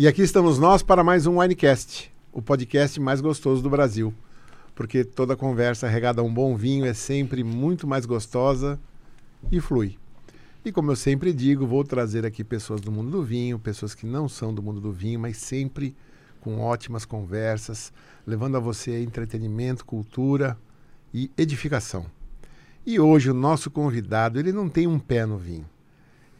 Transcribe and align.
E 0.00 0.06
aqui 0.06 0.22
estamos 0.22 0.60
nós 0.60 0.80
para 0.80 1.02
mais 1.02 1.26
um 1.26 1.40
Winecast, 1.40 2.14
o 2.32 2.40
podcast 2.40 3.00
mais 3.00 3.20
gostoso 3.20 3.60
do 3.60 3.68
Brasil. 3.68 4.14
Porque 4.72 5.02
toda 5.02 5.34
conversa 5.34 5.88
regada 5.88 6.20
a 6.20 6.24
um 6.24 6.32
bom 6.32 6.56
vinho 6.56 6.86
é 6.86 6.94
sempre 6.94 7.42
muito 7.42 7.84
mais 7.84 8.06
gostosa 8.06 8.78
e 9.50 9.60
flui. 9.60 9.98
E 10.64 10.70
como 10.70 10.92
eu 10.92 10.94
sempre 10.94 11.32
digo, 11.32 11.66
vou 11.66 11.82
trazer 11.82 12.24
aqui 12.24 12.44
pessoas 12.44 12.80
do 12.80 12.92
mundo 12.92 13.10
do 13.10 13.24
vinho, 13.24 13.58
pessoas 13.58 13.92
que 13.92 14.06
não 14.06 14.28
são 14.28 14.54
do 14.54 14.62
mundo 14.62 14.80
do 14.80 14.92
vinho, 14.92 15.18
mas 15.18 15.38
sempre 15.38 15.96
com 16.40 16.60
ótimas 16.60 17.04
conversas, 17.04 17.92
levando 18.24 18.56
a 18.56 18.60
você 18.60 19.02
entretenimento, 19.02 19.84
cultura 19.84 20.56
e 21.12 21.28
edificação. 21.36 22.06
E 22.86 23.00
hoje 23.00 23.32
o 23.32 23.34
nosso 23.34 23.68
convidado, 23.68 24.38
ele 24.38 24.52
não 24.52 24.68
tem 24.68 24.86
um 24.86 25.00
pé 25.00 25.26
no 25.26 25.36
vinho. 25.36 25.66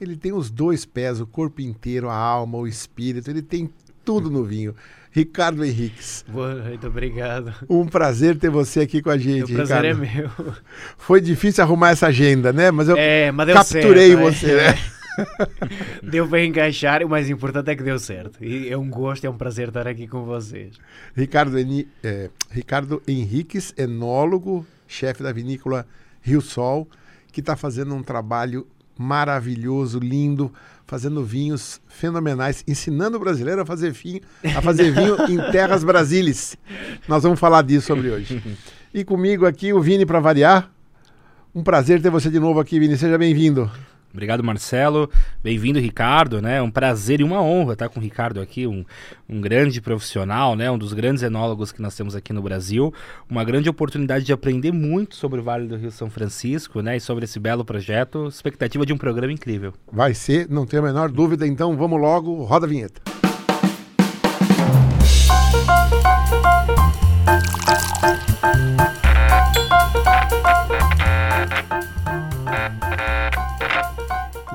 Ele 0.00 0.16
tem 0.16 0.32
os 0.32 0.50
dois 0.50 0.84
pés, 0.84 1.20
o 1.20 1.26
corpo 1.26 1.60
inteiro, 1.60 2.08
a 2.08 2.14
alma, 2.14 2.58
o 2.58 2.66
espírito, 2.66 3.28
ele 3.30 3.42
tem 3.42 3.68
tudo 4.04 4.30
no 4.30 4.44
vinho. 4.44 4.74
Ricardo 5.10 5.64
Henriques. 5.64 6.24
Boa 6.28 6.54
noite, 6.54 6.86
obrigado. 6.86 7.52
Um 7.68 7.86
prazer 7.86 8.36
ter 8.38 8.50
você 8.50 8.80
aqui 8.80 9.02
com 9.02 9.10
a 9.10 9.18
gente. 9.18 9.50
O 9.52 9.56
prazer 9.56 9.82
Ricardo. 9.84 10.04
é 10.04 10.14
meu. 10.16 10.30
Foi 10.96 11.20
difícil 11.20 11.64
arrumar 11.64 11.90
essa 11.90 12.06
agenda, 12.06 12.52
né? 12.52 12.70
Mas 12.70 12.88
eu 12.88 12.96
É, 12.96 13.32
mas 13.32 13.52
capturei 13.52 14.12
certo, 14.14 14.20
você, 14.22 14.50
é. 14.52 14.56
né? 14.72 14.78
Deu 16.02 16.28
para 16.28 16.44
encaixar 16.44 17.02
o 17.02 17.08
mais 17.08 17.28
importante 17.28 17.70
é 17.70 17.74
que 17.74 17.82
deu 17.82 17.98
certo. 17.98 18.42
E 18.44 18.68
é 18.68 18.76
um 18.78 18.88
gosto, 18.88 19.24
é 19.24 19.30
um 19.30 19.36
prazer 19.36 19.68
estar 19.68 19.88
aqui 19.88 20.06
com 20.06 20.24
vocês. 20.24 20.76
Ricardo, 21.16 21.58
Eni- 21.58 21.88
é, 22.04 22.30
Ricardo 22.50 23.02
Henriques, 23.08 23.74
enólogo, 23.76 24.64
chefe 24.86 25.22
da 25.22 25.32
vinícola 25.32 25.84
Rio 26.22 26.40
Sol, 26.40 26.86
que 27.32 27.40
está 27.40 27.56
fazendo 27.56 27.94
um 27.94 28.02
trabalho 28.02 28.64
maravilhoso, 28.98 30.00
lindo, 30.00 30.52
fazendo 30.86 31.24
vinhos 31.24 31.80
fenomenais, 31.86 32.64
ensinando 32.66 33.16
o 33.16 33.20
brasileiro 33.20 33.62
a 33.62 33.66
fazer 33.66 33.92
vinho, 33.92 34.20
a 34.56 34.60
fazer 34.60 34.90
vinho 34.90 35.16
em 35.30 35.52
terras 35.52 35.84
brasileiras. 35.84 36.56
Nós 37.06 37.22
vamos 37.22 37.38
falar 37.38 37.62
disso 37.62 37.86
sobre 37.86 38.10
hoje. 38.10 38.42
E 38.92 39.04
comigo 39.04 39.46
aqui 39.46 39.72
o 39.72 39.80
Vini 39.80 40.04
para 40.04 40.18
variar. 40.18 40.70
Um 41.54 41.62
prazer 41.62 42.02
ter 42.02 42.10
você 42.10 42.28
de 42.28 42.40
novo 42.40 42.58
aqui, 42.58 42.78
Vini. 42.78 42.96
Seja 42.96 43.16
bem-vindo. 43.16 43.70
Obrigado, 44.18 44.42
Marcelo. 44.42 45.08
Bem-vindo, 45.44 45.78
Ricardo, 45.78 46.42
né? 46.42 46.60
Um 46.60 46.72
prazer 46.72 47.20
e 47.20 47.22
uma 47.22 47.40
honra 47.40 47.74
estar 47.74 47.88
com 47.88 48.00
o 48.00 48.02
Ricardo 48.02 48.40
aqui, 48.40 48.66
um, 48.66 48.84
um 49.28 49.40
grande 49.40 49.80
profissional, 49.80 50.56
né? 50.56 50.68
Um 50.68 50.76
dos 50.76 50.92
grandes 50.92 51.22
enólogos 51.22 51.70
que 51.70 51.80
nós 51.80 51.94
temos 51.94 52.16
aqui 52.16 52.32
no 52.32 52.42
Brasil. 52.42 52.92
Uma 53.30 53.44
grande 53.44 53.70
oportunidade 53.70 54.24
de 54.24 54.32
aprender 54.32 54.72
muito 54.72 55.14
sobre 55.14 55.38
o 55.38 55.44
Vale 55.44 55.68
do 55.68 55.76
Rio 55.76 55.92
São 55.92 56.10
Francisco, 56.10 56.82
né? 56.82 56.96
E 56.96 57.00
sobre 57.00 57.26
esse 57.26 57.38
belo 57.38 57.64
projeto. 57.64 58.26
Expectativa 58.26 58.84
de 58.84 58.92
um 58.92 58.98
programa 58.98 59.32
incrível. 59.32 59.72
Vai 59.92 60.14
ser, 60.14 60.48
não 60.50 60.66
tenho 60.66 60.82
a 60.82 60.86
menor 60.86 61.12
dúvida. 61.12 61.46
Então 61.46 61.76
vamos 61.76 62.00
logo, 62.00 62.42
roda 62.42 62.66
a 62.66 62.68
vinheta. 62.68 63.00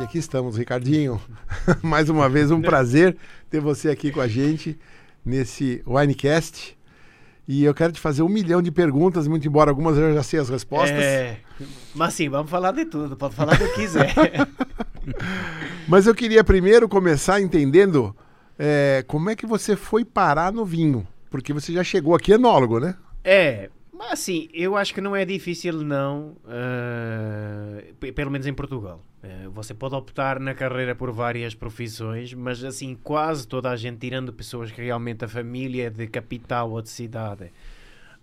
E 0.04 0.06
aqui 0.06 0.18
estamos, 0.18 0.58
Ricardinho. 0.58 1.22
Mais 1.82 2.09
uma 2.09 2.28
vez, 2.28 2.52
um 2.52 2.62
prazer 2.62 3.16
ter 3.50 3.62
você 3.62 3.90
aqui 3.90 4.12
com 4.12 4.20
a 4.20 4.28
gente 4.28 4.78
nesse 5.26 5.82
Winecast. 5.88 6.78
E 7.48 7.64
eu 7.64 7.73
quero 7.73 7.94
te 7.94 8.02
fazer 8.02 8.22
um 8.22 8.28
milhão 8.28 8.62
de 8.62 8.70
perguntas, 8.70 9.30
muito 9.30 9.48
embora 9.48 9.72
algumas 9.72 9.98
eu 9.98 10.14
já 10.14 10.22
sei 10.22 10.42
as 10.42 10.50
respostas. 10.50 11.00
É, 11.00 11.38
mas 11.95 12.16
sim, 12.16 12.28
vamos 12.28 12.52
falar 12.52 12.73
de 12.73 12.84
tudo, 12.84 13.16
pode 13.16 13.34
falar 13.34 13.58
do 13.58 13.66
que 13.70 13.76
quiser. 13.76 14.14
Mas 15.88 16.06
eu 16.06 16.14
queria 16.14 16.44
primeiro 16.44 16.90
começar 16.90 17.40
entendendo 17.40 18.14
é, 18.60 19.06
como 19.08 19.30
é 19.30 19.38
que 19.38 19.45
você 19.45 19.73
foi 19.73 20.04
parar 20.04 20.52
no 20.52 20.66
vinho. 20.66 21.08
Porque 21.30 21.54
você 21.54 21.72
já 21.72 21.84
chegou 21.84 22.14
aqui 22.14 22.34
enólogo, 22.34 22.78
né? 22.78 22.95
É, 23.23 23.70
mas 24.04 24.14
assim, 24.14 24.50
eu 24.54 24.76
acho 24.76 24.94
que 24.94 25.02
não 25.02 25.16
é 25.16 25.23
difícil 25.26 25.73
não, 25.82 26.36
ah, 26.46 27.82
p- 28.00 28.11
pelo 28.11 28.30
menos 28.32 28.45
em 28.48 28.54
Portugal. 28.54 29.02
Eh, 29.23 29.48
você 29.54 29.73
pode 29.73 29.95
optar 29.95 30.39
na 30.39 30.54
carreira 30.54 30.94
por 30.94 31.11
várias 31.11 31.55
profissões, 31.55 32.33
mas 32.33 32.64
assim, 32.64 32.95
quase 33.02 33.48
toda 33.48 33.70
a 33.70 33.76
gente, 33.76 34.00
tirando 34.00 34.33
pessoas 34.33 34.72
que 34.72 34.82
realmente 34.82 35.23
a 35.23 35.27
família 35.27 35.88
é 35.88 35.89
de 35.89 36.08
capital 36.08 36.72
ou 36.72 36.82
de 36.82 36.89
cidade, 36.89 37.52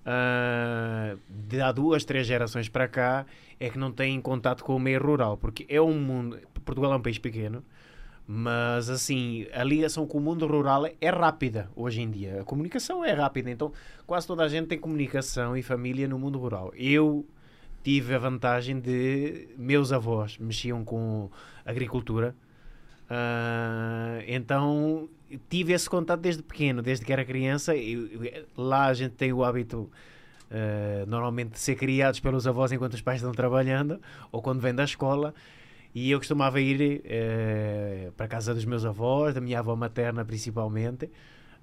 ah, 0.04 1.16
de 1.28 1.60
há 1.60 1.72
duas, 1.72 2.04
três 2.04 2.26
gerações 2.26 2.68
para 2.68 2.86
cá, 2.88 3.26
é 3.58 3.68
que 3.70 3.78
não 3.78 3.90
têm 3.92 4.20
contato 4.20 4.64
com 4.64 4.76
o 4.76 4.80
meio 4.80 5.00
rural, 5.02 5.36
porque 5.36 5.64
é 5.68 5.80
um 5.80 5.98
mundo, 5.98 6.38
Portugal 6.64 6.92
é 6.92 6.96
um 6.96 7.02
país 7.02 7.18
pequeno, 7.18 7.64
mas 8.32 8.88
assim, 8.88 9.44
a 9.52 9.64
ligação 9.64 10.06
com 10.06 10.18
o 10.18 10.20
mundo 10.20 10.46
rural 10.46 10.86
é 11.00 11.10
rápida 11.10 11.68
hoje 11.74 12.00
em 12.00 12.08
dia. 12.08 12.42
A 12.42 12.44
comunicação 12.44 13.04
é 13.04 13.10
rápida, 13.10 13.50
então 13.50 13.72
quase 14.06 14.24
toda 14.24 14.44
a 14.44 14.48
gente 14.48 14.68
tem 14.68 14.78
comunicação 14.78 15.56
e 15.56 15.62
família 15.64 16.06
no 16.06 16.16
mundo 16.16 16.38
rural. 16.38 16.72
Eu 16.76 17.26
tive 17.82 18.14
a 18.14 18.18
vantagem 18.20 18.78
de 18.78 19.48
meus 19.58 19.90
avós 19.90 20.38
mexiam 20.38 20.84
com 20.84 21.28
agricultura, 21.66 22.36
ah, 23.08 24.22
então 24.28 25.08
tive 25.48 25.72
esse 25.72 25.90
contato 25.90 26.20
desde 26.20 26.40
pequeno, 26.40 26.82
desde 26.82 27.04
que 27.04 27.12
era 27.12 27.24
criança. 27.24 27.74
Eu- 27.74 28.08
lá 28.56 28.86
a 28.86 28.94
gente 28.94 29.14
tem 29.16 29.32
o 29.32 29.42
hábito. 29.42 29.90
ah, 30.52 31.04
normalmente 31.06 31.50
de 31.54 31.58
ser 31.58 31.74
criados 31.74 32.20
pelos 32.20 32.46
avós 32.46 32.70
enquanto 32.70 32.94
os 32.94 33.00
pais 33.00 33.18
estão 33.18 33.32
trabalhando 33.32 34.00
ou 34.32 34.40
quando 34.42 34.60
vêm 34.60 34.74
da 34.74 34.84
escola 34.84 35.34
e 35.94 36.10
eu 36.10 36.18
costumava 36.18 36.60
ir 36.60 37.02
eh, 37.04 38.10
para 38.16 38.26
a 38.26 38.28
casa 38.28 38.54
dos 38.54 38.64
meus 38.64 38.84
avós, 38.84 39.34
da 39.34 39.40
minha 39.40 39.58
avó 39.58 39.74
materna 39.76 40.24
principalmente, 40.24 41.10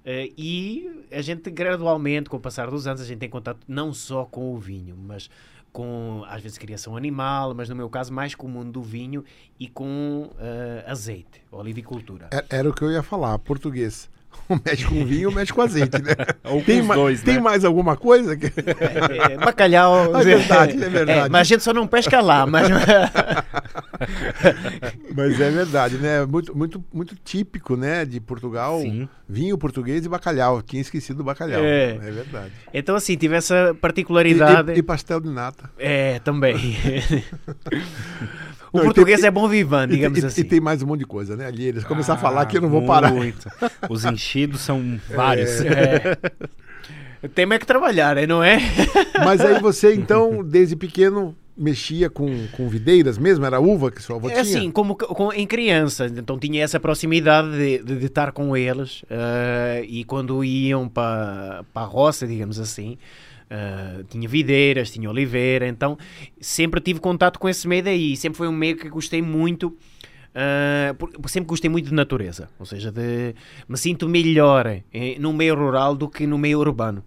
eh, 0.04 0.30
e 0.36 1.04
a 1.10 1.20
gente 1.22 1.50
gradualmente, 1.50 2.28
com 2.28 2.36
o 2.36 2.40
passar 2.40 2.70
dos 2.70 2.86
anos, 2.86 3.00
a 3.00 3.04
gente 3.04 3.18
tem 3.18 3.28
contato 3.30 3.60
não 3.66 3.92
só 3.92 4.24
com 4.24 4.52
o 4.54 4.58
vinho, 4.58 4.96
mas 4.96 5.28
com, 5.72 6.24
às 6.26 6.42
vezes, 6.42 6.56
criação 6.58 6.96
animal, 6.96 7.54
mas 7.54 7.68
no 7.68 7.76
meu 7.76 7.88
caso, 7.90 8.12
mais 8.12 8.34
com 8.34 8.46
o 8.46 8.50
mundo 8.50 8.72
do 8.72 8.82
vinho 8.82 9.22
e 9.60 9.68
com 9.68 10.30
eh, 10.38 10.84
azeite, 10.86 11.42
olivicultura. 11.50 12.28
É- 12.32 12.44
Era 12.50 12.68
o 12.68 12.72
que 12.74 12.82
eu 12.82 12.90
ia 12.90 13.02
falar, 13.02 13.38
português. 13.38 14.10
Ou 14.48 14.58
mexe 14.64 14.84
com 14.86 15.04
vinho 15.04 15.28
ou 15.28 15.34
mexe 15.34 15.52
com 15.52 15.60
azeite, 15.62 16.00
né? 16.02 16.12
Ou 16.44 16.60
com 16.60 16.64
tem 16.64 16.80
os 16.80 16.86
ma- 16.86 16.94
dois, 16.94 17.22
tem 17.22 17.34
né? 17.34 17.40
mais 17.40 17.64
alguma 17.64 17.96
coisa? 17.96 18.36
que- 18.36 18.46
É, 18.46 19.32
é, 19.34 19.36
bacalhau. 19.36 20.16
É 20.18 20.24
verdade, 20.24 20.82
é 20.82 20.88
verdade. 20.88 21.30
mas 21.30 21.40
a 21.42 21.44
gente 21.44 21.62
só 21.62 21.72
não 21.74 21.86
pesca 21.86 22.20
lá, 22.20 22.46
mas. 22.46 22.66
Mas 25.14 25.40
é 25.40 25.50
verdade, 25.50 25.96
né? 25.98 26.24
Muito, 26.24 26.56
muito, 26.56 26.84
muito 26.92 27.14
típico, 27.24 27.76
né? 27.76 28.04
De 28.04 28.20
Portugal. 28.20 28.80
Sim. 28.80 29.08
Vinho 29.28 29.58
português 29.58 30.06
e 30.06 30.08
bacalhau. 30.08 30.62
Tinha 30.62 30.80
esquecido 30.80 31.18
do 31.18 31.24
bacalhau. 31.24 31.60
É. 31.62 31.90
É, 31.90 32.10
verdade. 32.10 32.52
então, 32.72 32.96
assim, 32.96 33.16
tive 33.16 33.36
essa 33.36 33.70
E, 33.70 33.74
particularidade. 33.74 34.72
e- 34.72 34.78
e 34.78 34.82
pastel 34.82 35.20
de 35.20 35.28
nata. 35.28 35.70
É, 35.78 36.18
também. 36.20 36.76
O 38.72 38.76
Não, 38.78 38.84
e 38.84 38.86
português 38.86 39.20
tem- 39.20 39.28
é 39.28 39.30
bom 39.30 39.48
vivant, 39.48 39.88
E, 39.90 39.94
digamos 39.96 40.18
e- 40.22 40.26
assim. 40.26 40.40
e 40.40 40.44
tem 40.44 40.60
mais 40.60 40.82
um 40.82 40.86
monte 40.86 41.00
de 41.00 41.06
coisa, 41.06 41.36
né? 41.36 41.46
Ali 41.46 41.64
eles 41.66 41.84
começar 41.84 42.12
a 42.12 42.16
Ah, 42.16 42.18
falar 42.18 42.46
que 42.46 42.56
eu 42.56 42.60
não 42.60 42.68
vou 42.68 42.84
parar. 42.86 43.12
Muito. 43.12 43.48
Os 43.88 44.04
enchidos 44.04 44.60
são 44.60 44.98
vários. 45.14 45.60
É. 45.62 46.16
Tem 47.34 47.52
é 47.52 47.58
que 47.58 47.66
trabalhar, 47.66 48.16
não 48.28 48.42
é? 48.44 48.58
Mas 49.24 49.40
aí 49.40 49.60
você, 49.60 49.92
então, 49.94 50.44
desde 50.44 50.76
pequeno, 50.76 51.34
mexia 51.56 52.08
com, 52.08 52.46
com 52.52 52.68
videiras 52.68 53.18
mesmo? 53.18 53.44
Era 53.44 53.58
uva 53.58 53.90
que 53.90 54.00
sua 54.00 54.14
avó 54.16 54.28
É 54.28 54.34
tinha? 54.34 54.42
assim, 54.42 54.70
como, 54.70 54.94
com- 54.96 55.32
em 55.32 55.44
criança, 55.44 56.06
então 56.06 56.38
tinha 56.38 56.62
essa 56.62 56.78
proximidade 56.78 57.50
de, 57.50 57.78
de- 57.82 57.98
de 57.98 58.06
estar 58.06 58.30
com 58.30 58.56
eles 58.56 59.02
eh, 59.10 59.84
e 59.88 60.04
quando 60.04 60.44
iam 60.44 60.88
para 60.88 61.64
a 61.74 61.80
roça, 61.82 62.24
digamos 62.24 62.60
assim, 62.60 62.96
eh, 63.50 64.04
tinha 64.08 64.28
videiras, 64.28 64.90
tinha 64.90 65.08
oliveira, 65.08 65.66
então 65.68 65.96
sempre 66.40 66.80
tive 66.80 67.00
contato 67.00 67.38
com 67.38 67.48
esse 67.48 67.66
meio 67.68 67.82
daí, 67.82 68.16
sempre 68.16 68.36
foi 68.38 68.48
um 68.48 68.52
meio 68.52 68.76
que 68.76 68.88
gostei 68.88 69.22
muito. 69.22 69.76
por- 70.98 71.10
sempre 71.28 71.48
gostei 71.48 71.68
muito 71.68 71.88
de 71.88 71.94
natureza, 71.94 72.48
ou 72.58 72.66
seja, 72.66 72.92
de, 72.92 73.34
me 73.68 73.76
sinto 73.76 74.08
melhor 74.08 74.66
no 75.18 75.32
meio 75.32 75.54
rural 75.56 75.96
do 75.96 76.08
que 76.08 76.26
no 76.26 76.38
meio 76.38 76.60
urbano. 76.60 77.02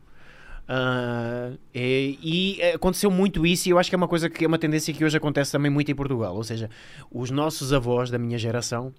Ah, 0.67 1.51
e, 1.75 2.17
e 2.59 2.63
aconteceu 2.73 3.11
muito 3.11 3.45
isso 3.45 3.67
e 3.67 3.71
eu 3.71 3.77
acho 3.79 3.89
que 3.89 3.95
é 3.95 3.97
uma 3.97 4.07
coisa 4.07 4.29
que 4.29 4.45
é 4.45 4.47
uma 4.47 4.57
tendência 4.57 4.93
que 4.93 5.03
hoje 5.03 5.17
acontece 5.17 5.51
também 5.51 5.69
muito 5.71 5.91
em 5.91 5.95
Portugal. 5.95 6.33
Ou 6.35 6.43
seja, 6.43 6.69
os 7.11 7.29
nossos 7.29 7.73
avós 7.73 8.09
da 8.09 8.17
minha 8.17 8.37
geração 8.37 8.93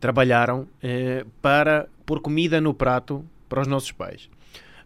trabalharam 0.00 0.66
eh, 0.82 1.24
para 1.42 1.88
pôr 2.06 2.20
comida 2.20 2.60
no 2.60 2.72
prato 2.72 3.24
para 3.48 3.60
os 3.60 3.66
nossos 3.66 3.90
pais. 3.92 4.28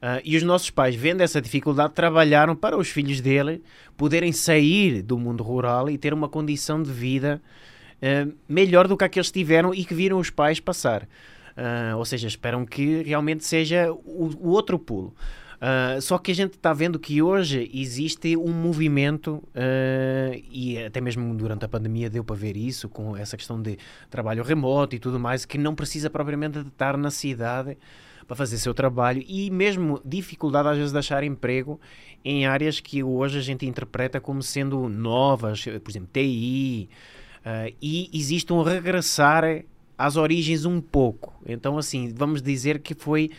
Ah, 0.05 0.21
e 0.25 0.37
os 0.37 0.43
nossos 0.43 0.69
pais, 0.69 0.97
vendo 0.97 1.21
essa 1.21 1.41
dificuldade, 1.41 1.95
trabalharam 1.95 2.57
para 2.57 2.77
os 2.77 2.89
filhos 2.89 3.21
dele 3.21 3.63
poderem 3.97 4.33
sair 4.33 5.01
do 5.01 5.17
mundo 5.17 5.45
rural 5.45 5.89
e 5.89 5.97
ter 5.97 6.13
uma 6.13 6.29
condição 6.29 6.83
de 6.83 6.91
vida 6.91 7.41
eh, 8.03 8.27
melhor 8.49 8.89
do 8.89 8.97
que 8.97 9.05
a 9.05 9.09
que 9.09 9.21
eles 9.21 9.31
tiveram 9.31 9.73
e 9.73 9.85
que 9.85 9.95
viram 9.95 10.19
os 10.19 10.29
pais 10.29 10.59
passar. 10.59 11.09
Ah, 11.57 11.95
ou 11.97 12.05
seja, 12.05 12.27
esperam 12.27 12.67
que 12.67 13.03
realmente 13.05 13.45
seja 13.45 13.93
o, 13.93 14.31
o 14.41 14.49
outro 14.49 14.77
pulo. 14.77 15.15
Uh, 15.63 16.03
só 16.03 16.19
que 16.19 16.33
a 16.33 16.35
gente 16.35 16.55
está 16.55 16.73
vendo 16.73 16.99
que 16.99 17.23
hoje 17.23 17.71
existe 17.73 18.37
um 18.37 18.51
movimento, 18.51 19.35
uh, 19.55 20.43
e 20.51 20.77
até 20.85 21.01
mesmo 21.01 21.33
durante 21.37 21.65
a 21.65 21.69
pandemia 21.69 22.11
deu 22.11 22.25
para 22.25 22.35
ver 22.35 22.57
isso, 22.57 22.89
com 22.89 23.17
essa 23.17 23.37
questão 23.37 23.63
de 23.63 23.79
trabalho 24.11 24.43
remoto 24.43 24.97
e 24.97 24.99
tudo 24.99 25.21
mais, 25.21 25.45
que 25.45 25.57
não 25.57 25.73
precisa 25.73 26.11
propriamente 26.11 26.61
de 26.61 26.67
estar 26.67 26.97
na 26.97 27.13
cidade 27.13 27.79
para 28.33 28.37
fazer 28.37 28.57
seu 28.57 28.73
trabalho 28.73 29.23
e 29.29 29.51
mesmo 29.51 30.01
dificuldade 30.03 30.67
às 30.67 30.77
vezes 30.79 30.91
de 30.91 30.99
achar 30.99 31.23
emprego 31.23 31.79
em 32.25 32.47
áreas 32.47 32.81
que 32.81 33.03
hoje 33.03 33.37
a 33.37 33.43
gente 33.43 33.67
interpreta 33.67 34.23
como 34.23 34.43
sendo 34.43 34.89
novas, 34.89 35.63
por 35.63 35.91
exemplo, 35.91 36.09
TI, 36.11 36.89
uh, 37.45 37.75
e 37.83 38.09
existe 38.11 38.51
um 38.51 38.63
regressar 38.63 39.45
às 39.99 40.17
origens 40.17 40.65
um 40.65 40.81
pouco. 40.81 41.35
Então, 41.47 41.77
assim, 41.77 42.11
vamos 42.17 42.41
dizer 42.41 42.79
que 42.79 42.95
foi 42.95 43.31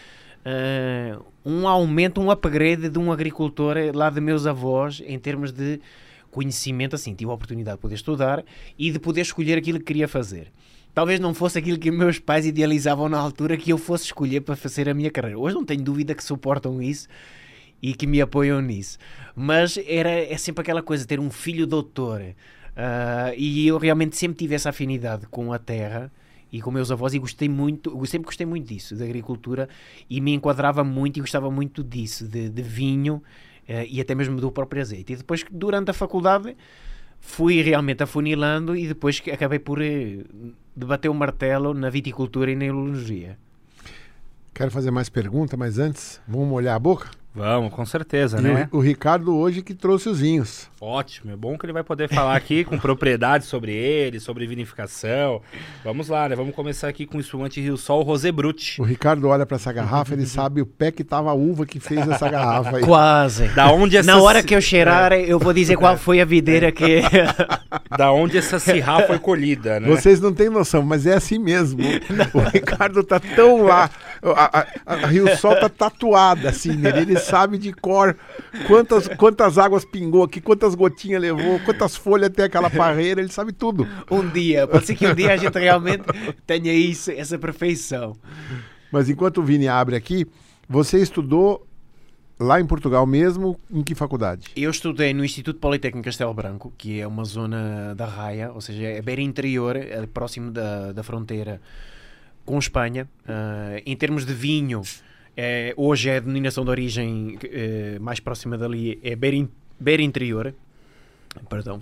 uh, 0.46 1.26
um 1.44 1.68
aumento, 1.68 2.22
um 2.22 2.30
upgrade 2.30 2.88
de 2.88 3.00
um 3.00 3.12
agricultor 3.12 3.78
lá 3.96 4.12
de 4.12 4.22
meus 4.22 4.46
avós 4.46 5.02
em 5.08 5.18
termos 5.18 5.52
de 5.52 5.82
conhecimento. 6.30 6.96
Assim, 6.96 7.16
tive 7.16 7.32
a 7.32 7.34
oportunidade 7.34 7.78
de 7.78 7.82
poder 7.82 7.96
estudar 7.96 8.46
e 8.78 8.92
de 8.92 9.00
poder 9.00 9.22
escolher 9.22 9.58
aquilo 9.58 9.80
que 9.80 9.86
queria 9.86 10.08
fazer. 10.08 10.52
Talvez 10.94 11.20
não 11.20 11.34
fosse 11.34 11.58
aquilo 11.58 11.80
que 11.80 11.90
meus 11.90 12.20
pais 12.20 12.46
idealizavam 12.46 13.10
na 13.10 13.18
altura 13.18 13.58
que 13.58 13.72
eu 13.72 13.80
fosse 13.80 14.06
escolher 14.06 14.42
para 14.42 14.56
fazer 14.56 14.88
a 14.88 14.94
minha 14.94 15.10
carreira. 15.10 15.40
Hoje 15.40 15.56
não 15.56 15.66
tenho 15.66 15.82
dúvida 15.82 16.14
que 16.14 16.24
suportam 16.24 16.82
isso 16.82 17.08
e 17.82 17.96
que 17.96 18.06
me 18.06 18.22
apoiam 18.22 18.62
nisso. 18.62 19.00
Mas 19.36 19.78
era, 19.88 20.12
é 20.12 20.38
sempre 20.38 20.62
aquela 20.62 20.84
coisa, 20.84 21.06
ter 21.08 21.20
um 21.20 21.32
filho 21.32 21.66
doutor. 21.66 22.22
Uh, 22.22 23.34
e 23.36 23.68
eu 23.68 23.78
realmente 23.80 24.16
sempre 24.16 24.38
tive 24.38 24.54
essa 24.54 24.70
afinidade 24.70 25.26
com 25.28 25.52
a 25.52 25.58
terra 25.58 26.12
e 26.52 26.62
com 26.62 26.70
meus 26.70 26.92
avós 26.92 27.16
e 27.16 27.20
gostei 27.20 27.50
muito, 27.50 27.90
sempre 28.06 28.26
gostei 28.26 28.46
muito 28.46 28.68
disso, 28.68 28.96
da 28.96 29.04
agricultura 29.04 29.68
e 30.08 30.22
me 30.22 30.34
enquadrava 30.34 30.84
muito 30.84 31.18
e 31.18 31.22
gostava 31.22 31.50
muito 31.50 31.84
disso, 31.84 32.28
de, 32.28 32.50
de 32.50 32.62
vinho 32.62 33.16
uh, 33.68 33.86
e 33.90 34.00
até 34.00 34.14
mesmo 34.14 34.40
do 34.40 34.52
próprio 34.52 34.84
azeite. 34.84 35.14
E 35.14 35.16
depois, 35.16 35.44
durante 35.52 35.90
a 35.90 35.94
faculdade, 35.94 36.56
fui 37.20 37.64
realmente 37.64 38.04
afunilando 38.04 38.76
e 38.76 38.88
depois 38.88 39.20
acabei 39.32 39.58
por 39.58 39.80
uh, 40.76 40.80
debater 40.80 41.10
o 41.10 41.14
martelo 41.14 41.74
na 41.74 41.90
viticultura 41.90 42.52
e 42.52 42.56
na 42.56 42.66
enologia. 42.66 43.38
Quero 44.54 44.70
fazer 44.70 44.92
mais 44.92 45.10
perguntas, 45.10 45.58
mas 45.58 45.80
antes, 45.80 46.22
vamos 46.28 46.48
molhar 46.48 46.76
a 46.76 46.80
boca? 46.80 47.10
Vamos, 47.36 47.74
com 47.74 47.84
certeza, 47.84 48.38
e 48.38 48.42
né? 48.42 48.70
O, 48.72 48.78
o, 48.78 48.80
Ricardo 48.80 49.36
hoje 49.36 49.64
que 49.64 49.74
trouxe 49.74 50.08
os 50.08 50.20
vinhos. 50.20 50.70
Ótimo, 50.80 51.32
é 51.32 51.36
bom 51.36 51.58
que 51.58 51.66
ele 51.66 51.74
vai 51.74 51.84
poder 51.84 52.08
falar 52.08 52.36
aqui 52.36 52.64
com 52.64 52.78
propriedade 52.78 53.46
sobre 53.46 53.74
ele, 53.74 54.20
sobre 54.20 54.46
vinificação. 54.46 55.42
Vamos 55.84 56.10
lá, 56.10 56.30
né? 56.30 56.36
Vamos 56.36 56.54
começar 56.54 56.88
aqui 56.88 57.08
com 57.08 57.18
o 57.18 57.22
espumante 57.22 57.60
Rio 57.60 57.76
Sol 57.76 58.04
Rosé 58.04 58.32
Brut. 58.32 58.80
O 58.80 58.84
Ricardo 58.84 59.28
olha 59.28 59.48
para 59.48 59.56
essa 59.56 59.74
garrafa, 59.74 60.14
ele 60.14 60.28
sabe 60.28 60.62
o 60.62 60.66
pé 60.66 60.92
que 60.92 61.04
tava 61.04 61.32
a 61.32 61.34
uva 61.34 61.66
que 61.66 61.80
fez 61.80 62.08
essa 62.08 62.30
garrafa 62.30 62.78
aí. 62.78 62.84
Quase. 62.84 63.48
Da 63.48 63.72
onde 63.72 63.98
essa... 63.98 64.12
Na 64.12 64.22
hora 64.22 64.44
que 64.44 64.54
eu 64.54 64.62
cheirar, 64.62 65.12
é. 65.12 65.22
eu 65.22 65.40
vou 65.40 65.54
dizer 65.54 65.76
qual 65.76 65.98
foi 65.98 66.22
a 66.22 66.26
videira 66.26 66.72
que... 66.72 67.02
da 67.98 68.12
onde 68.12 68.38
essa 68.38 68.60
cirrá 68.60 69.08
foi 69.08 69.18
colhida, 69.18 69.80
né? 69.80 69.88
Vocês 69.88 70.20
não 70.22 70.34
têm 70.34 70.50
noção, 70.50 70.84
mas 70.84 71.08
é 71.08 71.16
assim 71.16 71.40
mesmo. 71.40 71.82
Não. 71.82 72.24
O 72.44 72.50
Ricardo 72.50 73.04
tá 73.04 73.20
tão 73.20 73.64
lá... 73.64 73.90
A, 74.24 74.60
a, 74.60 74.68
a 74.86 75.08
Rio 75.08 75.36
Sol 75.38 75.56
tá 75.56 75.68
tatuada 75.68 76.50
assim 76.50 76.72
nele, 76.72 77.00
ele 77.00 77.20
sabe 77.24 77.58
de 77.58 77.74
cor 77.74 78.16
quantas, 78.68 79.08
quantas 79.08 79.58
águas 79.58 79.86
pingou 79.86 80.24
aqui, 80.24 80.42
quantas 80.42 80.76
gotinhas 80.76 81.22
levou, 81.22 81.60
quantas 81.62 81.96
folhas 81.96 82.30
tem 82.30 82.46
aquela 82.46 82.70
parreira, 82.70 83.22
ele 83.22 83.32
sabe 83.32 83.52
tudo. 83.52 83.88
Um 84.10 84.28
dia, 84.30 84.68
pode 84.68 84.86
ser 84.86 84.96
que 84.96 85.08
um 85.08 85.16
dia 85.16 85.34
a 85.34 85.38
gente 85.38 85.58
realmente 85.58 86.04
tenha 86.46 86.74
isso, 86.74 87.12
essa 87.12 87.38
perfeição. 87.38 88.16
Mas 88.92 89.10
enquanto 89.10 89.40
o 89.40 89.44
Vini 89.44 89.68
abre 89.68 89.96
aqui, 89.96 90.28
você 90.70 91.02
estudou 91.02 91.66
lá 92.40 92.60
em 92.60 92.66
Portugal 92.66 93.06
mesmo, 93.06 93.60
em 93.72 93.84
que 93.84 93.96
faculdade? 93.96 94.50
Eu 94.56 94.70
estudei 94.70 95.14
no 95.14 95.24
Instituto 95.24 95.60
Politécnico 95.60 96.06
Castelo 96.06 96.34
Branco, 96.34 96.74
que 96.78 97.00
é 97.00 97.08
uma 97.08 97.24
zona 97.24 97.96
da 97.96 98.06
Raia, 98.06 98.52
ou 98.52 98.62
seja, 98.62 98.84
é 98.84 99.02
beira 99.02 99.22
interior, 99.22 99.76
é 99.76 100.06
próximo 100.06 100.52
da, 100.52 100.92
da 100.92 101.04
fronteira 101.04 101.62
com 102.46 102.58
Espanha. 102.60 103.08
Uh, 103.24 103.82
em 103.86 103.96
termos 103.96 104.26
de 104.26 104.34
vinho, 104.34 104.82
é, 105.36 105.74
hoje 105.76 106.10
a 106.10 106.20
denominação 106.20 106.64
de 106.64 106.70
origem 106.70 107.38
é, 107.44 107.98
mais 108.00 108.20
próxima 108.20 108.58
dali, 108.58 109.00
é 109.04 109.16
Beira, 109.16 109.48
Beira 109.80 110.02
Interior. 110.02 110.54
Perdão. 111.50 111.82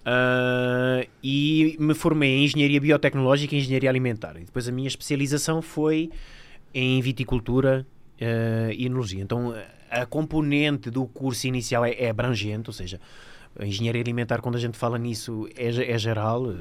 Uh, 0.00 1.06
e 1.22 1.76
me 1.78 1.94
formei 1.94 2.38
em 2.38 2.44
Engenharia 2.44 2.80
Biotecnológica 2.80 3.54
e 3.54 3.58
Engenharia 3.58 3.90
Alimentar. 3.90 4.36
E 4.36 4.44
depois 4.44 4.68
a 4.68 4.72
minha 4.72 4.88
especialização 4.88 5.60
foi 5.60 6.10
em 6.74 7.00
Viticultura 7.00 7.86
uh, 8.20 8.72
e 8.72 8.86
Enologia. 8.86 9.22
Então 9.22 9.54
a 9.90 10.06
componente 10.06 10.90
do 10.90 11.06
curso 11.06 11.46
inicial 11.46 11.84
é, 11.84 11.92
é, 11.92 12.10
abrangente, 12.10 12.70
ou 12.70 12.72
seja, 12.72 13.00
a 13.58 13.66
Engenharia 13.66 14.00
Alimentar, 14.00 14.40
quando 14.40 14.56
a 14.56 14.60
gente 14.60 14.78
fala 14.78 14.98
nisso, 14.98 15.48
é, 15.56 15.68
é 15.68 15.98
geral, 15.98 16.54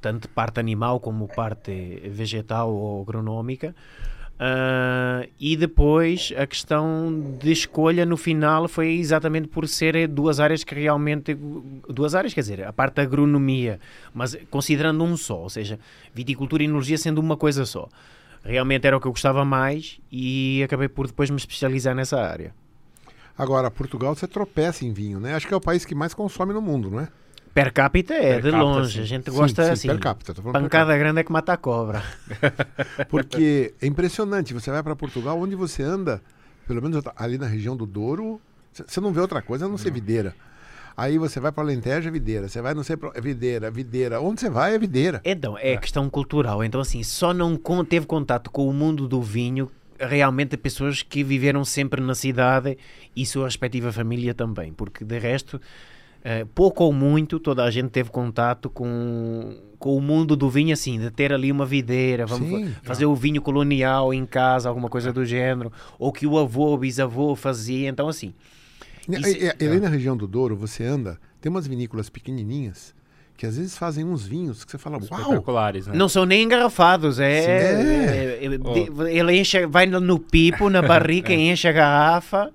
tanto 0.00 0.28
parte 0.28 0.60
animal 0.60 1.00
como 1.00 1.26
parte 1.28 2.00
vegetal 2.08 2.72
ou 2.72 3.02
agronómica. 3.02 3.74
Uh, 4.36 5.26
e 5.40 5.56
depois 5.56 6.30
a 6.36 6.46
questão 6.46 7.36
de 7.38 7.50
escolha 7.50 8.04
no 8.04 8.18
final 8.18 8.68
foi 8.68 8.92
exatamente 8.92 9.48
por 9.48 9.66
ser 9.66 10.06
duas 10.08 10.40
áreas 10.40 10.62
que 10.62 10.74
realmente. 10.74 11.34
Duas 11.88 12.14
áreas, 12.14 12.34
quer 12.34 12.40
dizer, 12.40 12.64
a 12.64 12.72
parte 12.72 12.96
da 12.96 13.02
agronomia, 13.02 13.80
mas 14.12 14.36
considerando 14.50 15.02
um 15.02 15.16
só, 15.16 15.38
ou 15.38 15.50
seja, 15.50 15.78
viticultura 16.12 16.62
e 16.62 16.66
enologia 16.66 16.98
sendo 16.98 17.18
uma 17.18 17.36
coisa 17.36 17.64
só. 17.64 17.88
Realmente 18.44 18.86
era 18.86 18.96
o 18.96 19.00
que 19.00 19.06
eu 19.06 19.12
gostava 19.12 19.44
mais 19.44 19.98
e 20.12 20.62
acabei 20.62 20.88
por 20.88 21.06
depois 21.06 21.30
me 21.30 21.36
especializar 21.36 21.94
nessa 21.94 22.20
área. 22.20 22.54
Agora, 23.38 23.70
Portugal 23.70 24.14
você 24.14 24.26
tropeça 24.26 24.84
em 24.84 24.92
vinho, 24.92 25.18
né? 25.18 25.34
Acho 25.34 25.48
que 25.48 25.54
é 25.54 25.56
o 25.56 25.60
país 25.60 25.84
que 25.84 25.94
mais 25.94 26.14
consome 26.14 26.52
no 26.52 26.60
mundo, 26.60 26.90
não 26.90 27.00
é? 27.00 27.08
Per 27.56 27.72
capita 27.72 28.12
é, 28.12 28.34
per 28.34 28.42
de 28.42 28.50
capita, 28.50 28.62
longe. 28.62 28.92
Sim. 28.92 29.00
A 29.00 29.04
gente 29.06 29.30
sim, 29.30 29.36
gosta 29.38 29.64
sim, 29.64 29.70
assim. 29.70 29.88
Per 29.88 29.98
capita, 29.98 30.34
pancada 30.34 30.94
grande 30.98 31.20
é 31.20 31.24
que 31.24 31.32
mata 31.32 31.54
a 31.54 31.56
cobra. 31.56 32.02
Porque 33.08 33.72
é 33.80 33.86
impressionante. 33.86 34.52
Você 34.52 34.70
vai 34.70 34.82
para 34.82 34.94
Portugal, 34.94 35.40
onde 35.40 35.56
você 35.56 35.82
anda, 35.82 36.20
pelo 36.68 36.82
menos 36.82 37.02
ali 37.16 37.38
na 37.38 37.46
região 37.46 37.74
do 37.74 37.86
Douro, 37.86 38.38
você 38.70 39.00
não 39.00 39.10
vê 39.10 39.22
outra 39.22 39.40
coisa 39.40 39.64
a 39.64 39.68
não 39.70 39.78
ser 39.78 39.90
videira. 39.90 40.34
Aí 40.94 41.16
você 41.16 41.40
vai 41.40 41.50
para 41.50 41.62
Alentejo, 41.62 42.06
é 42.06 42.10
videira. 42.10 42.46
Você 42.46 42.60
vai, 42.60 42.74
não 42.74 42.82
sei, 42.82 42.96
é 43.14 43.20
videira, 43.22 43.70
videira. 43.70 44.20
Onde 44.20 44.42
você 44.42 44.50
vai, 44.50 44.74
é 44.74 44.78
videira. 44.78 45.22
Então, 45.24 45.56
é, 45.56 45.72
é 45.72 45.76
questão 45.78 46.10
cultural. 46.10 46.62
Então, 46.62 46.82
assim, 46.82 47.02
só 47.02 47.32
não 47.32 47.58
teve 47.88 48.04
contato 48.04 48.50
com 48.50 48.68
o 48.68 48.72
mundo 48.72 49.08
do 49.08 49.22
vinho 49.22 49.70
realmente 49.98 50.58
pessoas 50.58 51.02
que 51.02 51.24
viveram 51.24 51.64
sempre 51.64 52.02
na 52.02 52.14
cidade 52.14 52.76
e 53.16 53.24
sua 53.24 53.46
respectiva 53.46 53.90
família 53.90 54.34
também. 54.34 54.74
Porque, 54.74 55.06
de 55.06 55.18
resto 55.18 55.58
Uh, 56.26 56.44
pouco 56.56 56.82
ou 56.82 56.92
muito, 56.92 57.38
toda 57.38 57.62
a 57.62 57.70
gente 57.70 57.90
teve 57.90 58.10
contato 58.10 58.68
com, 58.68 59.56
com 59.78 59.96
o 59.96 60.00
mundo 60.00 60.34
do 60.34 60.50
vinho, 60.50 60.72
assim, 60.72 60.98
de 60.98 61.08
ter 61.08 61.32
ali 61.32 61.52
uma 61.52 61.64
videira, 61.64 62.26
vamos 62.26 62.48
Sim, 62.48 62.74
fazer 62.82 63.04
é. 63.04 63.06
o 63.06 63.14
vinho 63.14 63.40
colonial 63.40 64.12
em 64.12 64.26
casa, 64.26 64.68
alguma 64.68 64.88
coisa 64.88 65.12
do 65.12 65.24
género, 65.24 65.70
ou 66.00 66.10
que 66.10 66.26
o 66.26 66.36
avô, 66.36 66.74
o 66.74 66.78
bisavô 66.78 67.36
fazia, 67.36 67.88
então 67.88 68.08
assim. 68.08 68.34
Isso, 69.08 69.28
e, 69.28 69.44
e, 69.44 69.68
ali 69.68 69.78
na 69.78 69.88
região 69.88 70.16
do 70.16 70.26
Douro, 70.26 70.56
você 70.56 70.82
anda, 70.82 71.16
tem 71.40 71.48
umas 71.48 71.64
vinícolas 71.64 72.10
pequenininhas 72.10 72.92
que 73.36 73.46
às 73.46 73.56
vezes 73.56 73.78
fazem 73.78 74.04
uns 74.04 74.26
vinhos 74.26 74.64
que 74.64 74.72
você 74.72 74.78
fala, 74.78 74.96
uau! 74.96 75.20
Espetaculares, 75.20 75.86
né? 75.86 75.94
Não 75.94 76.08
são 76.08 76.24
nem 76.24 76.42
engarrafados, 76.42 77.20
é... 77.20 77.30
é. 77.30 78.38
é, 78.42 78.46
é 78.46 78.48
oh. 78.64 79.06
Ele 79.06 79.38
enche, 79.38 79.64
vai 79.66 79.86
no 79.86 80.18
pipo, 80.18 80.68
na 80.68 80.82
barrica, 80.82 81.32
é. 81.32 81.36
enche 81.36 81.68
a 81.68 81.72
garrafa 81.72 82.50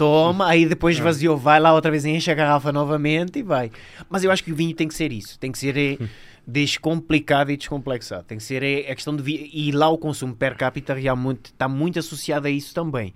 toma, 0.00 0.48
aí 0.48 0.64
depois 0.64 0.96
é. 0.96 0.98
esvaziou, 0.98 1.36
vai 1.36 1.60
lá 1.60 1.74
outra 1.74 1.90
vez, 1.90 2.06
enche 2.06 2.30
a 2.30 2.34
garrafa 2.34 2.72
novamente 2.72 3.38
e 3.38 3.42
vai. 3.42 3.70
Mas 4.08 4.24
eu 4.24 4.30
acho 4.30 4.42
que 4.42 4.50
o 4.50 4.56
vinho 4.56 4.74
tem 4.74 4.88
que 4.88 4.94
ser 4.94 5.12
isso, 5.12 5.38
tem 5.38 5.52
que 5.52 5.58
ser 5.58 5.76
é, 5.76 5.98
descomplicado 6.48 7.52
e 7.52 7.56
descomplexado. 7.58 8.24
Tem 8.24 8.38
que 8.38 8.44
ser 8.44 8.62
é, 8.62 8.90
a 8.90 8.94
questão 8.94 9.14
de 9.14 9.22
vinho, 9.22 9.46
e 9.52 9.70
lá 9.70 9.90
o 9.90 9.98
consumo 9.98 10.34
per 10.34 10.56
capita 10.56 10.94
realmente 10.94 11.52
está 11.52 11.68
muito 11.68 11.98
associado 11.98 12.46
a 12.46 12.50
isso 12.50 12.72
também. 12.72 13.12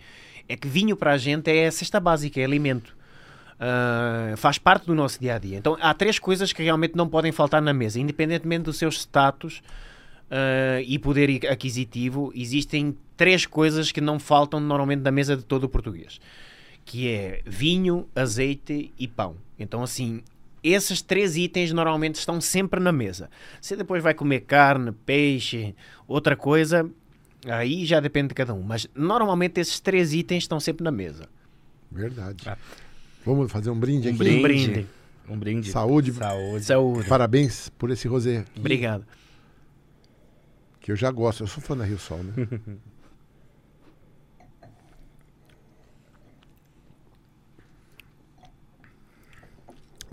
É 0.46 0.56
que 0.58 0.68
vinho 0.68 0.94
para 0.94 1.12
a 1.12 1.16
gente 1.16 1.50
é 1.50 1.68
a 1.68 1.72
cesta 1.72 1.98
básica, 1.98 2.38
é 2.38 2.44
alimento. 2.44 2.94
Uh, 3.54 4.36
faz 4.36 4.58
parte 4.58 4.84
do 4.84 4.94
nosso 4.94 5.18
dia 5.18 5.36
a 5.36 5.38
dia. 5.38 5.56
Então 5.56 5.78
há 5.80 5.94
três 5.94 6.18
coisas 6.18 6.52
que 6.52 6.62
realmente 6.62 6.94
não 6.96 7.08
podem 7.08 7.32
faltar 7.32 7.62
na 7.62 7.72
mesa, 7.72 7.98
independentemente 7.98 8.64
do 8.64 8.74
seu 8.74 8.90
status 8.90 9.62
uh, 10.30 10.82
e 10.84 10.98
poder 10.98 11.46
aquisitivo. 11.46 12.30
Existem 12.34 12.94
três 13.16 13.46
coisas 13.46 13.90
que 13.90 14.02
não 14.02 14.18
faltam 14.18 14.60
normalmente 14.60 15.00
na 15.00 15.10
mesa 15.10 15.34
de 15.34 15.44
todo 15.44 15.64
o 15.64 15.68
português 15.68 16.20
que 16.84 17.08
é 17.10 17.42
vinho, 17.46 18.06
azeite 18.14 18.92
e 18.98 19.08
pão. 19.08 19.36
Então, 19.58 19.82
assim, 19.82 20.22
esses 20.62 21.02
três 21.02 21.36
itens 21.36 21.72
normalmente 21.72 22.16
estão 22.16 22.40
sempre 22.40 22.80
na 22.80 22.92
mesa. 22.92 23.30
Se 23.60 23.76
depois 23.76 24.02
vai 24.02 24.14
comer 24.14 24.40
carne, 24.40 24.92
peixe, 24.92 25.74
outra 26.06 26.36
coisa, 26.36 26.90
aí 27.46 27.84
já 27.84 28.00
depende 28.00 28.28
de 28.28 28.34
cada 28.34 28.54
um. 28.54 28.62
Mas 28.62 28.86
normalmente 28.94 29.60
esses 29.60 29.80
três 29.80 30.12
itens 30.12 30.44
estão 30.44 30.58
sempre 30.58 30.82
na 30.82 30.90
mesa. 30.90 31.28
Verdade. 31.90 32.48
Ah. 32.48 32.58
Vamos 33.24 33.50
fazer 33.50 33.70
um 33.70 33.78
brinde 33.78 34.08
um 34.08 34.10
aqui? 34.10 34.18
Brinde. 34.18 34.38
Um 34.38 34.42
brinde. 34.42 34.86
Um 35.28 35.38
brinde. 35.38 35.70
Saúde. 35.70 36.12
Saúde. 36.12 36.64
Saúde. 36.64 37.08
Parabéns 37.08 37.70
por 37.70 37.90
esse 37.90 38.06
rosé. 38.08 38.44
Obrigado. 38.56 39.06
Que 40.80 40.92
eu 40.92 40.96
já 40.96 41.10
gosto. 41.10 41.42
Eu 41.42 41.46
sou 41.46 41.62
fã 41.62 41.76
da 41.76 41.84
Rio 41.84 41.98
Sol, 41.98 42.22
né? 42.22 42.34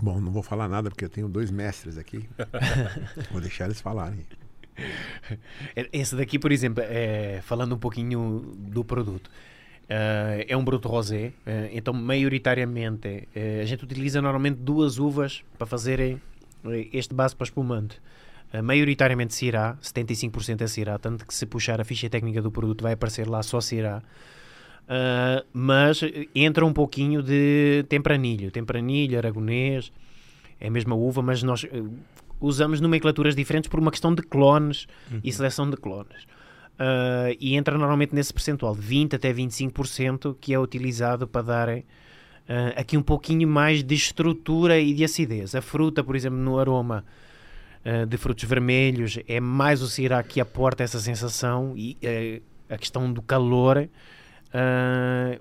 Bom, 0.02 0.20
não 0.20 0.32
vou 0.32 0.42
falar 0.42 0.68
nada 0.68 0.90
porque 0.90 1.04
eu 1.04 1.08
tenho 1.08 1.28
dois 1.28 1.48
mestres 1.48 1.96
aqui. 1.96 2.28
vou 3.30 3.40
deixar 3.40 3.66
eles 3.66 3.80
falarem. 3.80 4.26
Esse 5.92 6.16
daqui, 6.16 6.40
por 6.40 6.50
exemplo, 6.50 6.82
é, 6.84 7.40
falando 7.42 7.76
um 7.76 7.78
pouquinho 7.78 8.52
do 8.58 8.82
produto, 8.82 9.28
uh, 9.28 10.44
é 10.48 10.56
um 10.56 10.64
bruto 10.64 10.88
rosé, 10.88 11.28
uh, 11.46 11.68
então 11.70 11.94
maioritariamente 11.94 13.28
uh, 13.36 13.62
a 13.62 13.64
gente 13.64 13.84
utiliza 13.84 14.20
normalmente 14.20 14.56
duas 14.56 14.98
uvas 14.98 15.44
para 15.56 15.68
fazerem 15.68 16.20
este 16.92 17.14
base 17.14 17.36
para 17.36 17.44
espumante. 17.44 18.00
maioritariamente 18.60 19.34
Syrah, 19.34 19.76
75% 19.80 20.62
é 20.62 20.66
Syrah, 20.66 20.98
tanto 20.98 21.24
que 21.24 21.32
se 21.32 21.46
puxar 21.46 21.80
a 21.80 21.84
ficha 21.84 22.10
técnica 22.10 22.42
do 22.42 22.50
produto 22.50 22.82
vai 22.82 22.94
aparecer 22.94 23.28
lá 23.28 23.40
só 23.42 23.60
Syrah. 24.86 25.44
mas 25.52 26.00
entra 26.34 26.64
um 26.64 26.72
pouquinho 26.72 27.22
de 27.22 27.84
tempranilho, 27.88 28.50
tempranilho, 28.50 29.18
aragonês, 29.18 29.92
é 30.60 30.68
a 30.68 30.70
mesma 30.70 30.94
uva, 30.94 31.22
mas 31.22 31.42
nós 31.42 31.66
usamos 32.42 32.80
nomenclaturas 32.80 33.34
diferentes 33.36 33.68
por 33.68 33.78
uma 33.78 33.90
questão 33.90 34.14
de 34.14 34.22
clones 34.22 34.86
uhum. 35.10 35.20
e 35.22 35.32
seleção 35.32 35.70
de 35.70 35.76
clones. 35.76 36.24
Uh, 36.72 37.36
e 37.38 37.54
entra 37.54 37.78
normalmente 37.78 38.14
nesse 38.14 38.32
percentual, 38.32 38.74
20 38.74 39.14
até 39.14 39.32
25%, 39.32 40.36
que 40.40 40.52
é 40.52 40.58
utilizado 40.58 41.28
para 41.28 41.42
dar 41.42 41.68
uh, 41.68 41.82
aqui 42.76 42.96
um 42.96 43.02
pouquinho 43.02 43.46
mais 43.46 43.84
de 43.84 43.94
estrutura 43.94 44.80
e 44.80 44.92
de 44.92 45.04
acidez. 45.04 45.54
A 45.54 45.62
fruta, 45.62 46.02
por 46.02 46.16
exemplo, 46.16 46.38
no 46.38 46.58
aroma 46.58 47.04
uh, 47.86 48.06
de 48.06 48.16
frutos 48.16 48.44
vermelhos, 48.44 49.18
é 49.28 49.38
mais 49.38 49.80
o 49.80 49.86
Syrah 49.86 50.24
que 50.24 50.40
aporta 50.40 50.82
essa 50.82 50.98
sensação 50.98 51.74
e 51.76 51.96
a 52.68 52.76
questão 52.76 53.12
do 53.12 53.22
calor. 53.22 53.88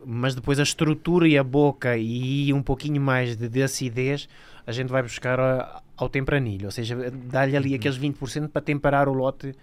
Mas 0.06 0.36
depois 0.36 0.60
a 0.60 0.64
estrutura 0.64 1.28
e 1.28 1.38
a 1.38 1.44
boca 1.44 1.98
e 1.98 2.54
um 2.54 2.64
pouquinho 2.64 3.02
mais 3.02 3.36
de, 3.36 3.50
de 3.50 3.62
acidez 3.64 4.28
a 4.66 4.72
gente 4.72 4.90
vai 4.90 5.02
buscar 5.02 5.84
ao 5.98 6.10
tempranilho, 6.10 6.66
ou 6.66 6.72
seja, 6.72 6.96
dá-lhe 7.12 7.58
ali 7.58 7.70
uhum. 7.70 7.76
aqueles 7.76 7.98
20% 7.98 8.50
para 8.50 8.62
temperar 8.62 9.10
o 9.10 9.14
lote 9.14 9.56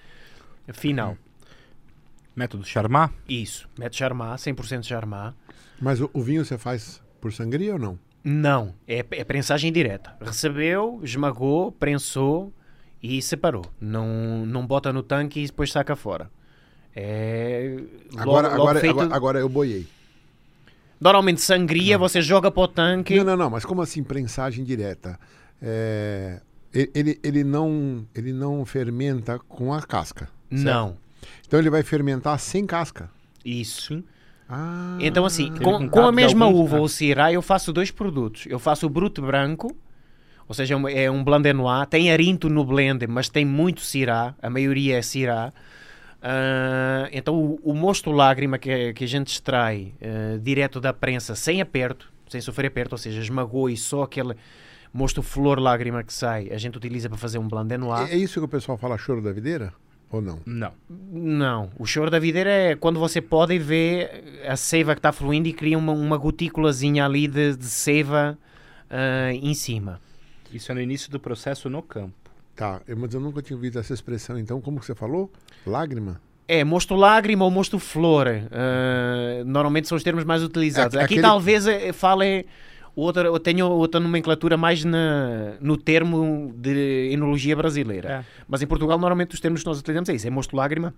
final. 0.72 1.16
Método 2.34 2.64
Charmat? 2.64 3.12
Isso, 3.28 3.68
método 3.76 3.96
Charmat, 3.96 4.38
100% 4.38 4.84
Charmat. 4.84 5.34
Mas 5.80 6.00
o, 6.00 6.10
o, 6.12 6.22
vinho 6.22 6.44
você 6.44 6.56
faz 6.56 7.02
por 7.20 7.32
sangria 7.32 7.72
ou 7.72 7.78
não? 7.78 7.98
Não, 8.22 8.74
é, 8.86 8.98
é 8.98 9.24
prensagem 9.24 9.72
direta. 9.72 10.16
Recebeu, 10.20 11.00
esmagou, 11.02 11.72
prensou 11.72 12.52
e 13.02 13.22
separou. 13.22 13.64
Não, 13.80 14.44
não 14.44 14.66
bota 14.66 14.92
no 14.92 15.02
tanque 15.02 15.40
e 15.40 15.46
depois 15.46 15.72
saca 15.72 15.96
fora. 15.96 16.30
É. 17.00 17.76
Agora, 18.16 18.48
logo, 18.48 18.62
agora, 18.62 18.80
feito... 18.80 18.90
agora, 18.90 19.14
agora 19.14 19.38
eu 19.38 19.48
boiei. 19.48 19.86
Normalmente 21.00 21.40
sangria, 21.40 21.96
não. 21.96 22.00
você 22.00 22.20
joga 22.20 22.50
para 22.50 22.62
o 22.62 22.66
tanque. 22.66 23.16
Não, 23.16 23.24
não, 23.24 23.36
não, 23.36 23.50
mas 23.50 23.64
como 23.64 23.80
assim 23.80 24.02
prensagem 24.02 24.64
direta? 24.64 25.16
É, 25.62 26.40
ele, 26.74 27.20
ele, 27.22 27.44
não, 27.44 28.04
ele 28.12 28.32
não 28.32 28.64
fermenta 28.64 29.38
com 29.38 29.72
a 29.72 29.80
casca. 29.80 30.28
Certo? 30.50 30.64
Não. 30.64 30.96
Então 31.46 31.60
ele 31.60 31.70
vai 31.70 31.84
fermentar 31.84 32.36
sem 32.40 32.66
casca. 32.66 33.08
Isso. 33.44 34.02
Ah, 34.48 34.98
então, 35.00 35.24
assim, 35.24 35.54
com, 35.54 35.88
com 35.88 36.00
a 36.00 36.10
mesma 36.10 36.48
uva, 36.48 36.80
o 36.80 36.88
Syrah, 36.88 37.32
eu 37.32 37.42
faço 37.42 37.72
dois 37.72 37.92
produtos. 37.92 38.46
Eu 38.46 38.58
faço 38.58 38.86
o 38.86 38.90
Brut 38.90 39.20
Branco, 39.20 39.76
ou 40.48 40.54
seja, 40.54 40.74
é 40.92 41.08
um 41.08 41.22
blend 41.22 41.52
noir. 41.52 41.86
Tem 41.86 42.10
arinto 42.10 42.48
no 42.48 42.64
blend, 42.64 43.06
mas 43.06 43.28
tem 43.28 43.44
muito 43.44 43.82
Syrah. 43.82 44.34
A 44.42 44.50
maioria 44.50 44.98
é 44.98 45.02
Syrah. 45.02 45.52
Uh, 46.18 47.08
então, 47.12 47.34
o, 47.34 47.60
o, 47.62 47.74
mosto 47.74 48.10
lágrima 48.10 48.58
que, 48.58 48.92
que 48.92 49.04
a 49.04 49.06
gente 49.08 49.28
extrai 49.28 49.94
uh, 50.02 50.38
direto 50.40 50.80
da 50.80 50.92
prensa, 50.92 51.36
sem 51.36 51.60
aperto, 51.60 52.12
sem 52.28 52.40
sofrer 52.40 52.66
aperto, 52.66 52.94
ou 52.94 52.98
seja, 52.98 53.20
esmagou 53.20 53.70
e 53.70 53.76
só 53.76 54.02
aquele 54.02 54.34
mosto 54.92 55.22
flor 55.22 55.60
lágrima 55.60 56.02
que 56.02 56.12
sai, 56.12 56.50
a 56.50 56.58
gente 56.58 56.76
utiliza 56.76 57.08
para 57.08 57.18
fazer 57.18 57.38
um 57.38 57.46
blend 57.46 57.76
noir. 57.76 58.08
É, 58.10 58.14
é 58.14 58.16
isso 58.16 58.40
que 58.40 58.44
o 58.44 58.48
pessoal 58.48 58.76
fala 58.76 58.98
choro 58.98 59.22
da 59.22 59.32
videira? 59.32 59.72
Ou 60.10 60.22
não? 60.22 60.40
Não. 60.44 60.72
Não. 60.88 61.70
O 61.78 61.84
choro 61.84 62.10
da 62.10 62.18
videira 62.18 62.50
é 62.50 62.74
quando 62.74 62.98
você 62.98 63.20
pode 63.20 63.58
ver 63.58 64.42
a 64.48 64.56
seiva 64.56 64.94
que 64.94 64.98
está 64.98 65.12
fluindo 65.12 65.48
e 65.48 65.52
cria 65.52 65.76
uma, 65.76 65.92
uma 65.92 66.16
gotículazinha 66.16 67.04
ali 67.04 67.28
de, 67.28 67.54
de 67.56 67.66
seiva 67.66 68.36
uh, 68.90 69.30
em 69.30 69.52
cima. 69.52 70.00
Isso 70.52 70.72
é 70.72 70.74
no 70.74 70.80
início 70.80 71.10
do 71.10 71.20
processo 71.20 71.68
no 71.68 71.82
campo. 71.82 72.27
Tá, 72.58 72.80
mas 72.96 73.14
eu 73.14 73.20
nunca 73.20 73.40
tinha 73.40 73.56
ouvido 73.56 73.78
essa 73.78 73.94
expressão. 73.94 74.36
Então, 74.36 74.60
como 74.60 74.82
você 74.82 74.92
falou? 74.92 75.30
Lágrima? 75.64 76.20
É, 76.48 76.64
mosto 76.64 76.96
lágrima 76.96 77.44
ou 77.44 77.52
mosto 77.52 77.78
flor. 77.78 78.26
Uh, 78.26 79.44
normalmente 79.44 79.86
são 79.86 79.94
os 79.94 80.02
termos 80.02 80.24
mais 80.24 80.42
utilizados. 80.42 80.96
É, 80.96 80.98
Aqui 80.98 81.14
aquele... 81.14 81.22
talvez 81.22 81.68
eh, 81.68 81.92
fale 81.92 82.46
outra, 82.96 83.28
eu 83.28 83.38
tenho 83.38 83.64
outra 83.68 84.00
nomenclatura 84.00 84.56
mais 84.56 84.82
na, 84.82 85.52
no 85.60 85.76
termo 85.76 86.52
de 86.56 87.10
enologia 87.12 87.54
brasileira. 87.54 88.10
É. 88.10 88.24
Mas 88.48 88.60
em 88.60 88.66
Portugal, 88.66 88.98
normalmente, 88.98 89.34
os 89.34 89.40
termos 89.40 89.60
que 89.60 89.66
nós 89.68 89.78
utilizamos 89.78 90.08
é 90.08 90.14
isso: 90.16 90.26
é 90.26 90.30
mosto 90.30 90.56
lágrima, 90.56 90.92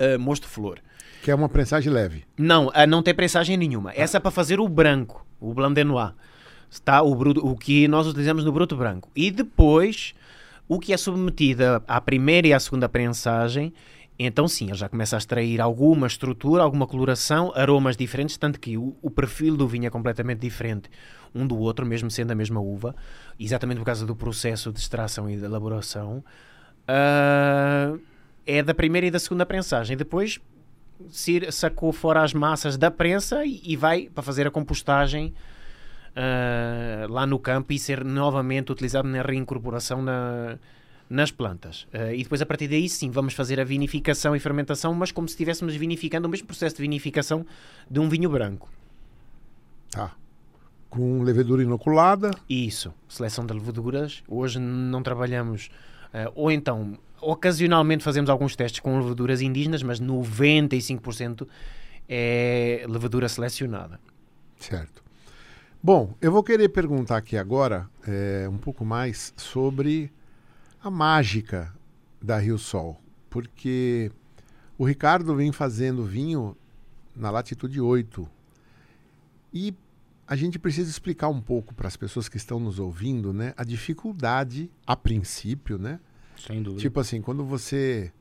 uh, 0.00 0.18
mosto 0.18 0.48
flor. 0.48 0.80
Que 1.22 1.30
é 1.30 1.34
uma 1.36 1.48
prensagem 1.48 1.92
leve. 1.92 2.24
Não, 2.36 2.66
uh, 2.66 2.86
não 2.88 3.04
tem 3.04 3.14
prensagem 3.14 3.56
nenhuma. 3.56 3.90
Ah. 3.90 3.94
Essa 3.94 4.16
é 4.16 4.20
para 4.20 4.32
fazer 4.32 4.58
o 4.58 4.68
branco, 4.68 5.24
o 5.38 5.54
blanc 5.54 5.76
de 5.76 5.84
noir. 5.84 6.12
Está 6.68 7.02
o, 7.02 7.14
bruto, 7.14 7.46
o 7.46 7.56
que 7.56 7.86
nós 7.86 8.08
utilizamos 8.08 8.44
no 8.44 8.50
bruto 8.50 8.74
branco. 8.74 9.10
E 9.14 9.30
depois, 9.30 10.14
o 10.68 10.78
que 10.78 10.92
é 10.92 10.96
submetido 10.96 11.62
à 11.86 12.00
primeira 12.00 12.48
e 12.48 12.52
à 12.52 12.60
segunda 12.60 12.88
prensagem 12.88 13.72
então 14.18 14.46
sim, 14.46 14.66
ele 14.66 14.74
já 14.74 14.88
começa 14.88 15.16
a 15.16 15.18
extrair 15.18 15.60
alguma 15.60 16.06
estrutura, 16.06 16.62
alguma 16.62 16.86
coloração, 16.86 17.52
aromas 17.54 17.96
diferentes, 17.96 18.36
tanto 18.36 18.60
que 18.60 18.76
o, 18.76 18.96
o, 19.02 19.10
perfil 19.10 19.56
do 19.56 19.66
vinho 19.66 19.86
é 19.86 19.90
completamente 19.90 20.40
diferente 20.40 20.90
um 21.34 21.46
do 21.46 21.58
outro, 21.58 21.86
mesmo 21.86 22.10
sendo 22.10 22.30
a 22.30 22.34
mesma 22.34 22.60
uva, 22.60 22.94
exatamente 23.40 23.78
por 23.78 23.86
causa 23.86 24.04
do 24.06 24.14
processo 24.14 24.70
de 24.70 24.78
extração 24.78 25.30
e 25.30 25.36
de 25.36 25.44
elaboração. 25.44 26.22
Uh, 26.82 27.98
é 28.46 28.62
da 28.62 28.74
primeira 28.74 29.06
e 29.06 29.10
da 29.10 29.18
segunda 29.18 29.46
prensagem. 29.46 29.96
Depois 29.96 30.38
sacou 31.50 31.92
fora 31.92 32.22
as 32.22 32.34
massas 32.34 32.76
da 32.76 32.90
prensa 32.90 33.44
e, 33.44 33.60
e 33.64 33.76
vai 33.76 34.08
para 34.14 34.22
fazer 34.22 34.46
a 34.46 34.50
compostagem 34.50 35.32
lá 37.08 37.26
no 37.26 37.38
campo 37.38 37.72
e 37.72 37.78
ser 37.78 38.04
novamente 38.04 38.70
utilizado 38.70 39.08
na 39.08 39.22
reincorporação 39.22 40.02
na 40.02 40.58
nas 41.12 41.30
plantas. 41.30 41.86
Uh, 41.92 42.14
e 42.14 42.22
depois, 42.22 42.40
a 42.40 42.46
partir 42.46 42.66
daí, 42.68 42.88
sim, 42.88 43.10
vamos 43.10 43.34
fazer 43.34 43.60
a 43.60 43.64
vinificação 43.64 44.34
e 44.34 44.40
fermentação, 44.40 44.94
mas 44.94 45.12
como 45.12 45.28
se 45.28 45.32
estivéssemos 45.32 45.76
vinificando 45.76 46.26
o 46.26 46.30
mesmo 46.30 46.46
processo 46.46 46.76
de 46.76 46.82
vinificação 46.82 47.44
de 47.88 48.00
um 48.00 48.08
vinho 48.08 48.30
branco. 48.30 48.70
Tá. 49.90 50.12
Com 50.88 51.22
levedura 51.22 51.62
inoculada? 51.62 52.30
Isso. 52.48 52.94
Seleção 53.06 53.44
de 53.44 53.52
leveduras. 53.52 54.22
Hoje 54.26 54.58
não 54.58 55.02
trabalhamos. 55.02 55.70
Uh, 56.14 56.32
ou 56.34 56.50
então, 56.50 56.98
ocasionalmente 57.20 58.02
fazemos 58.02 58.30
alguns 58.30 58.56
testes 58.56 58.80
com 58.80 58.98
leveduras 58.98 59.42
indígenas, 59.42 59.82
mas 59.82 60.00
95% 60.00 61.46
é 62.08 62.86
levedura 62.88 63.28
selecionada. 63.28 64.00
Certo. 64.58 65.02
Bom, 65.84 66.14
eu 66.20 66.30
vou 66.30 66.44
querer 66.44 66.68
perguntar 66.68 67.16
aqui 67.16 67.36
agora 67.36 67.90
é, 68.06 68.48
um 68.48 68.56
pouco 68.56 68.84
mais 68.84 69.34
sobre 69.36 70.12
a 70.80 70.88
mágica 70.88 71.74
da 72.22 72.38
Rio 72.38 72.56
Sol, 72.56 73.00
porque 73.28 74.12
o 74.78 74.84
Ricardo 74.84 75.34
vem 75.34 75.50
fazendo 75.50 76.04
vinho 76.04 76.56
na 77.16 77.32
latitude 77.32 77.80
8 77.80 78.28
e 79.52 79.74
a 80.24 80.36
gente 80.36 80.56
precisa 80.56 80.88
explicar 80.88 81.28
um 81.28 81.40
pouco 81.40 81.74
para 81.74 81.88
as 81.88 81.96
pessoas 81.96 82.28
que 82.28 82.36
estão 82.36 82.60
nos 82.60 82.78
ouvindo, 82.78 83.32
né, 83.32 83.52
a 83.56 83.64
dificuldade 83.64 84.70
a 84.86 84.94
princípio, 84.94 85.78
né? 85.78 85.98
Sem 86.36 86.62
dúvida. 86.62 86.80
Tipo 86.80 87.00
assim, 87.00 87.20
quando 87.20 87.44
você 87.44 88.12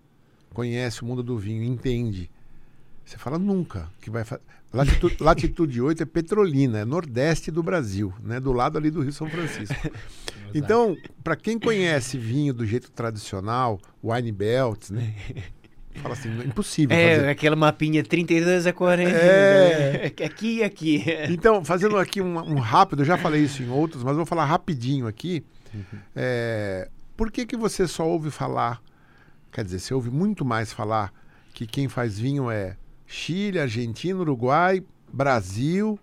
conhece 0.51 1.03
o 1.03 1.05
mundo 1.05 1.21
do 1.21 1.37
vinho, 1.37 1.63
entende, 1.63 2.27
você 3.05 3.19
fala 3.19 3.37
nunca 3.37 3.87
que 4.01 4.09
vai 4.09 4.23
fazer. 4.23 4.41
Latitude, 4.73 5.17
latitude 5.19 5.81
8 5.81 6.03
é 6.03 6.05
Petrolina, 6.05 6.79
é 6.79 6.85
nordeste 6.85 7.51
do 7.51 7.61
Brasil, 7.61 8.13
né? 8.23 8.39
do 8.39 8.53
lado 8.53 8.77
ali 8.77 8.89
do 8.89 9.01
Rio 9.01 9.11
São 9.11 9.29
Francisco. 9.29 9.75
Então, 10.53 10.97
para 11.23 11.35
quem 11.35 11.57
conhece 11.57 12.17
vinho 12.17 12.53
do 12.53 12.65
jeito 12.65 12.91
tradicional, 12.91 13.79
wine 14.03 14.31
belts, 14.31 14.89
né? 14.89 15.15
Fala 15.95 16.13
assim, 16.13 16.29
é 16.41 16.45
impossível. 16.45 16.95
É, 16.95 17.15
fazer. 17.15 17.29
aquela 17.29 17.55
mapinha 17.55 18.03
32 18.03 18.67
a 18.67 18.73
40. 18.73 19.09
É. 19.09 19.93
Né? 19.93 20.05
Aqui 20.25 20.57
e 20.57 20.63
aqui. 20.63 21.05
Então, 21.29 21.63
fazendo 21.63 21.97
aqui 21.97 22.21
um, 22.21 22.37
um, 22.37 22.59
rápido, 22.59 23.01
eu 23.01 23.05
já 23.05 23.17
falei 23.17 23.43
isso 23.43 23.61
em 23.61 23.69
outros, 23.69 24.03
mas 24.03 24.15
vou 24.15 24.25
falar 24.25 24.45
rapidinho 24.45 25.07
aqui. 25.07 25.43
Uhum. 25.73 25.99
É, 26.15 26.89
por 27.15 27.31
que, 27.31 27.45
que 27.45 27.57
você 27.57 27.87
só 27.87 28.07
ouve 28.07 28.31
falar, 28.31 28.81
quer 29.51 29.63
dizer, 29.63 29.79
você 29.79 29.93
ouve 29.93 30.09
muito 30.09 30.43
mais 30.43 30.71
falar 30.71 31.13
que 31.53 31.67
quem 31.67 31.87
faz 31.87 32.17
vinho 32.17 32.49
é 32.49 32.77
Chile, 33.11 33.59
Argentina, 33.59 34.17
Uruguai, 34.17 34.81
Brasil, 35.11 35.99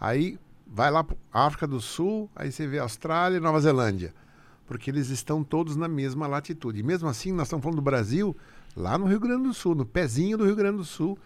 aí 0.00 0.36
vai 0.66 0.90
lá 0.90 1.04
para 1.04 1.16
África 1.32 1.64
do 1.64 1.80
Sul, 1.80 2.28
aí 2.34 2.50
você 2.50 2.66
vê 2.66 2.80
Austrália 2.80 3.36
e 3.36 3.40
Nova 3.40 3.60
Zelândia, 3.60 4.12
porque 4.66 4.90
eles 4.90 5.10
estão 5.10 5.44
todos 5.44 5.76
na 5.76 5.86
mesma 5.86 6.26
latitude. 6.26 6.80
E 6.80 6.82
mesmo 6.82 7.08
assim, 7.08 7.30
nós 7.30 7.46
estamos 7.46 7.62
falando 7.62 7.76
do 7.76 7.82
Brasil, 7.82 8.36
lá 8.76 8.98
no 8.98 9.06
Rio 9.06 9.20
Grande 9.20 9.44
do 9.44 9.54
Sul, 9.54 9.76
no 9.76 9.86
pezinho 9.86 10.36
do 10.36 10.44
Rio 10.44 10.56
Grande 10.56 10.78
do 10.78 10.84
Sul, 10.84 11.16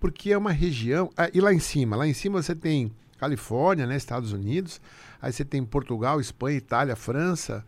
porque 0.00 0.32
é 0.32 0.36
uma 0.36 0.50
região. 0.50 1.08
Ah, 1.16 1.30
e 1.32 1.40
lá 1.40 1.54
em 1.54 1.60
cima, 1.60 1.94
lá 1.94 2.06
em 2.06 2.12
cima 2.12 2.42
você 2.42 2.54
tem 2.54 2.90
Califórnia, 3.16 3.86
né, 3.86 3.96
Estados 3.96 4.32
Unidos. 4.32 4.80
Aí 5.22 5.32
você 5.32 5.44
tem 5.44 5.64
Portugal, 5.64 6.20
Espanha, 6.20 6.58
Itália, 6.58 6.96
França. 6.96 7.64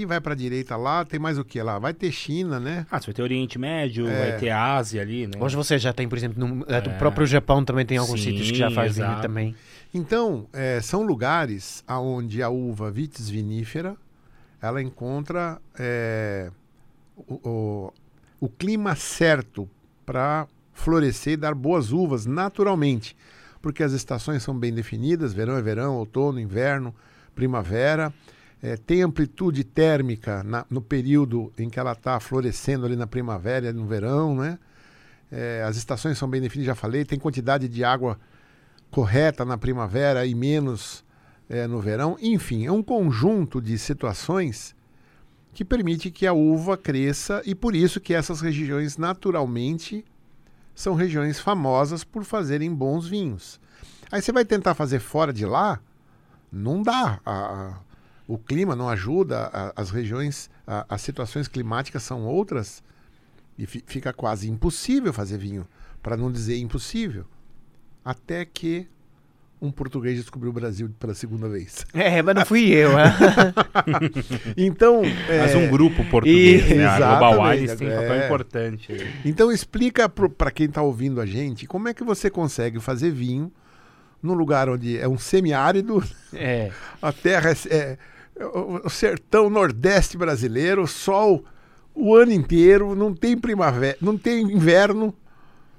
E 0.00 0.06
vai 0.06 0.18
para 0.20 0.32
a 0.32 0.36
direita 0.36 0.76
lá, 0.76 1.04
tem 1.04 1.20
mais 1.20 1.36
o 1.38 1.44
que 1.44 1.60
lá? 1.62 1.78
Vai 1.78 1.92
ter 1.92 2.10
China, 2.10 2.58
né? 2.58 2.86
Ah, 2.90 2.98
você 2.98 3.08
vai 3.08 3.14
ter 3.14 3.22
Oriente 3.22 3.58
Médio, 3.58 4.08
É. 4.08 4.18
vai 4.30 4.38
ter 4.38 4.48
Ásia 4.50 5.02
ali, 5.02 5.26
né? 5.26 5.34
Hoje 5.38 5.54
você 5.54 5.78
já 5.78 5.92
tem, 5.92 6.08
por 6.08 6.16
exemplo, 6.16 6.42
no, 6.46 6.64
É. 6.66 6.78
o 6.78 6.98
próprio 6.98 7.26
Japão 7.26 7.62
também 7.64 7.84
tem 7.84 7.98
alguns 7.98 8.20
Sim, 8.22 8.30
sítios 8.30 8.50
que 8.50 8.56
já 8.56 8.70
faz 8.70 8.96
vinho 8.96 9.06
exato. 9.08 9.22
também. 9.22 9.54
Então, 9.92 10.46
é, 10.54 10.80
são 10.80 11.02
lugares 11.02 11.84
onde 11.86 12.42
a 12.42 12.48
uva 12.48 12.90
vitis 12.90 13.28
vinífera 13.28 13.94
ela 14.62 14.80
encontra 14.82 15.60
é, 15.78 16.50
o, 17.16 17.34
o- 17.48 17.92
o 18.40 18.48
clima 18.48 18.94
certo 18.96 19.68
para 20.06 20.46
florescer 20.72 21.34
e 21.34 21.36
dar 21.36 21.54
boas 21.54 21.92
uvas 21.92 22.24
naturalmente, 22.24 23.14
porque 23.60 23.82
as 23.82 23.92
estações 23.92 24.42
são 24.42 24.58
bem 24.58 24.72
definidas: 24.72 25.34
verão 25.34 25.56
é 25.58 25.62
verão, 25.62 25.96
outono, 25.96 26.40
inverno, 26.40 26.94
primavera. 27.34 28.10
É, 28.62 28.76
tem 28.76 29.02
amplitude 29.02 29.64
térmica 29.64 30.42
na- 30.42 30.66
no 30.68 30.82
período 30.82 31.50
em 31.58 31.70
que 31.70 31.80
ela 31.80 31.92
está 31.92 32.20
florescendo 32.20 32.84
ali 32.84 32.94
na 32.96 33.06
primavera 33.06 33.70
e 33.70 33.72
no 33.72 33.86
verão, 33.86 34.34
né? 34.36 34.58
É, 35.32 35.64
as 35.66 35.76
estações 35.76 36.18
são 36.18 36.28
bem 36.28 36.40
definidas, 36.40 36.66
já 36.66 36.74
falei. 36.74 37.04
Tem 37.04 37.18
quantidade 37.18 37.68
de 37.68 37.82
água 37.84 38.18
correta 38.90 39.44
na 39.44 39.56
primavera 39.56 40.26
e 40.26 40.34
menos 40.34 41.04
eh, 41.48 41.66
no 41.66 41.80
verão. 41.80 42.16
Enfim, 42.20 42.66
é 42.66 42.72
um 42.72 42.82
conjunto 42.82 43.60
de 43.62 43.78
situações 43.78 44.74
que 45.54 45.64
permite 45.64 46.10
que 46.10 46.26
a 46.26 46.32
uva 46.32 46.76
cresça 46.76 47.42
e 47.46 47.54
por 47.54 47.74
isso 47.74 48.00
que 48.00 48.12
essas 48.14 48.40
regiões 48.40 48.96
naturalmente 48.96 50.04
são 50.74 50.94
regiões 50.94 51.38
famosas 51.40 52.04
por 52.04 52.24
fazerem 52.24 52.72
bons 52.74 53.06
vinhos. 53.06 53.60
Aí 54.12 54.20
você 54.20 54.32
vai 54.32 54.44
tentar 54.44 54.74
fazer 54.74 54.98
fora 55.00 55.32
de 55.32 55.46
lá, 55.46 55.80
não 56.52 56.82
dá. 56.82 57.20
A- 57.24 57.78
o 58.32 58.38
clima 58.38 58.76
não 58.76 58.88
ajuda, 58.88 59.50
a- 59.52 59.72
as 59.76 59.90
regiões, 59.90 60.48
a- 60.66 60.84
as 60.88 61.00
situações 61.02 61.48
climáticas 61.48 62.02
são 62.02 62.24
outras 62.24 62.82
e 63.58 63.66
fi- 63.66 63.82
fica 63.86 64.12
quase 64.12 64.48
impossível 64.48 65.12
fazer 65.12 65.38
vinho, 65.38 65.66
para 66.02 66.16
não 66.16 66.30
dizer 66.30 66.58
impossível. 66.58 67.24
Até 68.04 68.44
que 68.44 68.86
um 69.62 69.70
português 69.70 70.16
descobriu 70.16 70.50
o 70.50 70.54
Brasil 70.54 70.88
pela 70.98 71.12
segunda 71.14 71.46
vez. 71.48 71.84
É, 71.92 72.22
mas 72.22 72.34
não 72.34 72.46
fui 72.46 72.68
eu. 72.72 72.92
ah. 72.96 73.12
Então, 74.56 75.02
Mas 75.02 75.52
é, 75.52 75.56
um 75.56 75.68
grupo 75.68 76.04
português, 76.06 76.70
e- 76.70 76.74
né? 76.74 76.86
A 76.86 76.96
Global 77.18 77.42
Wines 77.50 77.74
tem 77.74 77.88
um 77.88 77.94
papel 77.94 78.12
é. 78.14 78.24
importante. 78.26 79.06
então 79.24 79.50
explica 79.52 80.08
para 80.08 80.50
quem 80.50 80.66
está 80.66 80.82
ouvindo 80.82 81.20
a 81.20 81.26
gente 81.26 81.66
como 81.66 81.88
é 81.88 81.94
que 81.94 82.02
você 82.04 82.30
consegue 82.30 82.80
fazer 82.80 83.10
vinho 83.10 83.52
num 84.22 84.34
lugar 84.34 84.68
onde 84.68 84.98
é 84.98 85.08
um 85.08 85.18
semiárido, 85.18 86.02
é. 86.34 86.70
a 87.00 87.12
terra 87.12 87.50
é- 87.50 87.74
é 87.74 87.98
o 88.40 88.80
o 88.86 88.90
sertão 88.90 89.50
nordeste 89.50 90.16
brasileiro, 90.16 90.86
sol 90.86 91.44
o 91.94 92.14
ano 92.14 92.32
inteiro, 92.32 92.94
não 92.94 93.14
tem 93.14 93.36
primavera, 93.36 93.96
não 94.00 94.16
tem 94.16 94.42
inverno, 94.42 95.14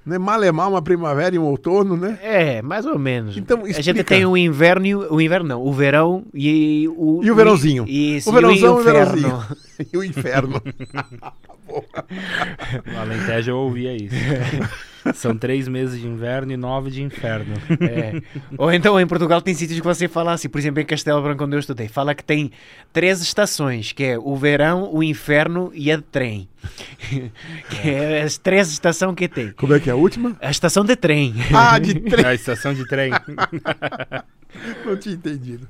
né? 0.05 0.17
Malemar 0.17 0.69
uma 0.69 0.81
primavera 0.81 1.35
e 1.35 1.39
um 1.39 1.43
outono, 1.43 1.95
né? 1.95 2.19
É, 2.21 2.61
mais 2.61 2.85
ou 2.85 2.99
menos. 2.99 3.37
Então, 3.37 3.61
a 3.63 3.67
gente 3.67 3.79
explica. 3.79 4.03
tem 4.03 4.25
o 4.25 4.35
inverno, 4.35 4.85
e 4.85 4.95
o 4.95 5.15
o 5.15 5.21
inverno 5.21 5.47
não, 5.47 5.61
o 5.61 5.71
verão 5.71 6.23
e 6.33 6.87
o... 6.89 7.21
E 7.23 7.31
o 7.31 7.35
verãozinho. 7.35 7.85
Isso, 7.87 8.29
O 8.29 8.33
verãozão 8.33 8.77
e 8.77 8.81
o 8.81 8.83
verãozinho. 8.83 9.39
E 9.91 9.97
o 9.97 10.03
inferno. 10.03 10.61
No 12.85 12.99
Alentejo 12.99 13.51
eu 13.51 13.57
ouvia 13.57 13.95
isso. 13.95 14.15
São 15.13 15.35
três 15.35 15.67
meses 15.67 15.99
de 15.99 16.07
inverno 16.07 16.51
e 16.51 16.57
nove 16.57 16.91
de 16.91 17.01
inferno. 17.01 17.53
É. 17.81 18.21
Ou 18.57 18.71
então 18.71 18.99
em 18.99 19.07
Portugal 19.07 19.41
tem 19.41 19.53
sítios 19.53 19.79
que 19.79 19.85
você 19.85 20.07
fala 20.07 20.33
assim, 20.33 20.49
por 20.49 20.59
exemplo 20.59 20.81
em 20.81 20.85
Castelo 20.85 21.21
Branco 21.21 21.43
onde 21.43 21.55
eu 21.55 21.59
estudei, 21.59 21.87
fala 21.87 22.13
que 22.13 22.23
tem 22.23 22.51
três 22.93 23.21
estações, 23.21 23.91
que 23.91 24.03
é 24.03 24.17
o 24.17 24.35
verão, 24.35 24.89
o 24.93 25.03
inferno 25.03 25.71
e 25.73 25.91
a 25.91 25.97
de 25.97 26.03
trem. 26.03 26.49
que 27.69 27.89
é 27.89 28.21
as 28.21 28.37
três 28.37 28.71
estações 28.71 29.15
que 29.15 29.27
tem. 29.27 29.51
Como 29.51 29.73
é 29.73 29.79
que 29.79 29.89
é 29.89 29.93
a 29.93 29.95
última? 29.95 30.37
A 30.39 30.51
estação 30.51 30.85
de 30.85 30.95
trem. 30.95 31.33
Ah, 31.53 31.79
de 31.79 31.95
trem. 32.01 32.25
A 32.25 32.33
estação 32.33 32.73
de 32.73 32.87
trem. 32.87 33.11
Não 34.85 34.97
tinha 34.97 35.15
entendido. 35.15 35.67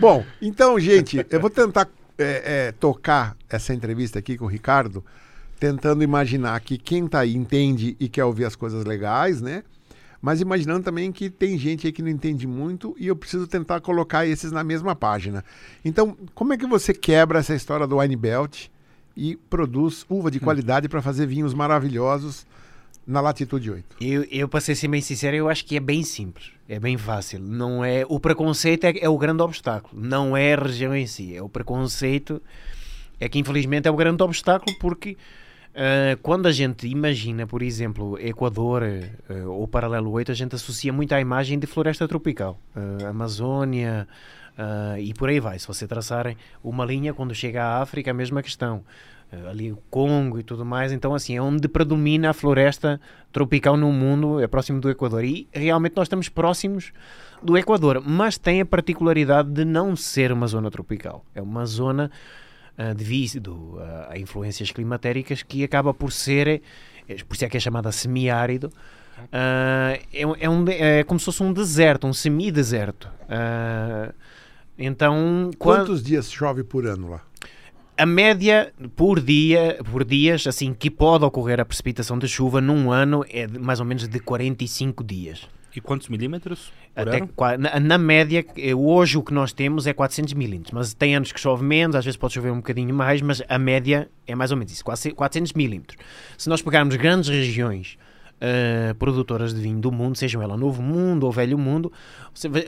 Bom, 0.00 0.24
então, 0.42 0.78
gente, 0.78 1.24
eu 1.30 1.40
vou 1.40 1.50
tentar 1.50 1.88
é, 2.18 2.68
é, 2.68 2.72
tocar 2.72 3.36
essa 3.48 3.72
entrevista 3.72 4.18
aqui 4.18 4.36
com 4.36 4.44
o 4.44 4.48
Ricardo, 4.48 5.04
tentando 5.64 6.04
imaginar 6.04 6.60
que 6.60 6.76
quem 6.76 7.06
tá 7.06 7.20
aí 7.20 7.34
entende 7.34 7.96
e 7.98 8.06
quer 8.06 8.22
ouvir 8.22 8.44
as 8.44 8.54
coisas 8.54 8.84
legais, 8.84 9.40
né? 9.40 9.62
Mas 10.20 10.42
imaginando 10.42 10.84
também 10.84 11.10
que 11.10 11.30
tem 11.30 11.56
gente 11.56 11.86
aí 11.86 11.92
que 11.92 12.02
não 12.02 12.10
entende 12.10 12.46
muito 12.46 12.94
e 12.98 13.06
eu 13.06 13.16
preciso 13.16 13.46
tentar 13.46 13.80
colocar 13.80 14.26
esses 14.26 14.52
na 14.52 14.62
mesma 14.62 14.94
página. 14.94 15.42
Então, 15.82 16.18
como 16.34 16.52
é 16.52 16.58
que 16.58 16.66
você 16.66 16.92
quebra 16.92 17.38
essa 17.38 17.54
história 17.54 17.86
do 17.86 17.96
Wine 17.96 18.14
Belt 18.14 18.66
e 19.16 19.36
produz 19.48 20.04
uva 20.06 20.30
de 20.30 20.38
qualidade 20.38 20.86
para 20.86 21.00
fazer 21.00 21.24
vinhos 21.24 21.54
maravilhosos 21.54 22.46
na 23.06 23.22
latitude 23.22 23.70
8? 23.70 23.96
Eu, 24.02 24.24
eu, 24.24 24.46
para 24.46 24.60
ser 24.60 24.86
bem 24.86 25.00
sincero, 25.00 25.34
eu 25.34 25.48
acho 25.48 25.64
que 25.64 25.76
é 25.76 25.80
bem 25.80 26.02
simples, 26.02 26.50
é 26.68 26.78
bem 26.78 26.98
fácil. 26.98 27.40
Não 27.40 27.82
é 27.82 28.04
o 28.06 28.20
preconceito 28.20 28.84
é, 28.84 28.98
é 28.98 29.08
o 29.08 29.16
grande 29.16 29.42
obstáculo, 29.42 29.98
não 29.98 30.36
é 30.36 30.52
a 30.52 30.58
região 30.58 30.94
em 30.94 31.06
si. 31.06 31.34
É 31.34 31.42
o 31.42 31.48
preconceito 31.48 32.42
é 33.18 33.30
que 33.30 33.38
infelizmente 33.38 33.88
é 33.88 33.90
o 33.90 33.96
grande 33.96 34.22
obstáculo 34.22 34.76
porque 34.78 35.16
ah, 35.74 36.16
quando 36.22 36.46
a 36.46 36.52
gente 36.52 36.86
imagina, 36.86 37.46
por 37.46 37.62
exemplo, 37.62 38.18
Equador 38.20 38.84
ah, 38.84 39.48
ou 39.48 39.66
Paralelo 39.66 40.10
8, 40.10 40.30
a 40.30 40.34
gente 40.34 40.54
associa 40.54 40.92
muito 40.92 41.12
à 41.12 41.20
imagem 41.20 41.58
de 41.58 41.66
floresta 41.66 42.06
tropical, 42.06 42.58
Ah, 42.74 43.08
Amazônia 43.08 44.06
e 45.00 45.12
por 45.14 45.28
aí 45.28 45.40
vai. 45.40 45.58
Se 45.58 45.66
você 45.66 45.84
traçarem 45.84 46.36
uma 46.62 46.84
linha, 46.84 47.12
quando 47.12 47.34
chega 47.34 47.64
à 47.64 47.82
África, 47.82 48.12
a 48.12 48.14
mesma 48.14 48.40
questão. 48.40 48.84
Ali 49.50 49.72
o 49.72 49.78
Congo 49.90 50.38
e 50.38 50.44
tudo 50.44 50.64
mais, 50.64 50.92
então 50.92 51.12
assim, 51.12 51.36
é 51.36 51.42
onde 51.42 51.66
predomina 51.66 52.30
a 52.30 52.32
floresta 52.32 53.00
tropical 53.32 53.76
no 53.76 53.90
mundo, 53.90 54.38
é 54.38 54.46
próximo 54.46 54.80
do 54.80 54.88
Equador. 54.88 55.24
E 55.24 55.48
realmente 55.52 55.96
nós 55.96 56.04
estamos 56.04 56.28
próximos 56.28 56.92
do 57.42 57.58
Equador, 57.58 58.00
mas 58.00 58.38
tem 58.38 58.60
a 58.60 58.66
particularidade 58.66 59.50
de 59.50 59.64
não 59.64 59.96
ser 59.96 60.30
uma 60.30 60.46
zona 60.46 60.70
tropical. 60.70 61.24
É 61.34 61.42
uma 61.42 61.66
zona 61.66 62.12
devido 62.96 63.78
a, 63.80 64.12
a 64.14 64.18
influências 64.18 64.70
climatéricas 64.70 65.42
que 65.42 65.62
acaba 65.64 65.92
por 65.94 66.10
ser, 66.12 66.62
eh, 67.08 67.16
por 67.28 67.34
isso 67.34 67.44
é 67.44 67.48
que 67.48 67.56
é 67.56 67.60
chamada 67.60 67.90
semiárido, 67.92 68.70
é, 69.32 70.00
é, 70.40 70.48
um, 70.50 70.64
de- 70.64 70.72
é 70.72 71.04
como 71.04 71.18
se 71.20 71.26
fosse 71.26 71.42
um 71.42 71.52
deserto, 71.52 72.06
um 72.06 72.12
semideserto. 72.12 73.08
Ah, 73.28 74.12
então, 74.78 75.50
quando- 75.58 75.78
Quantos 75.86 76.02
dias 76.02 76.30
chove 76.32 76.64
por 76.64 76.86
ano 76.86 77.10
lá? 77.10 77.22
a 77.96 78.04
média 78.04 78.72
por 78.96 79.20
dia, 79.20 79.78
por 79.88 80.04
dias, 80.04 80.48
assim, 80.48 80.74
que 80.74 80.90
pode 80.90 81.24
ocorrer 81.24 81.60
a 81.60 81.64
precipitação 81.64 82.18
de 82.18 82.26
chuva 82.26 82.60
num 82.60 82.90
ano 82.90 83.24
é 83.30 83.46
de 83.46 83.56
mais 83.56 83.78
ou 83.78 83.86
menos 83.86 84.08
de 84.08 84.18
45 84.18 85.04
dias. 85.04 85.48
E 85.74 85.80
quantos 85.80 86.08
milímetros 86.08 86.72
por 86.94 87.08
Até 87.08 87.58
na, 87.58 87.80
na 87.80 87.98
média, 87.98 88.44
eh, 88.56 88.74
hoje 88.74 89.18
o 89.18 89.22
que 89.22 89.34
nós 89.34 89.52
temos 89.52 89.86
é 89.86 89.92
400 89.92 90.32
milímetros, 90.34 90.72
mas 90.72 90.94
tem 90.94 91.16
anos 91.16 91.32
que 91.32 91.40
chove 91.40 91.64
menos, 91.64 91.96
às 91.96 92.04
vezes 92.04 92.16
pode 92.16 92.32
chover 92.34 92.52
um 92.52 92.58
bocadinho 92.58 92.94
mais, 92.94 93.20
mas 93.20 93.42
a 93.48 93.58
média 93.58 94.08
é 94.26 94.34
mais 94.36 94.52
ou 94.52 94.56
menos 94.56 94.72
isso, 94.72 94.84
quase 94.84 95.10
400 95.10 95.52
milímetros. 95.54 95.98
Se 96.38 96.48
nós 96.48 96.62
pegarmos 96.62 96.94
grandes 96.94 97.28
regiões 97.28 97.98
eh, 98.40 98.94
produtoras 98.98 99.54
de 99.54 99.60
vinho 99.60 99.80
do 99.80 99.90
mundo, 99.90 100.16
sejam 100.16 100.42
elas 100.42 100.58
Novo 100.58 100.82
Mundo 100.82 101.24
ou 101.24 101.32
Velho 101.32 101.56
Mundo, 101.56 101.92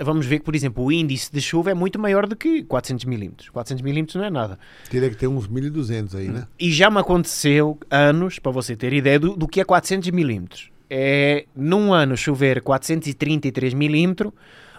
vamos 0.03 0.25
ver 0.27 0.39
que, 0.39 0.45
por 0.45 0.57
exemplo, 0.57 0.83
o 0.83 0.91
índice 0.91 1.31
de 1.33 1.41
chuva 1.41 1.71
é 1.71 1.75
muito 1.75 1.99
maior 1.99 2.27
do 2.27 2.35
que 2.35 2.63
400 2.65 3.05
milímetros. 3.05 3.51
400 3.51 3.83
milímetros 3.83 4.17
não 4.17 4.25
é 4.25 4.31
nada. 4.31 4.59
Teria 4.91 5.11
que 5.11 5.17
ter 5.17 5.27
uns 5.27 5.47
1.200 5.47 6.17
aí, 6.17 6.29
né? 6.29 6.47
E 6.59 6.73
já 6.73 6.91
me 6.91 6.99
aconteceu 6.99 7.79
anos, 7.91 8.39
para 8.39 8.51
você 8.51 8.75
ter 8.75 8.93
ideia, 8.93 9.21
do, 9.21 9.37
do 9.37 9.47
que 9.47 9.61
é 9.61 9.65
400 9.65 10.11
milímetros. 10.11 10.71
É 10.89 11.47
num 11.55 11.93
ano 11.93 12.17
chover 12.17 12.63
433 12.63 13.75
milímetros, 13.75 14.33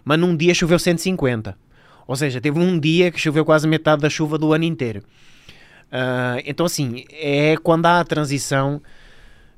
mas 0.03 0.19
num 0.19 0.35
dia 0.35 0.53
choveu 0.53 0.79
150. 0.79 1.57
Ou 2.07 2.15
seja, 2.15 2.39
teve 2.39 2.59
um 2.59 2.79
dia 2.79 3.11
que 3.11 3.19
choveu 3.19 3.43
quase 3.43 3.67
metade 3.67 4.01
da 4.01 4.09
chuva 4.09 4.37
do 4.37 4.53
ano 4.53 4.63
inteiro. 4.63 5.01
Ah, 5.91 6.37
então, 6.45 6.65
assim, 6.65 7.03
é 7.11 7.57
quando 7.57 7.85
há 7.85 7.99
a 7.99 8.03
transição 8.05 8.81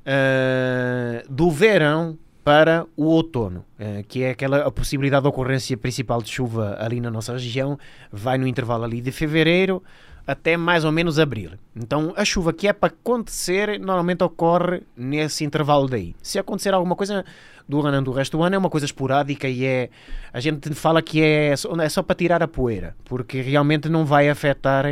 ah, 0.04 1.22
do 1.28 1.50
verão 1.50 2.18
para 2.42 2.86
o 2.96 3.04
outono, 3.04 3.64
eh, 3.78 4.02
que 4.08 4.22
é 4.22 4.30
aquela 4.30 4.66
a 4.66 4.70
possibilidade 4.70 5.22
de 5.22 5.28
ocorrência 5.28 5.76
principal 5.76 6.22
de 6.22 6.30
chuva 6.30 6.74
ali 6.80 6.98
na 6.98 7.10
nossa 7.10 7.34
região, 7.34 7.78
vai 8.10 8.38
no 8.38 8.46
intervalo 8.46 8.82
ali 8.82 9.00
de 9.00 9.12
fevereiro 9.12 9.82
até 10.30 10.56
mais 10.56 10.84
ou 10.84 10.92
menos 10.92 11.18
abril. 11.18 11.50
Então, 11.74 12.12
a 12.16 12.24
chuva 12.24 12.52
que 12.52 12.68
é 12.68 12.72
para 12.72 12.88
acontecer 12.88 13.80
normalmente 13.80 14.22
ocorre 14.22 14.82
nesse 14.96 15.44
intervalo 15.44 15.88
daí. 15.88 16.14
Se 16.22 16.38
acontecer 16.38 16.72
alguma 16.72 16.94
coisa 16.94 17.24
do 17.68 17.84
ano 17.84 18.02
do 18.02 18.12
resto 18.12 18.36
do 18.36 18.42
ano 18.42 18.54
é 18.54 18.58
uma 18.58 18.70
coisa 18.70 18.86
esporádica 18.86 19.48
e 19.48 19.64
é 19.64 19.90
a 20.32 20.38
gente 20.40 20.72
fala 20.74 21.02
que 21.02 21.20
é 21.22 21.56
só, 21.56 21.74
é 21.80 21.88
só 21.88 22.02
para 22.02 22.14
tirar 22.14 22.42
a 22.42 22.48
poeira, 22.48 22.94
porque 23.04 23.40
realmente 23.40 23.88
não 23.88 24.04
vai 24.04 24.28
afetar 24.28 24.86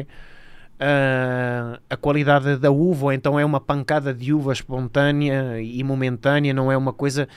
uh, 0.79 1.81
a 1.89 1.97
qualidade 1.97 2.57
da 2.57 2.71
uva, 2.71 3.07
ou 3.07 3.13
então 3.13 3.39
é 3.39 3.45
uma 3.45 3.61
pancada 3.61 4.13
de 4.15 4.33
uva 4.33 4.53
espontânea 4.53 5.61
e 5.61 5.83
momentânea, 5.85 6.53
não 6.53 6.71
é 6.71 6.77
uma 6.77 6.93
coisa. 6.93 7.29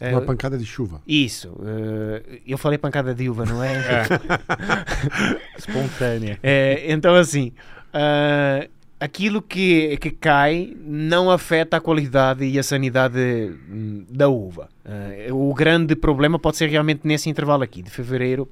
Uh, 0.00 0.12
uma 0.12 0.22
pancada 0.22 0.56
de 0.56 0.64
chuva. 0.64 1.00
Isso. 1.06 1.48
Uh, 1.48 2.40
eu 2.46 2.56
falei 2.56 2.78
pancada 2.78 3.14
de 3.14 3.28
uva, 3.28 3.44
não 3.44 3.62
é? 3.62 3.74
é. 3.76 4.06
espontânea. 5.58 6.38
É, 6.42 6.84
então, 6.92 7.14
assim. 7.14 7.52
aquilo 9.00 9.42
que, 9.42 9.96
que 9.98 10.10
cai 10.10 10.76
não 10.84 11.30
afeta 11.30 11.76
a 11.76 11.80
qualidade 11.80 12.44
e 12.44 12.58
a 12.58 12.62
sanidade 12.62 13.18
hum, 13.70 14.04
da 14.08 14.28
uva. 14.28 14.68
o 15.32 15.52
grande 15.54 15.96
problema 15.96 16.38
pode 16.38 16.56
ser 16.56 16.68
realmente 16.68 17.00
nesse 17.04 17.28
intervalo 17.28 17.62
aqui, 17.62 17.82
de 17.82 17.90
fevereiro 17.90 18.48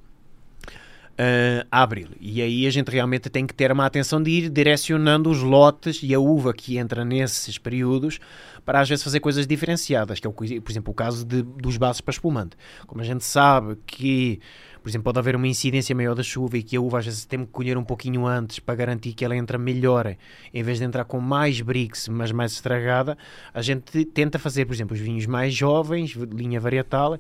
uh, 1.16 1.66
abril. 1.70 2.08
E 2.20 2.40
aí 2.42 2.66
a 2.66 2.70
gente 2.70 2.90
realmente 2.90 3.28
tem 3.28 3.46
que 3.46 3.54
ter 3.54 3.72
uma 3.72 3.86
atenção 3.86 4.22
de 4.22 4.30
ir 4.30 4.50
direcionando 4.50 5.30
os 5.30 5.42
lotes 5.42 6.00
e 6.02 6.14
a 6.14 6.20
uva 6.20 6.52
que 6.52 6.78
entra 6.78 7.04
nesses 7.04 7.58
períodos 7.58 8.18
para 8.64 8.80
às 8.80 8.88
vezes 8.88 9.04
fazer 9.04 9.20
coisas 9.20 9.46
diferenciadas, 9.46 10.18
que 10.18 10.26
é, 10.26 10.30
o, 10.30 10.32
por 10.32 10.70
exemplo, 10.70 10.90
o 10.90 10.94
caso 10.94 11.24
de, 11.24 11.42
dos 11.42 11.76
bases 11.76 12.00
para 12.00 12.12
espumante. 12.12 12.56
Como 12.86 13.00
a 13.00 13.04
gente 13.04 13.24
sabe 13.24 13.76
que 13.86 14.40
por 14.86 14.90
exemplo, 14.90 15.02
pode 15.02 15.18
haver 15.18 15.34
uma 15.34 15.48
incidência 15.48 15.96
maior 15.96 16.14
da 16.14 16.22
chuva 16.22 16.58
e 16.58 16.62
que 16.62 16.76
a 16.76 16.80
uva 16.80 17.00
às 17.00 17.06
vezes 17.06 17.24
tem 17.24 17.40
que 17.40 17.50
colher 17.50 17.76
um 17.76 17.82
pouquinho 17.82 18.24
antes 18.24 18.60
para 18.60 18.76
garantir 18.76 19.14
que 19.14 19.24
ela 19.24 19.36
entra 19.36 19.58
melhor, 19.58 20.16
em 20.54 20.62
vez 20.62 20.78
de 20.78 20.84
entrar 20.84 21.04
com 21.04 21.18
mais 21.18 21.60
brix, 21.60 22.06
mas 22.06 22.30
mais 22.30 22.52
estragada, 22.52 23.18
a 23.52 23.60
gente 23.62 24.04
tenta 24.04 24.38
fazer, 24.38 24.64
por 24.64 24.74
exemplo, 24.74 24.94
os 24.94 25.00
vinhos 25.00 25.26
mais 25.26 25.52
jovens, 25.52 26.12
linha 26.12 26.60
varietal, 26.60 27.18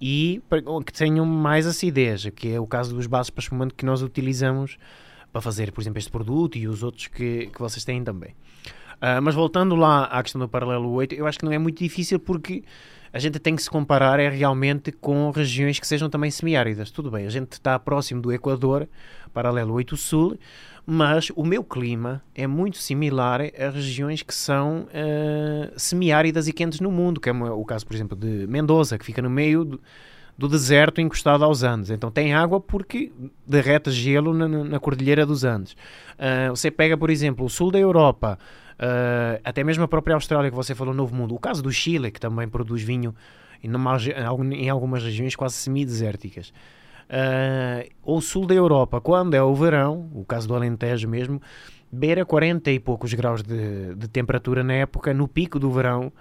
e 0.00 0.42
que 0.84 0.92
tenham 0.92 1.24
mais 1.24 1.66
acidez, 1.66 2.28
que 2.34 2.52
é 2.52 2.60
o 2.60 2.66
caso 2.66 2.94
dos 2.94 3.06
bases 3.06 3.30
para 3.30 3.42
espumante 3.42 3.74
que 3.74 3.84
nós 3.84 4.02
utilizamos 4.02 4.76
para 5.32 5.40
fazer, 5.40 5.72
por 5.72 5.80
exemplo, 5.80 5.98
este 5.98 6.10
produto 6.10 6.56
e 6.56 6.66
os 6.66 6.82
outros 6.82 7.06
que, 7.08 7.46
que 7.46 7.58
vocês 7.58 7.84
têm 7.84 8.02
também. 8.02 8.30
Uh, 8.96 9.20
mas 9.22 9.34
voltando 9.34 9.76
lá 9.76 10.04
à 10.04 10.22
questão 10.22 10.40
do 10.40 10.48
paralelo 10.48 10.90
8, 10.90 11.14
eu 11.14 11.26
acho 11.26 11.38
que 11.38 11.44
não 11.44 11.52
é 11.52 11.58
muito 11.58 11.82
difícil 11.82 12.18
porque 12.18 12.64
a 13.12 13.18
gente 13.18 13.38
tem 13.38 13.54
que 13.54 13.62
se 13.62 13.70
comparar 13.70 14.20
é 14.20 14.28
realmente 14.28 14.92
com 14.92 15.30
regiões 15.30 15.78
que 15.78 15.86
sejam 15.86 16.08
também 16.08 16.30
semiáridas. 16.30 16.90
Tudo 16.90 17.10
bem, 17.10 17.26
a 17.26 17.30
gente 17.30 17.52
está 17.52 17.78
próximo 17.78 18.20
do 18.20 18.32
Equador, 18.32 18.88
paralelo 19.36 19.74
8 19.74 19.98
Sul, 19.98 20.38
mas 20.86 21.30
o 21.36 21.44
meu 21.44 21.62
clima 21.62 22.22
é 22.34 22.46
muito 22.46 22.78
similar 22.78 23.42
a 23.42 23.68
regiões 23.68 24.22
que 24.22 24.32
são 24.32 24.86
uh, 24.86 25.78
semiáridas 25.78 26.48
e 26.48 26.54
quentes 26.54 26.80
no 26.80 26.90
mundo, 26.90 27.20
que 27.20 27.28
é 27.28 27.32
o 27.32 27.64
caso, 27.66 27.86
por 27.86 27.94
exemplo, 27.94 28.16
de 28.16 28.46
Mendoza, 28.46 28.96
que 28.96 29.04
fica 29.04 29.20
no 29.20 29.28
meio 29.28 29.62
do, 29.62 29.80
do 30.38 30.48
deserto 30.48 31.02
encostado 31.02 31.44
aos 31.44 31.62
Andes. 31.62 31.90
Então 31.90 32.10
tem 32.10 32.32
água 32.32 32.58
porque 32.58 33.12
derrete 33.46 33.90
gelo 33.90 34.32
na, 34.32 34.48
na 34.48 34.80
Cordilheira 34.80 35.26
dos 35.26 35.44
Andes. 35.44 35.72
Uh, 35.72 36.48
você 36.50 36.70
pega, 36.70 36.96
por 36.96 37.10
exemplo, 37.10 37.44
o 37.44 37.50
sul 37.50 37.70
da 37.70 37.78
Europa, 37.78 38.38
uh, 38.80 39.38
até 39.44 39.62
mesmo 39.62 39.84
a 39.84 39.88
própria 39.88 40.14
Austrália, 40.14 40.48
que 40.48 40.56
você 40.56 40.74
falou, 40.74 40.94
Novo 40.94 41.14
Mundo. 41.14 41.34
O 41.34 41.38
caso 41.38 41.62
do 41.62 41.70
Chile, 41.70 42.10
que 42.10 42.20
também 42.20 42.48
produz 42.48 42.82
vinho 42.82 43.14
em, 43.62 43.70
em 44.54 44.70
algumas 44.70 45.02
regiões 45.02 45.36
quase 45.36 45.56
semidesérticas. 45.56 46.54
Uh, 47.06 47.88
o 48.02 48.20
sul 48.20 48.46
da 48.46 48.54
Europa, 48.54 49.00
quando 49.00 49.34
é 49.34 49.42
o 49.42 49.54
verão, 49.54 50.10
o 50.12 50.24
caso 50.24 50.48
do 50.48 50.54
Alentejo 50.54 51.08
mesmo, 51.08 51.40
beira 51.90 52.24
40 52.24 52.70
e 52.70 52.80
poucos 52.80 53.14
graus 53.14 53.42
de, 53.42 53.94
de 53.94 54.08
temperatura 54.08 54.64
na 54.64 54.74
época, 54.74 55.14
no 55.14 55.28
pico 55.28 55.58
do 55.58 55.70
verão 55.70 56.12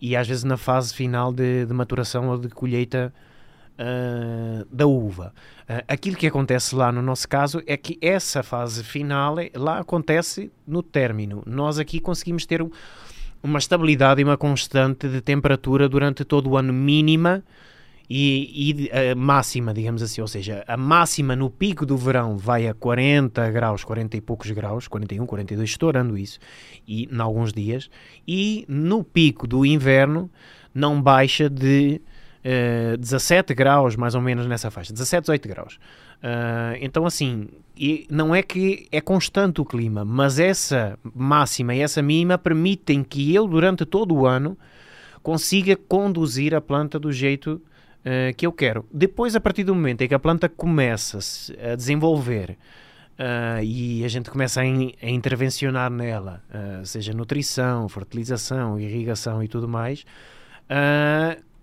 e 0.00 0.14
às 0.14 0.28
vezes 0.28 0.44
na 0.44 0.58
fase 0.58 0.94
final 0.94 1.32
de, 1.32 1.64
de 1.64 1.72
maturação 1.72 2.28
ou 2.28 2.38
de 2.38 2.48
colheita 2.48 3.12
uh, 3.78 4.66
da 4.70 4.86
uva. 4.86 5.32
Uh, 5.62 5.82
aquilo 5.88 6.16
que 6.16 6.26
acontece 6.26 6.74
lá 6.74 6.92
no 6.92 7.00
nosso 7.00 7.26
caso 7.26 7.62
é 7.66 7.76
que 7.76 7.98
essa 8.02 8.42
fase 8.42 8.84
final 8.84 9.36
lá 9.54 9.78
acontece 9.78 10.52
no 10.66 10.82
término. 10.82 11.42
Nós 11.46 11.78
aqui 11.78 11.98
conseguimos 11.98 12.44
ter 12.44 12.60
um, 12.60 12.70
uma 13.42 13.58
estabilidade 13.58 14.20
e 14.20 14.24
uma 14.24 14.36
constante 14.36 15.08
de 15.08 15.22
temperatura 15.22 15.88
durante 15.88 16.24
todo 16.26 16.50
o 16.50 16.56
ano 16.58 16.74
mínima 16.74 17.42
e, 18.08 18.70
e 18.70 18.90
a 18.90 19.14
máxima, 19.14 19.74
digamos 19.74 20.02
assim, 20.02 20.20
ou 20.20 20.28
seja, 20.28 20.64
a 20.66 20.76
máxima 20.76 21.34
no 21.34 21.50
pico 21.50 21.84
do 21.84 21.96
verão 21.96 22.36
vai 22.36 22.68
a 22.68 22.74
40 22.74 23.50
graus, 23.50 23.82
40 23.82 24.16
e 24.16 24.20
poucos 24.20 24.50
graus, 24.52 24.86
41, 24.86 25.26
42, 25.26 25.70
estourando 25.70 26.16
isso, 26.16 26.38
e 26.86 27.08
em 27.12 27.20
alguns 27.20 27.52
dias, 27.52 27.90
e 28.26 28.64
no 28.68 29.02
pico 29.02 29.46
do 29.46 29.66
inverno 29.66 30.30
não 30.72 31.02
baixa 31.02 31.50
de 31.50 32.00
uh, 32.44 32.94
eh, 32.94 32.96
17 32.96 33.54
graus, 33.54 33.96
mais 33.96 34.14
ou 34.14 34.20
menos 34.20 34.46
nessa 34.46 34.70
faixa, 34.70 34.92
17, 34.92 35.22
18 35.22 35.48
graus. 35.48 35.74
Uh, 36.16 36.78
então, 36.80 37.04
assim, 37.04 37.48
não 38.08 38.34
é 38.34 38.42
que 38.42 38.86
é 38.92 39.00
constante 39.00 39.60
o 39.60 39.64
clima, 39.64 40.04
mas 40.04 40.38
essa 40.38 40.98
máxima 41.14 41.74
e 41.74 41.80
essa 41.80 42.00
mínima 42.02 42.38
permitem 42.38 43.02
que 43.02 43.34
eu, 43.34 43.48
durante 43.48 43.84
todo 43.84 44.14
o 44.14 44.26
ano, 44.26 44.56
consiga 45.22 45.76
conduzir 45.76 46.54
a 46.54 46.60
planta 46.60 46.98
do 46.98 47.10
jeito 47.10 47.60
uh, 48.06 48.34
que 48.36 48.46
eu 48.46 48.52
quero. 48.52 48.86
Depois, 48.92 49.34
a 49.34 49.40
partir 49.40 49.64
do 49.64 49.74
momento 49.74 50.02
em 50.02 50.08
que 50.08 50.14
a 50.14 50.18
planta 50.18 50.48
começa 50.48 51.18
a 51.72 51.74
desenvolver 51.74 52.56
uh, 53.18 53.62
e 53.62 54.04
a 54.04 54.08
gente 54.08 54.30
começa 54.30 54.60
a, 54.60 54.64
in, 54.64 54.92
a 55.02 55.10
intervencionar 55.10 55.90
nela, 55.90 56.42
uh, 56.50 56.86
seja 56.86 57.12
nutrição, 57.12 57.88
fertilização, 57.88 58.78
irrigação 58.78 59.42
e 59.42 59.48
tudo 59.48 59.68
mais, 59.68 60.04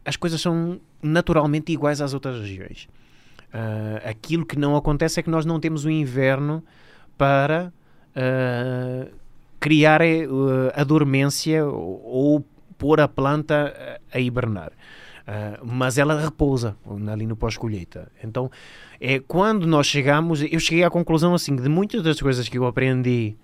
as 0.05 0.15
coisas 0.15 0.39
são 0.39 0.79
naturalmente 1.01 1.73
iguais 1.73 1.99
às 1.99 2.13
outras 2.13 2.39
regiões. 2.39 2.87
aquilo 4.05 4.45
que 4.45 4.57
não 4.57 4.77
acontece 4.77 5.19
é 5.19 5.23
que 5.23 5.29
nós 5.29 5.45
não 5.45 5.59
temos 5.59 5.83
o 5.83 5.89
inverno 5.89 6.63
para 7.17 7.73
criar 9.59 9.99
a 10.73 10.83
dormência 10.85 11.65
ou 11.65 12.45
pôr 12.77 13.01
a 13.01 13.09
planta 13.09 13.99
a 14.09 14.19
hibernar. 14.21 14.71
Uh, 15.23 15.65
mas 15.65 15.97
ela 15.97 16.19
repousa 16.19 16.75
ali 17.09 17.25
no 17.25 17.35
pós-colheita. 17.35 18.11
Então, 18.21 18.51
é 18.99 19.19
quando 19.19 19.65
nós 19.65 19.87
chegamos, 19.87 20.41
eu 20.41 20.59
cheguei 20.59 20.83
à 20.83 20.89
conclusão 20.89 21.33
assim 21.33 21.55
de 21.55 21.69
muitas 21.69 22.03
das 22.03 22.19
coisas 22.19 22.49
que 22.49 22.57
eu 22.57 22.65
aprendi 22.65 23.37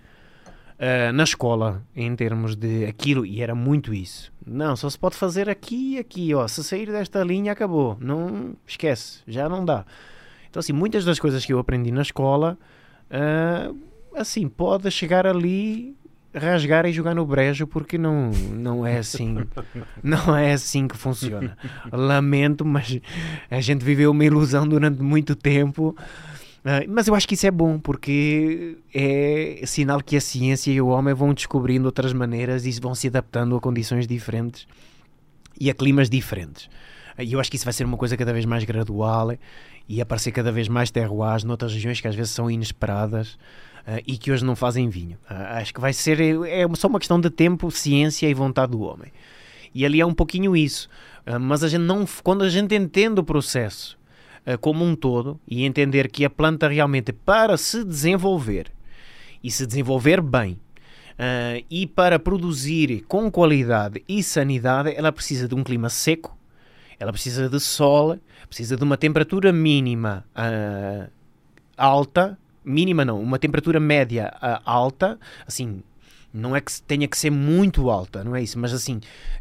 uh, 0.75 1.13
na 1.13 1.23
escola 1.23 1.81
em 1.95 2.13
termos 2.17 2.55
de 2.55 2.85
aquilo 2.85 3.25
e 3.25 3.41
era 3.41 3.55
muito 3.55 3.93
isso. 3.93 4.31
Não, 4.45 4.75
só 4.75 4.89
se 4.89 4.99
pode 4.99 5.15
fazer 5.15 5.49
aqui 5.49 5.95
e 5.95 5.99
aqui, 5.99 6.33
ó. 6.33 6.47
Se 6.47 6.63
sair 6.63 6.87
desta 6.87 7.23
linha 7.23 7.53
acabou, 7.53 7.97
não 8.01 8.55
esquece, 8.67 9.19
já 9.25 9.47
não 9.47 9.63
dá. 9.63 9.85
Então, 10.49 10.59
assim, 10.59 10.73
muitas 10.73 11.05
das 11.05 11.19
coisas 11.19 11.45
que 11.45 11.53
eu 11.53 11.59
aprendi 11.59 11.91
na 11.91 12.01
escola, 12.01 12.57
uh, 13.09 13.77
assim, 14.15 14.49
pode 14.49 14.89
chegar 14.91 15.25
ali 15.27 15.95
rasgar 16.33 16.85
e 16.85 16.93
jogar 16.93 17.15
no 17.15 17.25
brejo 17.25 17.65
porque 17.65 17.97
não, 17.97 18.31
não 18.53 18.85
é 18.85 18.97
assim. 18.97 19.37
Não 20.03 20.35
é 20.35 20.53
assim 20.53 20.87
que 20.87 20.97
funciona. 20.97 21.57
Lamento 21.91 22.63
mas 22.63 22.99
a 23.49 23.61
gente 23.61 23.83
viveu 23.83 24.11
uma 24.11 24.23
ilusão 24.23 24.67
durante 24.67 25.01
muito 25.01 25.35
tempo. 25.35 25.95
Uh, 26.59 26.89
mas 26.89 27.07
eu 27.07 27.15
acho 27.15 27.27
que 27.27 27.35
isso 27.35 27.47
é 27.47 27.51
bom 27.51 27.79
porque 27.79 28.77
é 28.93 29.61
sinal 29.65 30.01
que 30.01 30.17
a 30.17 30.21
ciência 30.21 30.71
e 30.71 30.81
o 30.81 30.87
homem 30.87 31.13
vão 31.13 31.33
descobrindo 31.33 31.85
outras 31.85 32.11
maneiras 32.11 32.65
e 32.65 32.71
vão 32.79 32.93
se 32.93 33.07
adaptando 33.07 33.55
a 33.55 33.61
condições 33.61 34.05
diferentes 34.05 34.67
e 35.59 35.69
a 35.69 35.73
climas 35.73 36.09
diferentes. 36.09 36.69
E 37.17 37.33
eu 37.33 37.39
acho 37.39 37.49
que 37.49 37.57
isso 37.57 37.65
vai 37.65 37.73
ser 37.73 37.85
uma 37.85 37.97
coisa 37.97 38.15
cada 38.15 38.31
vez 38.31 38.45
mais 38.45 38.63
gradual 38.63 39.35
e 39.87 40.01
aparecer 40.01 40.31
cada 40.31 40.51
vez 40.51 40.67
mais 40.67 40.91
terroirs 40.91 41.43
noutras 41.43 41.73
regiões 41.73 41.99
que 41.99 42.07
às 42.07 42.15
vezes 42.15 42.31
são 42.31 42.49
inesperadas 42.49 43.37
e 44.05 44.17
que 44.17 44.31
hoje 44.31 44.45
não 44.45 44.55
fazem 44.55 44.89
vinho. 44.89 45.17
Uh, 45.29 45.57
acho 45.57 45.73
que 45.73 45.79
vai 45.79 45.93
ser 45.93 46.19
é 46.47 46.65
só 46.75 46.87
uma 46.87 46.99
questão 46.99 47.19
de 47.19 47.29
tempo, 47.29 47.71
ciência 47.71 48.27
e 48.27 48.33
vontade 48.33 48.71
do 48.71 48.81
homem. 48.81 49.11
E 49.73 49.85
ali 49.85 50.01
é 50.01 50.05
um 50.05 50.13
pouquinho 50.13 50.55
isso. 50.55 50.89
Uh, 51.25 51.39
mas 51.39 51.63
a 51.63 51.67
gente 51.67 51.81
não, 51.81 52.05
quando 52.23 52.43
a 52.43 52.49
gente 52.49 52.75
entende 52.75 53.19
o 53.19 53.23
processo 53.23 53.97
como 54.61 54.83
um 54.83 54.95
todo 54.95 55.39
e 55.47 55.63
entender 55.63 56.09
que 56.09 56.25
a 56.25 56.29
planta 56.29 56.67
realmente 56.67 57.11
para 57.13 57.55
se 57.55 57.83
desenvolver 57.83 58.71
e 59.43 59.51
se 59.51 59.67
desenvolver 59.67 60.21
bem 60.21 60.57
Uh, 61.19 61.65
e 61.69 61.85
para 61.85 62.17
produzir 62.17 63.03
com 63.05 63.29
qualidade 63.29 64.01
e 64.07 64.23
sanidade, 64.23 64.93
ela 64.95 65.11
precisa 65.11 65.49
de 65.49 65.53
um 65.53 65.65
clima 65.65 65.89
seco, 65.89 66.37
ela 66.97 67.11
precisa 67.11 67.49
de 67.49 67.59
sol, 67.59 68.17
precisa 68.47 68.77
de 68.77 68.83
uma 68.85 68.95
temperatura 68.95 69.51
mínima 69.51 70.25
uh, 70.33 71.11
alta 71.75 72.39
mínima 72.63 73.03
não, 73.05 73.21
uma 73.21 73.39
temperatura 73.39 73.79
média 73.79 74.33
uh, 74.37 74.61
alta, 74.65 75.19
assim, 75.47 75.81
Não 76.31 76.55
é 76.55 76.61
que 76.61 76.81
tenha 76.83 77.07
que 77.07 77.17
ser 77.17 77.31
muito 77.31 77.89
alta, 77.89 78.23
não 78.23 78.35
é 78.35 78.41
isso, 78.41 78.59
mas 78.59 78.71
assim, 78.71 78.99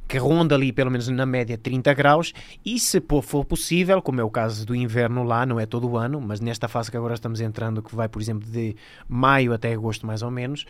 que 0.09 0.17
ronda 0.17 0.55
ali 0.55 0.73
pelo 0.73 0.91
menos 0.91 1.07
na 1.09 1.27
média 1.27 1.59
30 1.59 1.93
graus. 1.93 2.33
E 2.65 2.81
se 2.81 3.03
for 3.23 3.45
possível, 3.45 4.01
como 4.01 4.21
é 4.21 4.25
o 4.25 4.31
caso 4.31 4.65
do 4.65 4.75
inverno 4.75 5.23
lá, 5.23 5.45
não 5.45 5.61
é 5.61 5.67
todo 5.67 5.87
o 5.87 5.99
ano, 5.99 6.19
mas 6.19 6.41
nesta 6.41 6.67
fase 6.67 6.91
que 6.91 6.97
agora 6.97 7.13
estamos 7.13 7.43
entrando, 7.43 7.83
que 7.83 7.95
vai 7.95 8.09
por 8.09 8.23
exemplo 8.23 8.49
de 8.49 8.75
maio 9.07 9.53
até 9.53 9.73
agosto 9.73 10.07
mais 10.07 10.23
ou 10.23 10.31
menos, 10.31 10.65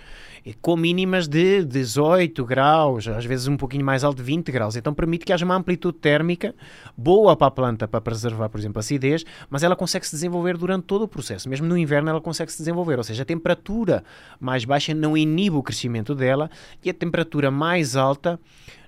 eh, 0.45 0.55
com 0.61 0.77
mínimas 0.77 1.29
de 1.29 1.65
18 1.65 2.45
graus, 2.45 3.07
às 3.07 3.25
vezes 3.25 3.47
um 3.47 3.57
pouquinho 3.57 3.85
mais 3.85 4.03
alto, 4.03 4.23
20 4.23 4.51
graus, 4.51 4.75
então 4.75 4.93
permite 4.93 5.25
que 5.25 5.33
haja 5.33 5.45
uma 5.45 5.55
amplitude 5.55 5.99
térmica 5.99 6.53
boa 6.97 7.37
para 7.37 7.47
a 7.47 7.51
planta 7.51 7.87
para 7.87 8.01
preservar, 8.01 8.49
por 8.49 8.59
exemplo, 8.59 8.79
a 8.79 8.81
acidez, 8.81 9.25
mas 9.49 9.63
ela 9.63 9.77
consegue 9.77 10.05
se 10.07 10.13
desenvolver 10.13 10.57
durante 10.57 10.85
todo 10.85 11.03
o 11.03 11.09
processo, 11.09 11.49
mesmo 11.49 11.67
no 11.67 11.79
inverno 11.79 12.11
ela 12.11 12.21
consegue 12.21 12.51
se 12.51 12.59
desenvolver, 12.59 12.99
ou 12.99 13.05
seja, 13.05 13.23
a 13.23 13.27
temperatura 13.27 14.03
mais 14.41 14.65
baixa 14.65 14.93
não 14.95 15.17
inibe 15.17 15.57
o 15.57 15.63
crescimento 15.63 16.08
dela 16.15 16.51
e 16.85 16.91
a 16.91 16.95
temperatura 16.95 17.51
mais 17.51 17.97
alta 17.97 18.39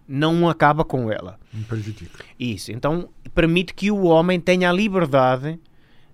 não 0.06 0.48
acaba 0.48 0.84
com 0.84 1.10
ela. 1.10 1.38
Me 1.52 1.62
prejudica. 1.64 2.24
Isso. 2.38 2.72
Então 2.72 3.08
permite 3.34 3.72
que 3.74 3.90
o 3.90 4.02
homem 4.02 4.40
tenha 4.40 4.68
a 4.68 4.72
liberdade 4.72 5.58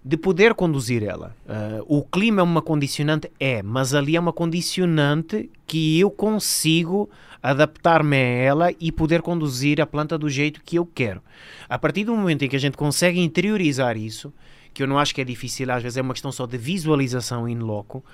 de 0.05 0.17
poder 0.17 0.55
conduzir 0.55 1.03
ela. 1.03 1.35
Ah, 1.49 1.83
o 1.87 2.05
clima 2.05 2.41
é 2.41 2.45
uma 2.45 2.63
condicionante? 2.63 3.29
É, 3.41 3.61
mas 3.63 3.93
ali 3.93 4.15
é 4.15 4.21
uma 4.21 4.33
condicionante 4.33 5.51
que 5.67 5.99
eu 5.99 6.11
consigo 6.11 7.11
adaptar-me 7.43 8.17
a 8.17 8.21
ela 8.21 8.75
e 8.79 8.93
poder 8.93 9.23
conduzir 9.23 9.81
a 9.81 9.87
planta 9.87 10.17
do 10.17 10.29
jeito 10.29 10.61
que 10.65 10.77
eu 10.77 10.87
quero. 10.87 11.23
A 11.69 11.79
partir 11.79 12.05
do 12.05 12.15
momento 12.15 12.45
em 12.45 12.49
que 12.49 12.57
a 12.57 12.61
gente 12.61 12.77
consegue 12.77 13.21
interiorizar 13.21 13.97
isso, 13.97 14.33
que 14.73 14.83
eu 14.83 14.87
não 14.87 14.99
acho 14.99 15.15
que 15.15 15.21
é 15.21 15.25
difícil, 15.25 15.73
às 15.73 15.83
vezes 15.83 15.97
é 15.97 16.03
uma 16.03 16.15
questão 16.15 16.31
só 16.31 16.47
de 16.47 16.59
visualização 16.59 17.49
in 17.49 17.59
loco, 17.59 18.05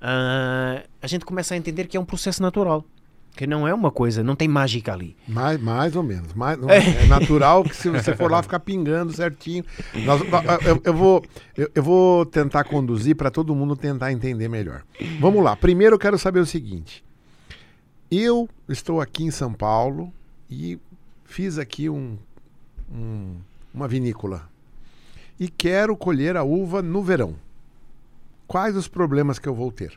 ah, 0.00 0.82
a 1.02 1.06
gente 1.06 1.24
começa 1.24 1.54
a 1.54 1.56
entender 1.56 1.86
que 1.86 1.96
é 1.96 2.00
um 2.00 2.04
processo 2.04 2.42
natural. 2.42 2.84
Que 3.36 3.46
não 3.46 3.66
é 3.66 3.72
uma 3.72 3.92
coisa, 3.92 4.24
não 4.24 4.34
tem 4.34 4.48
mágica 4.48 4.92
ali. 4.92 5.16
Mais, 5.28 5.60
mais 5.62 5.94
ou 5.94 6.02
menos. 6.02 6.34
Mais, 6.34 6.58
é 6.68 7.06
natural 7.06 7.62
que 7.62 7.76
se 7.76 7.88
você 7.88 8.14
for 8.16 8.28
lá 8.30 8.42
ficar 8.42 8.58
pingando 8.58 9.12
certinho. 9.12 9.64
Nós- 10.04 10.20
eu, 10.66 10.80
eu 10.84 10.92
vou, 10.94 11.24
eu, 11.56 11.70
eu 11.72 11.82
vou 11.82 12.26
tentar 12.26 12.64
conduzir 12.64 13.14
para 13.14 13.30
todo 13.30 13.54
mundo 13.54 13.76
tentar 13.76 14.10
entender 14.10 14.48
melhor. 14.48 14.82
Vamos 15.20 15.44
lá. 15.44 15.54
Primeiro 15.54 15.94
eu 15.94 15.98
quero 15.98 16.18
saber 16.18 16.40
o 16.40 16.46
seguinte. 16.46 17.04
Eu 18.10 18.48
estou 18.68 19.00
aqui 19.00 19.22
em 19.22 19.30
São 19.30 19.52
Paulo 19.52 20.12
e 20.50 20.76
fiz 21.24 21.56
aqui 21.56 21.88
um, 21.88 22.18
um- 22.92 23.36
uma 23.72 23.86
vinícola 23.86 24.48
e 25.38 25.48
quero 25.48 25.96
colher 25.96 26.36
a 26.36 26.42
uva 26.42 26.82
no 26.82 27.00
verão. 27.00 27.36
Quais 28.50 28.74
os 28.76 28.88
problemas 28.88 29.38
que 29.38 29.48
eu 29.48 29.54
vou 29.54 29.70
ter? 29.70 29.92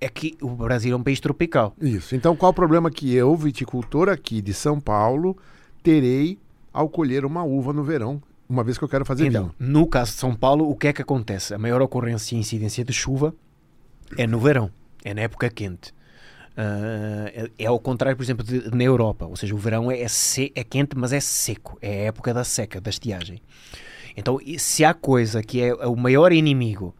É 0.00 0.08
que 0.08 0.34
o 0.40 0.48
Brasil 0.48 0.94
é 0.94 0.96
um 0.96 1.02
país 1.02 1.20
tropical. 1.20 1.74
Isso. 1.78 2.16
Então, 2.16 2.34
qual 2.34 2.52
o 2.52 2.54
problema 2.54 2.90
que 2.90 3.14
eu, 3.14 3.36
viticultor 3.36 4.08
aqui 4.08 4.40
de 4.40 4.54
São 4.54 4.80
Paulo, 4.80 5.36
terei 5.82 6.38
ao 6.72 6.88
colher 6.88 7.26
uma 7.26 7.42
uva 7.44 7.70
no 7.74 7.84
verão, 7.84 8.22
uma 8.48 8.64
vez 8.64 8.78
que 8.78 8.84
eu 8.84 8.88
quero 8.88 9.04
fazer 9.04 9.26
Então, 9.26 9.52
vinho? 9.58 9.70
no 9.72 9.86
caso 9.86 10.12
de 10.12 10.16
São 10.18 10.34
Paulo, 10.34 10.70
o 10.70 10.74
que 10.74 10.88
é 10.88 10.92
que 10.94 11.02
acontece? 11.02 11.52
A 11.52 11.58
maior 11.58 11.82
ocorrência 11.82 12.34
e 12.34 12.38
incidência 12.38 12.82
de 12.82 12.94
chuva 12.94 13.34
é 14.16 14.26
no 14.26 14.38
verão, 14.40 14.70
é 15.04 15.12
na 15.12 15.20
época 15.20 15.50
quente. 15.50 15.92
Ah, 16.56 17.30
é, 17.34 17.50
é 17.58 17.66
ao 17.66 17.78
contrário, 17.78 18.16
por 18.16 18.22
exemplo, 18.22 18.42
de- 18.44 18.74
na 18.74 18.84
Europa. 18.84 19.26
Ou 19.26 19.36
seja, 19.36 19.54
o 19.54 19.58
verão 19.58 19.90
é, 19.90 20.08
se- 20.08 20.50
é 20.54 20.64
quente, 20.64 20.96
mas 20.96 21.12
é 21.12 21.20
seco. 21.20 21.76
É 21.82 21.88
a 21.88 22.04
época 22.06 22.32
da 22.32 22.42
seca, 22.42 22.80
da 22.80 22.88
estiagem. 22.88 23.40
Então, 24.16 24.38
se 24.58 24.82
há 24.84 24.94
coisa 24.94 25.42
que 25.42 25.60
é 25.60 25.74
o 25.86 25.94
maior 25.94 26.32
inimigo 26.32 26.94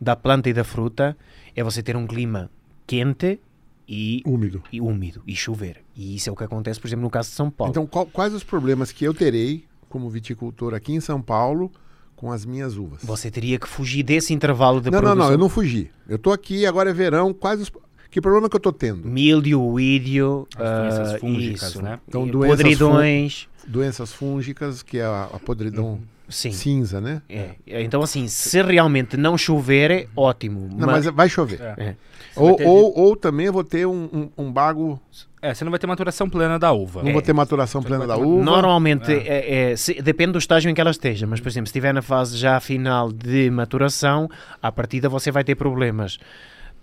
da 0.00 0.14
planta 0.16 0.48
e 0.48 0.52
da 0.52 0.64
fruta, 0.64 1.16
é 1.54 1.62
você 1.62 1.82
ter 1.82 1.96
um 1.96 2.06
clima 2.06 2.50
quente 2.86 3.40
e, 3.88 4.22
Úmido. 4.26 4.62
e 4.72 4.80
úmido 4.80 5.22
e 5.26 5.34
chover. 5.36 5.82
E 5.96 6.16
isso 6.16 6.28
é 6.28 6.32
o 6.32 6.36
que 6.36 6.44
acontece, 6.44 6.78
por 6.80 6.86
exemplo, 6.88 7.04
no 7.04 7.10
caso 7.10 7.28
de 7.30 7.34
São 7.36 7.50
Paulo. 7.50 7.70
Então, 7.70 7.86
qual- 7.86 8.06
quais 8.06 8.34
os 8.34 8.42
problemas 8.44 8.90
que 8.92 9.04
eu 9.04 9.14
terei 9.14 9.64
como 9.88 10.10
viticultor 10.10 10.74
aqui 10.74 10.92
em 10.92 11.00
São 11.00 11.22
Paulo 11.22 11.70
com 12.16 12.30
as 12.32 12.44
minhas 12.44 12.76
uvas? 12.76 13.02
Você 13.04 13.30
teria 13.30 13.58
que 13.58 13.68
fugir 13.68 14.02
desse 14.02 14.34
intervalo 14.34 14.80
de 14.80 14.90
não, 14.90 14.98
não, 14.98 15.02
produção. 15.04 15.26
não, 15.26 15.32
eu 15.34 15.38
não 15.38 15.48
fugi. 15.48 15.90
Eu 16.08 16.18
tô 16.18 16.32
aqui, 16.32 16.66
agora 16.66 16.90
é 16.90 16.92
verão, 16.92 17.32
quais 17.32 17.60
os... 17.60 17.70
Que 18.10 18.20
problema 18.20 18.48
que 18.48 18.56
eu 18.56 18.60
tô 18.60 18.72
tendo? 18.72 19.06
Milho, 19.06 19.78
ídio, 19.78 20.48
doenças 20.56 21.14
ah, 21.14 21.18
fúngicas, 21.18 21.62
isso. 21.70 21.82
né? 21.82 22.00
Então, 22.08 22.26
doenças 22.26 22.56
podridões. 22.56 23.48
Doenças 23.66 24.12
fúngicas, 24.12 24.82
que 24.82 24.98
é 24.98 25.04
a, 25.04 25.24
a 25.24 25.38
podridão 25.38 26.00
Sim. 26.28 26.50
cinza, 26.52 27.00
né? 27.00 27.22
É. 27.28 27.50
Então, 27.82 28.02
assim, 28.02 28.26
se 28.28 28.60
realmente 28.62 29.16
não 29.16 29.38
chover, 29.38 29.90
é 29.90 30.06
ótimo. 30.16 30.68
Não, 30.76 30.86
mas 30.86 31.04
vai 31.06 31.28
chover. 31.28 31.60
É. 31.60 31.82
É. 31.82 31.96
Ou, 32.34 32.56
ter- 32.56 32.66
ou, 32.66 32.98
ou 32.98 33.16
também 33.16 33.46
eu 33.46 33.52
vou 33.52 33.64
ter 33.64 33.86
um, 33.86 34.08
um, 34.36 34.44
um 34.44 34.52
bago, 34.52 35.00
É, 35.40 35.54
você 35.54 35.64
não 35.64 35.70
vai 35.70 35.78
ter 35.78 35.86
maturação 35.86 36.28
plena 36.28 36.58
da 36.58 36.72
uva. 36.72 37.02
não 37.02 37.12
vou 37.12 37.22
ter 37.22 37.32
maturação 37.32 37.80
Você 37.80 37.88
plena 37.88 38.06
da 38.06 38.16
uva. 38.16 38.44
Normalmente, 38.44 39.10
é, 39.12 39.70
é, 39.72 39.76
se- 39.76 40.02
depende 40.02 40.32
do 40.32 40.38
estágio 40.38 40.68
em 40.70 40.74
que 40.74 40.80
ela 40.80 40.90
esteja, 40.90 41.26
mas, 41.26 41.40
por 41.40 41.48
exemplo, 41.48 41.66
se 41.68 41.70
estiver 41.70 41.94
na 41.94 42.02
fase 42.02 42.36
já 42.36 42.58
final 42.60 43.10
de 43.12 43.48
maturação, 43.50 44.28
à 44.62 44.70
partida 44.72 45.08
você 45.08 45.30
vai 45.30 45.44
ter 45.44 45.54
problemas 45.54 46.18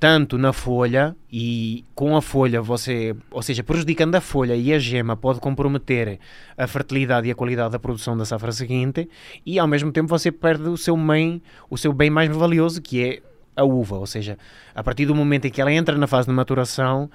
tanto 0.03 0.37
na 0.37 0.51
folha 0.51 1.15
e 1.31 1.85
com 1.95 2.17
a 2.17 2.21
folha 2.21 2.61
você, 2.61 3.15
ou 3.31 3.41
seja, 3.41 3.63
prejudicando 3.63 4.15
a 4.15 4.19
folha 4.19 4.53
e 4.53 4.73
a 4.73 4.77
gema 4.77 5.15
pode 5.15 5.39
comprometer 5.39 6.19
a 6.57 6.67
fertilidade 6.67 7.29
e 7.29 7.31
a 7.31 7.35
qualidade 7.35 7.71
da 7.71 7.79
produção 7.79 8.17
da 8.17 8.25
safra 8.25 8.51
seguinte 8.51 9.07
e 9.45 9.57
ao 9.57 9.65
mesmo 9.65 9.93
tempo 9.93 10.09
você 10.09 10.29
perde 10.29 10.67
o 10.67 10.75
seu 10.75 10.97
bem, 10.97 11.41
o 11.69 11.77
seu 11.77 11.93
bem 11.93 12.09
mais 12.09 12.29
valioso 12.35 12.81
que 12.81 13.01
é 13.01 13.21
a 13.55 13.63
uva, 13.63 13.95
ou 13.95 14.05
seja, 14.05 14.37
a 14.75 14.83
partir 14.83 15.05
do 15.05 15.15
momento 15.15 15.45
em 15.45 15.49
que 15.49 15.61
ela 15.61 15.71
entra 15.71 15.97
na 15.97 16.05
fase 16.05 16.27
de 16.27 16.33
maturação, 16.33 17.09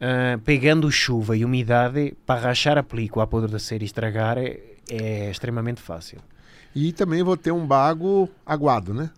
ah, 0.00 0.38
pegando 0.42 0.90
chuva 0.90 1.36
e 1.36 1.44
umidade 1.44 2.14
para 2.24 2.40
rachar 2.40 2.78
a 2.78 2.82
película, 2.82 3.24
apodrecer 3.24 3.82
e 3.82 3.84
estragar 3.84 4.38
é, 4.38 4.58
é 4.88 5.30
extremamente 5.30 5.82
fácil. 5.82 6.16
E 6.74 6.90
também 6.90 7.22
vou 7.22 7.36
ter 7.36 7.52
um 7.52 7.66
bago 7.66 8.30
aguado, 8.46 8.94
né? 8.94 9.10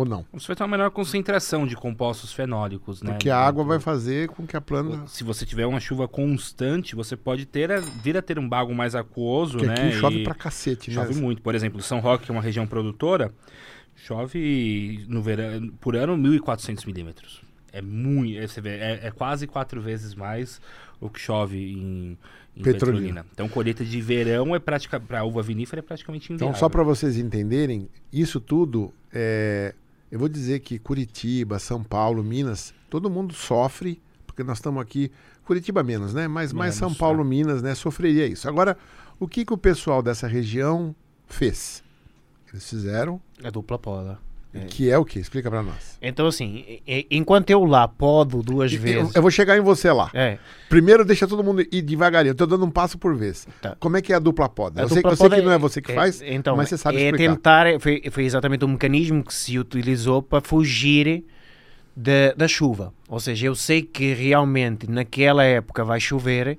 Ou 0.00 0.06
não? 0.06 0.24
Você 0.32 0.46
vai 0.46 0.56
ter 0.56 0.62
uma 0.62 0.68
menor 0.68 0.90
concentração 0.90 1.66
de 1.66 1.76
compostos 1.76 2.32
fenólicos, 2.32 3.02
né? 3.02 3.10
Porque 3.12 3.28
a 3.28 3.36
água 3.38 3.62
vai 3.64 3.78
fazer 3.78 4.28
com 4.28 4.46
que 4.46 4.56
a 4.56 4.60
planta. 4.60 5.06
Se 5.06 5.22
você 5.22 5.44
tiver 5.44 5.66
uma 5.66 5.78
chuva 5.80 6.08
constante, 6.08 6.94
você 6.96 7.16
pode 7.16 7.44
ter 7.44 7.70
a- 7.70 7.80
vir 7.80 8.16
a 8.16 8.22
ter 8.22 8.38
um 8.38 8.48
bago 8.48 8.74
mais 8.74 8.94
aquoso, 8.94 9.58
Porque 9.58 9.66
né? 9.68 9.88
aqui 9.88 9.92
chove 9.92 10.16
E 10.20 10.24
pra 10.24 10.34
cacete, 10.34 10.90
né? 10.90 10.94
chove 10.96 11.20
muito. 11.20 11.42
Por 11.42 11.54
exemplo, 11.54 11.82
São 11.82 12.00
Roque, 12.00 12.24
que 12.24 12.30
é 12.30 12.34
uma 12.34 12.40
região 12.42 12.66
produtora, 12.66 13.30
chove 13.94 15.04
no 15.08 15.22
verão, 15.22 15.68
por 15.80 15.94
ano 15.96 16.16
1.400 16.16 16.86
milímetros. 16.86 17.42
É 17.72 17.80
muito, 17.82 18.38
é, 18.38 18.46
você 18.46 18.60
vê, 18.60 18.70
é, 18.70 19.00
é 19.04 19.10
quase 19.10 19.46
quatro 19.46 19.80
vezes 19.80 20.14
mais 20.14 20.60
o 21.00 21.08
que 21.08 21.20
chove 21.20 21.56
em, 21.72 22.18
em 22.56 22.62
Petrolina. 22.62 22.72
Petrolina. 22.72 23.26
Então, 23.32 23.48
colheita 23.48 23.84
de 23.84 24.00
verão 24.00 24.54
é 24.54 24.58
prática 24.58 24.98
para 24.98 25.22
uva 25.24 25.40
vinífera 25.42 25.78
é 25.80 25.82
praticamente 25.82 26.32
inviável. 26.32 26.48
Então, 26.48 26.58
só 26.58 26.68
para 26.68 26.82
vocês 26.82 27.16
entenderem, 27.16 27.88
isso 28.12 28.40
tudo, 28.40 28.92
é, 29.12 29.74
eu 30.10 30.18
vou 30.18 30.28
dizer 30.28 30.60
que 30.60 30.78
Curitiba, 30.78 31.58
São 31.58 31.82
Paulo, 31.82 32.22
Minas, 32.24 32.74
todo 32.88 33.08
mundo 33.08 33.32
sofre, 33.32 34.02
porque 34.26 34.42
nós 34.42 34.58
estamos 34.58 34.82
aqui, 34.82 35.10
Curitiba 35.44 35.82
menos, 35.82 36.14
né? 36.14 36.26
Mas 36.26 36.52
mais 36.52 36.74
São 36.74 36.92
Paulo, 36.94 37.22
é. 37.22 37.24
Minas, 37.24 37.62
né? 37.62 37.74
Sofreria 37.74 38.26
isso. 38.26 38.48
Agora, 38.48 38.76
o 39.18 39.28
que, 39.28 39.44
que 39.44 39.52
o 39.52 39.58
pessoal 39.58 40.02
dessa 40.02 40.26
região 40.26 40.94
fez? 41.26 41.82
Eles 42.52 42.68
fizeram, 42.68 43.20
A 43.44 43.50
dupla 43.50 43.78
poda. 43.78 44.18
É. 44.52 44.60
que 44.66 44.90
é 44.90 44.98
o 44.98 45.04
que? 45.04 45.18
Explica 45.20 45.48
para 45.48 45.62
nós. 45.62 45.96
Então, 46.02 46.26
assim, 46.26 46.64
e- 46.66 46.82
e- 46.86 47.06
enquanto 47.16 47.50
eu 47.50 47.64
lá 47.64 47.86
podo 47.86 48.42
duas 48.42 48.72
Eu, 48.72 48.80
vezes. 48.80 49.14
eu 49.14 49.22
vou 49.22 49.30
chegar 49.30 49.56
em 49.56 49.60
você 49.60 49.92
lá. 49.92 50.10
É, 50.12 50.38
Primeiro, 50.68 51.04
deixa 51.04 51.26
todo 51.28 51.42
mundo 51.44 51.62
ir 51.70 51.82
devagarinho. 51.82 52.32
Eu 52.32 52.34
tô 52.34 52.46
dando 52.46 52.64
um 52.64 52.70
passo 52.70 52.98
por 52.98 53.14
vez. 53.14 53.46
Tá. 53.62 53.76
Como 53.78 53.96
é 53.96 54.02
que 54.02 54.12
é 54.12 54.16
a 54.16 54.18
dupla 54.18 54.48
poda? 54.48 54.80
A 54.80 54.84
Eu 54.84 54.88
sei, 54.88 54.96
dupla 54.96 55.12
eu 55.12 55.16
sei 55.16 55.24
poda 55.28 55.36
que 55.36 55.42
não 55.46 55.52
é 55.52 55.58
você 55.58 55.80
que 55.80 55.92
faz, 55.92 56.20
então, 56.22 56.56
mas 56.56 56.68
você 56.68 56.76
sabe 56.78 56.98
é 56.98 57.04
explicar. 57.10 57.34
tentar, 57.34 57.66
é- 57.68 57.78
foi, 57.78 58.02
foi 58.10 58.24
exatamente 58.24 58.64
o 58.64 58.68
mecanismo 58.68 59.22
que 59.22 59.32
se 59.32 59.56
utilizou 59.58 60.20
para 60.22 60.40
fugir 60.40 61.24
da, 61.96 62.32
da 62.36 62.48
chuva. 62.48 62.92
Ou 63.08 63.20
seja, 63.20 63.46
eu 63.46 63.54
sei 63.54 63.82
que 63.82 64.12
realmente 64.14 64.90
naquela 64.90 65.44
época 65.44 65.84
vai 65.84 66.00
chover, 66.00 66.58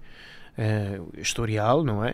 eh, 0.57 0.99
historial, 1.17 1.83
não 1.83 2.05
é? 2.05 2.13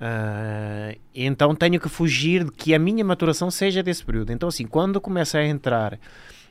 Ah, 0.00 0.94
então 1.14 1.54
tenho 1.54 1.80
que 1.80 1.88
fugir 1.88 2.44
de 2.44 2.52
que 2.52 2.74
a 2.74 2.78
minha 2.78 3.04
maturação 3.04 3.50
seja 3.50 3.82
desse 3.82 4.04
período. 4.04 4.32
Então, 4.32 4.48
assim, 4.48 4.66
quando 4.66 5.00
começa 5.00 5.38
a 5.38 5.46
entrar 5.46 5.98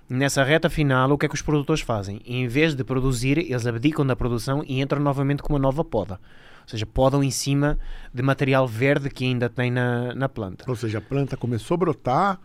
nessa 0.10 0.44
reta 0.44 0.70
final, 0.70 1.12
o 1.12 1.18
que 1.18 1.26
é 1.26 1.30
que 1.30 1.36
os 1.36 1.42
produtores 1.42 1.82
fazem? 1.82 2.22
Em 2.26 2.48
vez 2.48 2.76
de 2.76 2.84
produzir, 2.84 3.38
eles 3.38 3.66
abdicam 3.66 4.06
da 4.06 4.16
produção 4.16 4.64
e 4.66 4.82
entram 4.82 5.02
novamente 5.02 5.42
com 5.42 5.54
uma 5.54 5.60
nova 5.60 5.84
poda. 5.84 6.20
Ou 6.62 6.70
seja, 6.70 6.86
podam 6.86 7.24
em 7.24 7.32
cima 7.32 7.80
de 8.14 8.22
material 8.22 8.68
verde 8.68 9.10
que 9.10 9.24
ainda 9.24 9.50
tem 9.50 9.72
na, 9.72 10.14
na 10.14 10.28
planta. 10.28 10.66
Ou 10.68 10.76
seja, 10.76 10.98
a 10.98 11.02
planta 11.02 11.38
começou 11.38 11.76
a 11.76 11.78
brotar, 11.78 12.40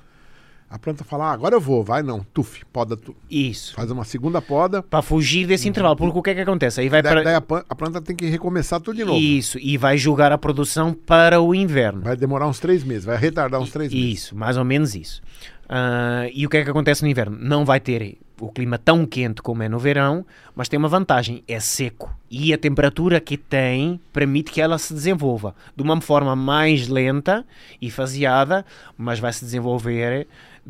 a 0.72 0.78
planta 0.78 1.04
fala, 1.04 1.26
ah, 1.26 1.32
agora 1.32 1.54
eu 1.54 1.60
vou, 1.60 1.84
vai 1.84 2.02
não, 2.02 2.24
tuf, 2.32 2.64
poda, 2.72 2.96
tu, 2.96 3.14
Isso. 3.30 3.74
faz 3.74 3.90
uma 3.90 4.04
segunda 4.04 4.40
poda, 4.40 4.82
Para 4.82 5.02
fugir 5.02 5.46
desse 5.46 5.68
intervalo, 5.68 5.94
porque 5.94 6.18
o 6.18 6.22
que 6.22 6.30
é 6.30 6.34
que 6.34 6.40
acontece? 6.40 6.80
Aí 6.80 6.88
vai 6.88 7.02
daí, 7.02 7.12
para... 7.12 7.22
daí 7.22 7.34
a, 7.34 7.64
a 7.68 7.74
planta 7.74 8.00
tem 8.00 8.16
que 8.16 8.24
recomeçar 8.24 8.80
tudo 8.80 8.96
de 8.96 9.04
novo. 9.04 9.18
Isso, 9.18 9.58
e 9.60 9.76
vai 9.76 9.98
jogar 9.98 10.32
a 10.32 10.38
produção 10.38 10.94
para 10.94 11.42
o 11.42 11.54
inverno. 11.54 12.00
Vai 12.00 12.16
demorar 12.16 12.48
uns 12.48 12.58
três 12.58 12.82
meses, 12.82 13.04
vai 13.04 13.18
retardar 13.18 13.60
uns 13.60 13.70
três 13.70 13.92
meses. 13.92 14.14
Isso, 14.14 14.34
mais 14.34 14.56
ou 14.56 14.64
menos 14.64 14.94
isso. 14.94 15.20
Uh, 15.64 16.32
e 16.32 16.46
o 16.46 16.48
que 16.48 16.56
é 16.56 16.64
que 16.64 16.70
acontece 16.70 17.02
no 17.02 17.08
inverno? 17.08 17.36
Não 17.38 17.66
vai 17.66 17.78
ter 17.78 18.16
o 18.40 18.50
clima 18.50 18.76
tão 18.76 19.06
quente 19.06 19.40
como 19.40 19.62
é 19.62 19.68
no 19.68 19.78
verão, 19.78 20.26
mas 20.54 20.68
tem 20.68 20.78
uma 20.78 20.88
vantagem: 20.88 21.44
é 21.46 21.60
seco. 21.60 22.10
E 22.30 22.52
a 22.52 22.58
temperatura 22.58 23.20
que 23.20 23.36
tem 23.36 24.00
permite 24.12 24.50
que 24.50 24.60
ela 24.60 24.78
se 24.78 24.92
desenvolva 24.92 25.54
de 25.76 25.82
uma 25.82 26.00
forma 26.00 26.34
mais 26.34 26.88
lenta 26.88 27.44
e 27.80 27.90
faseada, 27.90 28.64
mas 28.96 29.20
vai 29.20 29.32
se 29.32 29.44
desenvolver 29.44 30.26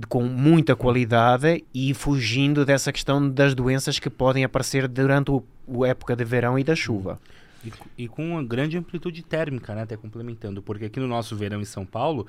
com 0.09 0.23
muita 0.23 0.75
qualidade 0.75 1.65
e 1.75 1.93
fugindo 1.95 2.65
dessa 2.65 2.93
questão 2.93 3.29
das 3.29 3.55
doenças 3.55 3.99
que 3.99 4.09
podem 4.09 4.45
aparecer 4.45 4.89
durante 4.89 5.31
a 5.31 5.87
época 5.87 6.17
de 6.17 6.25
verão 6.25 6.59
e 6.59 6.65
da 6.65 6.75
chuva. 6.75 7.19
E, 7.65 7.73
e, 8.05 8.09
com 8.09 8.31
uma 8.33 8.43
grande 8.43 8.77
amplitude 8.77 9.23
térmica, 9.23 9.75
né? 9.75 9.83
Até 9.83 9.97
complementando, 9.97 10.61
porque 10.63 10.87
aqui 10.87 10.99
no 10.99 11.07
nosso 11.07 11.37
verão 11.37 11.61
em 11.61 11.65
São 11.65 11.87
Paulo, 11.87 12.27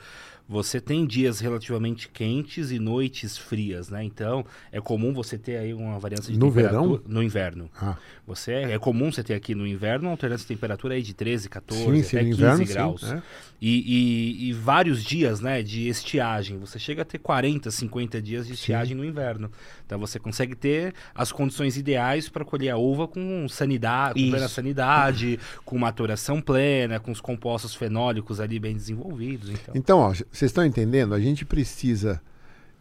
você 0.47 0.79
tem 0.79 1.05
dias 1.07 1.39
relativamente 1.39 2.07
quentes 2.09 2.69
e 2.71 2.77
noites 2.77 3.37
frias, 3.37 3.89
né? 3.89 4.03
Então, 4.03 4.45
é 4.71 4.79
comum 4.79 5.13
você 5.13 5.37
ter 5.37 5.57
aí 5.57 5.73
uma 5.73 5.97
variância 5.97 6.31
de 6.31 6.37
no 6.37 6.47
temperatura 6.47 6.97
verão? 6.97 7.01
no 7.07 7.23
inverno. 7.23 7.69
Ah. 7.81 7.97
Você 8.27 8.51
é 8.53 8.77
comum 8.77 9.11
você 9.11 9.23
ter 9.23 9.33
aqui 9.33 9.55
no 9.55 9.65
inverno 9.65 10.05
uma 10.07 10.11
alternância 10.13 10.43
de 10.43 10.53
temperatura 10.53 10.93
aí 10.95 11.01
de 11.01 11.13
13, 11.13 11.49
14, 11.49 11.83
Sim, 11.83 12.03
sim, 12.03 12.17
até 12.17 12.25
no 12.25 12.35
15 12.35 12.41
inverno, 12.43 12.65
graus. 12.65 13.01
sim, 13.01 13.13
é. 13.15 13.21
E, 13.61 14.45
e- 14.45 14.49
e 14.49 14.53
vários 14.53 15.03
dias, 15.03 15.39
né, 15.39 15.63
de 15.63 15.87
estiagem. 15.87 16.57
Você 16.59 16.77
chega 16.77 17.01
a 17.01 17.05
ter 17.05 17.17
40, 17.17 17.71
50 17.71 18.21
dias 18.21 18.45
de 18.45 18.53
estiagem 18.53 18.95
no 18.95 19.05
inverno. 19.05 19.49
Então 19.93 19.99
você 19.99 20.17
consegue 20.17 20.55
ter 20.55 20.91
as 21.13 21.31
condições 21.31 21.77
ideais 21.77 22.27
para 22.27 22.43
colher 22.43 22.71
a 22.71 22.77
uva 22.77 23.07
com 23.07 23.47
sanidade, 23.47 24.23
com 24.23 24.31
plena 24.31 24.47
sanidade, 24.47 25.39
com 25.63 25.77
maturação 25.77 26.41
plena, 26.41 26.99
com 26.99 27.11
os 27.11 27.21
compostos 27.21 27.75
fenólicos 27.75 28.39
ali 28.39 28.59
bem 28.59 28.73
desenvolvidos. 28.73 29.51
Então. 29.51 29.75
Então, 29.75 30.09
vocês 30.09 30.49
estão 30.49 30.65
entendendo? 30.65 31.13
A 31.13 31.19
gente 31.19 31.45
precisa 31.45 32.19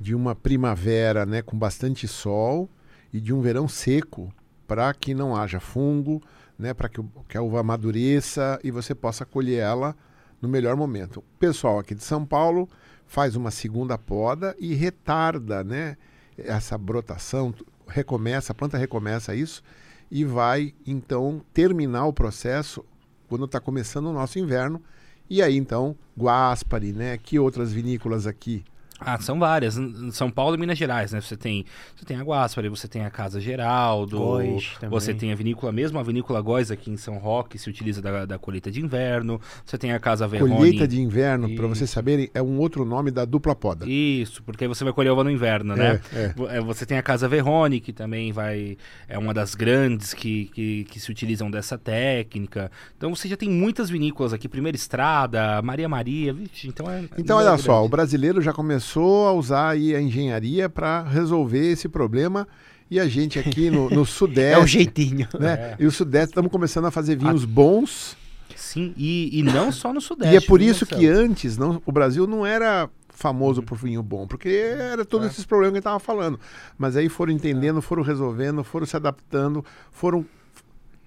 de 0.00 0.14
uma 0.14 0.34
primavera 0.34 1.26
né, 1.26 1.42
com 1.42 1.58
bastante 1.58 2.08
sol 2.08 2.66
e 3.12 3.20
de 3.20 3.34
um 3.34 3.42
verão 3.42 3.68
seco 3.68 4.32
para 4.66 4.94
que 4.94 5.12
não 5.12 5.36
haja 5.36 5.60
fungo, 5.60 6.22
né, 6.58 6.72
para 6.72 6.88
que, 6.88 7.04
que 7.28 7.36
a 7.36 7.42
uva 7.42 7.60
amadureça 7.60 8.58
e 8.64 8.70
você 8.70 8.94
possa 8.94 9.26
colher 9.26 9.60
ela 9.60 9.94
no 10.40 10.48
melhor 10.48 10.76
momento. 10.76 11.18
O 11.18 11.38
pessoal 11.38 11.78
aqui 11.78 11.94
de 11.94 12.02
São 12.02 12.24
Paulo 12.24 12.66
faz 13.06 13.36
uma 13.36 13.50
segunda 13.50 13.98
poda 13.98 14.56
e 14.58 14.72
retarda 14.72 15.62
né, 15.62 15.98
essa 16.38 16.76
brotação, 16.78 17.54
recomeça, 17.86 18.52
a 18.52 18.54
planta 18.54 18.78
recomeça 18.78 19.34
isso 19.34 19.62
e 20.10 20.24
vai 20.24 20.74
então 20.86 21.42
terminar 21.52 22.06
o 22.06 22.12
processo 22.12 22.84
quando 23.28 23.46
está 23.46 23.60
começando 23.60 24.06
o 24.06 24.12
nosso 24.12 24.38
inverno. 24.38 24.82
E 25.28 25.40
aí 25.40 25.56
então, 25.56 25.96
Guaspari, 26.18 26.92
né? 26.92 27.16
Que 27.16 27.38
outras 27.38 27.72
vinícolas 27.72 28.26
aqui? 28.26 28.64
Ah, 29.04 29.18
são 29.20 29.38
várias. 29.38 29.78
São 30.12 30.30
Paulo 30.30 30.56
e 30.56 30.58
Minas 30.58 30.78
Gerais, 30.78 31.12
né? 31.12 31.20
Você 31.20 31.36
tem, 31.36 31.64
você 31.96 32.04
tem 32.04 32.16
a 32.16 32.22
Guaspari, 32.22 32.68
você 32.68 32.88
tem 32.88 33.04
a 33.04 33.10
Casa 33.10 33.40
Geraldo, 33.40 34.18
Góis 34.18 34.72
você 34.88 35.14
tem 35.14 35.32
a 35.32 35.34
vinícola 35.34 35.72
mesmo, 35.72 35.98
a 35.98 36.02
vinícola 36.02 36.40
Góis 36.40 36.70
aqui 36.70 36.90
em 36.90 36.96
São 36.96 37.18
Roque 37.18 37.58
se 37.58 37.68
utiliza 37.68 38.00
da, 38.00 38.24
da 38.24 38.38
colheita 38.38 38.70
de 38.70 38.80
inverno, 38.80 39.40
você 39.64 39.78
tem 39.78 39.92
a 39.92 39.98
Casa 39.98 40.26
Verrone. 40.26 40.56
Colheita 40.56 40.88
de 40.88 41.00
inverno, 41.00 41.46
para 41.54 41.66
Isso. 41.66 41.76
vocês 41.76 41.90
saberem, 41.90 42.30
é 42.34 42.42
um 42.42 42.58
outro 42.58 42.84
nome 42.84 43.10
da 43.10 43.24
dupla 43.24 43.54
poda. 43.54 43.84
Isso, 43.88 44.42
porque 44.42 44.64
aí 44.64 44.68
você 44.68 44.84
vai 44.84 44.92
colher 44.92 45.10
uva 45.10 45.24
no 45.24 45.30
inverno, 45.30 45.76
né? 45.76 46.00
É, 46.12 46.32
é. 46.48 46.56
É, 46.56 46.60
Você 46.60 46.84
tem 46.84 46.98
a 46.98 47.02
Casa 47.02 47.28
Verrone, 47.28 47.80
que 47.80 47.92
também 47.92 48.32
vai. 48.32 48.76
É 49.08 49.18
uma 49.18 49.32
das 49.32 49.54
grandes 49.54 50.14
que, 50.14 50.46
que, 50.54 50.84
que 50.84 51.00
se 51.00 51.10
utilizam 51.10 51.50
dessa 51.50 51.78
técnica. 51.78 52.70
Então 52.96 53.14
você 53.14 53.28
já 53.28 53.36
tem 53.36 53.48
muitas 53.48 53.90
vinícolas 53.90 54.32
aqui, 54.32 54.48
Primeira 54.48 54.76
Estrada, 54.76 55.60
Maria 55.62 55.88
Maria, 55.88 56.32
vixe, 56.32 56.68
então 56.68 56.90
é. 56.90 57.04
Então, 57.16 57.40
é 57.40 57.44
olha 57.44 57.58
só, 57.58 57.84
o 57.84 57.88
brasileiro 57.88 58.40
já 58.40 58.52
começou 58.52 58.91
a 59.00 59.32
usar 59.32 59.70
aí 59.70 59.94
a 59.94 60.00
engenharia 60.00 60.68
para 60.68 61.02
resolver 61.02 61.70
esse 61.72 61.88
problema 61.88 62.46
e 62.90 63.00
a 63.00 63.08
gente 63.08 63.38
aqui 63.38 63.70
no, 63.70 63.88
no 63.88 64.00
É 64.00 64.02
o 64.02 64.04
Sudeste, 64.04 64.66
jeitinho. 64.66 65.28
né? 65.38 65.76
E 65.78 65.86
o 65.86 65.90
Sudeste 65.90 66.30
estamos 66.30 66.50
começando 66.52 66.84
a 66.86 66.90
fazer 66.90 67.16
vinhos 67.16 67.44
bons 67.44 68.16
Sim, 68.54 68.92
e, 68.96 69.38
e 69.38 69.42
não 69.42 69.72
só 69.72 69.92
no 69.92 70.00
Sudeste. 70.00 70.34
e 70.34 70.36
é 70.36 70.40
por 70.40 70.60
viu, 70.60 70.70
isso 70.70 70.84
que 70.86 71.06
antes 71.06 71.56
não, 71.56 71.80
o 71.86 71.92
Brasil 71.92 72.26
não 72.26 72.44
era 72.44 72.88
famoso 73.08 73.62
por 73.62 73.76
vinho 73.78 74.02
bom, 74.02 74.26
porque 74.26 74.48
era 74.48 75.04
todos 75.04 75.26
É. 75.26 75.30
esses 75.30 75.44
problemas 75.44 75.74
que 75.74 75.78
estava 75.80 75.98
falando. 76.00 76.38
Mas 76.78 76.96
aí 76.96 77.08
foram 77.08 77.32
entendendo, 77.32 77.80
foram 77.82 78.02
resolvendo, 78.02 78.62
foram 78.64 78.84
se 78.86 78.96
adaptando, 78.96 79.64
foram 79.90 80.24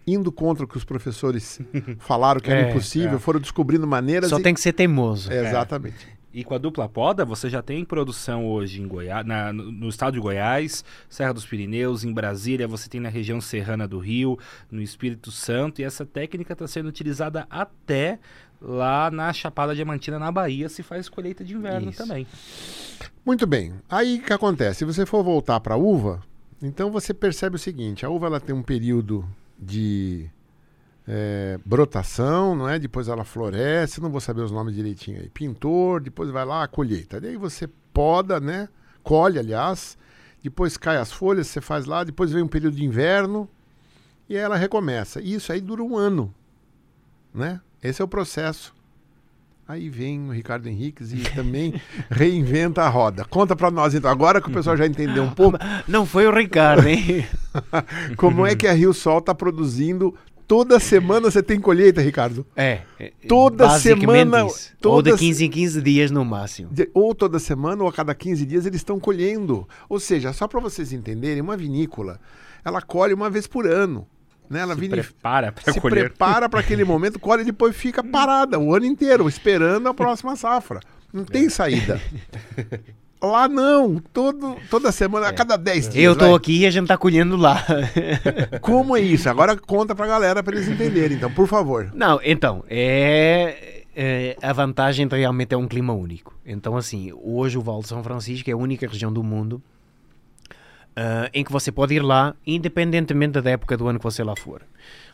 indo 0.07 0.31
contra 0.31 0.63
o 0.65 0.67
que 0.67 0.77
os 0.77 0.83
professores 0.83 1.59
falaram 1.99 2.39
que 2.39 2.49
era 2.49 2.61
É, 2.61 2.69
impossível, 2.69 3.15
é. 3.15 3.19
foram 3.19 3.39
descobrindo 3.39 3.87
maneiras. 3.87 4.29
Só 4.29 4.39
e- 4.39 4.43
tem 4.43 4.53
que 4.53 4.61
ser 4.61 4.73
teimoso. 4.73 5.31
É, 5.31 5.47
Exatamente. 5.49 6.14
E 6.37 6.43
com 6.43 6.53
a 6.53 6.57
dupla 6.57 6.89
poda, 6.89 7.23
você 7.23 7.49
já 7.49 7.61
tem 7.61 7.85
produção 7.85 8.45
hoje 8.45 8.81
em 8.81 8.87
Goiás, 8.89 9.25
na- 9.25 9.53
no, 9.53 9.87
estado 9.87 10.15
de 10.15 10.19
Goiás, 10.19 10.83
Serra 11.07 11.33
dos 11.33 11.45
Pirineus, 11.45 12.03
em 12.03 12.11
Brasília, 12.11 12.67
você 12.67 12.89
tem 12.89 12.99
na 12.99 13.07
região 13.07 13.39
serrana 13.39 13.87
do 13.87 13.99
Rio, 13.99 14.37
no 14.69 14.81
Espírito 14.81 15.31
Santo, 15.31 15.79
e 15.79 15.85
essa 15.85 16.05
técnica 16.05 16.51
está 16.51 16.67
sendo 16.67 16.89
utilizada 16.89 17.47
até 17.49 18.19
lá 18.61 19.09
na 19.09 19.31
Chapada 19.31 19.73
Diamantina, 19.73 20.19
na 20.19 20.29
Bahia, 20.29 20.67
se 20.67 20.83
faz 20.83 21.07
colheita 21.07 21.41
de 21.41 21.53
inverno 21.55 21.89
Isso. 21.89 21.99
também. 21.99 22.27
Muito 23.25 23.47
bem. 23.47 23.73
Aí 23.89 24.17
o 24.17 24.21
que 24.21 24.33
acontece? 24.33 24.79
Se 24.79 24.85
você 24.85 25.05
for 25.05 25.23
voltar 25.23 25.61
para 25.61 25.75
a 25.75 25.77
uva, 25.77 26.21
então 26.61 26.91
você 26.91 27.13
percebe 27.13 27.55
o 27.55 27.59
seguinte: 27.59 28.05
a 28.05 28.09
uva 28.09 28.27
ela 28.27 28.41
tem 28.41 28.53
um 28.53 28.61
período 28.61 29.25
de 29.57 30.29
é, 31.07 31.59
brotação, 31.65 32.55
não 32.55 32.67
é? 32.67 32.79
Depois 32.79 33.07
ela 33.07 33.23
floresce, 33.23 34.01
não 34.01 34.09
vou 34.09 34.21
saber 34.21 34.41
os 34.41 34.51
nomes 34.51 34.73
direitinho 34.73 35.19
aí. 35.21 35.29
Pintor, 35.29 36.01
depois 36.01 36.29
vai 36.29 36.45
lá 36.45 36.63
a 36.63 36.67
colheita. 36.67 37.21
Daí 37.21 37.37
você 37.37 37.67
poda, 37.93 38.39
né? 38.39 38.67
Colhe, 39.03 39.39
aliás. 39.39 39.97
Depois 40.43 40.77
cai 40.77 40.97
as 40.97 41.11
folhas, 41.11 41.47
você 41.47 41.61
faz 41.61 41.85
lá. 41.85 42.03
Depois 42.03 42.31
vem 42.31 42.43
um 42.43 42.47
período 42.47 42.75
de 42.75 42.83
inverno 42.83 43.47
e 44.29 44.35
ela 44.35 44.55
recomeça. 44.55 45.21
E 45.21 45.33
isso 45.33 45.51
aí 45.51 45.61
dura 45.61 45.83
um 45.83 45.97
ano, 45.97 46.33
né? 47.33 47.61
Esse 47.81 48.01
é 48.01 48.05
o 48.05 48.07
processo. 48.07 48.73
Aí 49.67 49.89
vem 49.89 50.27
o 50.27 50.31
Ricardo 50.31 50.67
Henriques 50.67 51.11
e 51.11 51.17
também 51.17 51.81
reinventa 52.09 52.83
a 52.83 52.89
roda. 52.89 53.25
Conta 53.25 53.55
para 53.55 53.71
nós 53.71 53.95
então, 53.95 54.11
agora 54.11 54.39
que 54.39 54.47
o 54.47 54.53
pessoal 54.53 54.77
já 54.77 54.85
entendeu 54.85 55.23
um 55.23 55.31
pouco, 55.31 55.57
Não 55.87 56.05
foi 56.05 56.27
o 56.27 56.31
Ricardo, 56.31 56.87
hein? 56.87 57.27
como 58.15 58.45
é 58.45 58.55
que 58.55 58.67
a 58.67 58.73
Rio 58.73 58.93
Sol 58.93 59.19
está 59.19 59.33
produzindo. 59.33 60.15
Toda 60.47 60.79
semana 60.79 61.31
você 61.31 61.41
tem 61.41 61.59
colheita, 61.59 62.01
Ricardo? 62.01 62.45
É. 62.55 62.81
é, 62.99 63.11
Toda 63.27 63.79
semana, 63.79 64.45
isso. 64.45 64.73
Ou 64.85 65.01
de 65.01 65.09
todas- 65.09 65.19
15 65.19 65.45
em 65.45 65.49
15 65.49 65.81
dias 65.81 66.11
no 66.11 66.23
máximo. 66.23 66.69
Ou 66.93 67.15
toda 67.15 67.39
semana 67.39 67.81
ou 67.81 67.89
a 67.89 67.93
cada 67.93 68.13
15 68.13 68.45
dias 68.45 68.65
eles 68.65 68.77
estão 68.81 68.99
colhendo. 68.99 69.67
Ou 69.89 69.99
seja, 69.99 70.31
só 70.33 70.47
para 70.47 70.59
vocês 70.59 70.93
entenderem, 70.93 71.41
uma 71.41 71.57
vinícola, 71.57 72.19
ela 72.63 72.81
colhe 72.81 73.13
uma 73.13 73.29
vez 73.29 73.47
por 73.47 73.65
ano. 73.67 74.07
Né? 74.47 74.59
Ela 74.59 74.75
Se 74.75 74.81
vini- 74.81 74.91
prepara 74.93 75.51
para 75.51 75.73
se 75.73 75.81
colher. 75.81 76.09
prepara 76.09 76.47
para 76.47 76.59
aquele 76.59 76.83
momento, 76.83 77.19
colhe 77.19 77.41
e 77.41 77.45
depois 77.45 77.75
fica 77.75 78.03
parada 78.03 78.59
o 78.59 78.75
ano 78.75 78.85
inteiro, 78.85 79.27
esperando 79.27 79.89
a 79.89 79.93
próxima 79.95 80.35
safra. 80.35 80.79
Não 81.11 81.23
É. 81.23 81.25
tem 81.25 81.49
saída. 81.49 81.99
Lá 83.21 83.47
não, 83.47 83.97
todo, 84.13 84.57
toda 84.69 84.91
semana, 84.91 85.29
a 85.29 85.33
cada 85.33 85.57
10 85.57 85.89
dias. 85.89 86.03
Eu 86.03 86.13
estou 86.13 86.27
vai. 86.29 86.37
aqui 86.37 86.59
e 86.59 86.65
a 86.65 86.69
gente 86.69 86.83
está 86.83 86.97
colhendo 86.97 87.35
lá. 87.35 87.65
Como 88.61 88.95
é 88.95 89.01
isso? 89.01 89.29
Agora 89.29 89.55
conta 89.57 89.95
pra 89.95 90.05
galera 90.05 90.43
para 90.43 90.55
eles 90.55 90.67
entenderem, 90.67 91.17
então, 91.17 91.31
por 91.31 91.47
favor. 91.47 91.91
Não, 91.95 92.19
então, 92.23 92.63
é, 92.69 93.83
é- 93.95 94.37
a 94.41 94.53
vantagem 94.53 95.07
realmente 95.07 95.53
é 95.53 95.57
um 95.57 95.67
clima 95.67 95.93
único. 95.93 96.37
Então, 96.45 96.75
assim, 96.77 97.11
hoje 97.23 97.57
o 97.57 97.61
Vale 97.61 97.81
de 97.81 97.87
São 97.87 98.03
Francisco 98.03 98.49
é 98.49 98.53
a 98.53 98.57
única 98.57 98.87
região 98.87 99.11
do 99.11 99.23
mundo 99.23 99.61
ah, 100.95 101.29
em 101.33 101.43
que 101.43 101.51
você 101.51 101.71
pode 101.71 101.93
ir 101.93 102.01
lá, 102.01 102.35
independentemente 102.47 103.41
da 103.41 103.49
época 103.49 103.75
do 103.75 103.87
ano 103.87 103.99
que 103.99 104.03
você 104.03 104.23
lá 104.23 104.35
for. 104.35 104.61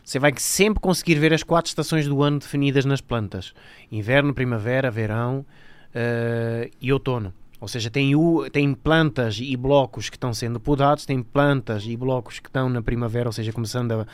Você 0.04 0.18
vai 0.18 0.32
sempre 0.36 0.80
conseguir 0.80 1.16
ver 1.16 1.32
as 1.32 1.42
quatro 1.42 1.68
estações 1.68 2.06
do 2.06 2.22
ano 2.22 2.38
definidas 2.38 2.84
nas 2.84 3.00
plantas: 3.00 3.52
inverno, 3.90 4.32
primavera, 4.32 4.90
verão 4.90 5.44
ah, 5.94 6.68
e 6.80 6.92
outono. 6.92 7.32
Ou 7.62 7.68
seja, 7.68 7.88
tem, 7.88 8.16
u- 8.16 8.50
tem 8.50 8.74
plantas 8.74 9.38
e 9.40 9.56
blocos 9.56 10.10
que 10.10 10.16
estão 10.16 10.34
sendo 10.34 10.58
podados, 10.58 11.06
tem 11.06 11.22
plantas 11.22 11.84
e 11.86 11.96
blocos 11.96 12.40
que 12.40 12.48
estão 12.48 12.68
na 12.68 12.82
primavera, 12.82 13.28
ou 13.28 13.32
seja, 13.32 13.52
começando 13.52 13.92
a, 13.92 14.06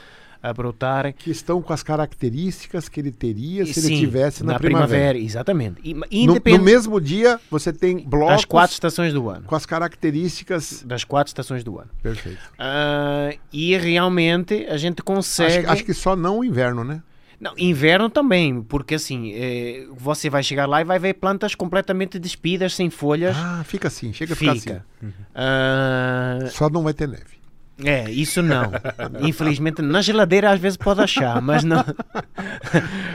a 0.43 0.53
brotar. 0.53 1.15
Que 1.15 1.31
estão 1.31 1.63
com 1.63 1.73
as 1.73 1.83
características 1.83 2.91
que 2.91 3.01
ele 3.01 3.11
teria 3.11 3.65
se 3.65 3.81
Sim, 3.81 3.87
ele 3.95 4.01
tivesse 4.01 4.45
na, 4.45 4.59
primavera. 4.59 5.17
Exatamente. 5.17 5.81
E, 5.83 5.95
No, 5.95 6.05
independ- 6.13 6.59
no 6.59 6.63
mesmo 6.65 7.01
dia, 7.01 7.41
você 7.51 7.73
tem 7.73 7.99
blocos 8.01 8.37
das 8.37 8.45
quatro 8.45 8.75
estações 8.75 9.15
do 9.15 9.31
ano. 9.31 9.45
com 9.47 9.55
as 9.57 9.65
características. 9.65 10.83
Das 10.87 11.03
quatro 11.05 11.31
estações 11.31 11.65
do 11.65 11.79
ano. 11.79 11.89
Perfeito. 12.03 12.39
Ah, 12.59 13.31
e 13.51 13.77
realmente 13.79 14.67
a 14.69 14.77
gente 14.77 15.03
consegue. 15.03 15.59
Acho, 15.65 15.71
acho 15.73 15.85
que 15.85 15.95
só 15.95 16.15
não 16.15 16.41
o 16.41 16.45
inverno, 16.45 16.85
né? 16.85 17.03
Não, 17.41 17.53
inverno 17.57 18.11
também, 18.11 18.61
porque 18.63 18.97
assim, 18.97 19.33
eh, 19.33 19.87
você 19.97 20.29
vai 20.29 20.43
chegar 20.43 20.67
lá 20.67 20.81
e 20.81 20.85
vai 20.85 20.99
ver 20.99 21.15
plantas 21.15 21.55
completamente 21.55 22.19
despidas, 22.19 22.75
sem 22.75 22.91
folhas. 22.91 23.37
Ah, 23.37 23.63
fica 23.65 23.87
assim, 23.87 24.13
chega 24.13 24.33
a 24.33 24.37
ficar 24.37 24.55
fica. 24.57 24.85
assim. 25.01 25.13
Ah, 25.35 26.39
Só 26.51 26.69
não 26.69 26.83
vai 26.83 26.93
ter 26.93 27.07
neve. 27.07 27.38
É, 27.85 28.11
isso 28.11 28.43
não. 28.43 28.73
Infelizmente, 29.21 29.81
na 29.83 30.03
geladeira 30.03 30.51
às 30.51 30.59
vezes 30.59 30.77
pode 30.77 31.01
achar, 31.01 31.41
mas 31.41 31.63
não. 31.63 31.85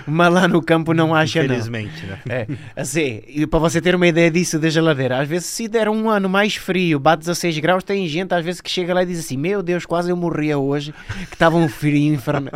mas 0.08 0.34
lá 0.34 0.48
no 0.48 0.62
campo 0.62 0.94
não 0.94 1.14
acha, 1.14 1.40
não. 1.40 1.46
Infelizmente, 1.46 2.06
né? 2.06 2.20
É, 2.30 2.48
assim, 2.76 3.22
e 3.28 3.46
para 3.46 3.60
você 3.60 3.82
ter 3.82 3.94
uma 3.94 4.08
ideia 4.08 4.32
disso 4.32 4.58
da 4.58 4.70
geladeira, 4.70 5.20
às 5.20 5.28
vezes 5.28 5.48
se 5.48 5.68
der 5.68 5.90
um 5.90 6.10
ano 6.10 6.30
mais 6.30 6.56
frio, 6.56 7.00
bate 7.00 7.20
16 7.20 7.60
graus, 7.60 7.84
tem 7.84 8.08
gente 8.08 8.34
às 8.34 8.44
vezes 8.44 8.62
que 8.62 8.70
chega 8.70 8.94
lá 8.94 9.04
e 9.04 9.06
diz 9.06 9.20
assim: 9.20 9.36
Meu 9.38 9.62
Deus, 9.62 9.86
quase 9.86 10.10
eu 10.10 10.16
morria 10.16 10.58
hoje, 10.58 10.94
que 11.30 11.36
estava 11.36 11.58
um 11.58 11.68
frio 11.68 12.14
infernal. 12.14 12.54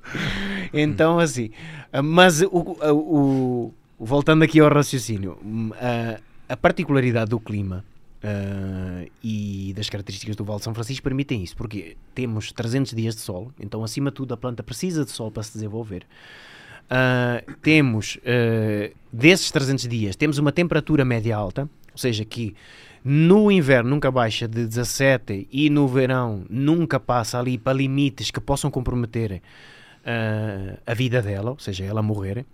então, 0.72 1.18
assim, 1.18 1.50
mas 2.02 2.40
o, 2.42 2.46
o, 2.48 2.90
o- 2.90 3.74
voltando 3.98 4.42
aqui 4.42 4.58
ao 4.60 4.72
raciocínio, 4.72 5.36
a, 5.80 6.18
a 6.52 6.56
particularidade 6.56 7.30
do 7.30 7.38
clima. 7.38 7.84
Ah, 8.22 9.04
e 9.22 9.72
das 9.74 9.90
características 9.90 10.36
do 10.36 10.44
Vale 10.44 10.58
de 10.58 10.64
São 10.64 10.74
Francisco 10.74 11.02
permitem 11.02 11.42
isso, 11.42 11.56
porque 11.56 11.96
temos 12.14 12.52
300 12.52 12.94
dias 12.94 13.16
de 13.16 13.20
sol, 13.20 13.52
então 13.58 13.82
acima 13.82 14.10
de 14.10 14.16
tudo 14.16 14.32
a 14.34 14.36
planta 14.36 14.62
precisa 14.62 15.04
de 15.04 15.10
sol 15.10 15.30
para 15.30 15.42
se 15.42 15.52
desenvolver. 15.52 16.06
Uh, 16.84 17.52
temos, 17.62 18.16
uh, 18.16 18.94
desses 19.10 19.50
300 19.50 19.88
dias, 19.88 20.14
temos 20.14 20.36
uma 20.36 20.52
temperatura 20.52 21.04
média 21.04 21.34
alta, 21.34 21.62
ou 21.90 21.98
seja, 21.98 22.22
que 22.24 22.54
no 23.02 23.50
inverno 23.50 23.90
nunca 23.90 24.10
baixa 24.10 24.46
de 24.46 24.66
17 24.66 25.48
e 25.50 25.70
no 25.70 25.88
verão 25.88 26.44
nunca 26.50 27.00
passa 27.00 27.38
ali 27.38 27.56
para 27.56 27.72
limites 27.72 28.30
que 28.30 28.40
possam 28.40 28.70
comprometer 28.70 29.40
uh, 30.02 30.78
a 30.86 30.92
vida 30.92 31.22
dela, 31.22 31.52
ou 31.52 31.58
seja, 31.58 31.84
ela 31.84 32.02
morrer. 32.02 32.44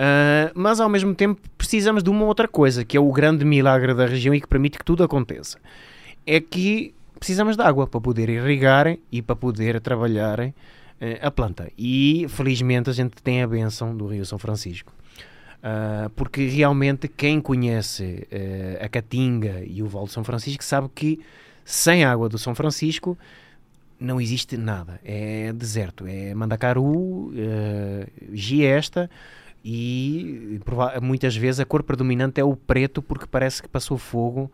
Uh, 0.00 0.50
mas 0.54 0.80
ao 0.80 0.88
mesmo 0.88 1.14
tempo 1.14 1.38
precisamos 1.58 2.02
de 2.02 2.08
uma 2.08 2.24
outra 2.24 2.48
coisa, 2.48 2.86
que 2.86 2.96
é 2.96 3.00
o 3.00 3.12
grande 3.12 3.44
milagre 3.44 3.92
da 3.92 4.06
região 4.06 4.34
e 4.34 4.40
que 4.40 4.48
permite 4.48 4.78
que 4.78 4.84
tudo 4.84 5.04
aconteça. 5.04 5.58
É 6.26 6.40
que 6.40 6.94
precisamos 7.18 7.54
de 7.54 7.62
água 7.62 7.86
para 7.86 8.00
poder 8.00 8.30
irrigar 8.30 8.96
e 9.12 9.20
para 9.20 9.36
poder 9.36 9.78
trabalhar 9.80 10.40
eh, 10.40 10.54
a 11.20 11.30
planta. 11.30 11.70
E 11.76 12.24
felizmente 12.30 12.88
a 12.88 12.94
gente 12.94 13.22
tem 13.22 13.42
a 13.42 13.46
benção 13.46 13.94
do 13.94 14.06
Rio 14.06 14.24
São 14.24 14.38
Francisco. 14.38 14.90
Ah, 15.62 16.10
porque 16.16 16.46
realmente 16.46 17.06
quem 17.06 17.40
conhece 17.40 18.26
a 18.80 18.88
Caatinga 18.88 19.62
e 19.66 19.82
o 19.82 19.86
Vale 19.86 20.06
de 20.06 20.12
São 20.12 20.24
Francisco 20.24 20.64
sabe 20.64 20.88
que 20.94 21.20
sem 21.64 22.04
água 22.04 22.28
do 22.28 22.38
São 22.38 22.54
Francisco 22.54 23.18
não 23.98 24.18
existe 24.18 24.56
nada. 24.56 24.98
É 25.04 25.52
deserto. 25.52 26.06
É 26.06 26.34
Mandacaru, 26.34 27.32
eh, 27.36 28.06
Giesta 28.32 29.10
e 29.64 30.60
muitas 31.02 31.36
vezes 31.36 31.60
a 31.60 31.64
cor 31.64 31.82
predominante 31.82 32.40
é 32.40 32.44
o 32.44 32.56
preto 32.56 33.02
porque 33.02 33.26
parece 33.26 33.62
que 33.62 33.68
passou 33.68 33.98
fogo 33.98 34.50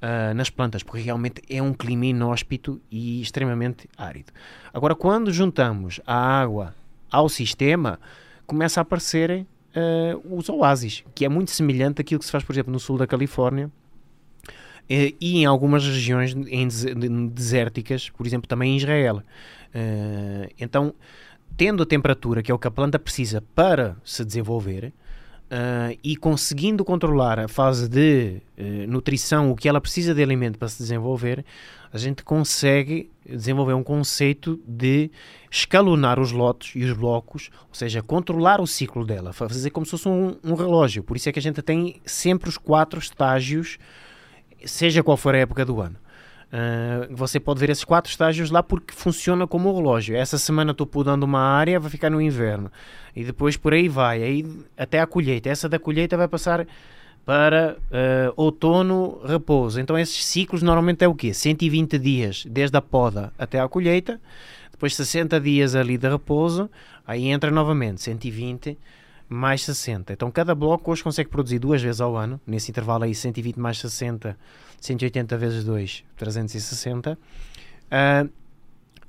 ah, 0.00 0.32
nas 0.34 0.50
plantas, 0.50 0.82
porque 0.82 1.02
realmente 1.02 1.42
é 1.48 1.60
um 1.62 1.72
clima 1.72 2.06
inóspito 2.06 2.80
e 2.90 3.20
extremamente 3.20 3.88
árido. 3.96 4.32
Agora, 4.72 4.94
quando 4.94 5.32
juntamos 5.32 6.00
a 6.06 6.14
água 6.14 6.74
ao 7.10 7.28
sistema, 7.28 7.98
começa 8.46 8.80
a 8.80 8.82
aparecerem 8.82 9.46
ah, 9.74 10.18
os 10.30 10.48
oásis, 10.48 11.02
que 11.14 11.24
é 11.24 11.28
muito 11.28 11.50
semelhante 11.50 12.00
àquilo 12.00 12.20
que 12.20 12.26
se 12.26 12.32
faz, 12.32 12.44
por 12.44 12.52
exemplo, 12.52 12.72
no 12.72 12.78
sul 12.78 12.98
da 12.98 13.06
Califórnia 13.06 13.70
eh, 14.88 15.12
e 15.20 15.38
em 15.38 15.44
algumas 15.46 15.84
regiões 15.84 16.32
em 16.34 16.68
des- 16.68 16.84
de- 16.84 17.28
desérticas, 17.30 18.08
por 18.10 18.26
exemplo, 18.26 18.46
também 18.46 18.74
em 18.74 18.76
Israel. 18.76 19.22
Eh, 19.74 20.50
então, 20.60 20.94
tendo 21.56 21.82
a 21.82 21.86
temperatura, 21.86 22.42
que 22.42 22.50
é 22.50 22.54
o 22.54 22.58
que 22.58 22.68
a 22.68 22.70
planta 22.70 22.98
precisa 22.98 23.42
para 23.54 23.96
se 24.04 24.24
desenvolver, 24.24 24.92
ah, 25.48 25.94
e 26.02 26.16
conseguindo 26.16 26.84
controlar 26.84 27.38
a 27.38 27.46
fase 27.46 27.88
de 27.88 28.42
eh, 28.56 28.84
nutrição, 28.88 29.52
o 29.52 29.56
que 29.56 29.68
ela 29.68 29.80
precisa 29.80 30.12
de 30.12 30.20
alimento 30.20 30.58
para 30.58 30.66
se 30.66 30.78
desenvolver, 30.78 31.44
a 31.92 31.98
gente 31.98 32.24
consegue 32.24 33.08
desenvolver 33.24 33.74
um 33.74 33.82
conceito 33.82 34.60
de 34.66 35.08
escalonar 35.48 36.18
os 36.18 36.32
lotes 36.32 36.74
e 36.74 36.82
os 36.84 36.92
blocos, 36.92 37.48
ou 37.68 37.74
seja, 37.74 38.02
controlar 38.02 38.60
o 38.60 38.66
ciclo 38.66 39.06
dela, 39.06 39.32
fazer 39.32 39.70
como 39.70 39.86
se 39.86 39.92
fosse 39.92 40.08
um, 40.08 40.36
um 40.42 40.54
relógio. 40.54 41.04
Por 41.04 41.16
isso 41.16 41.28
é 41.28 41.32
que 41.32 41.38
a 41.38 41.42
gente 41.42 41.62
tem 41.62 42.00
sempre 42.04 42.48
os 42.48 42.58
quatro 42.58 42.98
estágios, 42.98 43.78
seja 44.64 45.02
qual 45.02 45.16
for 45.16 45.34
a 45.34 45.38
época 45.38 45.64
do 45.64 45.80
ano. 45.80 45.96
Ah, 46.58 47.06
você 47.10 47.38
pode 47.38 47.60
ver 47.60 47.68
esses 47.68 47.84
quatro 47.84 48.10
estágios 48.10 48.50
lá 48.50 48.62
porque 48.62 48.94
funciona 48.94 49.46
como 49.46 49.70
um 49.70 49.76
relógio. 49.76 50.16
Essa 50.16 50.38
semana 50.38 50.70
estou 50.70 50.86
podando 50.86 51.26
uma 51.26 51.40
área, 51.40 51.78
vai 51.78 51.90
ficar 51.90 52.08
no 52.08 52.18
inverno. 52.18 52.72
E 53.14 53.22
depois 53.24 53.58
por 53.58 53.74
aí 53.74 53.90
vai, 53.90 54.22
aí 54.22 54.46
até 54.74 54.98
a 54.98 55.06
colheita. 55.06 55.50
Essa 55.50 55.68
da 55.68 55.78
colheita 55.78 56.16
vai 56.16 56.26
passar 56.26 56.66
para 57.26 57.76
ah, 57.92 58.32
outono, 58.36 59.20
repouso. 59.26 59.78
Então 59.78 59.98
esses 59.98 60.24
ciclos 60.24 60.62
normalmente 60.62 61.04
é 61.04 61.08
o 61.08 61.14
quê? 61.14 61.34
120 61.34 61.98
dias 61.98 62.46
desde 62.48 62.74
a 62.78 62.80
poda 62.80 63.34
até 63.38 63.60
à 63.60 63.68
colheita, 63.68 64.18
depois 64.72 64.96
60 64.96 65.38
dias 65.38 65.74
ali 65.74 65.98
de 65.98 66.08
repouso, 66.08 66.70
aí 67.06 67.28
entra 67.28 67.50
novamente 67.50 68.00
120 68.00 68.78
mais 69.28 69.62
60. 69.62 70.14
Então 70.14 70.30
cada 70.30 70.54
bloco 70.54 70.90
hoje 70.90 71.02
consegue 71.02 71.28
produzir 71.28 71.58
duas 71.58 71.82
vezes 71.82 72.00
ao 72.00 72.16
ano, 72.16 72.40
nesse 72.46 72.70
intervalo 72.70 73.04
aí 73.04 73.14
120 73.14 73.58
mais 73.58 73.78
60, 73.78 74.38
180 74.80 75.36
vezes 75.36 75.64
2, 75.64 76.04
360. 76.16 77.18
Ah, 77.90 78.26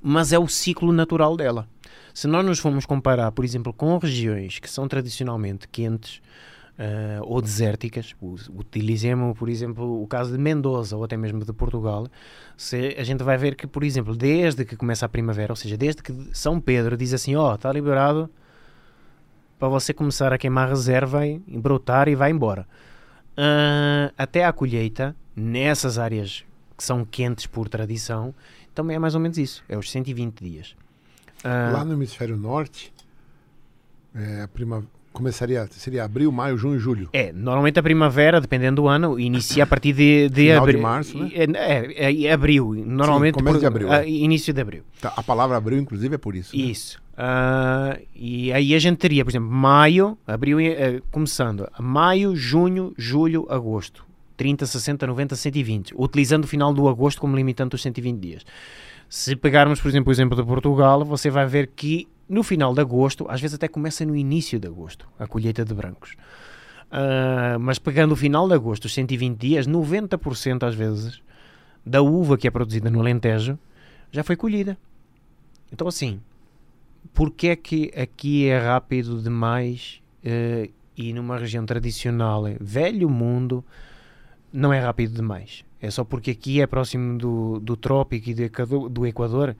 mas 0.00 0.32
é 0.32 0.38
o 0.38 0.48
ciclo 0.48 0.92
natural 0.92 1.36
dela. 1.36 1.68
Se 2.14 2.26
nós 2.26 2.44
nos 2.44 2.58
formos 2.58 2.86
comparar, 2.86 3.30
por 3.32 3.44
exemplo, 3.44 3.72
com 3.72 3.96
regiões 3.98 4.58
que 4.58 4.70
são 4.70 4.88
tradicionalmente 4.88 5.68
quentes 5.68 6.20
ah, 6.78 7.20
ou 7.22 7.42
desérticas, 7.42 8.14
utilizemos, 8.56 9.36
por 9.36 9.48
exemplo, 9.48 10.02
o 10.02 10.06
caso 10.06 10.32
de 10.32 10.38
Mendoza 10.38 10.96
ou 10.96 11.04
até 11.04 11.16
mesmo 11.16 11.44
de 11.44 11.52
Portugal, 11.52 12.06
se 12.56 12.94
a 12.98 13.02
gente 13.02 13.22
vai 13.22 13.36
ver 13.36 13.56
que, 13.56 13.66
por 13.66 13.82
exemplo, 13.82 14.16
desde 14.16 14.64
que 14.64 14.76
começa 14.76 15.06
a 15.06 15.08
primavera, 15.08 15.52
ou 15.52 15.56
seja, 15.56 15.76
desde 15.76 16.02
que 16.02 16.12
São 16.32 16.60
Pedro 16.60 16.96
diz 16.96 17.12
assim, 17.12 17.34
ó, 17.34 17.54
está 17.54 17.72
liberado 17.72 18.30
para 19.58 19.68
você 19.68 19.92
começar 19.92 20.32
a 20.32 20.38
queimar 20.38 20.68
reserva 20.68 21.26
e 21.26 21.38
brotar 21.48 22.08
e 22.08 22.14
vai 22.14 22.30
embora. 22.30 22.66
Ah, 23.36 24.12
até 24.16 24.44
à 24.44 24.52
colheita, 24.52 25.16
nessas 25.38 25.98
áreas 25.98 26.44
que 26.76 26.84
são 26.84 27.04
quentes 27.04 27.46
por 27.46 27.68
tradição, 27.68 28.34
também 28.74 28.96
é 28.96 28.98
mais 28.98 29.14
ou 29.14 29.20
menos 29.20 29.38
isso, 29.38 29.64
é 29.68 29.76
os 29.76 29.90
120 29.90 30.40
dias. 30.44 30.76
Ah, 31.44 31.70
Lá 31.72 31.84
no 31.84 31.92
hemisfério 31.94 32.36
norte, 32.36 32.92
é, 34.14 34.42
a 34.42 34.48
prima... 34.48 34.84
começaria, 35.12 35.66
seria 35.72 36.04
abril, 36.04 36.30
maio, 36.32 36.56
junho, 36.56 36.78
julho. 36.78 37.08
É, 37.12 37.32
normalmente 37.32 37.78
a 37.78 37.82
primavera, 37.82 38.40
dependendo 38.40 38.82
do 38.82 38.88
ano, 38.88 39.18
inicia 39.18 39.64
a 39.64 39.66
partir 39.66 39.92
de, 39.92 40.28
de 40.28 40.42
Final 40.42 40.54
de 40.54 40.58
abril. 40.58 40.80
março, 40.80 41.18
né? 41.18 41.30
É, 41.34 42.06
é, 42.10 42.22
é 42.24 42.32
abril, 42.32 42.74
normalmente. 42.86 43.34
começo 43.34 43.54
por- 43.56 43.60
de 43.60 43.66
abril, 43.66 43.92
ah, 43.92 44.04
é. 44.04 44.08
Início 44.08 44.52
de 44.52 44.60
abril. 44.60 44.82
Tá, 45.00 45.12
a 45.16 45.22
palavra 45.22 45.56
abril, 45.56 45.78
inclusive, 45.78 46.14
é 46.14 46.18
por 46.18 46.34
isso. 46.36 46.56
né? 46.56 46.62
Isso. 46.62 47.00
Ah, 47.16 47.98
e 48.14 48.52
aí 48.52 48.74
a 48.74 48.78
gente 48.78 48.98
teria, 48.98 49.24
por 49.24 49.30
exemplo, 49.32 49.50
maio, 49.50 50.16
abril, 50.26 50.60
eh, 50.60 51.00
começando, 51.10 51.68
maio, 51.80 52.34
junho, 52.36 52.94
julho, 52.96 53.44
agosto. 53.50 54.06
30, 54.38 54.64
60, 54.64 55.06
90, 55.06 55.36
120. 55.36 55.94
Utilizando 55.94 56.44
o 56.44 56.46
final 56.46 56.72
do 56.72 56.88
agosto 56.88 57.20
como 57.20 57.36
limitante 57.36 57.72
dos 57.72 57.82
120 57.82 58.18
dias. 58.18 58.46
Se 59.10 59.36
pegarmos, 59.36 59.80
por 59.80 59.88
exemplo, 59.88 60.08
o 60.08 60.12
exemplo 60.12 60.36
de 60.36 60.42
Portugal, 60.44 61.04
você 61.04 61.28
vai 61.28 61.46
ver 61.46 61.66
que 61.76 62.08
no 62.26 62.42
final 62.42 62.72
de 62.72 62.80
agosto, 62.80 63.26
às 63.28 63.40
vezes 63.40 63.56
até 63.56 63.68
começa 63.68 64.04
no 64.06 64.16
início 64.16 64.58
de 64.58 64.66
agosto, 64.66 65.06
a 65.18 65.26
colheita 65.26 65.64
de 65.64 65.74
brancos. 65.74 66.14
Ah, 66.90 67.58
mas 67.60 67.78
pegando 67.78 68.12
o 68.12 68.16
final 68.16 68.48
de 68.48 68.54
agosto, 68.54 68.86
os 68.86 68.94
120 68.94 69.38
dias, 69.38 69.66
90% 69.66 70.62
às 70.66 70.74
vezes 70.74 71.20
da 71.84 72.02
uva 72.02 72.36
que 72.36 72.46
é 72.46 72.50
produzida 72.50 72.90
no 72.90 73.00
Alentejo 73.00 73.58
já 74.10 74.22
foi 74.22 74.36
colhida. 74.36 74.76
Então, 75.72 75.86
assim, 75.86 76.20
porque 77.12 77.48
é 77.48 77.56
que 77.56 77.92
aqui 77.96 78.46
é 78.46 78.58
rápido 78.58 79.22
demais 79.22 80.02
eh, 80.24 80.70
e 80.96 81.12
numa 81.12 81.38
região 81.38 81.64
tradicional, 81.64 82.46
eh, 82.46 82.56
velho 82.60 83.08
mundo, 83.08 83.64
não 84.52 84.72
é 84.72 84.80
rápido 84.80 85.14
demais? 85.14 85.64
É 85.80 85.90
só 85.90 86.04
porque 86.04 86.32
aqui 86.32 86.60
é 86.60 86.66
próximo 86.66 87.18
do, 87.18 87.60
do 87.60 87.76
trópico 87.76 88.30
e 88.30 88.34
do 88.34 88.88
do 88.88 89.06
Equador. 89.06 89.56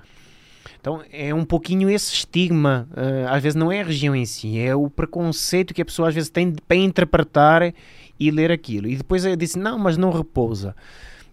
Então 0.81 1.03
é 1.13 1.33
um 1.35 1.45
pouquinho 1.45 1.89
esse 1.89 2.13
estigma, 2.13 2.89
eh, 2.97 3.27
às 3.29 3.43
vezes 3.43 3.57
não 3.57 3.73
é 3.73 3.81
a 3.81 3.85
região 3.85 4.15
em 4.15 4.27
si, 4.27 4.59
é 4.59 4.75
o 4.75 4.91
preconceito 4.91 5.73
que 5.73 5.83
a 5.83 5.85
pessoa 5.85 6.09
às 6.09 6.15
vezes 6.15 6.31
tem 6.31 6.53
para 6.53 6.77
interpretar 6.77 7.75
e 8.19 8.31
ler 8.31 8.51
aquilo. 8.53 8.89
E 8.89 8.97
depois 8.97 9.25
eu 9.25 9.35
disse, 9.37 9.59
não, 9.59 9.79
mas 9.79 9.97
não 9.97 10.11
repousa. 10.11 10.75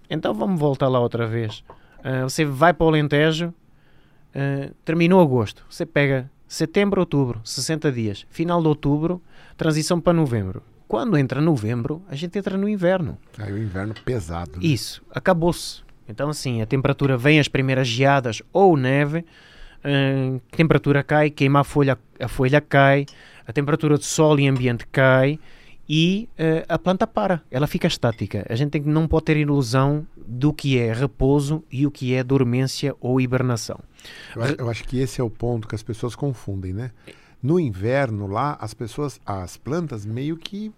Então 0.09 0.33
vamos 0.33 0.59
voltar 0.59 0.87
lá 0.87 0.99
outra 0.99 1.27
vez. 1.27 1.63
Eh, 2.03 2.23
você 2.23 2.45
vai 2.45 2.73
para 2.73 2.85
o 2.85 2.89
Alentejo, 2.89 3.53
Uh, 4.35 4.75
terminou 4.83 5.21
agosto, 5.21 5.65
você 5.69 5.85
pega 5.85 6.29
setembro, 6.45 6.99
outubro, 6.99 7.39
60 7.45 7.89
dias, 7.89 8.27
final 8.29 8.61
de 8.61 8.67
outubro, 8.67 9.21
transição 9.55 10.01
para 10.01 10.11
novembro. 10.11 10.61
Quando 10.87 11.17
entra 11.17 11.41
novembro, 11.41 12.03
a 12.07 12.15
gente 12.15 12.37
entra 12.37 12.57
no 12.57 12.69
inverno. 12.69 13.17
Aí 13.37 13.51
o 13.51 13.57
inverno 13.57 13.93
pesado. 14.05 14.59
né? 14.59 14.65
Isso, 14.65 15.01
acabou-se. 15.09 15.83
Então, 16.07 16.29
assim, 16.29 16.61
a 16.61 16.65
temperatura 16.65 17.17
vem 17.17 17.39
as 17.39 17.47
primeiras 17.47 17.87
geadas 17.87 18.41
ou 18.53 18.77
neve, 18.77 19.25
a 19.83 20.55
temperatura 20.55 21.03
cai, 21.03 21.29
queima 21.29 21.61
a 21.61 21.63
folha, 21.63 21.97
a 22.19 22.27
folha 22.27 22.61
cai, 22.61 23.05
a 23.47 23.53
temperatura 23.53 23.97
de 23.97 24.05
sol 24.05 24.39
e 24.39 24.47
ambiente 24.47 24.85
cai 24.87 25.39
e 25.87 26.27
uh, 26.39 26.65
a 26.67 26.79
planta 26.79 27.05
para, 27.05 27.41
ela 27.51 27.67
fica 27.67 27.87
estática. 27.87 28.45
A 28.49 28.55
gente 28.55 28.71
tem 28.71 28.81
não 28.81 29.07
pode 29.07 29.25
ter 29.25 29.37
ilusão 29.37 30.05
do 30.17 30.51
que 30.51 30.79
é 30.79 30.91
repouso 30.91 31.63
e 31.71 31.85
o 31.85 31.91
que 31.91 32.13
é 32.15 32.23
dormência 32.23 32.95
ou 32.99 33.21
hibernação. 33.21 33.79
Eu 34.35 34.43
eu 34.57 34.69
acho 34.69 34.83
que 34.83 34.99
esse 34.99 35.21
é 35.21 35.23
o 35.23 35.29
ponto 35.29 35.67
que 35.67 35.75
as 35.75 35.83
pessoas 35.83 36.15
confundem, 36.15 36.73
né? 36.73 36.91
No 37.45 37.59
inverno 37.59 38.25
lá, 38.25 38.57
as 38.59 38.73
pessoas, 38.73 39.19
as 39.23 39.55
plantas 39.55 40.03
meio 40.03 40.35
que, 40.35 40.71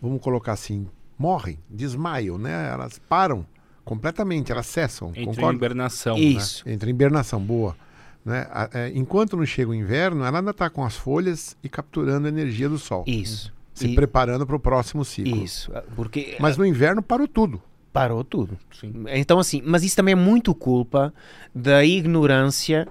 vamos 0.00 0.20
colocar 0.20 0.52
assim, 0.52 0.88
morrem, 1.16 1.60
desmaiam, 1.70 2.36
né? 2.36 2.70
Elas 2.72 2.98
param 2.98 3.46
completamente, 3.84 4.50
elas 4.50 4.66
cessam. 4.66 5.10
Entra 5.10 5.24
concorda? 5.26 5.52
em 5.52 5.56
hibernação. 5.56 6.16
Isso. 6.18 6.68
Entra 6.68 6.90
em 6.90 6.92
hibernação, 6.92 7.40
boa. 7.40 7.76
Né? 8.24 8.46
É, 8.72 8.90
enquanto 8.96 9.36
não 9.36 9.46
chega 9.46 9.70
o 9.70 9.74
inverno, 9.74 10.24
ela 10.24 10.38
ainda 10.40 10.50
está 10.50 10.68
com 10.68 10.84
as 10.84 10.96
folhas 10.96 11.56
e 11.62 11.68
capturando 11.68 12.26
a 12.26 12.30
energia 12.30 12.68
do 12.68 12.78
sol. 12.78 13.04
Isso. 13.06 13.52
Se 13.72 13.86
E- 13.86 13.94
preparando 13.94 14.44
para 14.44 14.56
o 14.56 14.60
próximo 14.60 15.04
ciclo. 15.04 15.36
Isso. 15.44 15.70
Porque 15.94 16.36
Mas 16.40 16.56
no 16.56 16.66
inverno 16.66 17.00
parou 17.00 17.28
tudo. 17.28 17.62
parou 17.92 18.24
tudo. 18.24 18.58
Sim. 18.72 19.04
Então, 19.08 19.38
assim, 19.38 19.62
mas 19.64 19.84
isso 19.84 19.94
também 19.94 20.12
é 20.12 20.16
muito 20.16 20.52
culpa 20.54 21.12
da 21.54 21.84
ignorância 21.84 22.88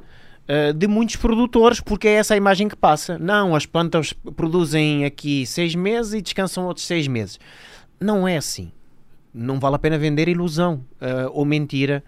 eh, 0.53 0.73
de 0.73 0.85
muitos 0.85 1.15
produtores, 1.15 1.79
porque 1.79 2.09
é 2.09 2.15
essa 2.15 2.33
a 2.33 2.37
imagem 2.37 2.67
que 2.67 2.75
passa. 2.75 3.17
Não, 3.17 3.55
as 3.55 3.65
plantas 3.65 4.11
produzem 4.35 5.05
aqui 5.05 5.45
seis 5.45 5.73
meses 5.73 6.13
e 6.13 6.21
descansam 6.21 6.65
outros 6.65 6.85
seis 6.85 7.07
meses. 7.07 7.39
Não 7.97 8.27
é 8.27 8.35
assim. 8.35 8.69
Não 9.33 9.61
vale 9.61 9.77
a 9.77 9.79
pena 9.79 9.97
vender 9.97 10.27
ilusão 10.27 10.83
eh, 10.99 11.25
ou 11.31 11.45
mentira, 11.45 12.03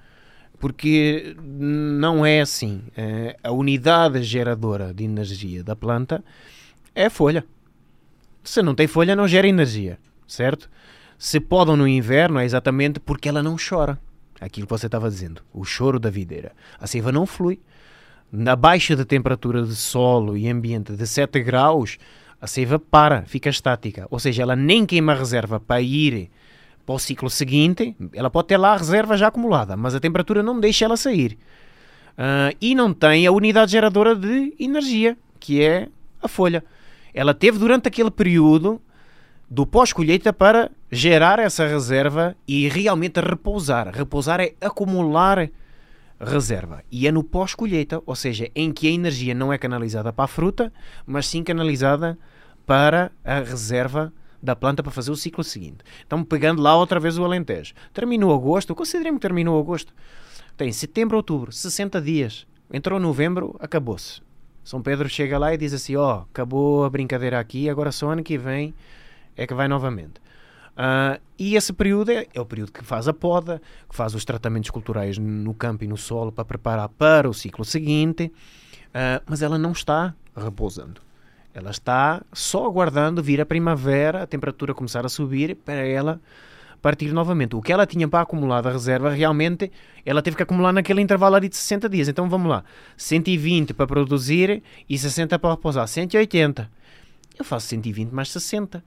porque 0.60 1.38
não 1.41 2.26
é 2.26 2.41
assim. 2.41 2.82
Eh, 2.98 3.38
a 3.41 3.52
unidade 3.54 4.22
geradora 4.24 4.94
de 4.94 5.06
energia 5.06 5.64
da 5.64 5.74
planta 5.74 6.22
é 6.94 7.06
a 7.06 7.10
folha. 7.10 7.46
Se 8.44 8.62
não 8.62 8.76
tem 8.76 8.88
folha, 8.88 9.16
não 9.16 9.26
gera 9.26 9.48
energia, 9.48 9.98
certo? 10.28 10.70
Se 11.18 11.39
podam 11.39 11.78
no 11.78 11.88
inverno 11.88 12.39
é 12.39 12.44
exatamente 12.44 13.00
porque 13.00 13.30
ela 13.30 13.41
não 13.41 13.56
chora. 13.56 13.98
Aquilo 14.41 14.68
que 14.68 14.74
você 14.74 14.88
estava 14.88 15.10
dizendo, 15.10 15.41
o 15.54 15.64
choro 15.64 15.98
da 15.98 16.10
videira. 16.10 16.52
A 16.78 16.86
seiva 16.86 17.10
não 17.10 17.26
flui. 17.26 17.62
Na 18.36 18.56
baixa 18.56 18.96
de 18.96 19.06
temperatura 19.06 19.62
de 19.62 19.76
solo 19.76 20.36
e 20.36 20.50
ambiente 20.50 20.94
de 20.94 21.06
7 21.06 21.40
graus, 21.44 22.00
a 22.42 22.48
seiva 22.48 22.80
para, 22.80 23.22
fica 23.28 23.48
estática. 23.48 24.08
Ou 24.10 24.18
seja, 24.18 24.42
ela 24.42 24.56
nem 24.56 24.88
queima 24.88 25.12
a 25.12 25.16
reserva 25.16 25.60
para 25.60 25.80
ir 25.80 26.32
para 26.84 26.96
o 26.96 26.98
ciclo 26.98 27.30
seguinte. 27.30 27.96
Ela 28.12 28.32
pode 28.32 28.48
ter 28.48 28.58
lá 28.58 28.74
a 28.74 28.78
reserva 28.78 29.16
já 29.16 29.28
acumulada, 29.28 29.78
mas 29.78 29.94
a 29.94 30.00
temperatura 30.00 30.42
não 30.42 30.60
deixa 30.60 30.84
ela 30.84 30.98
sair. 30.98 31.38
Ah, 32.18 32.52
e 32.60 32.74
não 32.74 32.92
tem 32.92 33.28
a 33.28 33.32
unidade 33.32 33.74
geradora 33.74 34.16
de 34.16 34.56
energia, 34.60 35.16
que 35.40 35.62
é 35.62 35.88
a 36.20 36.28
folha. 36.28 36.64
Ela 37.14 37.36
teve 37.36 37.60
durante 37.60 37.88
aquele 37.88 38.10
período 38.10 38.82
do 39.48 39.64
pós-colheita 39.64 40.34
para 40.34 40.72
gerar 40.92 41.38
essa 41.38 41.68
reserva 41.68 42.36
e 42.48 42.68
realmente 42.68 43.22
repousar. 43.22 43.92
Repousar 43.94 44.42
é 44.42 44.56
acumular 44.60 45.52
reserva. 46.20 46.84
E 46.91 47.07
é 47.07 47.11
no 47.11 47.24
pós-colheita, 47.24 48.01
ou 48.05 48.16
seja, 48.16 48.49
em 48.55 48.72
que 48.72 48.88
a 48.88 48.91
energia 48.91 49.34
não 49.34 49.51
é 49.51 49.57
canalizada 49.57 50.11
para 50.14 50.26
a 50.26 50.28
fruta, 50.28 50.72
mas 51.05 51.28
sim 51.28 51.43
canalizada 51.43 52.18
para 52.66 53.11
a 53.24 53.39
reserva 53.39 54.14
da 54.41 54.55
planta 54.55 54.84
para 54.84 54.91
fazer 54.91 55.11
o 55.11 55.16
ciclo 55.16 55.43
seguinte. 55.43 55.80
Então, 56.05 56.24
pegando 56.24 56.61
lá 56.61 56.76
outra 56.76 56.99
vez 56.99 57.18
o 57.18 57.24
Alentejo. 57.24 57.74
Terminou 57.93 58.34
agosto, 58.34 58.76
consideremos 58.76 59.20
que 59.20 59.28
terminou 59.28 59.59
agosto. 59.59 59.93
Tem 60.57 60.72
setembro, 60.72 61.18
outubro, 61.18 61.51
60 61.51 62.01
dias. 62.01 62.45
Entrou 62.72 62.99
novembro, 62.99 63.55
acabou-se. 63.59 64.22
São 64.64 64.82
Pedro 64.82 65.09
chega 65.09 65.38
lá 65.38 65.53
e 65.53 65.57
diz 65.57 65.74
assim: 65.74 65.95
Ó, 65.95 66.24
acabou 66.30 66.84
a 66.86 66.89
brincadeira 66.89 67.39
aqui, 67.39 67.70
agora 67.70 67.91
só 67.91 68.11
ano 68.11 68.24
que 68.24 68.38
vem 68.38 68.74
é 69.36 69.47
que 69.47 69.53
vai 69.53 69.68
novamente. 69.68 70.23
Ah, 70.76 71.20
e 71.38 71.56
esse 71.56 71.72
período 71.72 72.12
é, 72.12 72.28
é 72.34 72.42
o 72.42 72.46
período 72.46 72.72
que 72.72 72.84
faz 72.84 73.08
a 73.08 73.14
poda, 73.14 73.62
que 73.90 73.96
faz 73.96 74.16
os 74.16 74.26
tratamentos 74.26 74.70
culturais 74.70 75.18
no 75.18 75.54
campo 75.54 75.84
e 75.84 75.88
no 75.88 75.98
solo 75.98 76.32
para 76.32 76.46
preparar 76.46 76.90
para 76.90 77.30
o 77.30 77.34
ciclo 77.34 77.64
seguinte, 77.66 78.32
Ah, 78.94 79.22
mas 79.26 79.42
ela 79.42 79.58
não 79.58 79.72
está 79.72 80.14
repousando. 80.36 81.02
Ela 81.54 81.72
está 81.72 82.24
só 82.34 82.66
aguardando 82.66 83.22
vir 83.22 83.40
a 83.40 83.46
primavera, 83.46 84.24
a 84.24 84.28
temperatura 84.28 84.74
começar 84.74 85.06
a 85.06 85.10
subir 85.10 85.56
para 85.56 85.86
ela 85.86 86.20
partir 86.82 87.14
novamente. 87.14 87.56
O 87.56 87.62
que 87.62 87.72
ela 87.72 87.86
tinha 87.86 88.08
para 88.08 88.22
acumular 88.22 88.62
da 88.62 88.72
reserva, 88.72 89.10
realmente, 89.10 89.72
ela 90.06 90.22
teve 90.22 90.36
que 90.36 90.44
acumular 90.44 90.74
naquele 90.74 91.02
intervalo 91.02 91.36
ali 91.36 91.48
de 91.48 91.56
60 91.56 91.88
dias. 91.88 92.08
Então 92.08 92.28
vamos 92.30 92.50
lá: 92.50 92.64
120 92.98 93.74
para 93.74 93.88
produzir 93.88 94.64
e 94.90 94.98
60 94.98 95.38
para 95.40 95.52
repousar. 95.52 95.88
180. 95.88 96.70
Eu 97.38 97.46
faço 97.46 97.68
120 97.68 98.12
mais 98.12 98.30
60. 98.30 98.84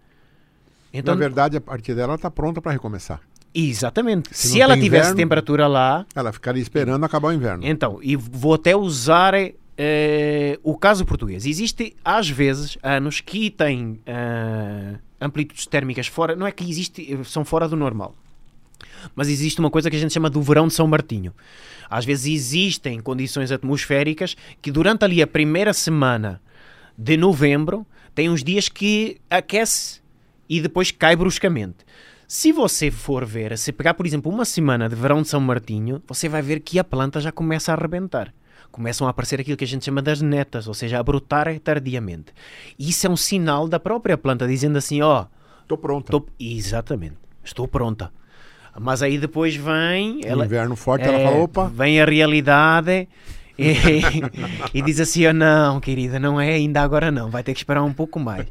Então, 0.92 1.14
Na 1.14 1.18
verdade, 1.20 1.56
a 1.56 1.60
partir 1.60 1.94
dela 1.94 2.08
ela 2.08 2.14
está 2.16 2.30
pronta 2.30 2.60
para 2.62 2.72
recomeçar. 2.72 3.20
exatamente. 3.54 4.28
Se 4.32 4.48
Se, 4.48 4.60
ela 4.60 4.74
tivesse 4.74 4.96
inverno- 5.04 5.16
temperatura 5.16 5.66
lá, 5.66 6.06
Ela 6.14 6.32
ficaria 6.32 6.62
esperando 6.62 7.04
acabar 7.04 7.28
o 7.28 7.32
inverno. 7.32 7.64
então, 7.66 7.98
e 8.02 8.14
vou 8.16 8.54
até 8.54 8.74
usar 8.76 9.34
eh, 9.78 10.58
o 10.62 10.76
caso 10.76 11.04
português. 11.04 11.44
Existe, 11.46 11.94
às 12.04 12.28
vezes, 12.28 12.78
anos 12.82 13.20
que 13.20 13.50
têm 13.50 14.00
eh, 14.06 14.94
amplitudes 15.20 15.66
térmicas 15.66 16.06
fora, 16.06 16.34
não 16.36 16.46
é 16.46 16.52
que 16.52 16.68
existe, 16.68 17.18
são 17.24 17.44
fora 17.44 17.68
do 17.68 17.76
normal. 17.76 18.14
Mas 19.14 19.28
existe 19.28 19.58
uma 19.60 19.70
coisa 19.70 19.88
que 19.90 19.96
a 19.96 19.98
gente 19.98 20.12
chama 20.12 20.28
do 20.28 20.40
verão 20.42 20.66
de 20.66 20.74
São 20.74 20.86
Martinho. 20.86 21.32
Às 21.88 22.04
vezes 22.04 22.26
existem 22.26 23.00
condições 23.00 23.52
atmosféricas 23.52 24.36
que 24.60 24.70
durante 24.72 25.04
ali 25.04 25.22
a 25.22 25.26
primeira 25.26 25.72
semana 25.72 26.40
de 26.98 27.16
novembro 27.16 27.86
tem 28.14 28.28
uns 28.28 28.42
dias 28.42 28.68
que 28.68 29.18
aquece 29.30 30.00
e 30.48 30.60
depois 30.60 30.90
cai 30.90 31.16
bruscamente. 31.16 31.78
Se 32.28 32.50
você 32.50 32.90
for 32.90 33.24
ver, 33.24 33.56
se 33.56 33.70
pegar, 33.72 33.94
por 33.94 34.04
exemplo, 34.04 34.32
uma 34.32 34.44
semana 34.44 34.88
de 34.88 34.96
verão 34.96 35.22
de 35.22 35.28
São 35.28 35.40
Martinho, 35.40 36.02
você 36.08 36.28
vai 36.28 36.42
ver 36.42 36.60
que 36.60 36.78
a 36.78 36.84
planta 36.84 37.20
já 37.20 37.30
começa 37.30 37.70
a 37.70 37.76
arrebentar. 37.76 38.34
Começam 38.72 39.06
a 39.06 39.10
aparecer 39.10 39.40
aquilo 39.40 39.56
que 39.56 39.64
a 39.64 39.66
gente 39.66 39.84
chama 39.84 40.02
das 40.02 40.20
netas, 40.20 40.66
ou 40.66 40.74
seja, 40.74 40.98
a 40.98 41.02
brotar 41.02 41.56
tardiamente. 41.60 42.32
E 42.78 42.90
isso 42.90 43.06
é 43.06 43.10
um 43.10 43.16
sinal 43.16 43.68
da 43.68 43.78
própria 43.78 44.18
planta 44.18 44.46
dizendo 44.46 44.76
assim: 44.76 45.00
ó, 45.02 45.26
Estou 45.62 45.78
pronta. 45.78 46.08
estou... 46.08 46.26
exatamente, 46.38 47.16
estou 47.44 47.68
pronta. 47.68 48.12
Mas 48.78 49.02
aí 49.02 49.18
depois 49.18 49.56
vem. 49.56 50.20
Ela, 50.24 50.44
inverno 50.44 50.76
forte, 50.76 51.06
ela 51.06 51.18
é, 51.18 51.24
fala, 51.24 51.36
opa, 51.38 51.68
Vem 51.68 52.00
a 52.00 52.04
realidade 52.04 53.08
e, 53.58 54.78
e 54.78 54.82
diz 54.82 55.00
assim: 55.00 55.26
oh, 55.26 55.32
não, 55.32 55.80
querida, 55.80 56.18
não 56.18 56.40
é 56.40 56.54
ainda 56.54 56.82
agora 56.82 57.10
não, 57.10 57.30
vai 57.30 57.42
ter 57.42 57.52
que 57.52 57.60
esperar 57.60 57.82
um 57.82 57.92
pouco 57.92 58.20
mais. 58.20 58.46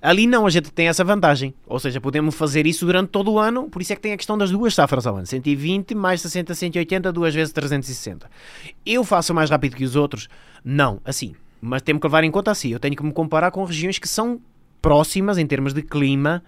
Ali 0.00 0.26
não, 0.26 0.46
a 0.46 0.50
gente 0.50 0.70
tem 0.70 0.88
essa 0.88 1.04
vantagem. 1.04 1.54
Ou 1.66 1.78
seja, 1.78 2.00
podemos 2.00 2.34
fazer 2.34 2.66
isso 2.66 2.86
durante 2.86 3.08
todo 3.08 3.32
o 3.32 3.38
ano, 3.38 3.68
por 3.68 3.82
isso 3.82 3.92
é 3.92 3.96
que 3.96 4.02
tem 4.02 4.12
a 4.12 4.16
questão 4.16 4.36
das 4.38 4.50
duas 4.50 4.74
safras 4.74 5.06
ao 5.06 5.16
ano: 5.16 5.26
120 5.26 5.94
mais 5.94 6.20
60, 6.22 6.54
180, 6.54 7.12
duas 7.12 7.34
vezes 7.34 7.52
360. 7.52 8.30
Eu 8.84 9.04
faço 9.04 9.34
mais 9.34 9.50
rápido 9.50 9.76
que 9.76 9.84
os 9.84 9.96
outros? 9.96 10.28
Não, 10.64 11.00
assim. 11.04 11.34
Mas 11.60 11.82
temos 11.82 12.00
que 12.00 12.06
levar 12.06 12.24
em 12.24 12.30
conta 12.30 12.50
assim: 12.50 12.70
eu 12.70 12.80
tenho 12.80 12.96
que 12.96 13.02
me 13.02 13.12
comparar 13.12 13.50
com 13.50 13.64
regiões 13.64 13.98
que 13.98 14.08
são 14.08 14.40
próximas 14.80 15.36
em 15.36 15.46
termos 15.46 15.74
de 15.74 15.82
clima 15.82 16.42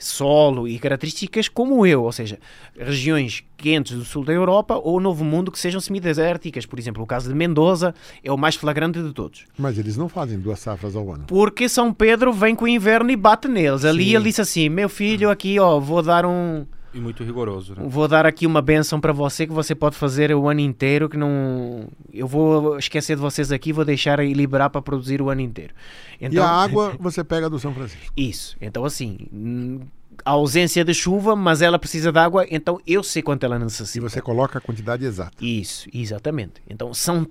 solo 0.00 0.66
e 0.66 0.78
características 0.78 1.48
como 1.48 1.86
eu, 1.86 2.02
ou 2.02 2.12
seja, 2.12 2.38
regiões 2.76 3.44
quentes 3.56 3.96
do 3.96 4.04
sul 4.04 4.24
da 4.24 4.32
Europa 4.32 4.80
ou 4.82 4.98
Novo 4.98 5.24
Mundo 5.24 5.52
que 5.52 5.58
sejam 5.58 5.80
semidesérticas. 5.80 6.64
Por 6.66 6.78
exemplo, 6.78 7.02
o 7.02 7.06
caso 7.06 7.28
de 7.28 7.34
Mendoza 7.34 7.94
é 8.24 8.32
o 8.32 8.36
mais 8.38 8.54
flagrante 8.54 9.02
de 9.02 9.12
todos. 9.12 9.44
mas 9.58 9.78
eles 9.78 9.96
não 9.96 10.08
fazem 10.08 10.38
duas 10.38 10.58
safras 10.58 10.96
ao 10.96 11.12
ano. 11.12 11.24
Porque 11.26 11.68
São 11.68 11.92
Pedro 11.92 12.32
vem 12.32 12.54
com 12.54 12.64
o 12.64 12.68
inverno 12.68 13.10
e 13.10 13.16
bate 13.16 13.46
neles. 13.48 13.84
Ali 13.84 14.04
Sim. 14.04 14.14
ele 14.16 14.24
disse 14.24 14.40
assim: 14.40 14.68
meu 14.68 14.88
filho, 14.88 15.30
aqui 15.30 15.58
ó, 15.60 15.78
vou 15.78 16.02
dar 16.02 16.24
um. 16.24 16.64
E 16.92 16.98
muito 17.00 17.22
rigoroso, 17.22 17.74
né? 17.76 17.82
Vou 17.86 18.08
dar 18.08 18.26
aqui 18.26 18.46
uma 18.46 18.60
benção 18.60 19.00
para 19.00 19.12
você 19.12 19.46
que 19.46 19.52
você 19.52 19.74
pode 19.74 19.96
fazer 19.96 20.34
o 20.34 20.48
ano 20.48 20.60
inteiro, 20.60 21.08
que 21.08 21.16
não. 21.16 21.86
Eu 22.12 22.26
vou 22.26 22.78
esquecer 22.78 23.14
de 23.14 23.22
vocês 23.22 23.52
aqui, 23.52 23.72
vou 23.72 23.84
deixar 23.84 24.18
e 24.20 24.32
liberar 24.32 24.70
para 24.70 24.82
produzir 24.82 25.22
o 25.22 25.30
ano 25.30 25.40
inteiro. 25.40 25.72
E 26.20 26.38
a 26.38 26.48
água 26.48 26.96
você 26.98 27.22
pega 27.22 27.48
do 27.48 27.58
São 27.58 27.72
Francisco. 27.72 28.12
Isso. 28.16 28.56
Então, 28.60 28.84
assim, 28.84 29.80
a 30.24 30.32
ausência 30.32 30.84
de 30.84 30.92
chuva, 30.92 31.36
mas 31.36 31.62
ela 31.62 31.78
precisa 31.78 32.10
de 32.10 32.18
água, 32.18 32.44
então 32.50 32.80
eu 32.86 33.02
sei 33.02 33.22
quanto 33.22 33.44
ela 33.44 33.56
E 33.56 33.60
necessita. 33.60 34.08
você 34.08 34.20
coloca 34.20 34.58
a 34.58 34.60
quantidade 34.60 35.04
exata. 35.04 35.32
Isso, 35.40 35.88
exatamente. 35.94 36.54
Então, 36.68 36.92
são 36.92 37.26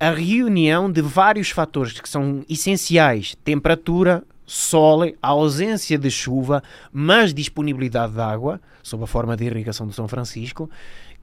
a 0.00 0.10
reunião 0.10 0.90
de 0.90 1.02
vários 1.02 1.50
fatores 1.50 2.00
que 2.00 2.08
são 2.08 2.44
essenciais: 2.48 3.36
temperatura, 3.44 4.24
sol, 4.52 5.04
a 5.22 5.28
ausência 5.28 5.96
de 5.96 6.10
chuva, 6.10 6.62
mas 6.92 7.32
disponibilidade 7.32 8.12
de 8.12 8.20
água, 8.20 8.60
sob 8.82 9.02
a 9.02 9.06
forma 9.06 9.34
de 9.34 9.44
irrigação 9.46 9.86
do 9.86 9.94
São 9.94 10.06
Francisco, 10.06 10.68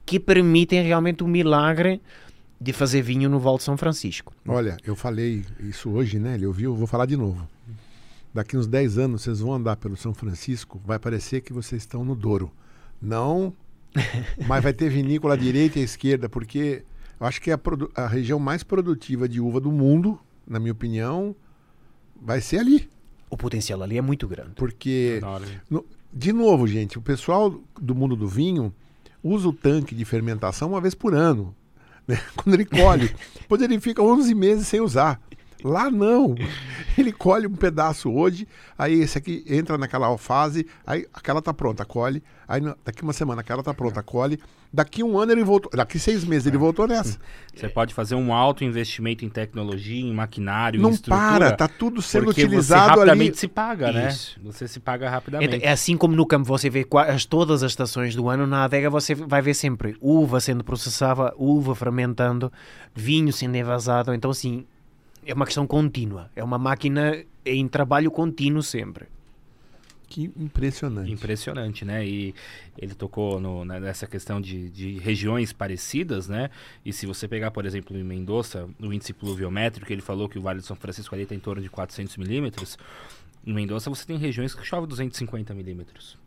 que 0.04 0.18
permitem 0.18 0.82
realmente 0.82 1.22
o 1.22 1.28
milagre 1.28 2.02
de 2.60 2.72
fazer 2.72 3.02
vinho 3.02 3.30
no 3.30 3.38
Val 3.38 3.56
de 3.56 3.62
São 3.62 3.76
Francisco. 3.76 4.34
Olha, 4.48 4.76
eu 4.84 4.96
falei 4.96 5.44
isso 5.60 5.90
hoje, 5.90 6.18
né? 6.18 6.34
Ele 6.34 6.44
ouviu, 6.44 6.72
eu 6.72 6.76
vou 6.76 6.88
falar 6.88 7.06
de 7.06 7.16
novo. 7.16 7.48
Daqui 8.34 8.56
uns 8.56 8.66
10 8.66 8.98
anos 8.98 9.22
vocês 9.22 9.38
vão 9.38 9.54
andar 9.54 9.76
pelo 9.76 9.96
São 9.96 10.12
Francisco, 10.12 10.80
vai 10.84 10.98
parecer 10.98 11.40
que 11.40 11.52
vocês 11.52 11.82
estão 11.82 12.04
no 12.04 12.16
Douro. 12.16 12.50
Não, 13.00 13.54
mas 14.48 14.60
vai 14.60 14.72
ter 14.72 14.90
vinícola 14.90 15.34
à 15.34 15.36
direita 15.36 15.78
e 15.78 15.82
à 15.82 15.84
esquerda, 15.84 16.28
porque 16.28 16.82
eu 17.20 17.26
acho 17.26 17.40
que 17.40 17.52
é 17.52 17.54
a, 17.54 17.60
a 18.02 18.06
região 18.08 18.40
mais 18.40 18.64
produtiva 18.64 19.28
de 19.28 19.40
uva 19.40 19.60
do 19.60 19.70
mundo, 19.70 20.18
na 20.44 20.58
minha 20.58 20.72
opinião, 20.72 21.34
vai 22.20 22.40
ser 22.40 22.58
ali. 22.58 22.90
O 23.30 23.36
potencial 23.36 23.80
ali 23.82 23.96
é 23.96 24.02
muito 24.02 24.26
grande. 24.28 24.50
Porque, 24.56 25.18
no- 25.70 25.86
de 26.12 26.32
novo, 26.32 26.66
gente, 26.66 26.98
o 26.98 27.02
pessoal 27.02 27.54
do 27.80 27.94
mundo 27.94 28.16
do 28.16 28.26
vinho 28.28 28.74
usa 29.22 29.48
o 29.48 29.52
tanque 29.52 29.94
de 29.94 30.04
fermentação 30.04 30.70
uma 30.70 30.80
vez 30.80 30.94
por 30.94 31.14
ano. 31.14 31.54
né? 32.08 32.20
Quando 32.36 32.54
ele 32.54 32.64
colhe. 32.64 33.14
Depois 33.40 33.62
ele 33.62 33.78
fica 33.80 34.02
11 34.02 34.34
meses 34.34 34.66
sem 34.66 34.80
usar. 34.80 35.20
Lá 35.64 35.90
não. 35.90 36.34
Ele 36.98 37.12
colhe 37.12 37.46
um 37.46 37.54
pedaço 37.54 38.10
hoje, 38.10 38.46
aí 38.78 39.00
esse 39.00 39.16
aqui 39.18 39.44
entra 39.48 39.76
naquela 39.78 40.16
fase, 40.18 40.66
aí 40.86 41.06
aquela 41.12 41.40
tá 41.40 41.52
pronta, 41.54 41.84
colhe. 41.84 42.22
Aí 42.48 42.60
daqui 42.84 43.02
uma 43.02 43.12
semana 43.12 43.40
aquela 43.42 43.62
tá 43.62 43.72
pronta, 43.72 44.02
colhe. 44.02 44.38
Daqui 44.72 45.02
um 45.02 45.18
ano 45.18 45.32
ele 45.32 45.42
voltou. 45.42 45.70
Daqui 45.74 45.98
seis 45.98 46.24
meses 46.24 46.46
ele 46.46 46.56
voltou 46.58 46.86
nessa. 46.86 47.18
Você 47.54 47.68
pode 47.68 47.92
fazer 47.92 48.14
um 48.14 48.32
alto 48.32 48.62
investimento 48.64 49.24
em 49.24 49.28
tecnologia, 49.28 50.00
em 50.00 50.12
maquinário, 50.12 50.78
em 50.78 50.82
Não 50.82 50.90
estrutura. 50.90 51.20
para, 51.20 51.52
tá 51.52 51.66
tudo 51.68 52.00
sendo 52.00 52.26
porque 52.26 52.44
utilizado 52.44 52.82
você 52.84 52.88
rapidamente 52.90 53.30
ali. 53.30 53.38
se 53.38 53.48
paga, 53.48 53.92
né? 53.92 54.08
Isso. 54.08 54.38
Você 54.44 54.68
se 54.68 54.78
paga 54.78 55.06
É, 55.06 55.08
rapidamente. 55.08 55.64
é 55.64 55.70
assim 55.72 55.96
como 55.96 56.14
no 56.14 56.24
campo 56.26 56.44
você 56.46 56.70
vê 56.70 56.86
as, 57.08 57.24
todas 57.24 57.62
as 57.64 57.72
estações 57.72 58.14
do 58.14 58.28
ano, 58.28 58.46
na 58.46 58.64
adega 58.64 58.88
você 58.90 59.14
vai 59.14 59.42
ver 59.42 59.54
sempre 59.54 59.96
uva 60.00 60.38
sendo 60.40 60.62
processada, 60.62 61.32
uva 61.36 61.74
fermentando, 61.74 62.52
vinho 62.94 63.32
sendo 63.32 63.56
envasado. 63.56 64.14
Então, 64.14 64.30
assim, 64.30 64.66
é 65.24 65.34
uma 65.34 65.44
questão 65.46 65.66
contínua. 65.66 66.30
É 66.34 66.42
uma 66.42 66.58
máquina 66.58 67.24
em 67.44 67.66
trabalho 67.68 68.10
contínuo 68.10 68.62
sempre. 68.62 69.06
Que 70.08 70.24
impressionante. 70.36 71.12
Impressionante, 71.12 71.84
né? 71.84 72.04
E 72.04 72.34
ele 72.76 72.94
tocou 72.94 73.38
no- 73.38 73.64
nessa 73.64 74.08
questão 74.08 74.40
de, 74.40 74.68
de 74.68 74.98
regiões 74.98 75.52
parecidas, 75.52 76.26
né? 76.28 76.50
E 76.84 76.92
se 76.92 77.06
você 77.06 77.28
pegar, 77.28 77.52
por 77.52 77.64
exemplo, 77.64 77.96
em 77.96 78.02
Mendoza, 78.02 78.68
o 78.80 78.92
índice 78.92 79.12
pluviométrico, 79.12 79.92
ele 79.92 80.02
falou 80.02 80.28
que 80.28 80.36
o 80.36 80.42
Vale 80.42 80.58
de 80.60 80.66
São 80.66 80.74
Francisco 80.74 81.14
ali 81.14 81.22
está 81.22 81.34
em 81.34 81.38
torno 81.38 81.62
de 81.62 81.68
400 81.70 82.16
milímetros. 82.16 82.76
Em 83.46 83.52
Mendoza 83.54 83.88
você 83.88 84.04
tem 84.04 84.16
regiões 84.18 84.52
que 84.52 84.64
chove 84.66 84.86
250 84.88 85.54
milímetros. 85.54 86.18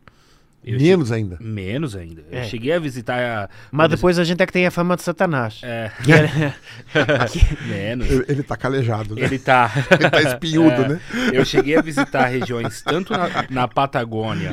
Eu 0.64 0.78
Menos 0.78 1.12
ainda. 1.12 1.36
Menos 1.40 1.94
ainda. 1.94 2.24
Eu 2.30 2.38
É. 2.40 2.44
cheguei 2.44 2.72
a 2.72 2.78
visitar 2.78 3.18
a... 3.20 3.48
Mas 3.70 3.90
depois 3.90 4.18
a 4.18 4.24
gente 4.24 4.42
é 4.42 4.46
que 4.46 4.52
tem 4.52 4.66
a 4.66 4.70
fama 4.70 4.96
de 4.96 5.02
Satanás. 5.02 5.60
É, 5.62 5.90
é- 6.08 6.54
que- 7.28 7.64
menos. 7.68 8.10
Ele, 8.10 8.24
ele 8.28 8.42
tá 8.42 8.56
calejado, 8.56 9.14
né? 9.14 9.22
Ele 9.24 9.38
tá... 9.38 9.70
Ele 9.92 10.08
tá 10.10 10.22
espinhudo, 10.22 10.82
É. 10.84 10.88
né? 10.88 11.00
Eu 11.32 11.44
cheguei 11.44 11.76
a 11.76 11.82
visitar 11.82 12.24
regiões 12.26 12.80
tanto 12.82 13.12
na, 13.12 13.28
na 13.50 13.68
Patagônia 13.68 14.52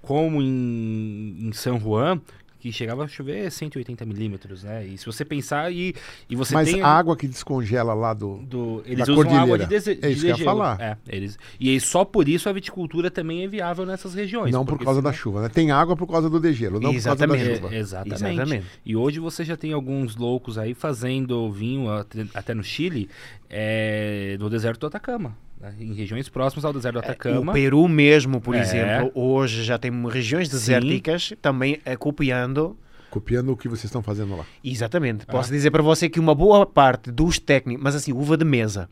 como 0.00 0.40
em, 0.42 1.36
em 1.48 1.52
São 1.52 1.78
Juan 1.80 2.20
que 2.62 2.70
chegava 2.70 3.02
a 3.02 3.08
chover 3.08 3.50
180 3.50 4.04
milímetros, 4.06 4.62
né? 4.62 4.86
E 4.86 4.96
se 4.96 5.04
você 5.04 5.24
pensar 5.24 5.72
e, 5.72 5.92
e 6.30 6.36
você 6.36 6.54
Mas 6.54 6.70
tem 6.70 6.80
a 6.80 6.86
água 6.86 7.16
que 7.16 7.26
descongela 7.26 7.92
lá 7.92 8.14
do. 8.14 8.36
do, 8.38 8.84
eles 8.86 9.04
da 9.04 9.12
usam 9.12 9.24
água 9.24 9.26
cordilheira. 9.58 9.64
de, 9.64 9.68
dese, 9.68 9.98
É 10.00 10.08
isso 10.10 10.20
de 10.20 10.26
que 10.26 10.32
eu 10.32 10.36
ia 10.38 10.44
falar. 10.44 10.80
É, 10.80 10.96
eles, 11.08 11.36
e 11.58 11.70
aí 11.70 11.80
só 11.80 12.04
por 12.04 12.28
isso 12.28 12.48
a 12.48 12.52
viticultura 12.52 13.10
também 13.10 13.42
é 13.42 13.48
viável 13.48 13.84
nessas 13.84 14.14
regiões. 14.14 14.52
Não 14.52 14.64
por 14.64 14.78
causa 14.78 15.02
da 15.02 15.10
senão- 15.10 15.20
chuva, 15.20 15.42
né? 15.42 15.48
Tem 15.48 15.72
água 15.72 15.96
por 15.96 16.06
causa 16.06 16.30
do 16.30 16.38
degelo, 16.38 16.78
não 16.78 16.92
por 16.94 17.02
causa 17.02 17.26
da 17.26 17.34
Exatamente. 17.34 17.56
chuva. 17.56 17.74
É, 17.74 17.78
exatamente. 17.78 18.14
Exatamente. 18.22 18.66
E 18.86 18.94
hoje 18.94 19.18
você 19.18 19.44
já 19.44 19.56
tem 19.56 19.72
alguns 19.72 20.14
loucos 20.14 20.56
aí 20.56 20.72
fazendo 20.72 21.50
vinho 21.50 21.88
até, 22.32 22.54
no 22.54 22.62
Chile, 22.62 23.08
é, 23.50 24.36
no 24.38 24.48
deserto 24.48 24.78
do 24.82 24.86
Atacama? 24.86 25.36
Em 25.78 25.92
regiões 25.94 26.28
próximas 26.28 26.64
ao 26.64 26.72
deserto 26.72 26.94
do 26.94 26.98
O 26.98 27.02
Atacama. 27.04 27.52
Peru 27.52 27.86
mesmo, 27.88 28.40
por 28.40 28.54
É. 28.54 28.60
exemplo, 28.60 29.10
hoje 29.14 29.62
já 29.64 29.78
tem 29.78 29.90
regiões 30.08 30.48
desérticas 30.48 31.32
também 31.40 31.78
eh, 31.84 31.96
copiando 31.96 32.76
Copiando 33.10 33.52
o 33.52 33.56
que 33.58 33.68
vocês 33.68 33.84
estão 33.84 34.02
fazendo 34.02 34.34
lá. 34.36 34.46
Exatamente. 34.64 35.24
Ah. 35.28 35.32
Posso 35.32 35.50
dizer 35.52 35.70
para 35.70 35.82
você 35.82 36.08
que 36.08 36.18
uma 36.18 36.34
boa 36.34 36.64
parte 36.64 37.12
dos 37.12 37.38
técnicos, 37.38 37.82
mas 37.84 37.94
assim, 37.94 38.10
uva 38.10 38.38
de 38.38 38.44
mesa, 38.44 38.88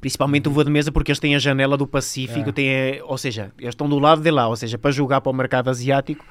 principalmente 0.00 0.48
uva 0.48 0.64
de 0.64 0.70
mesa 0.70 0.90
porque 0.90 1.10
eles 1.10 1.18
têm 1.18 1.34
a 1.34 1.38
janela 1.38 1.76
do 1.76 1.86
Pacífico, 1.86 2.48
É. 2.48 2.52
têm, 2.52 3.02
ou 3.02 3.18
seja, 3.18 3.52
eles 3.58 3.70
estão 3.74 3.86
do 3.88 3.98
lado 3.98 4.22
de 4.22 4.30
lá, 4.30 4.48
ou 4.48 4.56
seja, 4.56 4.78
para 4.78 4.90
jogar 4.90 5.20
para 5.20 5.30
o 5.30 5.34
mercado 5.34 5.68
asiático 5.68 6.24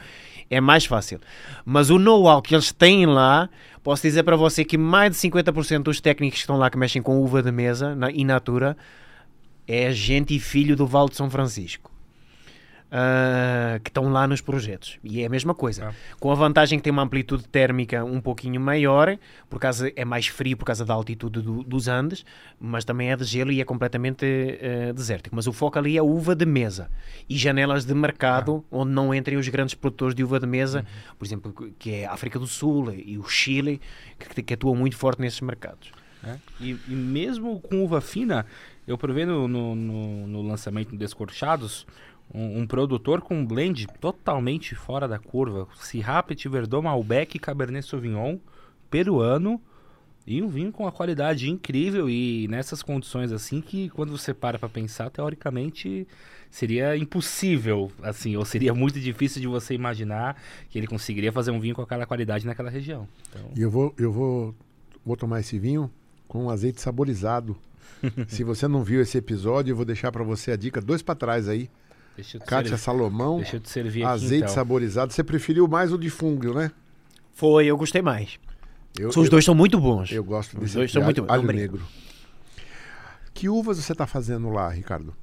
é 0.49 0.59
mais 0.59 0.85
fácil. 0.85 1.19
Mas 1.63 1.89
o 1.89 1.97
know-how 1.99 2.41
que 2.41 2.53
eles 2.55 2.71
têm 2.71 3.05
lá, 3.05 3.47
posso 3.83 4.01
dizer 4.01 4.23
para 4.23 4.35
você 4.35 4.65
que 4.65 4.77
mais 4.77 5.11
de 5.11 5.17
50% 5.17 5.83
dos 5.83 6.01
técnicos 6.01 6.35
que 6.37 6.41
estão 6.41 6.57
lá 6.57 6.69
que 6.69 6.77
mexem 6.77 7.01
com 7.01 7.17
uva 7.21 7.41
de 7.43 7.51
mesa 7.51 7.95
na, 7.95 8.11
in 8.11 8.25
natura 8.25 8.75
é 9.67 9.91
gente 9.91 10.35
e 10.35 10.39
filho 10.39 10.75
do 10.75 10.85
Vale 10.87 11.09
de 11.09 11.15
São 11.15 11.29
Francisco. 11.29 11.91
Ah, 12.95 13.79
que 13.83 13.89
estão 13.89 14.09
lá 14.11 14.27
nos 14.27 14.39
projetos. 14.39 14.99
E 15.03 15.23
é 15.23 15.25
a 15.25 15.29
mesma 15.29 15.55
coisa. 15.55 15.87
Ah. 15.89 15.93
Com 16.19 16.29
a 16.31 16.35
vantagem 16.35 16.77
que 16.77 16.83
tem 16.83 16.93
uma 16.93 17.01
amplitude 17.01 17.43
térmica 17.47 18.05
um 18.05 18.21
pouquinho 18.21 18.61
maior, 18.61 19.17
por 19.49 19.57
causa 19.59 19.91
é 19.95 20.05
mais 20.05 20.27
frio 20.27 20.55
por 20.55 20.63
causa 20.63 20.85
da 20.85 20.93
altitude 20.93 21.41
do- 21.41 21.63
dos 21.63 21.87
Andes, 21.87 22.23
mas 22.59 22.85
também 22.85 23.11
é 23.11 23.15
de 23.15 23.23
gelo 23.23 23.51
e 23.51 23.59
é 23.59 23.65
completamente 23.65 24.23
eh, 24.27 24.93
desértico. 24.93 25.35
Mas 25.35 25.47
o 25.47 25.51
foco 25.53 25.79
ali 25.79 25.97
é 25.97 26.03
uva 26.03 26.35
de 26.35 26.45
mesa 26.45 26.87
e 27.27 27.35
janelas 27.35 27.83
de 27.83 27.95
mercado 27.95 28.63
onde 28.69 28.91
não 28.91 29.11
entrem 29.11 29.39
os 29.39 29.47
grandes 29.47 29.73
produtores 29.73 30.13
de 30.13 30.23
uva 30.23 30.39
de 30.39 30.45
mesa, 30.45 30.85
por 31.17 31.25
exemplo, 31.25 31.51
que 31.79 31.95
é 31.95 32.05
a 32.05 32.13
África 32.13 32.37
do 32.37 32.45
Sul 32.45 32.93
e 32.93 33.17
o 33.17 33.23
Chile, 33.27 33.81
que, 34.19 34.43
que 34.43 34.53
atuam 34.53 34.75
muito 34.75 34.95
forte 34.97 35.19
nesses 35.19 35.41
mercados. 35.41 35.89
né? 36.21 36.39
E, 36.61 36.77
e 36.87 36.91
mesmo 36.93 37.59
com 37.59 37.83
uva 37.83 37.99
fina, 38.01 38.45
eu 38.87 38.97
provei 38.97 39.25
no, 39.25 39.47
no, 39.47 39.75
no- 39.75 40.27
no 40.27 40.41
lançamento 40.41 40.89
do 40.89 40.97
Descorchados 40.97 41.85
um, 42.33 42.61
um 42.61 42.67
produtor 42.67 43.21
com 43.21 43.35
um 43.35 43.45
blend 43.45 43.87
totalmente 43.99 44.75
fora 44.75 45.07
da 45.07 45.19
curva. 45.19 45.67
Syrah, 45.75 46.23
Petit 46.23 46.47
Verdot, 46.49 46.83
Malbec, 46.83 47.37
Cabernet 47.39 47.85
Sauvignon, 47.87 48.37
peruano 48.89 49.61
e 50.25 50.41
um 50.41 50.47
vinho 50.47 50.71
com 50.71 50.83
uma 50.83 50.91
qualidade 50.91 51.49
incrível 51.49 52.09
e 52.09 52.47
nessas 52.47 52.81
condições 52.81 53.31
assim 53.31 53.59
que 53.59 53.89
quando 53.89 54.17
você 54.17 54.33
para 54.33 54.57
para 54.57 54.69
pensar, 54.69 55.09
teoricamente 55.09 56.07
seria 56.49 56.95
impossível, 56.95 57.91
assim, 58.01 58.37
ou 58.37 58.45
seria 58.45 58.73
muito 58.73 58.99
difícil 58.99 59.41
de 59.41 59.47
você 59.47 59.73
imaginar 59.73 60.41
que 60.69 60.77
ele 60.77 60.87
conseguiria 60.87 61.31
fazer 61.31 61.51
um 61.51 61.59
vinho 61.59 61.75
com 61.75 61.81
aquela 61.81 62.05
qualidade 62.05 62.45
naquela 62.45 62.69
região. 62.69 63.07
Então, 63.29 63.49
E 63.57 63.61
eu 63.61 63.71
vou, 63.71 63.93
eu 63.97 64.11
vou, 64.11 64.55
vou 65.05 65.17
tomar 65.17 65.39
esse 65.39 65.57
vinho 65.57 65.91
com 66.27 66.49
azeite 66.49 66.79
saborizado. 66.79 67.57
Se 68.27 68.43
você 68.43 68.67
não 68.67 68.83
viu 68.83 69.01
esse 69.01 69.17
episódio, 69.17 69.71
eu 69.71 69.75
vou 69.75 69.85
deixar 69.85 70.11
para 70.11 70.23
você 70.23 70.51
a 70.51 70.55
dica, 70.55 70.81
dois 70.81 71.01
para 71.01 71.15
trás 71.15 71.47
aí. 71.47 71.69
deixa 72.15 72.37
eu 72.37 72.41
te 72.41 72.45
Kátia 72.47 72.69
servir- 72.69 72.83
Salomão, 72.83 73.37
Deixa 73.37 73.55
eu 73.55 73.59
te 73.59 73.69
servir 73.69 74.03
aqui 74.03 74.11
azeite 74.13 74.43
então. 74.43 74.53
saborizado. 74.53 75.13
Você 75.13 75.23
preferiu 75.23 75.67
mais 75.67 75.91
o 75.93 75.97
de 75.97 76.09
fungo, 76.09 76.53
né? 76.53 76.71
Foi, 77.33 77.65
eu 77.65 77.77
gostei 77.77 78.01
mais. 78.01 78.39
Eu, 78.99 79.09
Os 79.09 79.15
eu- 79.15 79.29
dois 79.29 79.43
são 79.43 79.55
muito 79.55 79.79
bons. 79.79 80.11
Eu 80.11 80.23
gosto 80.23 80.53
Os 80.55 80.59
desse 80.59 80.73
dois 80.75 80.85
aqui, 80.85 80.93
são 80.93 81.01
alho, 81.03 81.15
muito- 81.21 81.31
alho 81.31 81.43
negro. 81.51 81.81
Que 83.33 83.49
uvas 83.49 83.77
você 83.77 83.91
está 83.91 84.05
fazendo 84.05 84.49
lá, 84.49 84.69
Ricardo? 84.69 85.15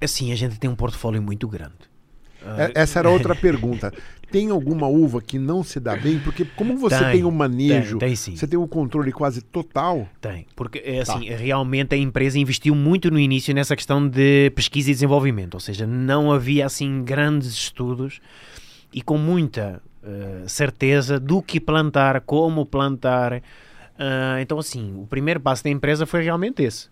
Assim, 0.00 0.32
a 0.32 0.34
gente 0.36 0.58
tem 0.58 0.68
um 0.70 0.74
portfólio 0.74 1.20
muito 1.22 1.46
grande. 1.46 1.74
É- 2.58 2.72
Essa 2.82 2.98
era 3.00 3.10
outra 3.10 3.34
pergunta. 3.34 3.92
Tem 4.30 4.50
alguma 4.50 4.88
uva 4.88 5.22
que 5.22 5.38
não 5.38 5.62
se 5.62 5.78
dá 5.78 5.94
bem? 5.96 6.18
Porque 6.18 6.44
como 6.56 6.76
você 6.76 6.98
tem, 6.98 7.10
Tem, 7.12 7.24
um 7.24 7.30
manejo, 7.30 7.98
tem, 7.98 8.08
tem 8.08 8.16
sim. 8.16 8.34
você 8.36 8.46
tem 8.46 8.58
um 8.58 8.66
controle 8.66 9.12
quase 9.12 9.40
total. 9.42 10.08
Tem, 10.20 10.46
porque 10.56 10.82
é 10.84 11.04
Tá. 11.04 11.14
assim, 11.14 11.28
realmente 11.28 11.94
a 11.94 11.98
empresa 11.98 12.38
investiu 12.38 12.74
muito 12.74 13.10
no 13.10 13.18
início 13.18 13.54
nessa 13.54 13.76
questão 13.76 14.06
de 14.08 14.50
pesquisa 14.50 14.90
e 14.90 14.94
desenvolvimento, 14.94 15.54
ou 15.54 15.60
seja, 15.60 15.86
não 15.86 16.32
havia 16.32 16.66
assim 16.66 17.04
grandes 17.04 17.48
estudos 17.52 18.20
e 18.92 19.00
com 19.02 19.16
muita 19.16 19.80
eh, 20.02 20.42
certeza 20.48 21.20
do 21.20 21.40
que 21.40 21.60
plantar, 21.60 22.20
como 22.22 22.66
plantar. 22.66 23.40
Ah, 23.96 24.38
então, 24.40 24.58
assim, 24.58 24.92
o 24.96 25.06
primeiro 25.06 25.38
passo 25.38 25.62
da 25.62 25.70
empresa 25.70 26.04
foi 26.06 26.22
realmente 26.24 26.60
esse: 26.62 26.88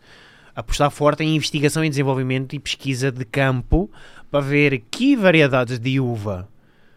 apostar 0.55 0.91
forte 0.93 1.25
em 1.25 1.35
investigação 1.35 1.85
e 1.85 1.89
desenvolvimento 1.91 2.55
e 2.55 2.59
pesquisa 2.61 3.11
de 3.11 3.25
campo 3.25 3.91
para 4.33 4.41
ver 4.41 4.83
que 4.91 5.15
variedades 5.15 5.79
de 5.79 6.01
uva 6.01 6.49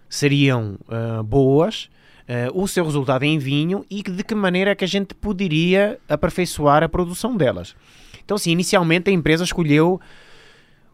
seriam 0.10 0.80
ah, 0.88 1.22
boas, 1.22 1.90
ah, 2.30 2.50
o 2.54 2.66
seu 2.66 2.86
resultado 2.86 3.24
em 3.24 3.38
vinho 3.38 3.86
e 3.92 4.02
de 4.02 4.24
que 4.24 4.34
maneira 4.34 4.72
é 4.72 4.76
que 4.76 4.86
a 4.86 4.88
gente 4.88 5.14
poderia 5.14 6.00
aperfeiçoar 6.08 6.82
a 6.82 6.88
produção 6.88 7.36
delas. 7.36 7.76
Então, 8.24 8.36
assim, 8.36 8.52
inicialmente 8.52 9.10
a 9.10 9.14
empresa 9.14 9.44
escolheu. 9.44 10.00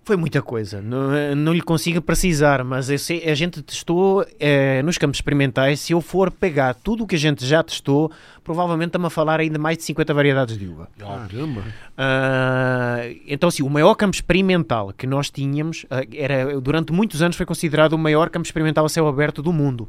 Foi 0.04 0.18
muita 0.18 0.41
coisa, 0.41 0.82
não, 0.82 1.36
não 1.36 1.54
lhe 1.54 1.62
consigo 1.62 2.02
precisar, 2.02 2.64
mas 2.64 2.89
eu 2.89 2.97
sei- 2.97 3.30
a 3.30 3.36
gente 3.36 3.62
testou 3.62 4.26
eh, 4.39 4.82
nos 4.82 4.97
campos 4.97 5.18
experimentais. 5.18 5.80
Se 5.80 5.93
eu 5.93 6.02
for 6.02 6.32
pegar 6.32 6.74
tudo 6.74 7.04
o 7.04 7.08
que 7.08 7.16
a 7.16 7.20
gente 7.20 7.45
já 7.45 7.62
testou, 7.62 8.12
provavelmente 8.43 8.88
estamos 8.88 9.06
a 9.06 9.10
falar 9.12 9.39
ainda 9.39 9.60
mais 9.60 9.78
de 9.78 9.84
50 9.84 10.12
variedades 10.12 10.58
de 10.58 10.66
uva. 10.68 10.89
Caramba. 10.97 11.64
Ah, 11.95 13.02
então, 13.28 13.47
assim, 13.47 13.62
o 13.62 13.70
maior 13.70 13.93
campo 13.93 14.16
experimental 14.16 14.91
que 14.91 15.06
nós 15.06 15.30
tínhamos 15.30 15.86
ah, 15.89 16.02
era 16.12 16.60
durante 16.60 16.91
muitos 16.91 17.22
anos 17.22 17.38
foi 17.38 17.45
considerado 17.45 17.93
o 17.93 17.97
maior 17.97 18.32
campo 18.32 18.47
experimental 18.47 18.84
a 18.86 18.89
céu 18.89 19.08
aberto 19.08 19.43
do 19.43 19.54
mundo, 19.54 19.88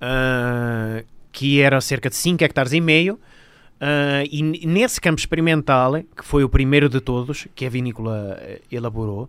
Ah, 0.00 1.02
que 1.30 1.60
era 1.60 1.80
cerca 1.80 2.08
de 2.10 2.16
5 2.16 2.42
hectares 2.42 2.72
e 2.72 2.80
meio. 2.80 3.18
Ah, 3.84 4.22
e 4.30 4.40
nesse 4.64 5.00
campo 5.00 5.18
experimental, 5.18 5.94
que 6.16 6.24
foi 6.24 6.44
o 6.44 6.48
primeiro 6.48 6.88
de 6.88 7.00
todos 7.00 7.48
que 7.52 7.66
a 7.66 7.68
vinícola 7.68 8.38
eh, 8.40 8.60
elaborou, 8.70 9.28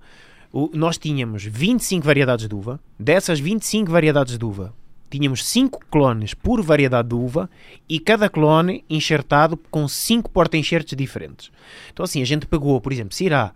o- 0.52 0.70
nós 0.76 0.96
tínhamos 1.00 1.44
25 1.44 2.06
variedades 2.06 2.48
de 2.48 2.54
uva. 2.54 2.80
Dessas 3.00 3.40
25 3.40 3.90
variedades 3.92 4.38
de 4.38 4.46
uva, 4.46 4.72
tínhamos 5.10 5.44
5 5.44 5.80
clones 5.90 6.36
por 6.36 6.62
variedade 6.62 7.10
de 7.10 7.16
uva 7.16 7.50
e 7.90 8.00
cada 8.00 8.30
clone 8.30 8.86
enxertado 8.88 9.58
com 9.72 9.88
5 9.88 10.30
porta-enxertos 10.30 10.96
diferentes. 10.96 11.52
Então, 11.92 12.04
assim, 12.04 12.22
a 12.22 12.26
gente 12.26 12.46
pegou, 12.46 12.80
por 12.80 12.94
exemplo, 12.94 13.16
Syrah, 13.16 13.54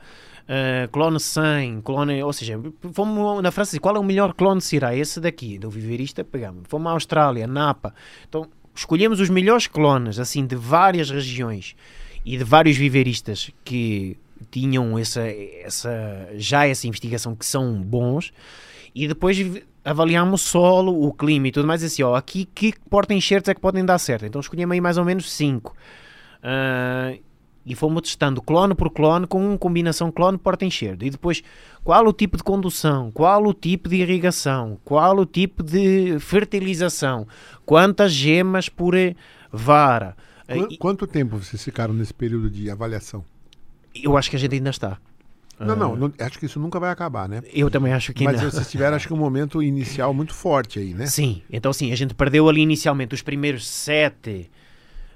Uh, 0.50 0.88
clone 0.94 1.20
100, 1.20 1.82
clone, 1.82 2.24
ou 2.24 2.32
seja, 2.32 2.58
fomos 2.94 3.44
na 3.44 3.52
França, 3.52 3.78
qual 3.82 3.98
é 3.98 4.00
o 4.00 4.04
melhor 4.04 4.34
clone 4.34 4.62
será? 4.62 4.96
Esse 4.96 5.20
daqui, 5.20 5.60
do 5.60 5.70
Viverista, 5.70 6.24
pegamos. 6.24 6.62
Fomos 6.70 6.88
à 6.88 6.92
Austrália, 6.92 7.46
Napa. 7.46 7.94
Então, 8.30 8.48
escolhemos 8.78 9.20
os 9.20 9.30
melhores 9.30 9.68
clones, 9.68 10.20
assim, 10.20 10.46
de 10.46 10.56
várias 10.56 11.10
regiões 11.10 11.76
e 12.24 12.38
de 12.38 12.44
vários 12.44 12.78
viveristas 12.78 13.50
que 13.66 14.18
tinham 14.52 14.98
essa, 14.98 15.22
essa, 15.22 16.30
já 16.36 16.68
essa 16.68 16.88
investigação 16.88 17.36
que 17.36 17.46
são 17.46 17.82
bons 17.82 18.32
e 18.94 19.08
depois 19.08 19.38
avaliamos 19.84 20.44
o 20.44 20.48
solo, 20.48 21.08
o 21.08 21.14
clima 21.14 21.48
e 21.48 21.52
tudo 21.52 21.68
mais 21.68 21.84
assim, 21.84 22.04
ó, 22.04 22.16
aqui 22.16 22.48
que 22.54 22.74
porta-enxertos 22.90 23.50
é 23.50 23.56
que 23.56 23.62
podem 23.62 23.84
dar 23.84 23.98
certo. 23.98 24.26
Então 24.26 24.42
escolhemos 24.42 24.74
aí 24.74 24.82
mais 24.82 24.98
ou 24.98 25.06
menos 25.06 25.32
5. 25.32 25.76
Uh, 26.38 27.20
e 27.68 27.76
fomos 27.76 28.02
testando 28.04 28.42
clone 28.42 28.74
por 28.74 28.90
clone 28.90 29.28
com 29.28 29.46
uma 29.46 29.58
combinação 29.58 30.10
clone 30.10 30.38
porta-enxerto. 30.38 31.04
E 31.04 31.10
depois, 31.10 31.44
qual 31.84 32.08
o 32.08 32.14
tipo 32.14 32.38
de 32.38 32.44
condução, 32.44 33.12
qual 33.12 33.46
o 33.46 33.54
tipo 33.54 33.90
de 33.90 33.98
irrigação, 33.98 34.80
qual 34.86 35.18
o 35.18 35.26
tipo 35.26 35.62
de 35.62 36.18
fertilização, 36.20 37.28
quantas 37.66 38.14
gemas 38.14 38.70
por 38.70 38.96
vara. 39.52 40.16
Qu 40.48 40.78
quanto 40.78 41.06
tempo 41.06 41.38
vocês 41.38 41.62
ficaram 41.62 41.94
nesse 41.94 42.14
período 42.14 42.50
de 42.50 42.72
avaliação? 42.72 43.24
Eu 43.94 44.16
acho 44.16 44.30
que 44.30 44.38
a 44.38 44.40
gente 44.40 44.56
ainda 44.56 44.70
está. 44.70 44.98
Não, 45.60 45.76
não, 45.76 45.96
não, 45.96 46.14
acho 46.20 46.38
que 46.38 46.46
isso 46.46 46.60
nunca 46.60 46.80
vai 46.80 46.92
acabar, 46.92 47.28
né? 47.28 47.42
Eu 47.52 47.72
também 47.72 47.92
acho 47.92 48.14
que 48.14 48.24
Mas 48.24 48.42
não. 48.42 48.50
vocês 48.50 48.70
tiveram, 48.70 48.96
acho 48.96 49.08
que 49.08 49.14
um 49.14 49.18
momento 49.18 49.62
inicial 49.62 50.14
muito 50.14 50.34
forte 50.34 50.78
aí, 50.78 50.94
né? 50.94 51.08
Sim, 51.08 51.42
então 51.50 51.74
sim, 51.74 51.92
a 51.92 51.96
gente 51.96 52.14
perdeu 52.14 52.48
ali 52.48 52.62
inicialmente 52.62 53.16
os 53.16 53.24
primeiros 53.24 53.68
sete 53.68 54.52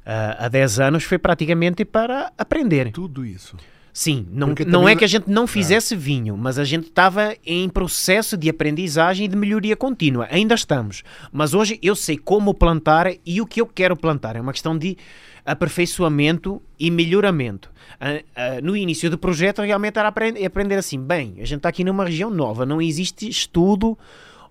uh, 0.06 0.46
a 0.46 0.48
10 0.48 0.80
anos 0.80 1.04
foi 1.04 1.18
praticamente 1.18 1.86
para 1.86 2.32
aprender. 2.38 2.92
Tudo 2.92 3.26
isso. 3.26 3.58
Sim, 3.94 4.26
não, 4.32 4.54
não 4.68 4.88
é 4.88 4.96
que 4.96 5.04
a 5.04 5.08
gente 5.08 5.30
não 5.30 5.46
fizesse 5.46 5.96
é. 5.96 5.98
vinho, 5.98 6.38
mas 6.38 6.58
a 6.58 6.64
gente 6.64 6.88
estava 6.88 7.36
em 7.46 7.68
processo 7.68 8.38
de 8.38 8.50
aprendizagem 8.50 9.26
e 9.26 9.28
de 9.28 9.36
melhoria 9.36 9.76
contínua. 9.76 10.28
Ainda 10.32 10.56
estamos. 10.56 11.04
Mas 11.32 11.54
hoje 11.54 11.78
eu 11.84 11.94
sei 11.96 12.18
como 12.18 12.54
plantar 12.54 13.12
e 13.26 13.42
o 13.42 13.46
que 13.46 13.60
eu 13.60 13.68
quero 13.68 13.98
plantar. 13.98 14.38
É 14.38 14.42
uma 14.42 14.54
questão 14.54 14.78
de 14.78 14.98
aperfeiçoamento 15.46 16.62
e 16.80 16.90
melhoramento. 16.90 17.70
Uh, 18.00 18.64
no 18.64 18.78
início 18.78 19.10
do 19.10 19.18
projeto, 19.18 19.62
realmente 19.62 20.00
era 20.00 20.08
aprender, 20.08 20.46
aprender 20.46 20.76
assim: 20.76 21.00
bem, 21.00 21.36
a 21.38 21.46
gente 21.46 21.58
está 21.58 21.70
aqui 21.70 21.84
numa 21.84 22.06
região 22.06 22.30
nova, 22.30 22.66
não 22.66 22.82
existe 22.82 23.28
estudo, 23.28 23.98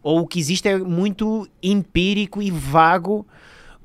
ou 0.03 0.21
o 0.21 0.27
que 0.27 0.39
existe 0.39 0.69
é 0.69 0.77
muito 0.77 1.49
empírico 1.63 2.43
e 2.43 2.51
vago 2.51 3.27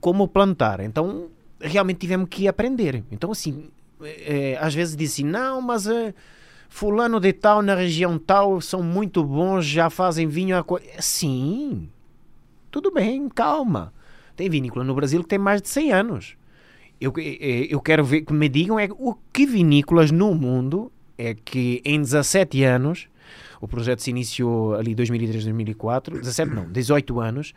como 0.02 0.28
plantar. 0.28 0.82
Então 0.82 1.30
realmente 1.66 1.98
tivemos 1.98 2.28
que 2.30 2.48
aprender. 2.48 3.04
Então, 3.12 3.32
assim, 3.32 3.70
é, 4.02 4.58
às 4.60 4.74
vezes 4.74 4.96
dizem, 4.96 5.26
não, 5.26 5.62
mas 5.62 5.88
é, 5.88 6.14
fulano 6.70 7.20
de 7.20 7.34
tal 7.34 7.62
na 7.62 7.76
região 7.76 8.18
tal 8.18 8.62
são 8.62 8.84
muito 8.84 9.24
bons, 9.24 9.66
já 9.66 9.90
fazem 9.90 10.28
vinho. 10.28 10.58
A... 10.58 10.66
Sim, 11.00 11.90
tudo 12.72 12.92
bem, 12.92 13.28
calma. 13.30 13.94
Tem 14.36 14.50
vinícola 14.50 14.84
no 14.84 14.94
Brasil 14.94 15.22
que 15.22 15.30
tem 15.30 15.40
mais 15.40 15.62
de 15.62 15.70
100 15.70 15.92
anos. 15.92 16.38
Eu, 17.00 17.14
eu 17.70 17.82
quero 17.82 18.04
ver 18.04 18.22
que 18.22 18.34
me 18.34 18.48
digam 18.48 18.80
é 18.80 18.88
o 18.92 19.16
que 19.32 19.46
vinícolas 19.46 20.12
no 20.12 20.34
mundo 20.34 20.92
é 21.18 21.34
que 21.34 21.82
em 21.84 22.00
17 22.00 22.64
anos, 22.64 23.08
o 23.60 23.68
projeto 23.68 24.02
se 24.02 24.10
iniciou 24.10 24.76
ali 24.76 24.96
2003, 24.96 25.44
2004, 25.46 26.20
17 26.20 26.52
não, 26.52 26.72
18 26.72 27.20
anos, 27.20 27.54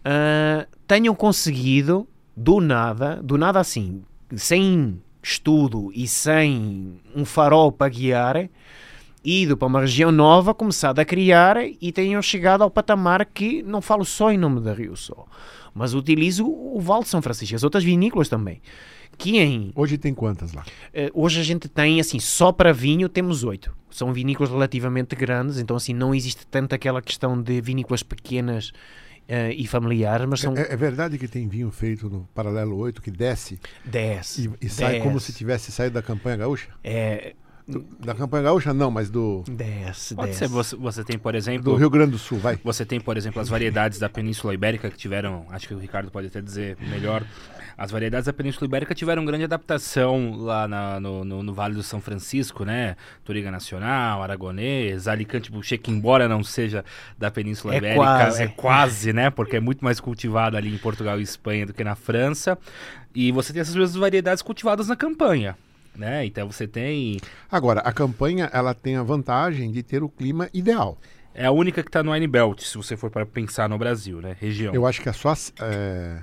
uh, 0.00 0.66
tenham 0.86 1.14
conseguido 1.14 2.06
do 2.38 2.60
nada, 2.60 3.20
do 3.20 3.36
nada 3.36 3.58
assim, 3.58 4.00
sem 4.36 5.00
estudo 5.20 5.90
e 5.92 6.06
sem 6.06 7.00
um 7.14 7.24
farol 7.24 7.72
para 7.72 7.88
guiar, 7.88 8.48
ido 9.24 9.56
para 9.56 9.66
uma 9.66 9.80
região 9.80 10.12
nova, 10.12 10.54
começado 10.54 11.00
a 11.00 11.04
criar 11.04 11.56
e 11.58 11.90
tenham 11.90 12.22
chegado 12.22 12.62
ao 12.62 12.70
patamar 12.70 13.26
que 13.26 13.60
não 13.64 13.82
falo 13.82 14.04
só 14.04 14.30
em 14.30 14.38
nome 14.38 14.60
da 14.60 14.72
Rio 14.72 14.96
só, 14.96 15.26
mas 15.74 15.94
utilizo 15.94 16.46
o 16.46 16.78
Vale 16.80 17.02
de 17.02 17.08
São 17.08 17.20
Francisco, 17.20 17.56
as 17.56 17.64
outras 17.64 17.82
vinícolas 17.82 18.28
também. 18.28 18.62
Que 19.16 19.38
em, 19.38 19.72
hoje 19.74 19.98
tem 19.98 20.14
quantas 20.14 20.52
lá? 20.52 20.62
Uh, 20.94 21.10
hoje 21.12 21.40
a 21.40 21.42
gente 21.42 21.68
tem, 21.68 21.98
assim, 21.98 22.20
só 22.20 22.52
para 22.52 22.72
vinho 22.72 23.08
temos 23.08 23.42
oito. 23.42 23.74
São 23.90 24.12
vinícolas 24.12 24.52
relativamente 24.52 25.16
grandes, 25.16 25.58
então 25.58 25.76
assim 25.76 25.92
não 25.92 26.14
existe 26.14 26.46
tanto 26.46 26.72
aquela 26.72 27.02
questão 27.02 27.40
de 27.42 27.60
vinícolas 27.60 28.04
pequenas 28.04 28.70
Uh, 29.28 29.52
e 29.54 29.66
familiares, 29.66 30.26
mas 30.26 30.40
são... 30.40 30.56
É, 30.56 30.72
é, 30.72 30.76
verdade 30.76 31.18
que 31.18 31.28
tem 31.28 31.46
vinho 31.46 31.70
feito 31.70 32.08
no 32.08 32.26
Paralelo 32.34 32.78
8 32.78 33.02
que 33.02 33.10
desce? 33.10 33.60
Desce. 33.84 34.50
E, 34.58 34.66
e 34.66 34.68
sai 34.70 35.00
como 35.00 35.20
se 35.20 35.34
tivesse 35.34 35.70
saído 35.70 35.94
da 35.94 36.02
campanha 36.02 36.38
gaúcha? 36.38 36.68
É... 36.82 37.34
Do, 37.66 37.80
da 38.00 38.14
campanha 38.14 38.44
gaúcha 38.44 38.72
não, 38.72 38.90
mas 38.90 39.10
do... 39.10 39.44
Desce, 39.46 40.14
Pode 40.14 40.28
desce. 40.28 40.38
ser, 40.38 40.48
você, 40.48 40.74
você 40.74 41.04
tem, 41.04 41.18
por 41.18 41.34
exemplo... 41.34 41.64
Do 41.64 41.76
Rio 41.76 41.90
Grande 41.90 42.12
do 42.12 42.18
Sul, 42.18 42.38
vai. 42.38 42.58
Você 42.64 42.86
tem, 42.86 42.98
por 42.98 43.18
exemplo, 43.18 43.42
as 43.42 43.50
variedades 43.50 43.98
da 43.98 44.08
Península 44.08 44.54
Ibérica 44.54 44.90
que 44.90 44.96
tiveram, 44.96 45.44
acho 45.50 45.68
que 45.68 45.74
o 45.74 45.78
Ricardo 45.78 46.10
pode 46.10 46.28
até 46.28 46.40
dizer 46.40 46.78
melhor, 46.80 47.22
as 47.78 47.92
variedades 47.92 48.26
da 48.26 48.32
Península 48.32 48.66
Ibérica 48.66 48.92
tiveram 48.92 49.24
grande 49.24 49.44
adaptação 49.44 50.34
lá 50.36 50.66
na, 50.66 50.98
no, 50.98 51.24
no, 51.24 51.44
no, 51.44 51.54
Vale 51.54 51.76
do 51.76 51.82
São 51.84 52.00
Francisco, 52.00 52.64
né? 52.64 52.96
Turiga 53.24 53.52
Nacional, 53.52 54.20
Aragonês, 54.20 55.06
Alicante 55.06 55.48
Boucher, 55.48 55.80
que 55.80 55.88
embora 55.88 56.28
não 56.28 56.42
seja 56.42 56.84
da 57.16 57.30
Península 57.30 57.74
é 57.74 57.76
Ibérica, 57.76 58.02
quase. 58.02 58.42
é 58.42 58.48
quase, 58.48 59.12
né? 59.12 59.30
Porque 59.30 59.56
é 59.56 59.60
muito 59.60 59.84
mais 59.84 60.00
cultivado 60.00 60.56
ali 60.56 60.74
em 60.74 60.78
Portugal 60.78 61.20
e 61.20 61.22
Espanha 61.22 61.66
do 61.66 61.72
que 61.72 61.84
na 61.84 61.94
França. 61.94 62.58
E 63.14 63.30
você 63.30 63.52
tem 63.52 63.62
essas 63.62 63.76
mesmas 63.76 63.94
variedades 63.94 64.42
cultivadas 64.42 64.88
na 64.88 64.96
campanha. 64.96 65.56
Né? 65.94 66.26
Então 66.26 66.50
você 66.50 66.66
tem. 66.66 67.18
Agora, 67.50 67.80
a 67.80 67.92
campanha 67.92 68.50
ela 68.52 68.74
tem 68.74 68.96
a 68.96 69.04
vantagem 69.04 69.70
de 69.70 69.84
ter 69.84 70.02
o 70.02 70.08
clima 70.08 70.50
ideal. 70.52 70.98
É 71.32 71.46
a 71.46 71.52
única 71.52 71.84
que 71.84 71.88
está 71.88 72.02
no 72.02 72.10
Wine 72.10 72.26
Belt, 72.26 72.60
se 72.62 72.76
você 72.76 72.96
for 72.96 73.08
para 73.08 73.24
pensar 73.24 73.68
no 73.68 73.78
Brasil, 73.78 74.20
né? 74.20 74.36
Região. 74.40 74.74
Eu 74.74 74.84
acho 74.84 75.00
que 75.00 75.08
é 75.08 75.12
só. 75.12 75.32
É... 75.60 76.20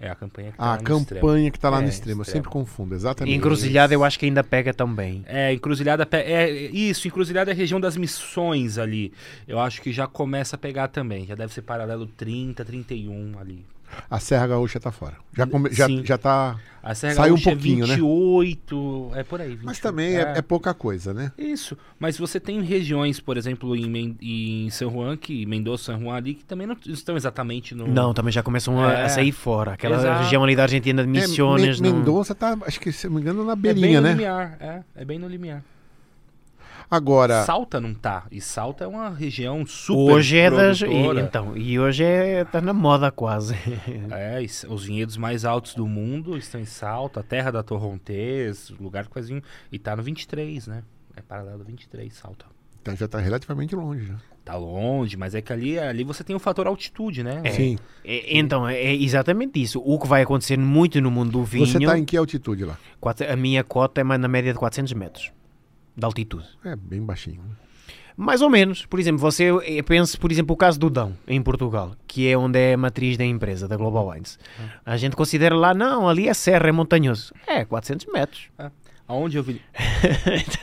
É 0.00 0.08
a 0.08 0.14
campanha 0.14 0.52
que 0.52 0.58
tá 0.58 0.74
a 0.74 0.78
campanha 0.78 1.50
que 1.50 1.56
está 1.56 1.70
lá 1.70 1.78
é, 1.78 1.82
no 1.82 1.88
extremo. 1.88 2.20
Eu 2.20 2.24
sempre 2.24 2.48
confundo, 2.48 2.94
exatamente. 2.94 3.34
E 3.34 3.36
encruzilhada 3.36 3.92
eu 3.92 4.04
acho 4.04 4.18
que 4.18 4.26
ainda 4.26 4.44
pega 4.44 4.72
também. 4.72 5.24
É, 5.26 5.52
encruzilhada 5.52 6.06
é 6.12 6.48
isso, 6.50 7.08
encruzilhada 7.08 7.50
é 7.50 7.54
a 7.54 7.56
região 7.56 7.80
das 7.80 7.96
missões 7.96 8.78
ali. 8.78 9.12
Eu 9.46 9.58
acho 9.58 9.82
que 9.82 9.92
já 9.92 10.06
começa 10.06 10.54
a 10.54 10.58
pegar 10.58 10.88
também. 10.88 11.26
Já 11.26 11.34
deve 11.34 11.52
ser 11.52 11.62
paralelo 11.62 12.06
30, 12.06 12.64
31 12.64 13.38
ali. 13.40 13.66
A 14.10 14.18
Serra 14.18 14.46
Gaúcha 14.46 14.78
está 14.78 14.90
fora. 14.90 15.16
Já, 15.36 15.46
come, 15.46 15.70
já, 15.72 15.86
já 16.04 16.18
tá. 16.18 16.56
A 16.82 16.94
Serra 16.94 17.14
Saiu 17.14 17.34
Gaúcha 17.34 17.50
um 17.50 17.52
pouquinho, 17.52 17.84
é 17.84 17.88
28, 17.88 19.10
né? 19.12 19.20
é 19.20 19.24
por 19.24 19.40
aí. 19.40 19.48
28, 19.48 19.66
mas 19.66 19.78
também 19.78 20.16
é. 20.16 20.20
É, 20.20 20.38
é. 20.38 20.42
pouca 20.42 20.72
coisa, 20.72 21.12
né? 21.12 21.32
Isso. 21.36 21.76
Mas 21.98 22.16
você 22.16 22.40
tem 22.40 22.62
regiões, 22.62 23.20
por 23.20 23.36
exemplo, 23.36 23.74
em, 23.76 24.16
em 24.20 24.70
São 24.70 24.90
Juan, 24.90 25.16
que 25.16 25.44
Mendoza, 25.46 25.84
São 25.84 26.00
Juan 26.00 26.14
ali, 26.14 26.34
que 26.34 26.44
também 26.44 26.66
não 26.66 26.76
estão 26.86 27.16
exatamente 27.16 27.74
no. 27.74 27.86
Não, 27.86 28.14
também 28.14 28.32
já 28.32 28.42
começam 28.42 28.82
é. 28.88 29.04
a 29.04 29.08
sair 29.08 29.32
fora. 29.32 29.72
Aquela 29.72 29.96
Exato. 29.96 30.22
região 30.22 30.44
ali 30.44 30.56
da 30.56 30.62
Argentina 30.62 31.02
de 31.02 31.08
Missiones. 31.08 31.78
É, 31.78 31.82
Mendoza 31.82 32.32
está, 32.32 32.56
acho 32.62 32.80
que, 32.80 32.92
se 32.92 33.06
não 33.06 33.16
me 33.16 33.20
engano, 33.20 33.44
na 33.44 33.56
beirinha, 33.56 33.98
é 33.98 34.00
bem 34.00 34.00
né? 34.00 34.10
No 34.10 34.16
limiar, 34.16 34.56
é, 34.60 34.82
é 34.96 35.04
bem 35.04 35.18
no 35.18 35.28
limiar. 35.28 35.62
Agora. 36.90 37.44
Salta 37.44 37.80
não 37.80 37.92
tá. 37.92 38.26
E 38.30 38.40
Salta 38.40 38.84
é 38.84 38.86
uma 38.86 39.10
região 39.10 39.66
super 39.66 40.14
Hoje 40.14 40.38
é 40.38 40.50
das. 40.50 40.80
E, 40.80 40.86
então, 41.20 41.56
e 41.56 41.78
hoje 41.78 42.02
é, 42.02 42.44
tá 42.44 42.60
na 42.60 42.72
moda 42.72 43.10
quase. 43.10 43.54
é, 44.10 44.40
os 44.68 44.84
vinhedos 44.84 45.16
mais 45.16 45.44
altos 45.44 45.74
do 45.74 45.86
mundo 45.86 46.36
estão 46.36 46.60
em 46.60 46.64
Salta, 46.64 47.20
a 47.20 47.22
terra 47.22 47.50
da 47.50 47.62
Torrontés, 47.62 48.70
lugar 48.80 49.06
quase. 49.06 49.42
E 49.70 49.78
tá 49.78 49.94
no 49.94 50.02
23, 50.02 50.66
né? 50.66 50.82
É 51.14 51.20
paralelo 51.20 51.62
23, 51.62 52.10
Salta. 52.12 52.46
Então 52.80 52.96
já 52.96 53.06
tá 53.06 53.18
relativamente 53.18 53.74
longe 53.74 54.06
já. 54.06 54.14
Tá 54.42 54.56
longe, 54.56 55.14
mas 55.14 55.34
é 55.34 55.42
que 55.42 55.52
ali, 55.52 55.78
ali 55.78 56.02
você 56.02 56.24
tem 56.24 56.34
o 56.34 56.38
fator 56.38 56.66
altitude, 56.66 57.22
né? 57.22 57.42
É, 57.44 57.50
Sim. 57.50 57.78
É, 58.02 58.38
então, 58.38 58.66
é 58.66 58.94
exatamente 58.94 59.60
isso. 59.60 59.82
O 59.84 59.98
que 59.98 60.06
vai 60.06 60.22
acontecer 60.22 60.56
muito 60.58 60.98
no 61.02 61.10
mundo 61.10 61.32
do 61.32 61.44
vinho. 61.44 61.66
Você 61.66 61.76
está 61.76 61.98
em 61.98 62.04
que 62.06 62.16
altitude 62.16 62.64
lá? 62.64 62.78
A 63.30 63.36
minha 63.36 63.62
cota 63.62 64.00
é 64.00 64.04
na 64.04 64.28
média 64.28 64.54
de 64.54 64.58
400 64.58 64.94
metros 64.94 65.37
de 65.98 66.04
altitude. 66.04 66.46
É 66.64 66.76
bem 66.76 67.02
baixinho. 67.02 67.42
Mais 68.16 68.42
ou 68.42 68.50
menos. 68.50 68.84
Por 68.86 68.98
exemplo, 68.98 69.20
você 69.20 69.50
pensa, 69.86 70.16
por 70.18 70.32
exemplo, 70.32 70.54
o 70.54 70.56
caso 70.56 70.78
do 70.78 70.90
Dão, 70.90 71.16
em 71.26 71.40
Portugal, 71.42 71.92
que 72.06 72.28
é 72.28 72.36
onde 72.36 72.58
é 72.58 72.74
a 72.74 72.76
matriz 72.76 73.16
da 73.16 73.24
empresa, 73.24 73.68
da 73.68 73.76
Global 73.76 74.08
Wines. 74.08 74.38
A 74.84 74.96
gente 74.96 75.14
considera 75.14 75.54
lá, 75.54 75.72
não, 75.72 76.08
ali 76.08 76.28
é 76.28 76.34
serra, 76.34 76.68
é 76.68 76.72
montanhoso. 76.72 77.32
É, 77.46 77.64
400 77.64 78.06
metros. 78.12 78.48
É. 78.58 78.70
Aonde 79.08 79.38
eu 79.38 79.42
vi. 79.42 79.62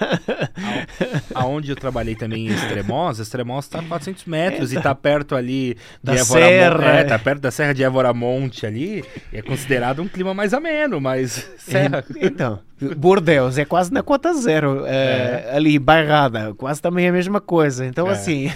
Aonde 1.34 1.72
eu 1.72 1.76
trabalhei 1.76 2.14
também 2.14 2.46
em 2.46 2.54
Estremoz, 2.54 3.18
Estremoz 3.18 3.66
está 3.66 3.80
a 3.80 3.84
400 3.84 4.26
metros 4.26 4.72
é, 4.72 4.76
e 4.76 4.78
está 4.78 4.94
perto 4.96 5.36
ali 5.36 5.74
de 5.74 5.80
da 6.04 6.14
Évora 6.14 6.46
serra. 6.46 6.86
É, 6.90 7.04
tá 7.06 7.18
perto 7.18 7.42
da 7.42 7.50
Serra 7.50 7.74
de 7.74 7.84
Évora 7.84 8.14
Monte 8.14 8.68
ali. 8.68 9.04
É 9.34 9.42
considerado 9.42 10.00
um 10.00 10.08
clima 10.08 10.32
mais 10.32 10.54
ameno, 10.54 11.02
mas 11.02 11.50
serra. 11.58 12.06
É, 12.16 12.28
então. 12.28 12.60
Bordeus 12.98 13.58
é 13.58 13.64
quase 13.64 13.92
na 13.92 14.04
cota 14.04 14.34
zero, 14.34 14.82
uh, 14.82 14.86
é. 14.86 15.50
ali, 15.54 15.80
bairrada, 15.80 16.54
quase 16.56 16.82
também 16.82 17.08
a 17.08 17.12
mesma 17.12 17.40
coisa. 17.40 17.86
Então, 17.86 18.08
é. 18.08 18.12
assim, 18.12 18.52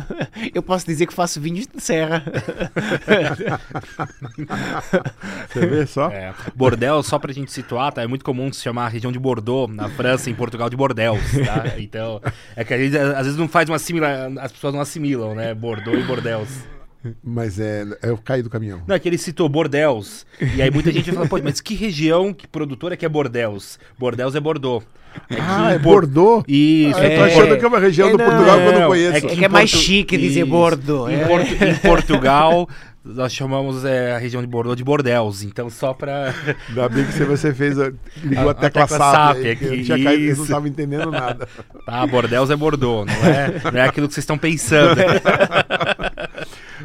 eu 0.54 0.62
posso 0.62 0.84
dizer 0.84 1.06
que 1.06 1.14
faço 1.14 1.40
vinhos 1.40 1.66
de 1.66 1.82
serra. 1.82 2.22
Você 5.48 5.66
vê 5.66 5.86
só? 5.86 6.10
É. 6.10 6.34
Bordeaux, 6.54 7.06
só 7.06 7.18
pra 7.18 7.32
gente 7.32 7.50
situar, 7.50 7.92
tá? 7.92 8.02
É 8.02 8.06
muito 8.06 8.24
comum 8.24 8.52
se 8.52 8.60
chamar 8.60 8.86
a 8.86 8.88
região 8.88 9.10
de 9.10 9.18
Bordeaux, 9.18 9.74
na 9.74 9.88
França, 9.88 10.28
em 10.28 10.34
Portugal, 10.34 10.68
de 10.68 10.76
Bordeaux, 10.76 11.18
tá? 11.46 11.62
Então, 11.82 12.20
é 12.54 12.64
que 12.64 12.74
a 12.74 12.78
gente, 12.78 12.96
às 12.96 13.24
vezes 13.24 13.36
não 13.36 13.48
faz 13.48 13.68
uma 13.68 13.76
assimila, 13.76 14.30
as 14.40 14.52
pessoas 14.52 14.74
não 14.74 14.80
assimilam, 14.80 15.34
né? 15.34 15.54
Bordeaux 15.54 15.98
e 15.98 16.02
Bordeaux. 16.02 16.48
Mas 17.22 17.58
é, 17.58 17.84
é 18.02 18.10
eu 18.10 18.18
caí 18.18 18.42
do 18.42 18.50
caminhão. 18.50 18.82
Não, 18.86 18.94
é 18.94 18.98
que 18.98 19.08
ele 19.08 19.18
citou 19.18 19.48
Bordeaux. 19.48 20.24
E 20.40 20.62
aí 20.62 20.70
muita 20.70 20.92
gente 20.92 21.10
fala, 21.12 21.26
pô, 21.26 21.38
mas 21.42 21.60
que 21.60 21.74
região, 21.74 22.32
que 22.32 22.46
produtora 22.46 22.96
que 22.96 23.04
é 23.04 23.08
Bordeaux? 23.08 23.78
Bordeaux 23.98 24.34
é 24.34 24.40
Bordeaux. 24.40 24.84
É 25.28 25.36
ah, 25.38 25.72
é 25.72 25.78
Bordeaux? 25.78 26.44
Isso. 26.48 26.98
Ah, 26.98 27.04
eu 27.04 27.18
tô 27.18 27.24
achando 27.24 27.54
é, 27.54 27.56
que 27.58 27.64
é 27.64 27.68
uma 27.68 27.78
região 27.78 28.08
é, 28.08 28.12
do 28.12 28.18
Portugal 28.18 28.58
que 28.58 28.66
eu 28.66 28.80
não 28.80 28.86
conheço. 28.88 29.16
É 29.16 29.20
que, 29.20 29.26
é, 29.26 29.36
que 29.36 29.44
é 29.44 29.48
mais 29.48 29.70
chique 29.70 30.16
dizer 30.16 30.44
Bordeaux. 30.44 31.12
Em, 31.12 31.26
Porto, 31.26 31.64
em 31.64 31.74
Portugal, 31.86 32.68
nós 33.04 33.32
chamamos 33.32 33.84
é, 33.84 34.14
a 34.14 34.18
região 34.18 34.40
de 34.40 34.46
Bordeaux 34.46 34.76
de 34.76 34.84
Bordeaux, 34.84 35.42
então 35.42 35.68
só 35.68 35.92
para. 35.92 36.32
Ainda 36.68 36.88
bem 36.88 37.04
que 37.04 37.24
você 37.24 37.52
fez, 37.52 37.76
ligou 38.22 38.48
a, 38.48 38.52
a 38.52 38.54
tecla, 38.54 38.86
tecla 38.86 39.12
SAP, 39.12 39.36
aqui. 39.38 39.64
Eu 39.64 39.84
tinha 39.84 40.02
caído, 40.02 40.36
não 40.36 40.44
estava 40.44 40.68
entendendo 40.68 41.10
nada. 41.10 41.48
Tá, 41.84 42.06
Bordeaux 42.06 42.50
é 42.50 42.56
Bordeaux, 42.56 43.06
não 43.06 43.28
é, 43.28 43.72
não 43.72 43.80
é 43.80 43.88
aquilo 43.88 44.08
que 44.08 44.14
vocês 44.14 44.22
estão 44.22 44.38
pensando. 44.38 45.00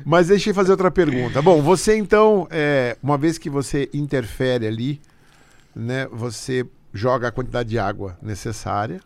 Mas 0.08 0.30
deixa 0.30 0.52
eu 0.52 0.54
fazer 0.54 0.72
outra 0.72 0.90
pergunta. 0.90 1.42
Bom, 1.42 1.62
você 1.62 1.98
então, 1.98 2.48
é, 2.50 2.96
uma 3.04 3.18
vez 3.18 3.38
que 3.38 3.50
você 3.50 3.90
interfere 3.94 4.66
ali, 4.66 5.02
né, 5.76 6.08
você 6.10 6.66
joga 6.94 7.28
a 7.28 7.32
quantidade 7.32 7.68
de 7.68 7.78
água 7.78 8.18
necessária 8.22 9.02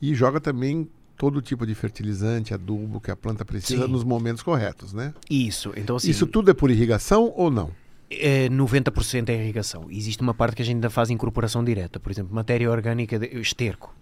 e 0.00 0.14
joga 0.14 0.40
também 0.40 0.88
todo 1.18 1.42
tipo 1.42 1.66
de 1.66 1.74
fertilizante, 1.74 2.54
adubo 2.54 2.98
que 2.98 3.10
a 3.10 3.16
planta 3.16 3.44
precisa 3.44 3.84
Sim. 3.84 3.92
nos 3.92 4.04
momentos 4.04 4.42
corretos, 4.42 4.94
né? 4.94 5.12
Isso. 5.28 5.70
Então, 5.76 5.96
assim, 5.96 6.08
Isso 6.08 6.26
tudo 6.26 6.50
é 6.50 6.54
por 6.54 6.70
irrigação 6.70 7.30
ou 7.36 7.50
não? 7.50 7.70
É, 8.10 8.48
90% 8.48 9.28
é 9.28 9.34
irrigação. 9.34 9.88
Existe 9.90 10.22
uma 10.22 10.32
parte 10.32 10.56
que 10.56 10.62
a 10.62 10.64
gente 10.64 10.76
ainda 10.76 10.88
faz 10.88 11.10
incorporação 11.10 11.62
direta, 11.62 12.00
por 12.00 12.10
exemplo, 12.10 12.34
matéria 12.34 12.70
orgânica 12.70 13.18
de 13.18 13.26
esterco. 13.38 13.94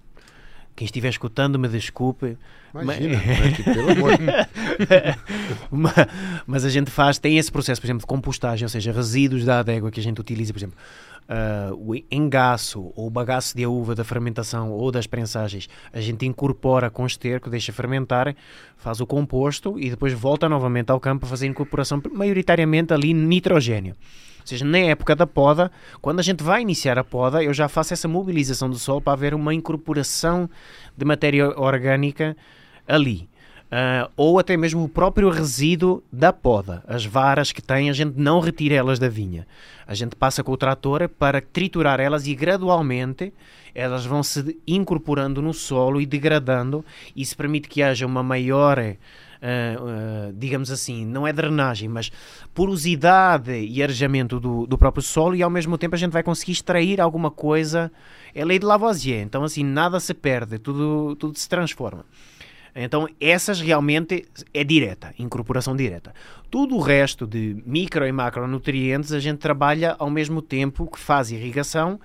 Quem 0.81 0.87
estiver 0.87 1.11
escutando, 1.11 1.59
me 1.59 1.69
desculpe. 1.69 2.39
Imagina, 2.75 3.21
mas... 3.23 3.59
pelo 3.63 3.91
amor. 3.91 4.13
mas 6.47 6.65
a 6.65 6.71
gente 6.71 6.91
faz, 6.91 7.19
tem 7.19 7.37
esse 7.37 7.53
processo, 7.53 7.79
por 7.79 7.87
exemplo, 7.87 8.01
de 8.01 8.07
compostagem, 8.07 8.65
ou 8.65 8.69
seja, 8.71 8.91
resíduos 8.91 9.45
da 9.45 9.59
adega 9.59 9.91
que 9.91 10.01
a 10.01 10.03
gente 10.03 10.19
utiliza, 10.19 10.55
por 10.55 10.59
exemplo, 10.59 10.79
uh, 11.29 11.75
o 11.75 11.95
engaço 12.11 12.95
ou 12.97 13.09
o 13.09 13.11
bagaço 13.11 13.55
de 13.55 13.67
uva 13.67 13.95
da 13.95 14.05
fermentação 14.05 14.73
ou 14.73 14.91
das 14.91 15.07
prensagens, 15.07 15.69
a 15.93 16.01
gente 16.01 16.25
incorpora 16.25 16.89
com 16.89 17.05
esterco, 17.05 17.51
deixa 17.51 17.75
fermentar, 17.75 18.35
faz 18.79 19.03
o 19.03 19.07
composto 19.07 19.79
e 19.79 19.91
depois 19.91 20.15
volta 20.15 20.49
novamente 20.49 20.91
ao 20.91 20.99
campo 20.99 21.27
a 21.27 21.29
fazer 21.29 21.47
incorporação, 21.47 22.01
maioritariamente 22.11 22.95
ali 22.95 23.13
nitrogênio. 23.13 23.95
Ou 24.41 24.47
seja, 24.47 24.65
na 24.65 24.79
época 24.79 25.15
da 25.15 25.27
poda, 25.27 25.71
quando 26.01 26.21
a 26.21 26.23
gente 26.23 26.43
vai 26.43 26.63
iniciar 26.63 26.99
a 26.99 27.05
poda, 27.05 27.43
eu 27.43 27.53
já 27.53 27.69
faço 27.69 27.93
essa 27.93 28.09
mobilização 28.09 28.69
do 28.69 28.79
solo 28.79 29.01
para 29.01 29.13
haver 29.13 29.35
uma 29.35 29.55
incorporação 29.55 30.49
de 30.97 31.05
matéria 31.05 31.49
orgânica 31.59 32.37
ali. 32.87 33.29
Uh, 33.71 34.11
ou 34.17 34.37
até 34.41 34.57
mesmo 34.57 34.83
o 34.83 34.89
próprio 34.89 35.31
resíduo 35.31 36.03
da 36.13 36.33
poda. 36.33 36.83
As 36.89 37.07
varas 37.07 37.53
que 37.53 37.63
tem, 37.63 37.89
a 37.89 37.93
gente 37.93 38.19
não 38.19 38.41
retira 38.41 38.75
elas 38.75 38.99
da 38.99 39.09
vinha. 39.09 39.47
A 39.87 39.95
gente 39.95 40.17
passa 40.17 40.43
com 40.43 40.51
o 40.51 40.57
trator 40.57 41.09
para 41.09 41.41
triturar 41.41 42.01
elas 42.01 42.27
e 42.27 42.35
gradualmente 42.35 43.33
elas 43.73 44.05
vão 44.05 44.25
se 44.25 44.59
incorporando 44.67 45.41
no 45.41 45.55
solo 45.55 46.01
e 46.01 46.07
degradando. 46.07 46.85
Isso 47.15 47.37
permite 47.37 47.69
que 47.69 47.81
haja 47.81 48.05
uma 48.05 48.25
maior, 48.25 48.77
uh, 49.43 50.33
digamos 50.35 50.71
assim, 50.71 51.05
não 51.05 51.27
é 51.27 51.33
drenagem, 51.33 51.89
mas 51.89 52.11
porosidade 52.55 53.53
e 53.53 53.83
arejamento 53.83 54.39
do, 54.39 54.67
do 54.67 54.79
próprio 54.79 55.03
solo 55.03 55.35
e 55.35 55.43
ao 55.43 55.51
mesmo 55.51 55.79
tempo 55.79 55.95
a 55.95 55.99
gente 55.99 56.13
vai 56.13 56.23
conseguir 56.23 56.53
extrair 56.53 57.01
alguma 57.01 57.31
coisa. 57.31 57.91
É 58.35 58.45
lei 58.45 58.59
de 58.59 58.67
Lavoisier, 58.67 59.23
então 59.23 59.43
assim 59.43 59.65
nada 59.65 59.99
se 60.01 60.15
perde, 60.15 60.59
tudo, 60.59 61.17
tudo 61.17 61.39
se 61.39 61.49
transforma. 61.49 62.05
Então, 62.75 63.09
essas 63.21 63.61
realmente 63.61 64.27
é 64.55 64.63
direta, 64.63 65.13
incorporação 65.19 65.75
direta. 65.75 66.15
Tudo 66.49 66.77
o 66.77 66.81
resto 66.81 67.27
de 67.27 67.61
micro 67.67 68.07
e 68.07 68.13
macronutrientes 68.13 69.13
a 69.13 69.19
gente 69.19 69.39
trabalha 69.39 69.97
ao 69.99 70.09
mesmo 70.09 70.41
tempo 70.41 70.87
que 70.87 70.99
faz 70.99 71.33
irrigação, 71.33 71.99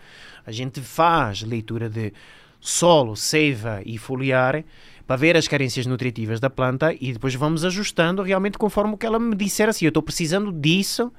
a 0.46 0.52
gente 0.52 0.82
faz 0.82 1.44
leitura 1.44 1.88
de 1.88 2.12
solo, 2.60 3.16
seiva 3.16 3.82
e 3.86 3.98
foliar 3.98 4.64
para 5.06 5.16
ver 5.16 5.38
as 5.38 5.48
carências 5.48 5.86
nutritivas 5.86 6.40
da 6.40 6.50
planta 6.50 6.94
e 7.00 7.14
depois 7.14 7.36
vamos 7.36 7.64
ajustando 7.64 8.22
realmente 8.22 8.58
conforme 8.58 8.94
o 8.94 8.98
que 8.98 9.06
ela 9.06 9.20
me 9.20 9.36
disser 9.36 9.70
assim, 9.70 9.86
eu 9.86 9.90
estou 9.90 10.04
precisando 10.04 10.52
disso 10.52 11.12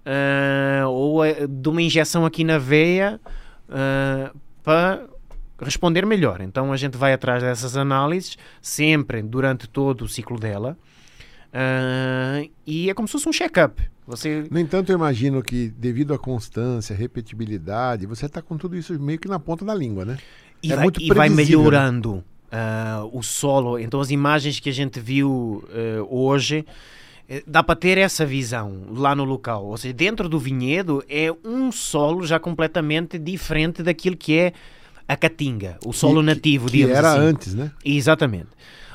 uh, 0.00 0.88
ou 0.88 1.22
uh, 1.22 1.48
de 1.48 1.68
uma 1.68 1.82
injeção 1.82 2.26
aqui 2.26 2.42
na 2.44 2.58
veia 2.58 3.20
uh, 3.68 4.36
para 4.62 5.06
responder 5.60 6.04
melhor. 6.06 6.40
Então 6.40 6.72
a 6.72 6.76
gente 6.76 6.96
vai 6.96 7.12
atrás 7.12 7.42
dessas 7.42 7.76
análises, 7.76 8.36
sempre 8.60 9.22
durante 9.22 9.68
todo 9.68 10.02
o 10.02 10.08
ciclo 10.08 10.38
dela. 10.38 10.76
Uh, 11.52 12.50
e 12.66 12.88
é 12.88 12.94
como 12.94 13.08
se 13.08 13.12
fosse 13.12 13.28
um 13.28 13.32
check-up. 13.32 13.82
Você... 14.06 14.44
No 14.50 14.58
entanto, 14.58 14.90
eu 14.90 14.96
imagino 14.96 15.42
que, 15.42 15.68
devido 15.68 16.12
à 16.12 16.18
constância, 16.18 16.96
repetibilidade, 16.96 18.06
você 18.06 18.26
está 18.26 18.42
com 18.42 18.56
tudo 18.56 18.76
isso 18.76 18.98
meio 18.98 19.18
que 19.18 19.28
na 19.28 19.38
ponta 19.38 19.64
da 19.64 19.74
língua, 19.74 20.04
né? 20.04 20.18
E, 20.62 20.72
é 20.72 20.76
vai, 20.76 20.86
e 20.98 21.14
vai, 21.14 21.28
melhorando 21.28 22.24
uh, 22.50 23.16
o 23.16 23.22
solo. 23.22 23.78
Então, 23.78 24.00
as 24.00 24.10
imagens 24.10 24.60
que 24.60 24.68
a 24.68 24.72
gente 24.72 25.00
viu 25.00 25.64
uh, 25.68 26.06
hoje, 26.08 26.64
eh, 27.28 27.42
dá 27.46 27.62
para 27.62 27.76
ter 27.76 27.96
essa 27.98 28.26
visão 28.26 28.86
lá 28.92 29.14
no 29.14 29.24
local. 29.24 29.66
Ou 29.66 29.76
seja, 29.76 29.94
dentro 29.94 30.28
do 30.28 30.38
vinhedo 30.38 31.02
é 31.08 31.32
um 31.44 31.70
solo 31.70 32.26
já 32.26 32.38
completamente 32.38 33.18
diferente 33.18 33.82
daquilo 33.82 34.16
que 34.16 34.36
é 34.36 34.52
a 35.06 35.16
caatinga, 35.16 35.78
o 35.84 35.92
solo 35.92 36.20
que, 36.20 36.26
nativo, 36.26 36.66
que, 36.66 36.84
que 36.84 36.90
era 36.90 37.12
assim. 37.12 37.20
antes, 37.20 37.54
né? 37.54 37.72
Exatamente. 37.84 38.48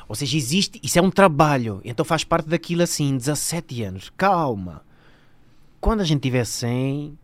Ou 0.08 0.14
seja, 0.14 0.36
existe, 0.36 0.80
isso 0.82 0.98
é 0.98 1.02
um 1.02 1.10
trabalho, 1.10 1.80
então 1.84 2.04
faz 2.04 2.22
parte 2.22 2.48
daquilo 2.48 2.82
assim, 2.82 3.16
17 3.16 3.82
anos. 3.82 4.12
Calma. 4.16 4.82
Quando 5.80 6.00
a 6.00 6.04
gente 6.04 6.20
tiver 6.20 6.44
100, 6.44 7.18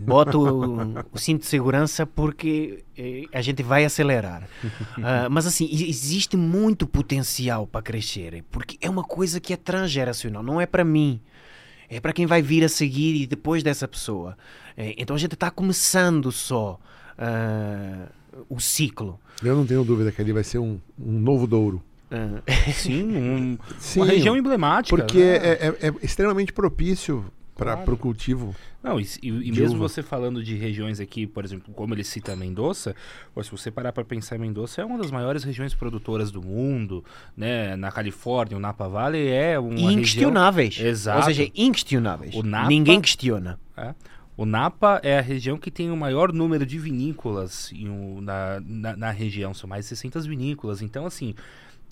bota 0.00 0.36
o, 0.36 0.98
o, 1.12 1.18
cinto 1.18 1.40
de 1.40 1.46
segurança 1.46 2.06
porque 2.06 2.84
eh, 2.96 3.24
a 3.32 3.40
gente 3.40 3.62
vai 3.62 3.84
acelerar. 3.84 4.48
Uh, 4.64 5.28
mas 5.30 5.46
assim, 5.46 5.68
existe 5.70 6.36
muito 6.36 6.86
potencial 6.86 7.66
para 7.66 7.82
crescer, 7.82 8.44
porque 8.50 8.76
é 8.80 8.90
uma 8.90 9.04
coisa 9.04 9.40
que 9.40 9.52
é 9.52 9.56
transgeracional, 9.56 10.42
não 10.42 10.60
é 10.60 10.66
para 10.66 10.84
mim. 10.84 11.20
É 11.88 12.00
para 12.00 12.12
quem 12.12 12.26
vai 12.26 12.42
vir 12.42 12.64
a 12.64 12.68
seguir 12.68 13.14
e 13.14 13.26
depois 13.26 13.62
dessa 13.62 13.86
pessoa. 13.86 14.36
É, 14.76 14.94
então 14.98 15.14
a 15.14 15.18
gente 15.18 15.34
está 15.34 15.50
começando 15.50 16.32
só 16.32 16.80
uh, 17.18 18.44
o 18.48 18.60
ciclo. 18.60 19.20
Eu 19.42 19.54
não 19.54 19.66
tenho 19.66 19.84
dúvida 19.84 20.10
que 20.10 20.20
ali 20.20 20.32
vai 20.32 20.42
ser 20.42 20.58
um, 20.58 20.80
um 20.98 21.12
novo 21.12 21.46
Douro. 21.46 21.82
Uh, 22.10 22.72
sim, 22.72 23.16
um, 23.16 23.58
sim, 23.78 24.00
uma 24.00 24.06
região 24.06 24.36
emblemática. 24.36 24.96
Porque 24.96 25.18
né? 25.18 25.36
é, 25.36 25.76
é, 25.80 25.88
é, 25.88 25.94
extremamente 26.02 26.52
propício 26.52 27.24
para 27.56 27.74
claro. 27.74 27.94
o 27.94 27.96
cultivo. 27.96 28.54
Não, 28.82 29.00
e, 29.00 29.06
e, 29.22 29.28
e 29.28 29.52
mesmo 29.52 29.76
uva. 29.76 29.88
você 29.88 30.02
falando 30.02 30.44
de 30.44 30.54
regiões 30.54 31.00
aqui, 31.00 31.26
por 31.26 31.44
exemplo, 31.44 31.72
como 31.74 31.94
ele 31.94 32.04
cita 32.04 32.36
Mendoza, 32.36 32.94
se 33.42 33.50
você 33.50 33.70
parar 33.70 33.92
para 33.92 34.04
pensar, 34.04 34.38
Mendoza 34.38 34.82
é 34.82 34.84
uma 34.84 34.98
das 34.98 35.10
maiores 35.10 35.42
regiões 35.42 35.74
produtoras 35.74 36.30
do 36.30 36.42
mundo, 36.42 37.02
né? 37.36 37.74
Na 37.76 37.90
Califórnia, 37.90 38.56
o 38.56 38.60
Napa 38.60 38.86
Valley 38.86 39.28
é 39.28 39.58
uma 39.58 39.92
inquestionáveis. 39.92 40.76
Região... 40.76 40.90
Exato. 40.90 41.18
Ou 41.18 41.24
seja, 41.24 41.50
inquestionáveis. 41.54 42.34
O 42.34 42.42
Napa... 42.42 42.68
Ninguém 42.68 43.00
questiona. 43.00 43.58
É. 43.76 43.94
O 44.36 44.44
Napa 44.44 45.00
é 45.02 45.18
a 45.18 45.22
região 45.22 45.56
que 45.56 45.70
tem 45.70 45.90
o 45.90 45.96
maior 45.96 46.30
número 46.30 46.66
de 46.66 46.78
vinícolas 46.78 47.72
em, 47.72 48.20
na, 48.20 48.60
na, 48.60 48.96
na, 48.96 49.10
região, 49.10 49.54
são 49.54 49.66
mais 49.66 49.86
de 49.86 49.88
600 49.88 50.26
vinícolas. 50.26 50.82
Então, 50.82 51.06
assim, 51.06 51.34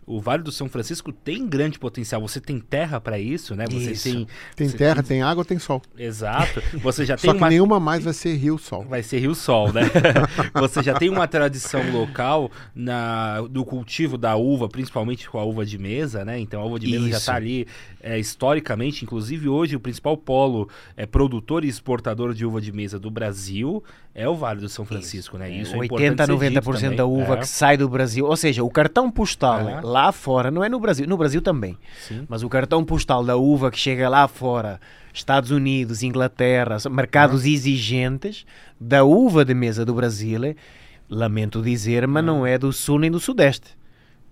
o 0.06 0.20
Vale 0.20 0.42
do 0.42 0.52
São 0.52 0.68
Francisco 0.68 1.12
tem 1.12 1.46
grande 1.46 1.78
potencial. 1.78 2.20
Você 2.20 2.40
tem 2.40 2.58
terra 2.60 3.00
para 3.00 3.18
isso, 3.18 3.54
né? 3.54 3.66
Você 3.66 3.92
isso. 3.92 4.04
tem 4.04 4.26
tem 4.54 4.68
você 4.68 4.76
terra, 4.76 4.96
tem... 4.96 5.04
tem... 5.18 5.22
água, 5.22 5.44
tem 5.44 5.58
sol. 5.58 5.82
Exato. 5.98 6.62
Você 6.74 7.04
já 7.04 7.16
tem 7.18 7.30
Só 7.30 7.34
que 7.34 7.42
uma... 7.42 7.48
nenhuma 7.48 7.80
mais 7.80 8.04
vai 8.04 8.12
ser 8.12 8.36
rio 8.36 8.58
sol. 8.58 8.84
Vai 8.84 9.02
ser 9.02 9.18
rio 9.18 9.34
sol, 9.34 9.72
né? 9.72 9.82
você 10.54 10.82
já 10.82 10.94
tem 10.94 11.08
uma 11.08 11.26
tradição 11.26 11.90
local 11.90 12.50
na 12.74 13.40
do 13.42 13.64
cultivo 13.64 14.16
da 14.16 14.36
uva, 14.36 14.68
principalmente 14.68 15.28
com 15.28 15.38
a 15.38 15.44
uva 15.44 15.64
de 15.64 15.78
mesa, 15.78 16.24
né? 16.24 16.38
Então 16.38 16.60
a 16.60 16.64
uva 16.64 16.78
de 16.78 16.86
mesa 16.86 17.02
isso. 17.02 17.10
já 17.10 17.18
está 17.18 17.34
ali 17.36 17.66
é, 18.00 18.18
historicamente, 18.18 19.04
inclusive 19.04 19.48
hoje 19.48 19.76
o 19.76 19.80
principal 19.80 20.16
polo 20.16 20.68
é 20.96 21.06
produtor 21.06 21.64
e 21.64 21.68
exportador 21.68 22.34
de 22.34 22.44
uva 22.44 22.60
de 22.60 22.72
mesa 22.72 22.98
do 22.98 23.10
Brasil 23.10 23.82
é 24.14 24.28
o 24.28 24.34
Vale 24.34 24.60
do 24.60 24.68
São 24.68 24.84
Francisco, 24.84 25.36
isso. 25.36 25.38
né? 25.38 25.50
Isso 25.50 25.74
é, 25.74 25.78
é 25.78 25.80
80 25.80 26.22
a 26.22 26.28
90% 26.28 26.94
da 26.94 27.04
uva 27.04 27.34
é. 27.34 27.36
que 27.38 27.48
sai 27.48 27.76
do 27.76 27.88
Brasil, 27.88 28.24
ou 28.26 28.36
seja, 28.36 28.62
o 28.62 28.70
cartão 28.70 29.10
postal 29.10 29.68
é 29.68 29.80
lá 29.94 30.10
fora, 30.10 30.50
não 30.50 30.64
é 30.64 30.68
no 30.68 30.80
Brasil, 30.80 31.06
no 31.06 31.16
Brasil 31.16 31.40
também, 31.40 31.78
Sim. 32.00 32.26
mas 32.28 32.42
o 32.42 32.48
cartão 32.48 32.84
postal 32.84 33.24
da 33.24 33.36
uva 33.36 33.70
que 33.70 33.78
chega 33.78 34.08
lá 34.08 34.26
fora, 34.26 34.80
Estados 35.12 35.52
Unidos, 35.52 36.02
Inglaterra, 36.02 36.76
mercados 36.90 37.46
exigentes, 37.46 38.44
da 38.80 39.04
uva 39.04 39.44
de 39.44 39.54
mesa 39.54 39.84
do 39.84 39.94
Brasil, 39.94 40.56
lamento 41.08 41.62
dizer, 41.62 42.08
mas 42.08 42.24
não 42.24 42.44
é 42.44 42.58
do 42.58 42.72
sul 42.72 42.98
nem 42.98 43.10
do 43.10 43.20
sudeste. 43.20 43.68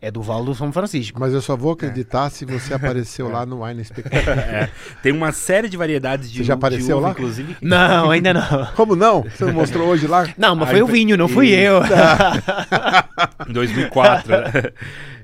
É 0.04 0.10
do 0.10 0.20
Vale 0.20 0.46
do 0.46 0.52
São 0.52 0.72
Francisco. 0.72 1.20
Mas 1.20 1.32
eu 1.32 1.40
só 1.40 1.56
vou 1.56 1.70
acreditar 1.74 2.28
se 2.28 2.44
você 2.44 2.74
apareceu 2.74 3.28
lá 3.30 3.46
no 3.46 3.62
Wine 3.62 3.84
Spectacular. 3.84 4.36
É, 4.36 4.70
tem 5.00 5.12
uma 5.12 5.30
série 5.30 5.68
de 5.68 5.76
variedades 5.76 6.28
de, 6.28 6.38
Você 6.38 6.44
já 6.44 6.54
apareceu 6.54 6.96
uva, 6.96 7.06
lá? 7.06 7.12
inclusive. 7.12 7.56
Não, 7.62 8.10
ainda 8.10 8.34
não. 8.34 8.66
Como 8.74 8.96
não? 8.96 9.22
Você 9.22 9.44
não 9.44 9.52
mostrou 9.52 9.86
hoje 9.86 10.08
lá? 10.08 10.26
Não, 10.36 10.56
mas 10.56 10.70
Aí 10.70 10.74
foi 10.74 10.82
o 10.82 10.88
vinho, 10.88 11.16
não 11.16 11.28
fui 11.28 11.50
eu. 11.50 11.80
Em 13.48 13.52
2004. 13.52 14.32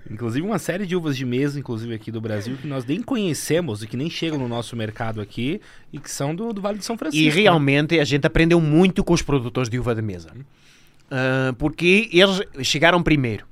Né? 0.09 0.15
Inclusive 0.15 0.47
uma 0.47 0.59
série 0.59 0.87
de 0.87 0.97
uvas 0.97 1.17
de 1.17 1.25
mesa, 1.25 1.59
inclusive 1.59 1.95
aqui 1.95 2.11
do 2.11 2.21
Brasil, 2.21 2.57
que 2.57 2.67
nós 2.67 2.85
nem 2.85 3.03
conhecemos 3.03 3.83
e 3.83 3.87
que 3.87 3.97
nem 3.97 4.09
chegam 4.09 4.39
no 4.39 4.49
nosso 4.49 4.75
mercado 4.77 5.21
aqui 5.21 5.61
e 5.93 5.99
que 5.99 6.11
são 6.11 6.35
do, 6.35 6.53
do 6.53 6.61
Vale 6.61 6.79
de 6.79 6.85
São 6.85 6.97
Francisco. 6.97 7.25
E 7.25 7.29
né? 7.29 7.43
realmente 7.43 7.99
a 7.99 8.05
gente 8.05 8.27
aprendeu 8.27 8.61
muito 8.61 9.05
com 9.05 9.13
os 9.13 9.23
produtores 9.23 9.69
de 9.69 9.79
uva 9.79 9.95
de 9.95 10.03
mesa. 10.03 10.31
Ah, 11.11 11.55
porque 11.59 12.09
eles 12.13 12.43
chegaram 12.67 13.03
primeiro. 13.03 13.47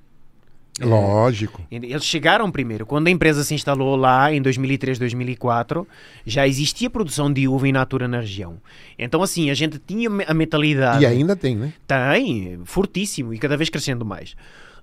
Lógico. 0.78 1.62
Eles 1.70 2.04
chegaram 2.04 2.50
primeiro. 2.50 2.84
Quando 2.84 3.06
a 3.06 3.10
empresa 3.10 3.42
se 3.42 3.54
instalou 3.54 3.96
lá 3.96 4.30
em 4.30 4.42
2003, 4.42 4.98
2004, 4.98 5.88
já 6.26 6.46
existia 6.46 6.90
produção 6.90 7.32
de 7.32 7.48
uva 7.48 7.66
in 7.66 7.72
natura 7.72 8.06
na 8.06 8.20
região. 8.20 8.58
Então, 8.98 9.22
assim, 9.22 9.48
a 9.48 9.54
gente 9.54 9.78
tinha 9.78 10.10
a 10.26 10.34
mentalidade. 10.34 11.02
E 11.02 11.06
ainda 11.06 11.34
tem, 11.34 11.56
né? 11.56 11.72
Tem, 11.86 12.60
fortíssimo 12.64 13.32
e 13.32 13.38
cada 13.38 13.56
vez 13.56 13.70
crescendo 13.70 14.04
mais. 14.04 14.36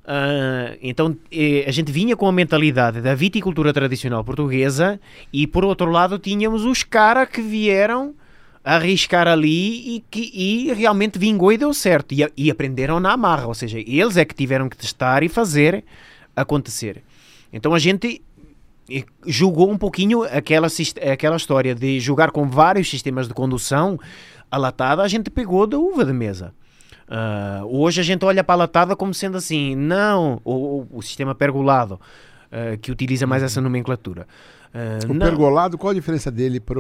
Ah, 0.06 0.76
então 0.82 1.16
eh, 1.32 1.64
a 1.66 1.72
gente 1.72 1.90
vinha 1.90 2.16
com 2.16 2.28
a 2.28 2.32
mentalidade 2.32 3.00
da 3.00 3.16
viticultura 3.16 3.72
tradicional 3.72 4.22
portuguesa 4.22 5.00
e 5.32 5.48
por 5.48 5.64
outro 5.64 5.90
lado 5.90 6.20
tínhamos 6.20 6.66
os 6.66 6.84
caras 6.84 7.30
que 7.30 7.42
vieram 7.42 8.14
arriscar 8.66 9.30
ali 9.30 9.96
e 9.96 10.04
que 10.12 10.30
e 10.34 10.74
realmente 10.74 11.18
vingou 11.18 11.54
e 11.54 11.58
deu 11.58 11.74
certo 11.74 12.14
e, 12.14 12.30
e 12.36 12.52
aprenderam 12.52 13.00
na 13.00 13.14
amarra, 13.14 13.48
ou 13.48 13.54
seja, 13.54 13.80
eles 13.80 14.18
é 14.18 14.26
que 14.26 14.36
tiveram 14.36 14.68
que 14.68 14.76
testar 14.76 15.24
e 15.24 15.30
fazer 15.30 15.86
acontecer. 16.36 17.02
Então 17.52 17.74
a 17.74 17.80
gente 17.80 18.22
eh, 18.92 19.06
julgou 19.26 19.72
um 19.72 19.78
pouquinho 19.78 20.24
aquela, 20.24 20.68
aquela 21.14 21.38
história 21.38 21.74
de 21.74 22.02
jogar 22.02 22.32
com 22.32 22.50
vários 22.50 22.90
sistemas 22.90 23.26
de 23.30 23.34
condução 23.34 23.98
a 24.52 24.58
latada, 24.58 25.02
a 25.02 25.08
gente 25.08 25.30
pegou 25.30 25.66
da 25.66 25.78
uva 25.78 26.04
de 26.04 26.12
mesa. 26.12 26.54
Ah, 27.08 27.62
hoje 27.66 28.02
a 28.02 28.04
gente 28.04 28.24
olha 28.26 28.44
para 28.44 28.56
a 28.56 28.58
latada 28.58 28.96
como 28.96 29.14
sendo 29.14 29.38
assim, 29.38 29.76
não, 29.76 30.42
o, 30.44 31.02
sistema 31.02 31.36
pergolado, 31.36 32.00
ah, 32.52 32.78
que 32.78 32.92
utiliza 32.92 33.28
mais 33.28 33.44
essa 33.44 33.62
nomenclatura. 33.62 34.28
Ah, 34.76 35.00
O 35.08 35.14
não, 35.14 35.20
pergolado, 35.28 35.78
qual 35.78 35.92
a 35.92 35.94
diferença 35.94 36.32
dele 36.32 36.60
para 36.60 36.80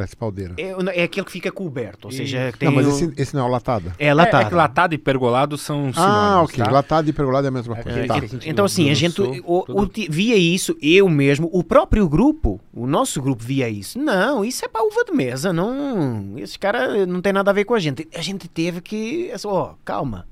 a 0.00 0.04
espaldeira? 0.04 0.54
é, 0.56 1.00
é 1.00 1.02
aquele 1.02 1.26
que 1.26 1.32
fica 1.32 1.50
coberto, 1.50 2.04
ou 2.04 2.12
seja, 2.12 2.52
tem 2.56 2.68
Não, 2.68 2.76
mas 2.76 2.86
o- 2.86 2.90
esse, 2.90 3.12
esse 3.16 3.34
não 3.34 3.42
é 3.42 3.48
o 3.48 3.50
latado? 3.50 3.92
é 3.98 4.06
É, 4.06 4.14
latado. 4.14 4.42
é 4.46 4.48
que 4.48 4.54
latado 4.54 4.92
e 4.94 4.98
pergolado 4.98 5.58
são 5.58 5.92
sinônimos, 5.92 5.98
Ah, 5.98 6.42
ok. 6.42 6.64
tá? 6.64 6.70
Latado 6.70 7.08
e 7.08 7.12
pergolado 7.12 7.46
é 7.46 7.48
a 7.48 7.50
mesma 7.50 7.74
coisa. 7.74 8.00
aquele 8.04 8.28
Tá. 8.28 8.38
Então, 8.46 8.64
assim, 8.64 8.88
a 8.90 8.94
gente 8.94 9.14
Sul, 9.16 9.34
o- 9.44 9.64
uti- 9.82 10.06
via 10.08 10.36
isso, 10.36 10.76
eu 10.80 11.08
mesmo, 11.08 11.50
o 11.52 11.64
próprio 11.64 12.08
grupo, 12.08 12.60
o 12.72 12.86
nosso 12.86 13.20
grupo 13.20 13.42
via 13.42 13.68
isso. 13.68 13.98
Não, 13.98 14.44
isso 14.44 14.64
é 14.64 14.68
para 14.68 14.84
uva 14.84 15.04
de 15.04 15.10
mesa, 15.12 15.52
não. 15.52 16.38
Esse 16.38 16.56
cara 16.56 17.04
não 17.06 17.20
tem 17.20 17.32
nada 17.32 17.50
a 17.50 17.54
ver 17.54 17.64
com 17.64 17.74
a 17.74 17.80
gente. 17.80 18.06
A 18.14 18.20
gente 18.22 18.46
teve 18.48 18.80
que. 18.80 19.32
Ó, 19.44 19.74
calma. 19.84 20.28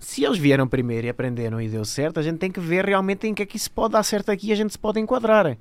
Se 0.00 0.24
eles 0.24 0.38
vieram 0.38 0.66
primeiro 0.68 1.06
e 1.06 1.10
aprenderam 1.10 1.60
e 1.60 1.68
deu 1.68 1.84
certo, 1.84 2.20
a 2.20 2.22
gente 2.22 2.38
tem 2.38 2.50
que 2.50 2.60
ver 2.60 2.84
realmente 2.84 3.26
em 3.26 3.32
que 3.34 3.42
é 3.42 3.46
que 3.46 3.56
isso 3.56 3.70
pode 3.70 3.92
dar 3.92 4.02
certo 4.02 4.30
aqui 4.30 4.48
e 4.48 4.52
a 4.52 4.56
gente 4.56 4.72
se 4.72 4.78
pode 4.78 5.00
enquadrar. 5.00 5.56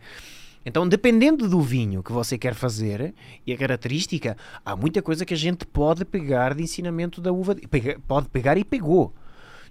Então, 0.66 0.88
dependendo 0.88 1.47
do 1.47 1.61
vinho 1.61 2.01
que 2.01 2.11
você 2.11 2.38
quer 2.38 2.53
fazer 2.55 3.13
e 3.45 3.53
a 3.53 3.57
característica, 3.57 4.36
há 4.66 4.76
muita 4.76 5.01
coisa 5.01 5.24
que 5.26 5.34
a 5.34 5.38
gente 5.38 5.66
pode 5.66 6.03
pegar 6.03 6.55
de 6.55 6.63
ensinamento 6.63 7.22
da 7.22 7.32
uva, 7.32 7.55
pode 8.07 8.30
pegar 8.30 8.57
e 8.57 8.63
pegou 8.63 9.13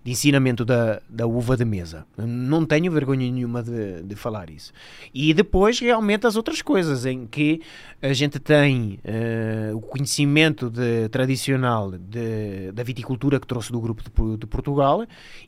de 0.05 0.13
ensinamento 0.13 0.67
da, 0.67 1.01
da 1.09 1.27
uva 1.27 1.57
de 1.57 1.65
mesa. 1.65 2.07
Não 2.19 2.67
tenho 2.67 2.93
vergonha 2.93 3.29
nenhuma 3.33 3.63
de, 3.63 4.03
de 4.03 4.15
falar 4.15 4.51
isso. 4.51 4.71
E 5.15 5.33
depois, 5.33 5.81
realmente, 5.81 6.27
as 6.27 6.37
outras 6.37 6.61
coisas 6.61 7.07
em 7.07 7.27
que 7.27 7.63
a 8.03 8.13
gente 8.13 8.39
tem 8.39 9.01
eh, 9.03 9.71
o 9.75 9.81
conhecimento 9.81 10.69
de- 10.69 11.09
tradicional 11.09 11.91
de- 11.93 12.71
da 12.73 12.83
viticultura 12.83 13.41
que 13.41 13.47
trouxe 13.47 13.73
do 13.73 13.81
grupo 13.81 14.03
de, 14.03 14.37
de 14.37 14.47
Portugal 14.47 15.07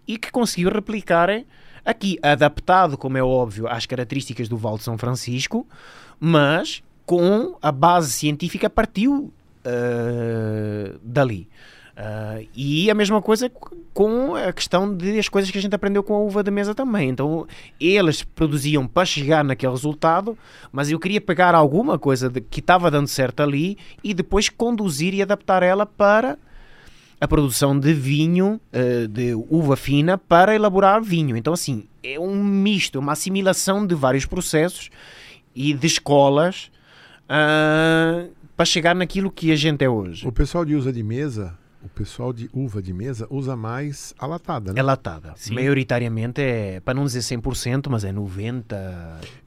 e 0.09 0.17
que 0.17 0.33
conseguiu 0.33 0.71
replicar 0.71 1.29
aqui, 1.87 2.19
adaptado, 2.21 2.99
como 2.99 3.17
é 3.17 3.23
óbvio, 3.23 3.67
às 3.69 3.87
características 3.87 4.49
do 4.49 4.57
Val 4.57 4.77
de 4.77 4.85
São 4.85 4.99
Francisco, 4.99 5.67
mas 6.21 6.83
com 7.07 7.57
a 7.63 7.71
base 7.71 8.11
científica 8.13 8.69
partiu 8.69 9.33
eh, 9.65 10.95
dali. 11.03 11.49
Ah, 11.99 12.41
e 12.55 12.91
a 12.91 12.95
mesma 12.95 13.23
coisa 13.23 13.51
com 13.95 14.35
a 14.35 14.53
questão 14.53 14.95
de 14.95 15.19
as 15.19 15.31
coisas 15.31 15.51
que 15.51 15.57
a 15.57 15.63
gente 15.63 15.75
aprendeu 15.75 16.03
com 16.03 16.15
a 16.15 16.19
uva 16.19 16.43
da 16.43 16.51
mesa 16.51 16.75
também. 16.75 17.09
Então, 17.09 17.47
eles 17.81 18.23
produziam 18.23 18.87
para 18.87 19.07
chegar 19.07 19.43
naquele 19.43 19.73
resultado, 19.73 20.37
mas 20.71 20.91
eu 20.91 20.99
queria 21.01 21.23
pegar 21.23 21.55
alguma 21.55 21.99
coisa 21.99 22.29
de- 22.29 22.43
que 22.43 22.61
estava 22.61 22.91
dando 22.91 23.09
certo 23.09 23.43
ali 23.43 23.79
e 24.05 24.13
depois 24.13 24.51
conduzir 24.51 25.15
e 25.15 25.23
adaptar 25.23 25.63
ela 25.63 25.87
para 25.87 26.37
a 27.21 27.27
produção 27.27 27.79
de 27.79 27.93
vinho, 27.95 28.61
eh, 28.73 29.07
de 29.07 29.35
uva 29.49 29.77
fina, 29.77 30.19
para 30.19 30.55
elaborar 30.55 31.03
vinho. 31.03 31.37
Então, 31.37 31.53
assim, 31.53 31.85
é 32.03 32.21
um 32.21 32.43
misto, 32.43 32.99
uma 32.99 33.13
assimilação 33.13 33.87
de 33.87 33.95
vários 33.95 34.27
processos 34.27 34.91
e 35.55 35.73
de 35.73 35.87
escolas 35.87 36.71
ah, 37.29 38.27
para 38.57 38.67
chegar 38.67 38.95
naquilo 38.95 39.31
que 39.31 39.51
a 39.51 39.57
gente 39.57 39.85
é 39.85 39.89
hoje. 39.89 40.27
O 40.27 40.33
pessoal 40.33 40.65
de 40.65 40.75
usa 40.75 40.93
de 40.93 41.03
mesa, 41.03 41.57
o 41.83 41.89
pessoal 41.89 42.33
de 42.33 42.49
uva 42.53 42.83
de 42.83 42.93
mesa 42.93 43.27
usa 43.31 43.57
mais 43.57 44.15
a 44.19 44.27
latada, 44.27 44.73
né? 44.73 44.81
É 44.81 44.83
latada. 44.83 45.33
Sim. 45.37 45.55
Maioritariamente 45.55 46.41
é, 46.41 46.81
para 46.81 46.95
não 46.95 47.05
dizer 47.05 47.21
100%, 47.21 47.89
mas 47.89 48.05
é 48.05 48.13
90%. 48.13 48.65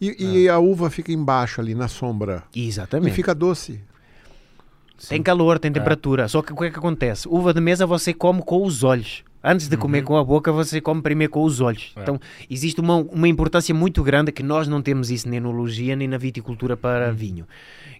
E, 0.02 0.44
e 0.44 0.50
a 0.50 0.60
uva 0.60 0.90
fica 0.90 1.12
embaixo 1.12 1.62
ali 1.62 1.76
na 1.76 1.88
sombra. 1.88 2.44
E 2.56 2.68
Exatamente. 2.68 3.14
fica 3.14 3.34
doce. 3.34 3.82
Tem 5.08 5.22
calor, 5.22 5.60
tem 5.60 5.70
É. 5.70 5.74
temperatura. 5.74 6.28
Só 6.28 6.42
que 6.42 6.52
o 6.52 6.56
que 6.56 6.66
é 6.66 6.70
que 6.70 6.80
acontece? 6.80 7.28
Uva 7.28 7.54
de 7.54 7.62
mesa 7.62 7.86
você 7.86 8.14
come 8.14 8.42
com 8.42 8.64
os 8.64 8.84
olhos. 8.84 9.24
Antes 9.42 9.70
de 9.70 9.78
comer 9.78 10.04
com 10.04 10.18
a 10.18 10.24
boca, 10.24 10.52
você 10.52 10.82
come 10.82 11.02
primeiro 11.02 11.32
com 11.32 11.44
os 11.44 11.62
olhos. 11.62 11.94
É. 11.96 12.02
Então, 12.02 12.20
existe 12.50 12.82
uma, 12.82 12.96
uma 12.98 13.28
importância 13.28 13.74
muito 13.74 14.04
grande 14.04 14.34
que 14.34 14.44
nós 14.44 14.68
não 14.68 14.82
temos 14.82 15.10
isso 15.10 15.30
nem 15.30 15.40
na 15.40 15.48
enologia 15.48 15.96
nem 15.96 16.10
na 16.10 16.18
viticultura 16.18 16.76
para 16.76 17.12
vinho, 17.14 17.48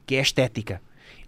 que 0.06 0.16
é 0.16 0.20
a 0.20 0.22
estética. 0.22 0.82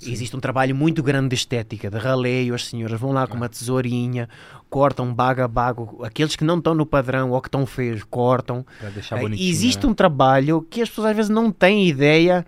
Existe 0.04 0.36
um 0.36 0.40
trabalho 0.40 0.76
muito 0.76 1.04
grande 1.04 1.30
de 1.30 1.36
estética, 1.36 1.90
de 1.90 1.98
raleio. 1.98 2.56
As 2.56 2.66
senhoras 2.66 3.00
vão 3.00 3.12
lá 3.12 3.28
com 3.28 3.38
uma 3.38 3.48
tesourinha, 3.48 4.28
cortam 4.70 5.14
baga 5.14 5.46
a 5.46 5.48
bago. 5.48 6.04
Aqueles 6.04 6.36
que 6.36 6.44
não 6.44 6.58
estão 6.58 6.74
no 6.74 6.86
padrão 6.86 7.32
ou 7.32 7.42
que 7.42 7.48
estão 7.48 7.66
feios, 7.66 8.04
cortam. 8.04 8.66
Existe 9.40 9.86
né? 9.86 9.92
um 9.92 9.94
trabalho 9.94 10.66
que 10.70 10.82
as 10.82 10.90
pessoas 10.90 11.12
às 11.12 11.16
vezes 11.16 11.30
não 11.30 11.52
têm 11.52 11.88
ideia. 11.88 12.46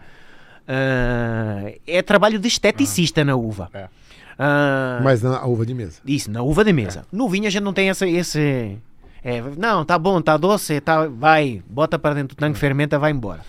Ah, 0.68 1.72
é 1.86 2.02
trabalho 2.02 2.40
de 2.40 2.48
esteticista 2.48 3.24
na 3.24 3.36
uva. 3.36 3.70
É. 3.74 3.88
Ah, 4.38 5.00
Mas 5.04 5.22
na 5.22 5.44
uva 5.46 5.66
de 5.66 5.74
mesa. 5.74 6.00
Isso, 6.06 6.32
na 6.32 6.42
uva 6.42 6.64
de 6.64 6.74
mesa. 6.74 7.06
No 7.12 7.30
vinho 7.30 7.48
a 7.48 7.50
gente 7.50 7.64
não 7.64 7.74
tem 7.74 7.90
essa, 7.90 8.08
esse. 8.08 8.78
é, 9.24 9.42
não, 9.58 9.86
tá 9.86 9.98
bom, 10.00 10.22
tá 10.22 10.38
doce, 10.38 10.82
tá, 10.82 11.08
vai, 11.08 11.62
bota 11.70 12.00
para 12.00 12.16
dentro 12.16 12.36
do 12.36 12.40
tanque, 12.40 12.58
fermenta, 12.58 12.98
vai 12.98 13.12
embora. 13.12 13.42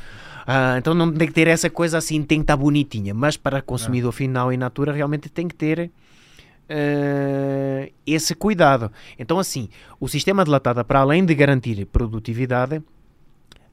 Ah, 0.46 0.76
então 0.76 0.92
não 0.92 1.10
tem 1.10 1.26
que 1.26 1.32
ter 1.32 1.48
essa 1.48 1.70
coisa 1.70 1.96
assim, 1.96 2.22
tem 2.22 2.38
que 2.38 2.44
estar 2.44 2.56
bonitinha. 2.56 3.14
Mas 3.14 3.36
para 3.36 3.62
consumidor 3.62 4.12
final 4.12 4.52
e 4.52 4.56
natura 4.56 4.92
realmente 4.92 5.28
tem 5.30 5.48
que 5.48 5.54
ter 5.54 5.90
esse 8.06 8.34
cuidado. 8.34 8.90
Então, 9.18 9.38
assim, 9.38 9.68
o 10.00 10.08
sistema 10.08 10.44
de 10.44 10.50
latada, 10.50 10.82
para 10.84 11.00
além 11.00 11.24
de 11.24 11.34
garantir 11.34 11.84
produtividade, 11.86 12.82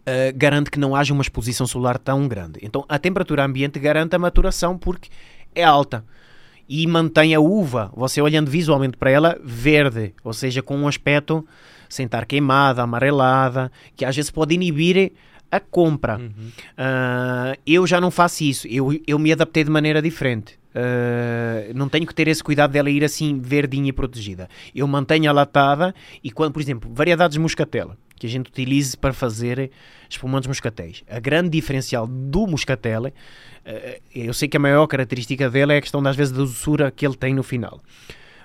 eh, 0.05 0.31
garante 0.31 0.71
que 0.71 0.79
não 0.79 0.95
haja 0.95 1.13
uma 1.13 1.21
exposição 1.21 1.67
solar 1.67 1.97
tão 1.97 2.27
grande. 2.27 2.59
Então, 2.61 2.85
a 2.89 2.97
temperatura 2.97 3.45
ambiente 3.45 3.79
garante 3.79 4.15
a 4.15 4.19
maturação 4.19 4.77
porque 4.77 5.09
é 5.53 5.63
alta 5.63 6.03
e 6.67 6.87
mantém 6.87 7.35
a 7.35 7.39
uva, 7.39 7.91
você 7.93 8.21
olhando 8.21 8.49
visualmente 8.49 8.97
para 8.97 9.11
ela, 9.11 9.37
verde, 9.43 10.13
ou 10.23 10.31
seja, 10.31 10.61
com 10.61 10.77
um 10.77 10.87
aspecto 10.87 11.45
sem 11.89 12.05
estar 12.05 12.25
queimada, 12.25 12.81
amarelada, 12.81 13.69
que 13.95 14.05
às 14.05 14.15
vezes 14.15 14.31
pode 14.31 14.55
inibir 14.55 15.11
a 15.51 15.59
compra. 15.59 16.19
Ah, 16.77 17.57
eu 17.67 17.85
já 17.85 17.99
não 17.99 18.09
faço 18.09 18.43
isso, 18.45 18.67
eu, 18.67 18.97
eu 19.05 19.19
me 19.19 19.33
adaptei 19.33 19.65
de 19.65 19.69
maneira 19.69 20.01
diferente. 20.01 20.57
Ah, 20.73 21.69
não 21.75 21.89
tenho 21.89 22.07
que 22.07 22.15
ter 22.15 22.29
esse 22.29 22.41
cuidado 22.41 22.71
dela 22.71 22.89
ir 22.89 23.03
assim 23.03 23.39
verdinha 23.39 23.89
e 23.89 23.93
protegida. 23.93 24.47
Eu 24.73 24.87
mantenho 24.87 25.29
a 25.29 25.33
latada 25.33 25.93
e 26.23 26.31
quando, 26.31 26.53
por 26.53 26.61
exemplo, 26.61 26.89
variedades 26.93 27.33
de 27.33 27.39
moscatela 27.39 27.97
que 28.21 28.27
a 28.27 28.29
gente 28.29 28.49
utilize 28.49 28.95
para 28.95 29.13
fazer 29.13 29.71
espumantes 30.07 30.47
moscatéis. 30.47 31.03
A 31.09 31.19
grande 31.19 31.49
diferencial 31.49 32.05
do 32.05 32.45
moscatel, 32.45 33.07
eh, 33.65 33.99
eu 34.13 34.31
sei 34.31 34.47
que 34.47 34.55
a 34.55 34.59
maior 34.59 34.85
característica 34.85 35.49
dele 35.49 35.73
é 35.73 35.77
a 35.77 35.81
questão 35.81 36.03
das 36.03 36.15
vezes 36.15 36.31
da 36.31 36.37
doçura 36.37 36.91
que 36.91 37.03
ele 37.03 37.15
tem 37.15 37.33
no 37.33 37.41
final. 37.41 37.81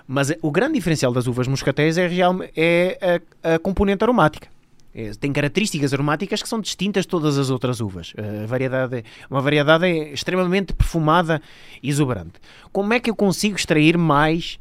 Mas 0.07 0.31
eh, 0.31 0.39
o 0.41 0.49
grande 0.49 0.73
diferencial 0.73 1.13
das 1.13 1.27
uvas 1.27 1.47
moscatéis 1.47 1.95
é, 1.99 2.09
é 2.55 3.21
a, 3.43 3.53
a 3.53 3.59
componente 3.59 4.03
aromática. 4.03 4.47
É, 4.95 5.11
tem 5.11 5.31
características 5.31 5.93
aromáticas 5.93 6.41
que 6.41 6.49
são 6.49 6.59
distintas 6.59 7.03
de 7.03 7.09
todas 7.09 7.37
as 7.37 7.51
outras 7.51 7.79
uvas. 7.79 8.15
A 8.17 8.47
variedade, 8.47 9.05
uma 9.29 9.41
variedade 9.41 9.85
extremamente 10.11 10.73
perfumada 10.73 11.39
e 11.83 11.89
exuberante. 11.89 12.39
Como 12.71 12.91
é 12.93 12.99
que 12.99 13.11
eu 13.11 13.15
consigo 13.15 13.55
extrair 13.55 13.95
mais 13.95 14.57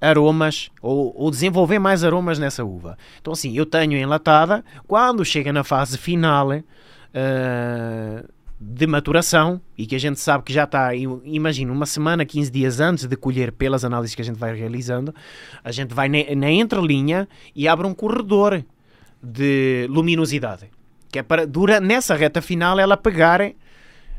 aromas 0.00 0.70
ou, 0.80 1.14
ou, 1.16 1.30
desenvolver 1.30 1.78
mais 1.78 2.02
aromas 2.02 2.38
nessa 2.38 2.64
uva? 2.64 2.96
Então, 3.20 3.32
assim, 3.32 3.56
eu 3.56 3.66
tenho 3.66 3.96
enlatada, 3.96 4.64
quando 4.86 5.24
chega 5.24 5.52
na 5.52 5.62
fase 5.62 5.98
final 5.98 6.50
uh, 6.50 8.28
de 8.60 8.86
maturação 8.86 9.60
e 9.76 9.86
que 9.86 9.94
a 9.94 9.98
gente 9.98 10.20
sabe 10.20 10.44
que 10.44 10.52
já 10.52 10.64
está, 10.64 10.94
imagina, 10.94 11.72
uma 11.72 11.86
semana, 11.86 12.24
15 12.24 12.50
dias 12.50 12.80
antes 12.80 13.06
de 13.06 13.16
colher, 13.16 13.52
pelas 13.52 13.84
análises 13.84 14.14
que 14.14 14.22
a 14.22 14.24
gente 14.24 14.38
vai 14.38 14.54
realizando, 14.54 15.14
a 15.64 15.72
gente 15.72 15.94
vai 15.94 16.08
na, 16.08 16.18
na 16.36 16.50
entrelinha 16.50 17.28
e 17.54 17.66
abre 17.66 17.86
um 17.86 17.94
corredor 17.94 18.64
de 19.22 19.86
luminosidade. 19.88 20.70
Que 21.10 21.18
é 21.18 21.22
para, 21.22 21.46
dura, 21.46 21.80
nessa 21.80 22.14
reta 22.14 22.40
final, 22.40 22.78
ela 22.78 22.96
pegar 22.96 23.52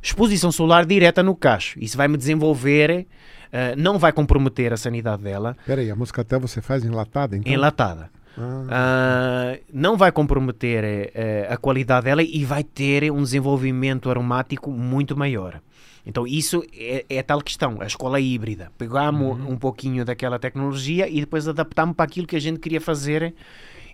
exposição 0.02 0.52
solar 0.52 0.86
direta 0.86 1.22
no 1.22 1.36
cacho. 1.36 1.80
Isso 1.80 1.96
vai-me 1.96 2.18
desenvolver, 2.18 3.06
uh, 3.52 3.76
não 3.78 4.00
vai 4.00 4.12
comprometer 4.12 4.74
a 4.74 4.78
sanidade 4.78 5.24
dela. 5.24 5.56
Espera 5.60 5.82
aí, 5.82 5.92
a 5.92 5.96
moscatel 5.96 6.40
você 6.40 6.62
faz 6.62 6.84
enlatada? 6.84 7.38
Então? 7.38 7.52
Enlatada. 7.52 8.10
Ah. 8.38 9.56
Uh, 9.58 9.64
não 9.74 9.98
vai 9.98 10.12
comprometer 10.12 10.84
uh, 10.84 11.54
a 11.54 11.58
qualidade 11.58 12.06
dela 12.06 12.24
e 12.24 12.46
vai 12.46 12.64
ter 12.64 13.12
um 13.12 13.22
desenvolvimento 13.22 14.10
aromático 14.10 14.72
muito 14.72 15.18
maior. 15.18 15.62
Então, 16.06 16.26
isso 16.26 16.64
é, 16.74 17.06
é 17.10 17.20
a 17.20 17.24
tal 17.24 17.42
questão, 17.42 17.78
a 17.80 17.86
escola 17.86 18.20
híbrida. 18.20 18.72
Pegamos 18.78 19.40
uhum. 19.40 19.52
um 19.52 19.58
pouquinho 19.58 20.04
daquela 20.04 20.40
tecnologia 20.40 21.08
e 21.08 21.20
depois 21.20 21.48
adaptamos 21.48 21.96
para 21.96 22.06
aquilo 22.06 22.26
que 22.26 22.36
a 22.36 22.42
gente 22.42 22.60
queria 22.60 22.82
fazer 22.82 23.36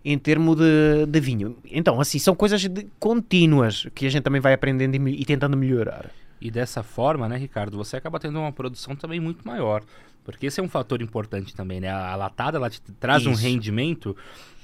em 0.05 0.17
termos 0.17 0.55
de, 0.55 1.05
de 1.05 1.19
vinho. 1.19 1.57
Então, 1.69 1.99
assim, 1.99 2.17
são 2.17 2.33
coisas 2.33 2.61
de, 2.61 2.87
contínuas 2.99 3.87
que 3.93 4.05
a 4.05 4.09
gente 4.09 4.23
também 4.23 4.39
vai 4.39 4.53
aprendendo 4.53 4.95
e, 4.95 5.21
e 5.21 5.25
tentando 5.25 5.57
melhorar. 5.57 6.09
E 6.39 6.51
dessa 6.51 6.83
forma, 6.83 7.27
né, 7.27 7.37
Ricardo, 7.37 7.77
você 7.77 7.97
acaba 7.97 8.19
tendo 8.19 8.39
uma 8.39 8.51
produção 8.51 8.95
também 8.95 9.19
muito 9.19 9.47
maior. 9.47 9.83
Porque 10.27 10.47
esse 10.47 10.59
é 10.59 10.63
um 10.63 10.67
fator 10.67 11.01
importante 11.01 11.55
também, 11.55 11.79
né? 11.79 11.89
A 11.89 12.13
latada 12.17 12.57
ela 12.57 12.69
te 12.69 12.81
traz 12.99 13.21
Isso. 13.21 13.31
um 13.31 13.33
rendimento 13.33 14.13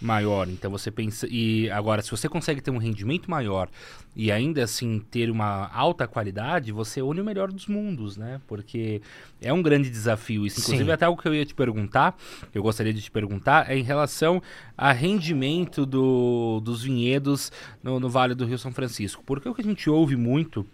maior. 0.01 0.45
Então 0.49 0.69
você 0.69 0.91
pensa. 0.91 1.26
E 1.32 1.69
agora, 1.69 2.01
se 2.01 2.11
você 2.11 2.28
consegue 2.28 2.59
ter 2.59 2.69
um 2.69 2.78
rendimento 2.78 3.32
maior 3.32 3.69
e 4.13 4.30
ainda 4.30 4.61
assim 4.61 4.99
ter 5.09 5.32
uma 5.32 5.71
alta 5.74 6.05
qualidade, 6.05 6.74
você 6.74 7.01
une 7.01 7.21
o 7.21 7.24
melhor 7.24 7.49
dos 7.49 7.65
mundos, 7.67 8.17
né? 8.17 8.41
Porque 8.45 9.01
é 9.41 9.53
um 9.53 9.61
grande 9.61 9.89
desafio. 9.89 10.45
Isso, 10.45 10.59
inclusive, 10.59 10.84
Sim. 10.84 10.91
até 10.91 11.05
algo 11.05 11.21
que 11.21 11.30
eu 11.30 11.34
ia 11.34 11.45
te 11.45 11.55
perguntar, 11.55 12.13
eu 12.53 12.61
gostaria 12.61 12.93
de 12.93 13.01
te 13.01 13.09
perguntar, 13.09 13.71
é 13.71 13.78
em 13.78 13.84
relação 13.84 14.43
a 14.78 14.91
rendimento 14.91 15.86
do, 15.86 16.59
dos 16.59 16.84
vinhedos 16.84 17.53
no, 17.82 18.01
no 18.01 18.09
Vale 18.09 18.36
do 18.36 18.45
Rio 18.45 18.57
São 18.57 18.74
Francisco. 18.74 19.24
Porque 19.26 19.47
o 19.47 19.55
que 19.55 19.61
a 19.61 19.63
gente 19.63 19.89
ouve 19.89 20.17
muito 20.17 20.67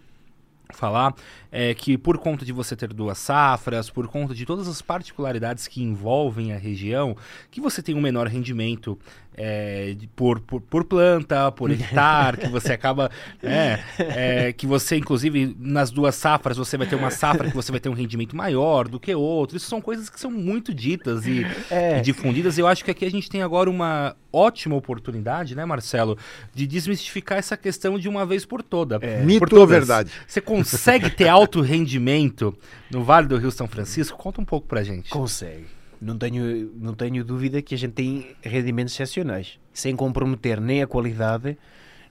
falar 0.74 1.14
é 1.50 1.74
que 1.74 1.98
por 1.98 2.18
conta 2.18 2.44
de 2.44 2.52
você 2.52 2.76
ter 2.76 2.92
duas 2.92 3.18
safras, 3.18 3.90
por 3.90 4.06
conta 4.08 4.34
de 4.34 4.44
todas 4.46 4.68
as 4.68 4.80
particularidades 4.80 5.66
que 5.66 5.82
envolvem 5.82 6.52
a 6.52 6.58
região, 6.58 7.16
que 7.50 7.60
você 7.60 7.82
tem 7.82 7.94
um 7.94 8.00
menor 8.00 8.26
rendimento 8.26 8.98
é, 9.36 9.96
por, 10.14 10.40
por, 10.40 10.60
por, 10.60 10.84
planta, 10.84 11.50
por 11.52 11.70
hectare, 11.72 12.36
que 12.36 12.48
você 12.48 12.72
acaba. 12.72 13.10
É, 13.42 13.80
é, 13.98 14.52
que 14.52 14.66
você, 14.66 14.96
inclusive, 14.96 15.56
nas 15.58 15.90
duas 15.90 16.14
safras, 16.14 16.56
você 16.56 16.76
vai 16.76 16.86
ter 16.86 16.96
uma 16.96 17.10
safra 17.10 17.48
que 17.48 17.56
você 17.56 17.70
vai 17.70 17.80
ter 17.80 17.88
um 17.88 17.94
rendimento 17.94 18.36
maior 18.36 18.88
do 18.88 19.00
que 19.00 19.14
outro. 19.14 19.56
Isso 19.56 19.66
são 19.66 19.80
coisas 19.80 20.10
que 20.10 20.20
são 20.20 20.30
muito 20.30 20.74
ditas 20.74 21.26
e, 21.26 21.46
é. 21.70 21.98
e 21.98 22.00
difundidas. 22.02 22.58
Eu 22.58 22.66
acho 22.66 22.84
que 22.84 22.90
aqui 22.90 23.04
a 23.04 23.10
gente 23.10 23.30
tem 23.30 23.42
agora 23.42 23.70
uma 23.70 24.14
ótima 24.32 24.76
oportunidade, 24.76 25.54
né, 25.54 25.64
Marcelo, 25.64 26.16
de 26.54 26.66
desmistificar 26.66 27.38
essa 27.38 27.56
questão 27.56 27.98
de 27.98 28.08
uma 28.08 28.26
vez 28.26 28.44
por 28.44 28.62
toda. 28.62 28.98
É. 29.00 29.22
Mito 29.22 29.58
ou 29.58 29.66
verdade? 29.66 30.10
Você 30.26 30.40
consegue 30.40 31.10
ter 31.10 31.28
alto 31.28 31.60
rendimento 31.60 32.56
no 32.90 33.02
Vale 33.02 33.26
do 33.26 33.36
Rio 33.36 33.50
São 33.50 33.66
Francisco? 33.66 34.18
Conta 34.18 34.40
um 34.40 34.44
pouco 34.44 34.66
pra 34.66 34.82
gente. 34.82 35.10
Consegue 35.10 35.79
não 36.00 36.16
tenho, 36.16 36.72
não 36.76 36.94
tenho 36.94 37.24
dúvida 37.24 37.60
que 37.60 37.74
a 37.74 37.78
gente 37.78 37.92
tem 37.92 38.36
rendimentos 38.42 38.94
excepcionais, 38.94 39.58
sem 39.72 39.94
comprometer 39.94 40.60
nem 40.60 40.82
a 40.82 40.86
qualidade 40.86 41.56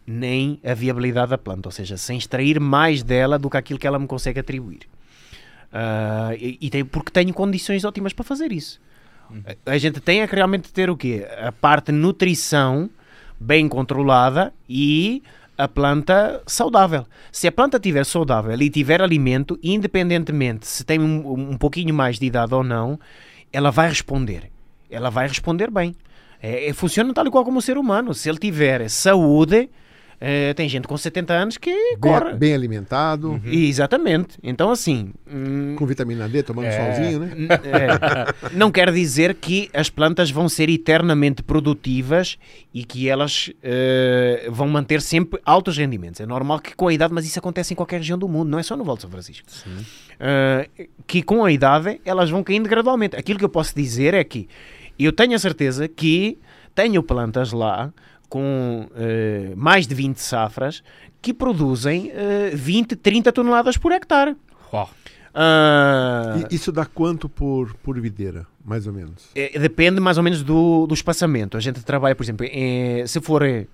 nem 0.09 0.59
a 0.65 0.73
viabilidade 0.73 1.29
da 1.29 1.37
planta, 1.37 1.67
ou 1.67 1.71
seja, 1.71 1.95
sem 1.95 2.17
extrair 2.17 2.59
mais 2.59 3.03
dela 3.03 3.37
do 3.37 3.47
que 3.47 3.57
aquilo 3.57 3.77
que 3.77 3.85
ela 3.85 3.99
me 3.99 4.07
consegue 4.07 4.39
atribuir. 4.39 4.79
Uh, 5.71 6.33
e, 6.39 6.57
e 6.61 6.69
tem, 6.71 6.83
porque 6.83 7.11
tenho 7.11 7.31
condições 7.31 7.85
ótimas 7.85 8.11
para 8.11 8.25
fazer 8.25 8.51
isso. 8.51 8.81
A, 9.45 9.73
a 9.73 9.77
gente 9.77 9.99
tem 9.99 10.21
é 10.21 10.27
que 10.27 10.35
realmente 10.35 10.73
ter 10.73 10.89
o 10.89 10.97
quê? 10.97 11.27
A 11.39 11.51
parte 11.51 11.91
nutrição 11.91 12.89
bem 13.39 13.69
controlada 13.69 14.51
e 14.67 15.21
a 15.55 15.67
planta 15.67 16.41
saudável. 16.47 17.05
Se 17.31 17.47
a 17.47 17.51
planta 17.51 17.77
estiver 17.77 18.03
saudável 18.03 18.59
e 18.59 18.69
tiver 18.69 19.03
alimento, 19.03 19.59
independentemente 19.61 20.65
se 20.65 20.83
tem 20.83 20.99
um, 20.99 21.51
um 21.51 21.57
pouquinho 21.57 21.93
mais 21.93 22.17
de 22.17 22.25
idade 22.25 22.55
ou 22.55 22.63
não, 22.63 22.99
ela 23.51 23.71
vai 23.71 23.89
responder. 23.89 24.51
Ela 24.89 25.09
vai 25.09 25.27
responder 25.27 25.69
bem. 25.69 25.95
É, 26.41 26.67
é, 26.69 26.73
funciona 26.73 27.13
tal 27.13 27.27
e 27.27 27.31
qual 27.31 27.43
como 27.43 27.59
o 27.59 27.61
ser 27.61 27.77
humano. 27.77 28.13
Se 28.13 28.29
ele 28.29 28.37
tiver 28.37 28.89
saúde, 28.89 29.69
é, 30.21 30.53
tem 30.53 30.67
gente 30.67 30.87
com 30.87 30.97
70 30.97 31.33
anos 31.33 31.57
que 31.57 31.71
bem, 31.71 31.97
corre. 31.99 32.33
Bem 32.33 32.53
alimentado. 32.53 33.31
Uhum. 33.31 33.41
Exatamente. 33.45 34.37
Então, 34.43 34.69
assim. 34.69 35.13
Hum, 35.31 35.75
com 35.77 35.85
vitamina 35.85 36.27
D, 36.27 36.43
tomando 36.43 36.65
é, 36.65 36.71
solzinho, 36.71 37.19
né? 37.19 37.31
É, 37.63 38.51
não 38.53 38.69
quer 38.69 38.91
dizer 38.91 39.35
que 39.35 39.69
as 39.73 39.89
plantas 39.89 40.29
vão 40.29 40.49
ser 40.49 40.69
eternamente 40.69 41.41
produtivas 41.41 42.37
e 42.73 42.83
que 42.83 43.07
elas 43.07 43.51
eh, 43.63 44.47
vão 44.51 44.67
manter 44.67 45.01
sempre 45.01 45.39
altos 45.45 45.77
rendimentos. 45.77 46.19
É 46.19 46.25
normal 46.25 46.59
que 46.59 46.75
com 46.75 46.87
a 46.87 46.93
idade, 46.93 47.13
mas 47.13 47.25
isso 47.25 47.39
acontece 47.39 47.73
em 47.73 47.75
qualquer 47.75 47.97
região 47.97 48.17
do 48.17 48.27
mundo, 48.27 48.49
não 48.49 48.59
é 48.59 48.63
só 48.63 48.75
no 48.75 48.83
Vale 48.83 48.97
de 48.97 49.01
São 49.03 49.09
Francisco. 49.09 49.47
Uh, 49.67 50.87
que 51.07 51.23
com 51.23 51.45
a 51.45 51.51
idade 51.51 51.99
elas 52.03 52.29
vão 52.29 52.43
caindo 52.43 52.67
gradualmente. 52.67 53.15
Aquilo 53.15 53.39
que 53.39 53.45
eu 53.45 53.49
posso 53.49 53.73
dizer 53.73 54.13
é 54.13 54.23
que 54.23 54.47
eu 54.99 55.13
tenho 55.13 55.33
a 55.33 55.39
certeza 55.39 55.87
que 55.87 56.37
tenho 56.75 57.01
plantas 57.01 57.51
lá 57.51 57.91
com 58.29 58.87
uh, 58.91 59.57
mais 59.57 59.87
de 59.87 59.95
20 59.95 60.17
safras 60.17 60.83
que 61.21 61.33
produzem 61.33 62.11
uh, 62.11 62.55
20, 62.55 62.95
30 62.95 63.31
toneladas 63.31 63.77
por 63.77 63.91
hectare. 63.91 64.35
Oh. 64.71 64.83
Uh, 64.83 66.47
isso 66.49 66.71
dá 66.71 66.85
quanto 66.85 67.27
por, 67.27 67.73
por 67.75 67.99
videira, 67.99 68.47
mais 68.63 68.87
ou 68.87 68.93
menos? 68.93 69.29
É, 69.35 69.57
depende 69.59 69.99
mais 69.99 70.17
ou 70.17 70.23
menos 70.23 70.43
do, 70.43 70.87
do 70.87 70.93
espaçamento. 70.93 71.57
A 71.57 71.59
gente 71.59 71.81
trabalha, 71.83 72.15
por 72.15 72.23
exemplo, 72.23 72.45
se 73.05 73.21
for 73.21 73.43
é, 73.43 73.67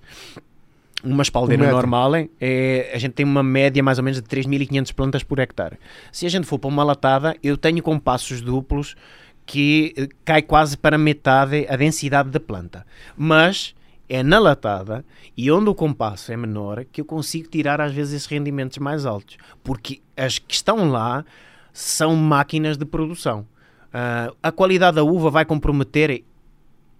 uma 1.02 1.22
espaldeira 1.22 1.64
um 1.64 1.70
normal, 1.70 2.12
é, 2.40 2.90
a 2.92 2.98
gente 2.98 3.12
tem 3.12 3.24
uma 3.24 3.42
média 3.42 3.82
mais 3.82 3.98
ou 3.98 4.04
menos 4.04 4.20
de 4.20 4.28
3.500 4.28 4.92
plantas 4.92 5.22
por 5.22 5.38
hectare. 5.38 5.78
Se 6.12 6.26
a 6.26 6.28
gente 6.28 6.46
for 6.46 6.58
para 6.58 6.68
uma 6.68 6.84
latada, 6.84 7.36
eu 7.42 7.56
tenho 7.56 7.82
compassos 7.82 8.40
duplos 8.40 8.96
que 9.46 9.94
eh, 9.96 10.08
cai 10.24 10.42
quase 10.42 10.76
para 10.76 10.98
metade 10.98 11.66
a 11.70 11.76
densidade 11.76 12.30
da 12.30 12.40
planta. 12.40 12.84
Mas 13.16 13.75
é 14.08 14.22
na 14.22 14.38
latada 14.38 15.04
e 15.36 15.50
onde 15.50 15.68
o 15.68 15.74
compasso 15.74 16.32
é 16.32 16.36
menor 16.36 16.84
que 16.84 17.00
eu 17.00 17.04
consigo 17.04 17.48
tirar 17.48 17.80
às 17.80 17.92
vezes 17.92 18.14
esses 18.14 18.26
rendimentos 18.26 18.78
mais 18.78 19.04
altos, 19.04 19.36
porque 19.62 20.00
as 20.16 20.38
que 20.38 20.54
estão 20.54 20.88
lá 20.90 21.24
são 21.72 22.16
máquinas 22.16 22.76
de 22.76 22.84
produção. 22.84 23.46
Uh, 23.88 24.34
a 24.42 24.52
qualidade 24.52 24.96
da 24.96 25.04
uva 25.04 25.30
vai 25.30 25.44
comprometer? 25.44 26.22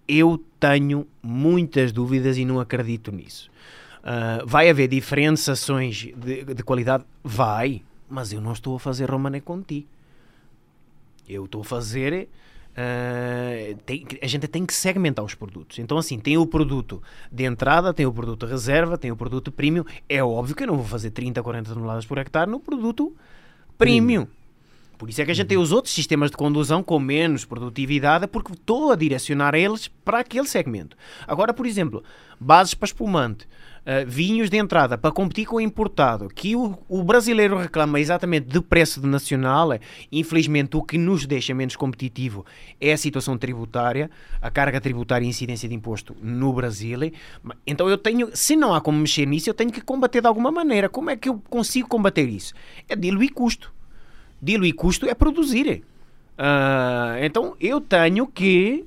Eu 0.07 0.43
tenho 0.59 1.07
muitas 1.21 1.91
dúvidas 1.91 2.37
e 2.37 2.45
não 2.45 2.59
acredito 2.59 3.11
nisso. 3.11 3.49
Uh, 3.99 4.45
vai 4.45 4.69
haver 4.69 4.87
diferenciações 4.87 5.95
de, 6.15 6.43
de, 6.43 6.63
qualidade? 6.63 7.03
Vai, 7.23 7.83
mas 8.09 8.31
eu 8.31 8.39
não 8.39 8.53
estou 8.53 8.75
a 8.75 8.79
fazer 8.79 9.09
Romané 9.09 9.39
Conti. 9.39 9.87
Eu 11.27 11.45
estou 11.45 11.61
a 11.61 11.65
fazer 11.65 12.29
Uh, 12.77 13.75
tem, 13.87 14.05
a 14.21 14.27
gente 14.27 14.47
tem 14.47 14.63
que 14.63 14.73
segmentar 14.73 15.25
os 15.25 15.33
produtos. 15.33 15.79
Então, 15.79 15.97
assim, 15.97 16.19
tem 16.19 16.37
o 16.37 16.45
produto 16.45 17.01
de 17.31 17.43
entrada, 17.43 17.91
tem 17.91 18.05
o 18.05 18.13
produto 18.13 18.45
reserva, 18.45 18.99
tem 18.99 19.11
o 19.11 19.17
produto 19.17 19.51
premium. 19.51 19.83
É 20.07 20.23
óbvio 20.23 20.55
que 20.55 20.61
eu 20.61 20.67
não 20.67 20.75
vou 20.75 20.85
fazer 20.85 21.09
30, 21.09 21.41
40 21.41 21.73
toneladas 21.73 22.05
por 22.05 22.19
hectare 22.19 22.49
no 22.49 22.59
produto 22.59 23.15
premium. 23.79 24.27
Por 24.97 25.09
isso 25.09 25.21
é 25.21 25.25
que 25.25 25.31
a 25.31 25.33
gente 25.33 25.47
tem 25.47 25.57
os 25.57 25.71
outros 25.71 25.93
sistemas 25.93 26.31
de 26.31 26.37
condução 26.37 26.81
com 26.81 26.99
menos 26.99 27.45
produtividade, 27.45 28.27
porque 28.27 28.53
estou 28.53 28.91
a 28.91 28.95
direcionar 28.95 29.53
eles 29.53 29.87
para 29.87 30.19
aquele 30.19 30.47
segmento. 30.47 30.97
Agora, 31.27 31.53
por 31.53 31.65
exemplo, 31.65 32.03
bases 32.39 32.73
para 32.73 32.87
espumante 32.87 33.45
uh, 33.45 34.05
vinhos 34.07 34.49
de 34.49 34.57
entrada 34.57 34.97
para 34.97 35.11
competir 35.11 35.45
com 35.45 35.57
o 35.57 35.61
importado, 35.61 36.27
que 36.27 36.55
o, 36.55 36.77
o 36.89 37.03
brasileiro 37.03 37.57
reclama 37.57 37.99
exatamente 37.99 38.47
do 38.47 38.61
preço 38.61 38.99
de 38.99 39.07
nacional, 39.07 39.69
infelizmente 40.11 40.75
o 40.75 40.81
que 40.83 40.97
nos 40.97 41.25
deixa 41.25 41.53
menos 41.53 41.75
competitivo 41.75 42.45
é 42.81 42.91
a 42.91 42.97
situação 42.97 43.37
tributária, 43.37 44.09
a 44.41 44.49
carga 44.49 44.81
tributária 44.81 45.25
e 45.25 45.29
incidência 45.29 45.69
de 45.69 45.75
imposto 45.75 46.15
no 46.21 46.51
Brasil. 46.53 46.99
Então 47.65 47.89
eu 47.89 47.97
tenho, 47.97 48.29
se 48.33 48.55
não 48.55 48.73
há 48.73 48.81
como 48.81 48.97
mexer 48.97 49.25
nisso, 49.25 49.49
eu 49.49 49.53
tenho 49.53 49.71
que 49.71 49.81
combater 49.81 50.21
de 50.21 50.27
alguma 50.27 50.51
maneira. 50.51 50.89
Como 50.89 51.09
é 51.09 51.15
que 51.15 51.29
eu 51.29 51.41
consigo 51.49 51.87
combater 51.87 52.27
isso? 52.27 52.53
É 52.89 52.95
diluir 52.95 53.33
custo. 53.33 53.76
Diluir 54.41 54.75
custo 54.75 55.07
é 55.07 55.13
produzir. 55.13 55.83
Uh, 56.37 57.23
então 57.23 57.55
eu 57.59 57.81
tenho 57.81 58.27
que 58.27 58.85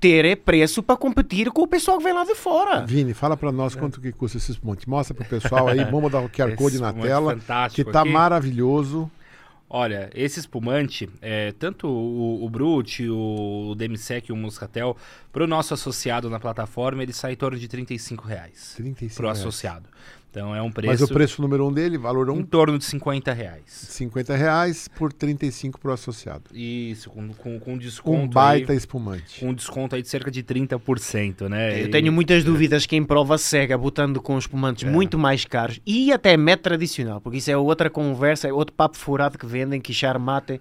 ter 0.00 0.36
preço 0.38 0.82
para 0.82 0.96
competir 0.96 1.50
com 1.50 1.62
o 1.62 1.66
pessoal 1.66 1.98
que 1.98 2.04
vem 2.04 2.12
lá 2.12 2.24
de 2.24 2.34
fora. 2.34 2.84
Vini, 2.84 3.14
fala 3.14 3.36
para 3.36 3.52
nós 3.52 3.74
quanto 3.74 4.00
que 4.00 4.12
custa 4.12 4.38
esse 4.38 4.52
espumante. 4.52 4.88
Mostra 4.88 5.14
pro 5.14 5.24
pessoal 5.24 5.68
aí, 5.68 5.84
vamos 5.84 6.10
dar 6.10 6.20
o 6.20 6.28
QR 6.28 6.54
Code 6.56 6.80
na 6.80 6.92
tela, 6.92 7.34
que 7.34 7.40
fantástico 7.40 7.92
tá 7.92 8.02
aqui. 8.02 8.10
maravilhoso. 8.10 9.10
Olha, 9.68 10.10
esse 10.14 10.38
espumante, 10.38 11.08
é, 11.20 11.50
tanto 11.50 11.88
o, 11.88 12.44
o 12.44 12.48
Brut, 12.48 13.02
o, 13.08 13.70
o 13.70 13.74
Demisec 13.74 14.30
e 14.30 14.32
o 14.32 14.36
Muscatel, 14.36 14.96
para 15.32 15.42
o 15.42 15.46
nosso 15.46 15.74
associado 15.74 16.30
na 16.30 16.38
plataforma, 16.38 17.02
ele 17.02 17.12
sai 17.12 17.32
em 17.32 17.36
torno 17.36 17.58
de 17.58 17.66
35 17.66 18.26
reais 18.26 18.74
35 18.76 19.16
para 19.16 19.26
o 19.26 19.28
associado. 19.28 19.88
Então 20.36 20.54
é 20.54 20.60
um 20.60 20.70
preço, 20.70 20.90
Mas 20.92 21.00
o 21.00 21.08
preço 21.08 21.40
número 21.40 21.66
um 21.66 21.72
dele, 21.72 21.96
valor 21.96 22.28
em 22.28 22.32
1, 22.32 22.42
torno 22.44 22.76
de 22.76 22.84
50 22.84 23.32
reais. 23.32 23.62
50 23.64 24.36
reais 24.36 24.86
por 24.86 25.10
35 25.10 25.80
pro 25.80 25.90
associado. 25.92 26.42
Isso, 26.52 27.08
com, 27.08 27.28
com, 27.32 27.58
com 27.58 27.72
Um 27.72 27.78
desconto 27.78 28.34
baita 28.34 28.72
aí, 28.72 28.76
espumante. 28.76 29.40
com 29.40 29.48
um 29.48 29.54
desconto 29.54 29.96
aí 29.96 30.02
de 30.02 30.08
cerca 30.08 30.30
de 30.30 30.42
30%, 30.42 31.48
né? 31.48 31.80
Eu 31.80 31.86
E- 31.86 31.90
tenho 31.90 32.12
muitas 32.12 32.44
dúvidas 32.44 32.84
quem 32.84 33.02
prova 33.02 33.38
cega 33.38 33.78
botando 33.78 34.20
com 34.20 34.36
espumantes 34.36 34.84
muito 34.86 35.18
mais 35.18 35.46
caros 35.46 35.80
e 35.86 36.12
até 36.12 36.36
método 36.36 36.64
tradicional, 36.64 37.18
porque 37.18 37.38
isso 37.38 37.50
é 37.50 37.56
outra 37.56 37.88
conversa, 37.88 38.46
é 38.46 38.52
outro 38.52 38.74
papo 38.74 38.98
furado 38.98 39.38
que 39.38 39.46
vendem 39.46 39.80
que 39.80 39.94
charmate 39.94 40.60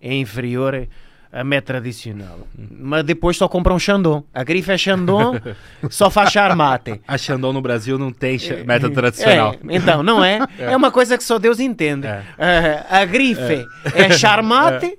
é 0.00 0.12
inferior 0.16 0.88
a 1.32 1.42
método 1.42 1.66
tradicional. 1.78 2.40
Mas 2.78 3.04
depois 3.04 3.36
só 3.38 3.48
compram 3.48 3.78
Chandon. 3.78 4.22
A 4.34 4.44
grife 4.44 4.70
é 4.70 4.76
Chandon, 4.76 5.36
só 5.88 6.10
faz 6.10 6.30
charmate. 6.30 7.00
A 7.08 7.16
Chandon 7.16 7.54
no 7.54 7.62
Brasil 7.62 7.98
não 7.98 8.12
tem 8.12 8.38
cha- 8.38 8.62
método 8.64 8.94
tradicional. 8.94 9.54
É, 9.54 9.76
então, 9.76 10.02
não 10.02 10.22
é? 10.22 10.40
é? 10.58 10.76
uma 10.76 10.90
coisa 10.90 11.16
que 11.16 11.24
só 11.24 11.38
Deus 11.38 11.58
entende. 11.58 12.06
É. 12.06 12.22
Eh, 12.38 12.86
a 12.90 13.04
grife 13.06 13.66
é, 13.94 14.10
charmate, 14.12 14.98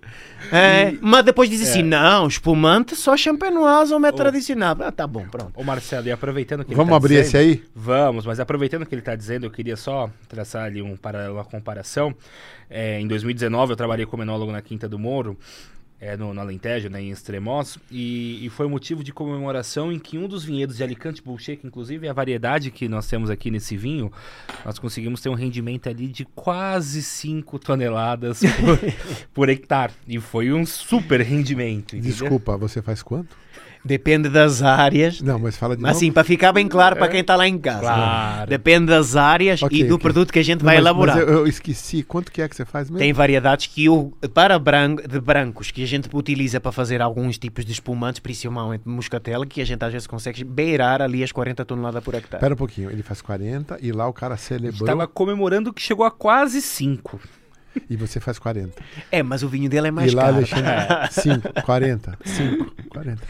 eh, 0.51 0.95
mas 1.01 1.23
depois 1.23 1.49
diz 1.51 1.61
assim: 1.61 1.83
não, 1.83 2.27
espumante 2.27 2.95
só 2.95 3.15
champenoise 3.15 3.93
ou 3.93 3.99
método 3.99 4.23
tradicional. 4.23 4.75
Ah, 4.79 4.91
tá 4.91 5.05
bom, 5.05 5.27
pronto. 5.27 5.51
Ô 5.55 5.63
Marcelo, 5.63 6.07
e 6.07 6.11
aproveitando 6.11 6.63
que 6.65 6.71
ele 6.71 6.75
Vamos 6.75 6.89
tá 6.91 6.97
abrir 6.97 7.21
dizendo- 7.21 7.27
esse 7.27 7.37
aí? 7.37 7.63
Vamos, 7.75 8.25
mas 8.25 8.39
aproveitando 8.39 8.81
o 8.81 8.85
que 8.87 8.95
ele 8.95 9.01
está 9.01 9.15
dizendo, 9.15 9.45
eu 9.45 9.51
queria 9.51 9.75
só 9.77 10.09
traçar 10.27 10.65
ali 10.65 10.81
um, 10.81 10.97
para, 10.97 11.31
uma 11.31 11.45
comparação. 11.45 12.13
É, 12.69 12.99
em 12.99 13.07
2019 13.07 13.73
eu 13.73 13.75
trabalhei 13.75 14.05
como 14.07 14.23
enólogo 14.23 14.51
na 14.51 14.61
Quinta 14.63 14.89
do 14.89 14.97
Moro, 14.97 15.37
é, 16.03 16.17
no, 16.17 16.33
no 16.33 16.41
Alentejo, 16.41 16.89
né, 16.89 17.01
em 17.01 17.11
Extremoz, 17.11 17.77
e, 17.89 18.45
e 18.45 18.49
foi 18.49 18.67
motivo 18.67 19.01
de 19.01 19.13
comemoração 19.13 19.89
em 19.89 19.97
que 19.97 20.17
um 20.17 20.27
dos 20.27 20.43
vinhedos 20.43 20.75
de 20.75 20.83
Alicante 20.83 21.23
Boucher, 21.23 21.57
que 21.57 21.65
inclusive 21.65 22.05
é 22.05 22.09
a 22.09 22.13
variedade 22.13 22.71
que 22.71 22.89
nós 22.89 23.07
temos 23.07 23.29
aqui 23.29 23.49
nesse 23.49 23.77
vinho, 23.77 24.11
nós 24.65 24.77
conseguimos 24.77 25.21
ter 25.21 25.29
um 25.29 25.33
rendimento 25.33 25.87
ali 25.87 26.07
de 26.07 26.25
quase 26.25 27.01
5 27.01 27.57
toneladas 27.57 28.41
por, 28.41 28.79
por 29.33 29.49
hectare. 29.49 29.93
E 30.05 30.19
foi 30.19 30.51
um 30.51 30.65
super 30.65 31.21
rendimento. 31.21 31.95
entendeu? 31.95 32.11
Desculpa, 32.11 32.57
você 32.57 32.81
faz 32.81 33.01
quanto? 33.01 33.37
Depende 33.85 34.29
das 34.29 34.61
áreas. 34.61 35.19
Não, 35.21 35.37
mas 35.37 35.57
fala 35.57 35.75
de 35.75 35.85
Assim, 35.85 36.05
novo. 36.05 36.13
para 36.13 36.23
ficar 36.23 36.53
bem 36.53 36.67
claro 36.67 36.95
para 36.95 37.07
quem 37.09 37.19
está 37.19 37.35
lá 37.35 37.47
em 37.47 37.57
casa. 37.57 37.81
Claro. 37.81 38.49
Depende 38.49 38.85
das 38.87 39.15
áreas 39.15 39.61
Ok, 39.61 39.77
e 39.77 39.83
do 39.83 39.95
ok. 39.95 40.03
produto 40.03 40.31
que 40.31 40.39
a 40.39 40.43
gente 40.43 40.59
Não, 40.59 40.65
vai 40.65 40.75
mas- 40.75 40.81
elaborar. 40.83 41.15
Mas 41.17 41.27
eu, 41.27 41.33
eu 41.33 41.47
esqueci. 41.47 42.01
Quanto 42.01 42.31
que 42.31 42.41
é 42.41 42.47
que 42.47 42.55
você 42.55 42.63
faz 42.63 42.89
mesmo? 42.89 42.99
Tem 42.99 43.11
variedades 43.11 43.67
que 43.67 43.89
o, 43.89 44.13
para 44.33 44.57
branco, 44.57 45.05
de 45.07 45.19
brancos 45.19 45.69
que 45.71 45.83
a 45.83 45.87
gente 45.87 46.07
utiliza 46.13 46.61
para 46.61 46.71
fazer 46.71 47.01
alguns 47.01 47.37
tipos 47.37 47.65
de 47.65 47.73
espumantes, 47.73 48.19
principalmente 48.19 48.83
moscatel, 48.87 49.45
que 49.45 49.59
a 49.61 49.65
gente 49.65 49.83
às 49.83 49.91
vezes 49.91 50.07
consegue 50.07 50.43
beirar 50.45 51.01
ali 51.01 51.21
as 51.23 51.31
40 51.33 51.65
toneladas 51.65 52.03
por 52.03 52.15
hectare. 52.15 52.39
Pera 52.39 52.53
um 52.53 52.57
pouquinho, 52.57 52.89
ele 52.89 53.03
faz 53.03 53.21
40 53.21 53.77
e 53.81 53.91
lá 53.91 54.07
o 54.07 54.13
cara 54.13 54.37
celebrou 54.37 54.87
estava 54.87 55.07
comemorando 55.07 55.73
que 55.73 55.81
chegou 55.81 56.05
a 56.05 56.11
quase 56.11 56.61
5. 56.61 57.19
E 57.89 57.95
você 57.95 58.19
faz 58.19 58.39
40. 58.39 58.81
É, 59.11 59.23
mas 59.23 59.43
o 59.43 59.49
vinho 59.49 59.69
dele 59.69 59.87
é 59.87 59.91
mais 59.91 60.11
e 60.11 60.15
lá, 60.15 60.23
caro. 60.23 60.37
Alexandre, 60.37 60.71
5, 61.11 61.61
40, 61.63 62.17
5, 62.23 62.75
40. 62.89 63.21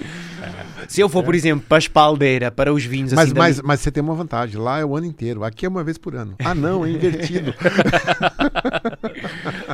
Se 0.88 1.02
eu 1.02 1.10
for, 1.10 1.24
por 1.24 1.36
exemplo, 1.36 1.66
para 1.68 1.78
a 1.78 1.80
espaldeira, 1.80 2.52
para 2.52 2.74
os 2.74 2.84
vinhos 2.86 3.14
Mas, 3.14 3.30
assim... 3.30 3.38
mas, 3.38 3.62
mas 3.62 3.80
você 3.80 3.92
tem 3.92 4.04
uma 4.04 4.16
vantagem, 4.16 4.60
lá 4.60 4.80
é 4.80 4.86
o 4.86 4.96
ano 4.96 5.06
inteiro, 5.06 5.44
aqui 5.44 5.66
é 5.66 5.70
uma 5.70 5.84
vez 5.84 5.98
por 5.98 6.16
ano. 6.16 6.36
Ah 6.44 6.56
não, 6.56 6.86
é 6.86 6.90
invertido. 6.90 7.54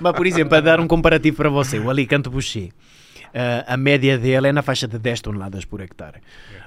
Mas, 0.01 0.13
por 0.13 0.25
exemplo, 0.25 0.49
para 0.49 0.61
dar 0.61 0.79
um 0.79 0.87
comparativo 0.87 1.37
para 1.37 1.49
você, 1.49 1.77
o 1.77 1.89
Alicante 1.89 2.29
Boucher, 2.29 2.69
ah, 3.33 3.73
a 3.73 3.77
média 3.77 4.17
dele 4.17 4.47
é 4.47 4.51
na 4.51 4.61
faixa 4.61 4.87
de 4.87 4.97
10 4.97 5.21
toneladas 5.21 5.65
por 5.65 5.81
hectare. 5.81 6.19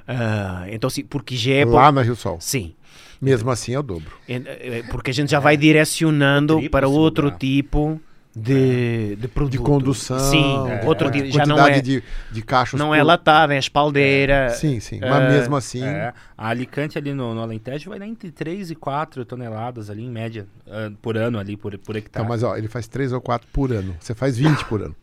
Ah, 0.06 0.66
então, 0.68 0.90
sim, 0.90 1.04
porque 1.04 1.36
já 1.36 1.52
é... 1.52 1.64
lá 1.64 1.90
na 1.92 2.02
Rio 2.02 2.16
Sol. 2.16 2.38
Sim. 2.40 2.74
Mesmo 3.22 3.50
assim 3.52 3.72
é 3.72 3.78
o 3.78 3.82
dobro. 3.84 4.12
É, 4.28 4.34
é, 4.34 4.82
Porque 4.90 5.10
a 5.12 5.14
gente 5.14 5.30
já 5.30 5.38
vai 5.38 5.56
direcionando 5.56 6.54
Triplo, 6.56 6.70
para 6.72 6.88
outro 6.88 7.24
bobear. 7.30 7.38
tipo 7.38 8.00
de, 8.34 9.14
de 9.16 9.28
produto. 9.28 9.52
De 9.52 9.58
condução, 9.58 10.18
Sim, 10.18 10.68
É. 10.68 10.84
outro 10.84 11.08
quanti- 11.08 11.22
tipo. 11.22 11.34
Já 11.36 11.46
não 11.46 11.54
quantidade 11.56 11.78
é, 11.78 11.82
de, 11.82 12.02
de 12.32 12.42
cachos. 12.42 12.80
não 12.80 12.92
é 12.94 12.98
por- 12.98 13.04
latada, 13.06 13.54
é 13.54 13.58
espaldeira. 13.58 14.48
Sim, 14.50 14.80
sim. 14.80 14.98
É, 15.00 15.08
Mas 15.08 15.32
mesmo 15.32 15.54
assim, 15.54 15.84
É, 15.84 16.12
a 16.36 16.48
Alicante 16.48 16.98
ali 16.98 17.14
no, 17.14 17.32
no 17.34 17.42
Alentejo 17.42 17.90
vai 17.90 17.98
dar 18.00 18.06
entre 18.08 18.32
3 18.32 18.70
e 18.70 18.74
4 18.74 19.24
toneladas 19.24 19.88
ali 19.88 20.02
em 20.02 20.10
média 20.10 20.46
ah, 20.66 20.90
por 21.00 21.16
ano 21.16 21.38
ali, 21.38 21.56
por, 21.56 21.78
por 21.78 21.94
hectare. 21.94 22.24
então, 22.24 22.28
mas 22.28 22.42
ó, 22.42 22.56
ele 22.56 22.66
faz 22.68 22.88
3 22.88 23.12
ou 23.12 23.20
4 23.20 23.46
por 23.52 23.70
ano. 23.72 23.94
Você 24.00 24.14
faz 24.14 24.36
20 24.36 24.64
por 24.64 24.82
ano. 24.82 24.96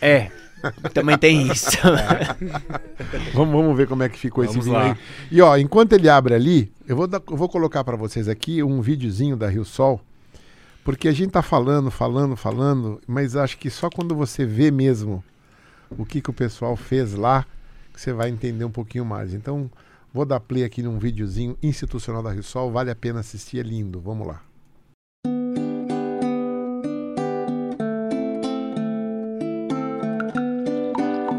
É, 0.00 0.28
também 0.94 1.16
tem 1.18 1.50
isso. 1.50 1.70
Vamos, 3.34 3.52
vamos 3.54 3.76
ver 3.76 3.86
como 3.88 4.02
é 4.02 4.08
que 4.08 4.18
ficou 4.18 4.44
esse 4.44 4.52
Vamos 4.52 4.66
vinho 4.66 4.76
lá. 4.78 4.84
aí. 4.92 4.96
E 5.30 5.40
ó, 5.40 5.56
enquanto 5.56 5.92
ele 5.92 6.08
abre 6.08 6.34
ali, 6.34 6.72
eu 6.86 6.96
vou, 6.96 7.06
dar- 7.06 7.22
eu 7.28 7.36
vou 7.36 7.48
colocar 7.48 7.82
para 7.84 7.96
vocês 7.96 8.28
aqui 8.28 8.62
um 8.62 8.80
videozinho 8.80 9.36
da 9.36 9.48
Rio 9.48 9.64
Sol, 9.64 10.00
porque 10.84 11.08
a 11.08 11.12
gente 11.12 11.30
tá 11.30 11.42
falando, 11.42 11.90
falando, 11.90 12.36
falando, 12.36 13.00
mas 13.06 13.36
acho 13.36 13.58
que 13.58 13.70
só 13.70 13.88
quando 13.90 14.14
você 14.14 14.44
vê 14.46 14.70
mesmo 14.70 15.22
o 15.96 16.04
que, 16.04 16.20
que 16.20 16.30
o 16.30 16.32
pessoal 16.34 16.76
fez 16.76 17.14
lá, 17.14 17.44
que 17.92 18.00
você 18.00 18.12
vai 18.12 18.28
entender 18.30 18.64
um 18.64 18.70
pouquinho 18.70 19.04
mais. 19.04 19.34
Então, 19.34 19.70
vou 20.12 20.24
dar 20.24 20.40
play 20.40 20.64
aqui 20.64 20.82
num 20.82 20.98
videozinho 20.98 21.56
institucional 21.62 22.22
da 22.22 22.30
Rio 22.32 22.42
Sol, 22.42 22.70
vale 22.70 22.90
a 22.90 22.94
pena 22.96 23.20
assistir, 23.20 23.58
é 23.58 23.62
lindo. 23.62 24.00
Vamos 24.00 24.26
lá. 24.26 24.40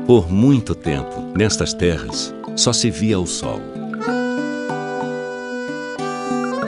Por 0.06 0.30
muito 0.30 0.76
tempo, 0.76 1.32
nestas 1.34 1.74
terras, 1.74 2.36
só 2.58 2.74
se 2.74 2.92
via 2.92 3.18
o 3.18 3.26
sol. 3.26 3.62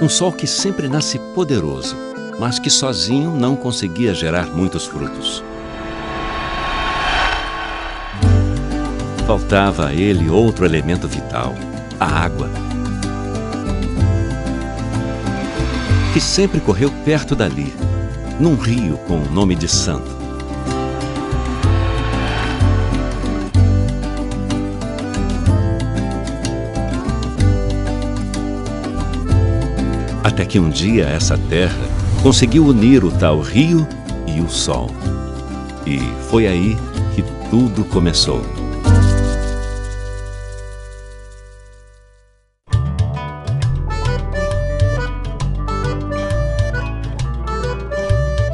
Um 0.02 0.08
sol 0.08 0.32
que 0.32 0.48
sempre 0.48 0.88
nasce 0.88 1.20
poderoso, 1.34 1.98
mas 2.40 2.60
que 2.60 2.70
sozinho 2.70 3.32
não 3.32 3.58
conseguia 3.58 4.14
gerar 4.14 4.46
muitos 4.56 4.86
frutos. 4.86 5.44
Faltava 9.28 9.88
a 9.88 9.94
ele 9.94 10.30
outro 10.30 10.64
elemento 10.64 11.06
vital, 11.06 11.54
a 12.00 12.06
água. 12.06 12.50
Que 16.14 16.22
sempre 16.22 16.62
correu 16.62 16.90
perto 17.04 17.36
dali, 17.36 17.74
num 18.40 18.56
rio 18.56 18.98
com 19.00 19.18
o 19.18 19.30
nome 19.30 19.56
de 19.56 19.68
Santo. 19.68 20.25
Até 30.26 30.44
que 30.44 30.60
um 30.60 30.72
dia 30.72 31.04
essa 31.04 31.38
terra 31.38 31.78
conseguiu 32.24 32.66
unir 32.66 33.04
o 33.04 33.12
tal 33.12 33.42
rio 33.42 33.88
e 34.26 34.42
o 34.42 34.50
sol. 34.50 34.90
E 35.86 36.00
foi 36.32 36.48
aí 36.48 36.76
que 37.14 37.22
tudo 37.52 37.86
começou. 37.86 38.42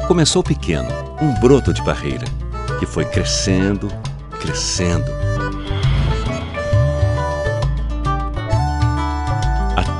Começou 0.06 0.42
pequeno, 0.42 0.90
um 1.22 1.32
broto 1.40 1.72
de 1.72 1.82
barreira, 1.82 2.26
que 2.78 2.84
foi 2.84 3.06
crescendo, 3.06 3.88
crescendo. 4.38 5.10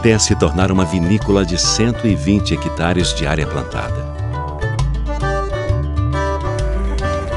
Até 0.03 0.19
se 0.19 0.35
tornar 0.35 0.73
uma 0.73 0.85
vinícola 0.85 1.47
de 1.47 1.57
120 1.57 2.55
hectares 2.55 3.15
de 3.15 3.25
área 3.25 3.47
plantada. 3.47 4.05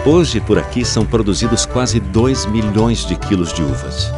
Hoje, 0.03 0.39
por 0.39 0.57
aqui, 0.57 0.83
são 0.83 1.05
produzidos 1.05 1.63
quase 1.63 1.99
2 1.99 2.47
milhões 2.47 3.05
de 3.05 3.15
quilos 3.17 3.53
de 3.53 3.61
uvas. 3.61 4.11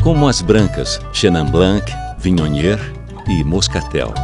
Como 0.00 0.28
as 0.28 0.40
brancas 0.40 1.00
Chenin 1.12 1.46
Blanc, 1.46 1.92
Vignonier 2.20 2.78
e 3.26 3.42
Moscatel. 3.42 4.14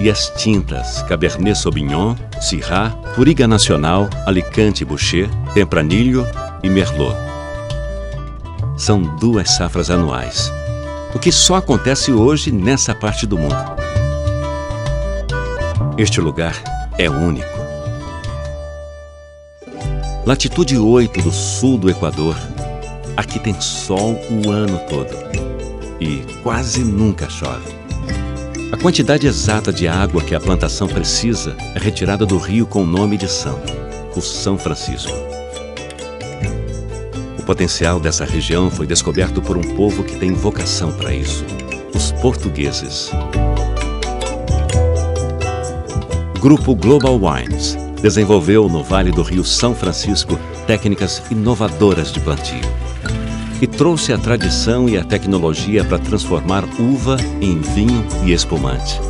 E 0.00 0.08
as 0.08 0.30
tintas 0.38 1.02
Cabernet 1.02 1.58
Sauvignon, 1.58 2.16
Syrah, 2.40 2.88
Touriga 3.14 3.46
Nacional, 3.46 4.08
Alicante 4.24 4.82
Boucher, 4.82 5.28
Tempranillo 5.52 6.26
e 6.62 6.70
Merlot. 6.70 7.14
São 8.78 9.02
duas 9.02 9.50
safras 9.50 9.90
anuais, 9.90 10.50
o 11.14 11.18
que 11.18 11.30
só 11.30 11.56
acontece 11.56 12.12
hoje 12.12 12.50
nessa 12.50 12.94
parte 12.94 13.26
do 13.26 13.38
mundo. 13.38 13.56
Este 15.96 16.20
lugar 16.20 16.54
é 16.98 17.08
único. 17.08 17.54
Latitude 20.26 20.76
8 20.76 21.22
do 21.22 21.30
sul 21.30 21.78
do 21.78 21.88
Equador, 21.88 22.36
aqui 23.16 23.38
tem 23.38 23.58
sol 23.60 24.18
o 24.28 24.50
ano 24.50 24.80
todo 24.88 25.14
e 26.00 26.24
quase 26.42 26.82
nunca 26.82 27.28
chove. 27.30 27.72
A 28.72 28.76
quantidade 28.76 29.26
exata 29.26 29.72
de 29.72 29.86
água 29.86 30.22
que 30.22 30.34
a 30.34 30.40
plantação 30.40 30.88
precisa 30.88 31.56
é 31.76 31.78
retirada 31.78 32.26
do 32.26 32.38
rio 32.38 32.66
com 32.66 32.82
o 32.82 32.86
nome 32.86 33.16
de 33.16 33.28
santo, 33.28 33.72
o 34.16 34.20
São 34.20 34.58
Francisco. 34.58 35.33
Potencial 37.46 38.00
dessa 38.00 38.24
região 38.24 38.70
foi 38.70 38.86
descoberto 38.86 39.42
por 39.42 39.56
um 39.56 39.74
povo 39.74 40.02
que 40.02 40.16
tem 40.16 40.32
vocação 40.32 40.92
para 40.92 41.14
isso: 41.14 41.44
os 41.94 42.12
portugueses. 42.12 43.10
Grupo 46.40 46.74
Global 46.74 47.20
Wines 47.20 47.76
desenvolveu 48.00 48.68
no 48.68 48.82
Vale 48.82 49.10
do 49.10 49.22
Rio 49.22 49.44
São 49.44 49.74
Francisco 49.74 50.38
técnicas 50.66 51.22
inovadoras 51.30 52.12
de 52.12 52.20
plantio 52.20 52.60
e 53.60 53.66
trouxe 53.66 54.12
a 54.12 54.18
tradição 54.18 54.88
e 54.88 54.98
a 54.98 55.04
tecnologia 55.04 55.84
para 55.84 55.98
transformar 55.98 56.64
uva 56.78 57.16
em 57.40 57.60
vinho 57.60 58.04
e 58.24 58.32
espumante. 58.32 59.00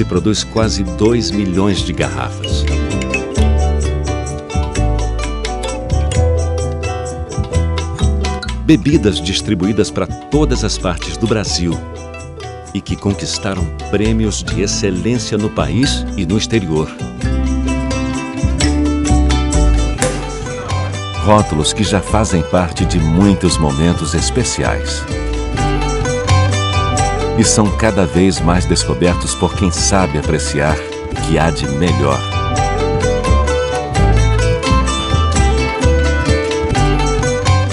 Se 0.00 0.04
produz 0.06 0.42
quase 0.42 0.82
2 0.82 1.30
milhões 1.30 1.80
de 1.80 1.92
garrafas. 1.92 2.64
Bebidas 8.64 9.20
distribuídas 9.20 9.90
para 9.90 10.06
todas 10.06 10.64
as 10.64 10.78
partes 10.78 11.18
do 11.18 11.26
Brasil 11.26 11.78
e 12.72 12.80
que 12.80 12.96
conquistaram 12.96 13.62
prêmios 13.90 14.42
de 14.42 14.62
excelência 14.62 15.36
no 15.36 15.50
país 15.50 16.02
e 16.16 16.24
no 16.24 16.38
exterior. 16.38 16.90
Rótulos 21.26 21.74
que 21.74 21.84
já 21.84 22.00
fazem 22.00 22.40
parte 22.44 22.86
de 22.86 22.98
muitos 22.98 23.58
momentos 23.58 24.14
especiais 24.14 25.04
e 27.40 27.44
são 27.44 27.70
cada 27.78 28.04
vez 28.04 28.38
mais 28.38 28.66
descobertos 28.66 29.34
por 29.34 29.54
quem 29.54 29.70
sabe 29.70 30.18
apreciar 30.18 30.76
o 30.76 31.22
que 31.22 31.38
há 31.38 31.50
de 31.50 31.66
melhor. 31.70 32.20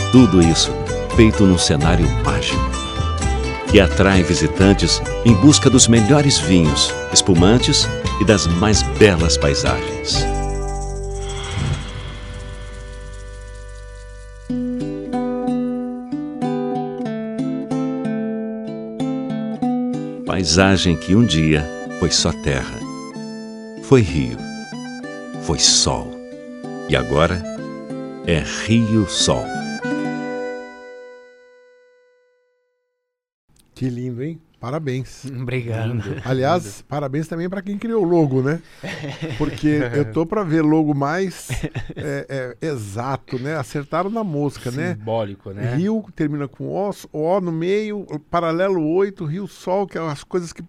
Tudo 0.10 0.41
isso 0.41 0.72
feito 1.18 1.45
num 1.45 1.57
cenário 1.57 2.07
mágico 2.23 2.65
que 3.69 3.81
atrai 3.81 4.23
visitantes 4.23 5.02
em 5.26 5.34
busca 5.34 5.69
dos 5.69 5.89
melhores 5.89 6.39
vinhos, 6.39 6.94
espumantes 7.11 7.89
e 8.22 8.23
das 8.23 8.48
mais 8.48 8.81
belas 8.98 9.35
paisagens. 9.35 10.37
Paisagem 20.58 20.98
que 20.98 21.16
um 21.16 21.24
dia 21.24 21.64
foi 22.00 22.10
só 22.10 22.32
terra, 22.32 22.80
foi 23.84 24.02
rio, 24.02 24.40
foi 25.44 25.60
sol 25.60 26.10
e 26.90 26.96
agora 26.96 27.44
é 28.26 28.40
Rio 28.66 29.08
Sol. 29.08 29.57
Parabéns. 34.68 35.23
Obrigado. 35.23 36.03
Aliás, 36.26 36.81
parabéns 36.81 37.26
também 37.26 37.48
para 37.48 37.61
quem 37.61 37.77
criou 37.77 38.03
o 38.03 38.06
logo, 38.06 38.41
né? 38.41 38.60
Porque 39.38 39.80
eu 39.94 40.11
tô 40.11 40.26
para 40.26 40.44
ver 40.44 40.61
logo 40.61 40.94
mais 40.94 41.48
é, 41.95 42.53
é, 42.61 42.68
exato, 42.68 43.39
né? 43.39 43.56
Acertaram 43.56 44.10
na 44.10 44.26
mosca, 44.26 44.69
né? 44.69 44.95
Simbólico, 44.95 45.52
né? 45.52 45.73
Rio 45.76 46.03
termina 46.14 46.49
com 46.49 46.65
O, 46.65 46.91
O 47.14 47.39
no 47.39 47.49
meio, 47.49 48.06
paralelo 48.30 48.85
8, 48.85 49.23
Rio 49.23 49.48
Sol, 49.48 49.88
que 49.88 49.98
é 49.98 50.02
as 50.02 50.26
coisas 50.26 50.52
que. 50.52 50.61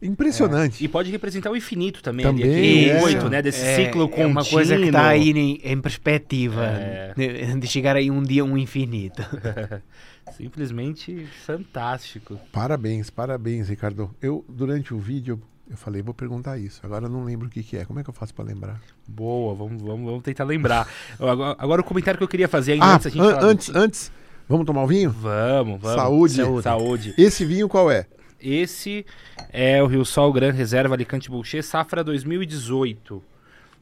Impressionante. 0.00 0.84
E 0.84 0.86
pode 0.86 1.10
representar 1.10 1.50
o 1.50 1.56
infinito 1.56 2.00
também, 2.02 2.24
Também, 2.24 2.44
ali, 2.44 2.52
aquele 2.52 2.90
é. 2.90 3.02
oito, 3.02 3.28
né? 3.30 3.42
Desse 3.42 3.64
É- 3.64 3.76
ciclo 3.76 4.04
é 4.04 4.08
contínuo. 4.08 4.30
uma 4.30 4.44
coisa 4.44 4.76
que 4.76 4.84
está 4.84 5.08
aí 5.08 5.30
em, 5.30 5.60
em 5.64 5.80
perspectiva 5.80 6.64
É. 6.66 7.12
de, 7.16 7.58
de 7.60 7.66
chegar 7.66 7.96
aí 7.96 8.08
um 8.10 8.22
dia 8.22 8.44
um 8.44 8.56
infinito. 8.58 9.22
Simplesmente 10.36 11.26
fantástico. 11.44 12.38
Parabéns, 12.52 13.10
parabéns, 13.10 13.68
Ricardo. 13.68 14.14
Eu, 14.20 14.44
durante 14.48 14.92
o 14.94 14.98
vídeo, 14.98 15.40
eu 15.68 15.76
falei, 15.76 16.00
vou 16.02 16.14
perguntar 16.14 16.58
isso. 16.58 16.80
Agora 16.84 17.06
eu 17.06 17.10
não 17.10 17.24
lembro 17.24 17.46
o 17.48 17.50
que, 17.50 17.62
que 17.62 17.76
é. 17.76 17.84
Como 17.84 17.98
é 18.00 18.04
que 18.04 18.10
eu 18.10 18.14
faço 18.14 18.34
para 18.34 18.44
lembrar? 18.44 18.80
Boa, 19.06 19.54
vamos, 19.54 19.82
vamos, 19.82 20.04
vamos 20.06 20.22
tentar 20.22 20.44
lembrar. 20.44 20.88
agora, 21.18 21.56
agora 21.58 21.80
o 21.80 21.84
comentário 21.84 22.18
que 22.18 22.24
eu 22.24 22.28
queria 22.28 22.48
fazer 22.48 22.72
ainda 22.72 22.84
Ah, 22.84 22.94
antes 22.94 23.06
a 23.06 23.10
gente 23.10 23.20
an- 23.20 23.30
falar 23.34 23.44
antes, 23.44 23.74
antes, 23.74 24.12
vamos 24.48 24.66
tomar 24.66 24.82
o 24.84 24.86
vinho? 24.86 25.10
Vamos, 25.10 25.80
vamos. 25.80 25.96
Saúde. 26.00 26.34
Saúde. 26.34 26.62
Saúde. 26.62 27.14
Esse 27.18 27.44
vinho 27.44 27.68
qual 27.68 27.90
é? 27.90 28.06
Esse 28.40 29.04
é 29.52 29.82
o 29.82 29.86
Rio 29.86 30.04
Sol 30.04 30.32
Gran 30.32 30.52
Reserva 30.52 30.94
Alicante 30.94 31.28
Boucher, 31.28 31.62
safra 31.64 32.04
2018, 32.04 33.20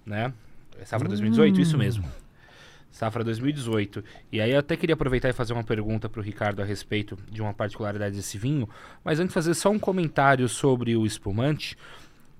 né? 0.06 0.32
É 0.80 0.84
safra 0.84 1.06
2018, 1.08 1.60
isso 1.60 1.76
mesmo. 1.76 2.04
Safra 2.96 3.22
2018. 3.22 4.02
E 4.32 4.40
aí 4.40 4.52
eu 4.52 4.58
até 4.58 4.74
queria 4.74 4.94
aproveitar 4.94 5.28
e 5.28 5.32
fazer 5.34 5.52
uma 5.52 5.62
pergunta 5.62 6.08
para 6.08 6.18
o 6.18 6.22
Ricardo 6.22 6.62
a 6.62 6.64
respeito 6.64 7.14
de 7.30 7.42
uma 7.42 7.52
particularidade 7.52 8.16
desse 8.16 8.38
vinho, 8.38 8.66
mas 9.04 9.20
antes 9.20 9.34
fazer 9.34 9.52
só 9.52 9.68
um 9.68 9.78
comentário 9.78 10.48
sobre 10.48 10.96
o 10.96 11.04
espumante, 11.04 11.76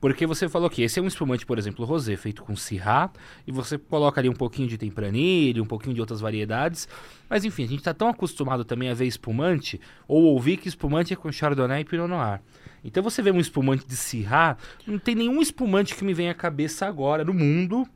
porque 0.01 0.27
você 0.27 0.49
falou 0.49 0.71
que 0.71 0.81
esse 0.81 0.99
é 0.99 1.03
um 1.03 1.07
espumante, 1.07 1.45
por 1.45 1.59
exemplo, 1.59 1.85
rosé, 1.85 2.17
feito 2.17 2.43
com 2.43 2.57
Syrah, 2.57 3.11
e 3.47 3.53
você 3.53 3.77
coloca 3.77 4.19
ali 4.19 4.31
um 4.31 4.35
pouquinho 4.35 4.67
de 4.67 4.79
Tempranillo, 4.79 5.63
um 5.63 5.67
pouquinho 5.67 5.95
de 5.95 6.01
outras 6.01 6.23
variedades, 6.23 6.89
mas 7.29 7.45
enfim, 7.45 7.65
a 7.65 7.69
gente 7.69 7.81
está 7.81 7.93
tão 7.93 8.09
acostumado 8.09 8.65
também 8.65 8.89
a 8.89 8.95
ver 8.95 9.05
espumante, 9.05 9.79
ou 10.09 10.23
ouvir 10.23 10.57
que 10.57 10.69
espumante 10.69 11.13
é 11.13 11.17
com 11.17 11.31
Chardonnay 11.31 11.83
e 11.83 11.85
Pinot 11.85 12.09
Noir. 12.09 12.41
Então 12.83 13.03
você 13.03 13.21
vê 13.21 13.31
um 13.31 13.41
espumante 13.41 13.87
de 13.87 13.95
Syrah, 13.95 14.57
não 14.87 14.99
tem 14.99 15.15
nenhum 15.15 15.43
espumante 15.43 15.95
que 15.95 16.03
me 16.03 16.15
venha 16.15 16.31
à 16.31 16.35
cabeça 16.35 16.87
agora 16.87 17.23
no 17.23 17.35
mundo 17.35 17.87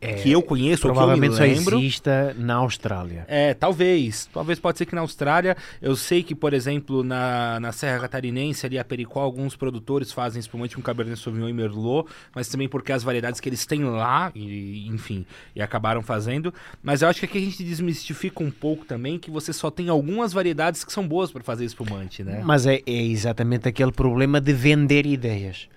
que 0.00 0.30
eu 0.30 0.42
conheço 0.42 0.86
ou 0.86 0.94
que 0.94 0.98
eu 0.98 1.02
me 1.02 1.06
Provavelmente 1.06 1.36
só 1.36 1.42
lembro. 1.42 1.78
exista 1.78 2.34
na 2.38 2.54
Austrália. 2.54 3.24
É, 3.28 3.54
talvez. 3.54 4.28
Talvez 4.32 4.58
pode 4.58 4.78
ser 4.78 4.86
que 4.86 4.94
na 4.94 5.00
Austrália. 5.00 5.56
Eu 5.82 5.96
sei 5.96 6.22
que, 6.22 6.34
por 6.34 6.52
exemplo, 6.52 7.02
na, 7.02 7.58
na 7.60 7.72
Serra 7.72 8.00
Catarinense, 8.00 8.64
ali 8.64 8.78
a 8.78 8.84
Pericó, 8.84 9.20
alguns 9.20 9.56
produtores 9.56 10.12
fazem 10.12 10.40
espumante 10.40 10.76
com 10.76 10.82
Cabernet 10.82 11.18
Sauvignon 11.20 11.48
e 11.48 11.52
Merlot, 11.52 12.08
mas 12.34 12.48
também 12.48 12.68
porque 12.68 12.92
as 12.92 13.02
variedades 13.02 13.40
que 13.40 13.48
eles 13.48 13.66
têm 13.66 13.84
lá, 13.84 14.30
e, 14.34 14.86
enfim, 14.88 15.26
e 15.54 15.60
acabaram 15.60 16.02
fazendo. 16.02 16.52
Mas 16.82 17.02
eu 17.02 17.08
acho 17.08 17.20
que 17.20 17.26
aqui 17.26 17.38
a 17.38 17.40
gente 17.42 17.64
desmistifica 17.64 18.42
um 18.42 18.50
pouco 18.50 18.84
também 18.84 19.18
que 19.18 19.30
você 19.30 19.52
só 19.52 19.70
tem 19.70 19.88
algumas 19.88 20.32
variedades 20.32 20.84
que 20.84 20.92
são 20.92 21.06
boas 21.06 21.32
para 21.32 21.42
fazer 21.42 21.64
espumante, 21.64 22.22
né? 22.22 22.40
Mas 22.44 22.66
é, 22.66 22.82
é 22.86 23.02
exatamente 23.02 23.68
aquele 23.68 23.92
problema 23.92 24.40
de 24.40 24.52
vender 24.52 25.06
ideias. 25.06 25.68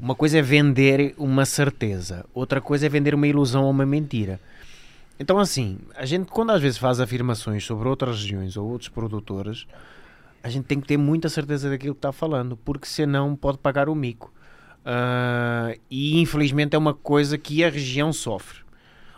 Uma 0.00 0.14
coisa 0.14 0.38
é 0.38 0.42
vender 0.42 1.14
uma 1.16 1.44
certeza, 1.44 2.24
outra 2.34 2.60
coisa 2.60 2.86
é 2.86 2.88
vender 2.88 3.14
uma 3.14 3.26
ilusão 3.26 3.69
ou 3.70 3.74
uma 3.74 3.86
mentira. 3.86 4.40
Então, 5.18 5.38
assim, 5.38 5.78
a 5.96 6.04
gente, 6.04 6.30
quando 6.30 6.50
às 6.50 6.60
vezes 6.60 6.78
faz 6.78 6.98
afirmações 6.98 7.64
sobre 7.64 7.88
outras 7.88 8.20
regiões 8.22 8.56
ou 8.56 8.68
outros 8.68 8.88
produtores, 8.88 9.66
a 10.42 10.48
gente 10.48 10.64
tem 10.64 10.80
que 10.80 10.88
ter 10.88 10.96
muita 10.96 11.28
certeza 11.28 11.68
daquilo 11.68 11.94
que 11.94 11.98
está 11.98 12.12
falando, 12.12 12.56
porque 12.56 12.86
senão 12.86 13.36
pode 13.36 13.58
pagar 13.58 13.88
o 13.88 13.94
mico. 13.94 14.32
Ah, 14.84 15.74
e 15.90 16.18
infelizmente 16.20 16.74
é 16.74 16.78
uma 16.78 16.94
coisa 16.94 17.36
que 17.36 17.62
a 17.62 17.68
região 17.68 18.12
sofre. 18.12 18.60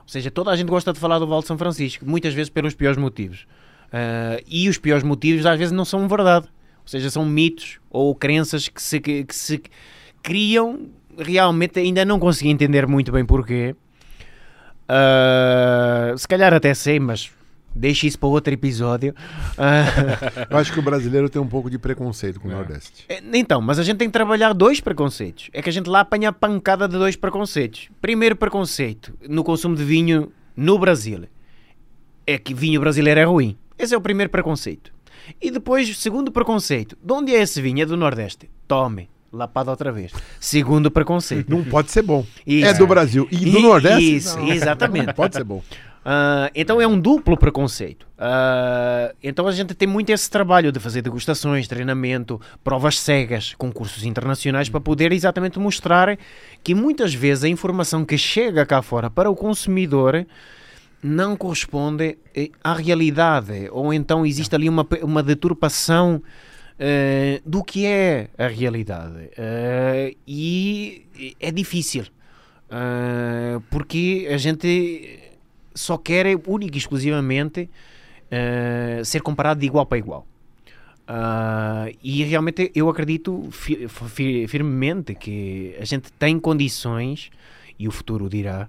Ou 0.00 0.08
seja, 0.08 0.30
toda 0.30 0.50
a 0.50 0.56
gente 0.56 0.68
gosta 0.68 0.92
de 0.92 0.98
falar 0.98 1.18
do 1.20 1.26
Vale 1.26 1.42
de 1.42 1.46
São 1.46 1.56
Francisco, 1.56 2.04
muitas 2.04 2.34
vezes 2.34 2.50
pelos 2.50 2.74
piores 2.74 2.98
motivos. 2.98 3.46
Ah, 3.92 4.40
e 4.46 4.68
os 4.68 4.78
piores 4.78 5.04
motivos 5.04 5.46
às 5.46 5.58
vezes 5.58 5.72
não 5.72 5.84
são 5.84 6.08
verdade. 6.08 6.48
Ou 6.80 6.88
seja, 6.88 7.10
são 7.10 7.24
mitos 7.24 7.78
ou 7.88 8.12
crenças 8.14 8.68
que 8.68 8.82
se, 8.82 9.00
que, 9.00 9.24
que 9.24 9.34
se 9.34 9.62
criam. 10.20 10.88
Realmente 11.16 11.78
ainda 11.78 12.04
não 12.04 12.18
consegui 12.18 12.50
entender 12.50 12.88
muito 12.88 13.12
bem 13.12 13.24
porquê. 13.24 13.76
Ah, 14.88 16.14
se 16.16 16.26
calhar 16.28 16.52
até 16.52 16.74
sei, 16.74 16.98
mas 17.00 17.30
deixe 17.74 18.06
isso 18.06 18.18
para 18.18 18.28
outro 18.28 18.52
episódio. 18.52 19.14
Ah, 19.56 19.84
Eu 20.50 20.58
acho 20.58 20.72
que 20.72 20.78
o 20.78 20.82
brasileiro 20.82 21.28
tem 21.28 21.40
um 21.40 21.46
pouco 21.46 21.70
de 21.70 21.78
preconceito 21.78 22.38
com 22.40 22.48
o 22.48 22.50
É. 22.50 22.54
Nordeste. 22.54 23.04
é, 23.08 23.20
Então, 23.34 23.60
mas 23.60 23.78
a 23.78 23.82
gente 23.82 23.96
tem 23.98 24.08
que 24.08 24.12
trabalhar 24.12 24.52
dois 24.52 24.80
preconceitos. 24.80 25.48
É 25.52 25.62
que 25.62 25.68
a 25.68 25.72
gente 25.72 25.88
lá 25.88 26.00
apanha 26.00 26.28
a 26.28 26.32
pancada 26.32 26.86
de 26.86 26.96
dois 26.98 27.16
preconceitos. 27.16 27.88
Primeiro 28.00 28.36
preconceito 28.36 29.14
no 29.28 29.42
consumo 29.44 29.74
de 29.76 29.84
vinho 29.84 30.30
no 30.56 30.78
Brasil 30.78 31.24
é 32.26 32.36
que 32.38 32.52
vinho 32.54 32.80
brasileiro 32.80 33.18
é 33.20 33.24
ruim. 33.24 33.56
Esse 33.78 33.94
é 33.94 33.96
o 33.96 34.00
primeiro 34.00 34.30
preconceito. 34.30 34.92
E 35.40 35.50
depois, 35.50 35.96
segundo 35.98 36.30
preconceito, 36.32 36.96
de 37.02 37.12
onde 37.12 37.34
é 37.34 37.40
esse 37.40 37.60
vinho? 37.62 37.82
É 37.82 37.86
do 37.86 37.96
Nordeste. 37.96 38.50
Tome. 38.68 39.08
Lapada 39.32 39.70
outra 39.70 39.90
vez. 39.90 40.12
Segundo 40.38 40.90
preconceito. 40.90 41.48
Não 41.48 41.64
pode 41.64 41.90
ser 41.90 42.02
bom. 42.02 42.24
Isso. 42.46 42.66
É 42.66 42.74
do 42.74 42.86
Brasil. 42.86 43.26
E 43.30 43.36
do 43.36 43.58
I- 43.58 43.62
Nordeste? 43.62 44.16
isso, 44.16 44.38
Não, 44.38 44.48
exatamente. 44.52 45.06
Não 45.06 45.14
pode 45.14 45.34
ser 45.34 45.44
bom. 45.44 45.62
Ah, 46.04 46.50
então 46.54 46.80
é 46.80 46.86
um 46.86 46.98
duplo 46.98 47.36
preconceito. 47.36 48.06
Ah, 48.18 49.14
então 49.22 49.46
a 49.46 49.52
gente 49.52 49.72
tem 49.72 49.86
muito 49.88 50.10
esse 50.10 50.28
trabalho 50.28 50.72
de 50.72 50.80
fazer 50.80 51.00
degustações, 51.00 51.68
treinamento, 51.68 52.40
provas 52.64 52.98
cegas, 52.98 53.54
concursos 53.56 54.04
internacionais 54.04 54.68
para 54.68 54.80
poder 54.80 55.12
exatamente 55.12 55.58
mostrar 55.60 56.18
que 56.62 56.74
muitas 56.74 57.14
vezes 57.14 57.44
a 57.44 57.48
informação 57.48 58.04
que 58.04 58.18
chega 58.18 58.66
cá 58.66 58.82
fora 58.82 59.08
para 59.08 59.30
o 59.30 59.36
consumidor 59.36 60.26
não 61.02 61.36
corresponde 61.36 62.16
eh, 62.34 62.50
à 62.62 62.74
realidade 62.74 63.68
ou 63.72 63.92
então 63.94 64.24
existe 64.26 64.54
ali 64.54 64.68
uma, 64.68 64.86
uma 65.02 65.22
deturpação 65.22 66.22
eh, 66.84 67.40
do 67.46 67.62
que 67.62 67.80
é 67.86 68.28
a 68.36 68.48
realidade 68.48 69.30
Eh, 69.36 70.16
e 70.26 71.34
é 71.38 71.50
difícil 71.52 72.06
eh, 72.70 73.60
porque 73.70 74.28
a 74.32 74.36
gente 74.36 74.68
só 75.74 75.96
quer 75.96 76.26
única 76.46 76.76
e 76.76 76.78
exclusivamente 76.78 77.70
ser 79.04 79.20
comparado 79.22 79.60
de 79.60 79.66
igual 79.66 79.84
para 79.86 79.98
igual. 79.98 80.26
E 82.02 82.24
realmente 82.24 82.70
eu 82.74 82.88
acredito 82.88 83.48
fi- 83.50 83.86
fi- 83.88 84.46
firmemente 84.48 85.14
que 85.14 85.74
a 85.78 85.84
gente 85.84 86.10
tem 86.12 86.38
condições, 86.40 87.30
e 87.78 87.86
o 87.86 87.90
futuro 87.90 88.28
dirá, 88.30 88.68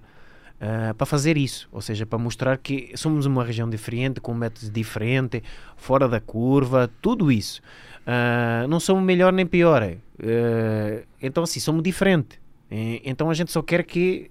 ah, 0.59 0.93
para 0.97 1.05
fazer 1.05 1.37
isso. 1.37 1.69
Ou 1.71 1.81
seja, 1.81 2.05
para 2.05 2.19
mostrar 2.19 2.57
que 2.57 2.91
somos 2.95 3.25
uma 3.25 3.43
região 3.43 3.69
diferente, 3.69 4.19
com 4.19 4.33
métodos 4.33 4.69
diferentes, 4.69 5.41
fora 5.77 6.07
da 6.07 6.19
curva, 6.19 6.89
tudo 7.01 7.31
isso. 7.31 7.61
Ah, 8.05 8.65
não 8.69 8.79
somos 8.79 9.03
melhor 9.03 9.31
nem 9.33 9.45
pior. 9.45 9.81
eh, 9.83 11.03
então, 11.21 11.43
assim, 11.43 11.59
somos 11.59 11.83
diferentes. 11.83 12.37
Eh, 12.69 13.01
Então 13.03 13.29
a 13.29 13.33
gente 13.33 13.51
só 13.51 13.61
quer 13.61 13.83
que 13.83 14.29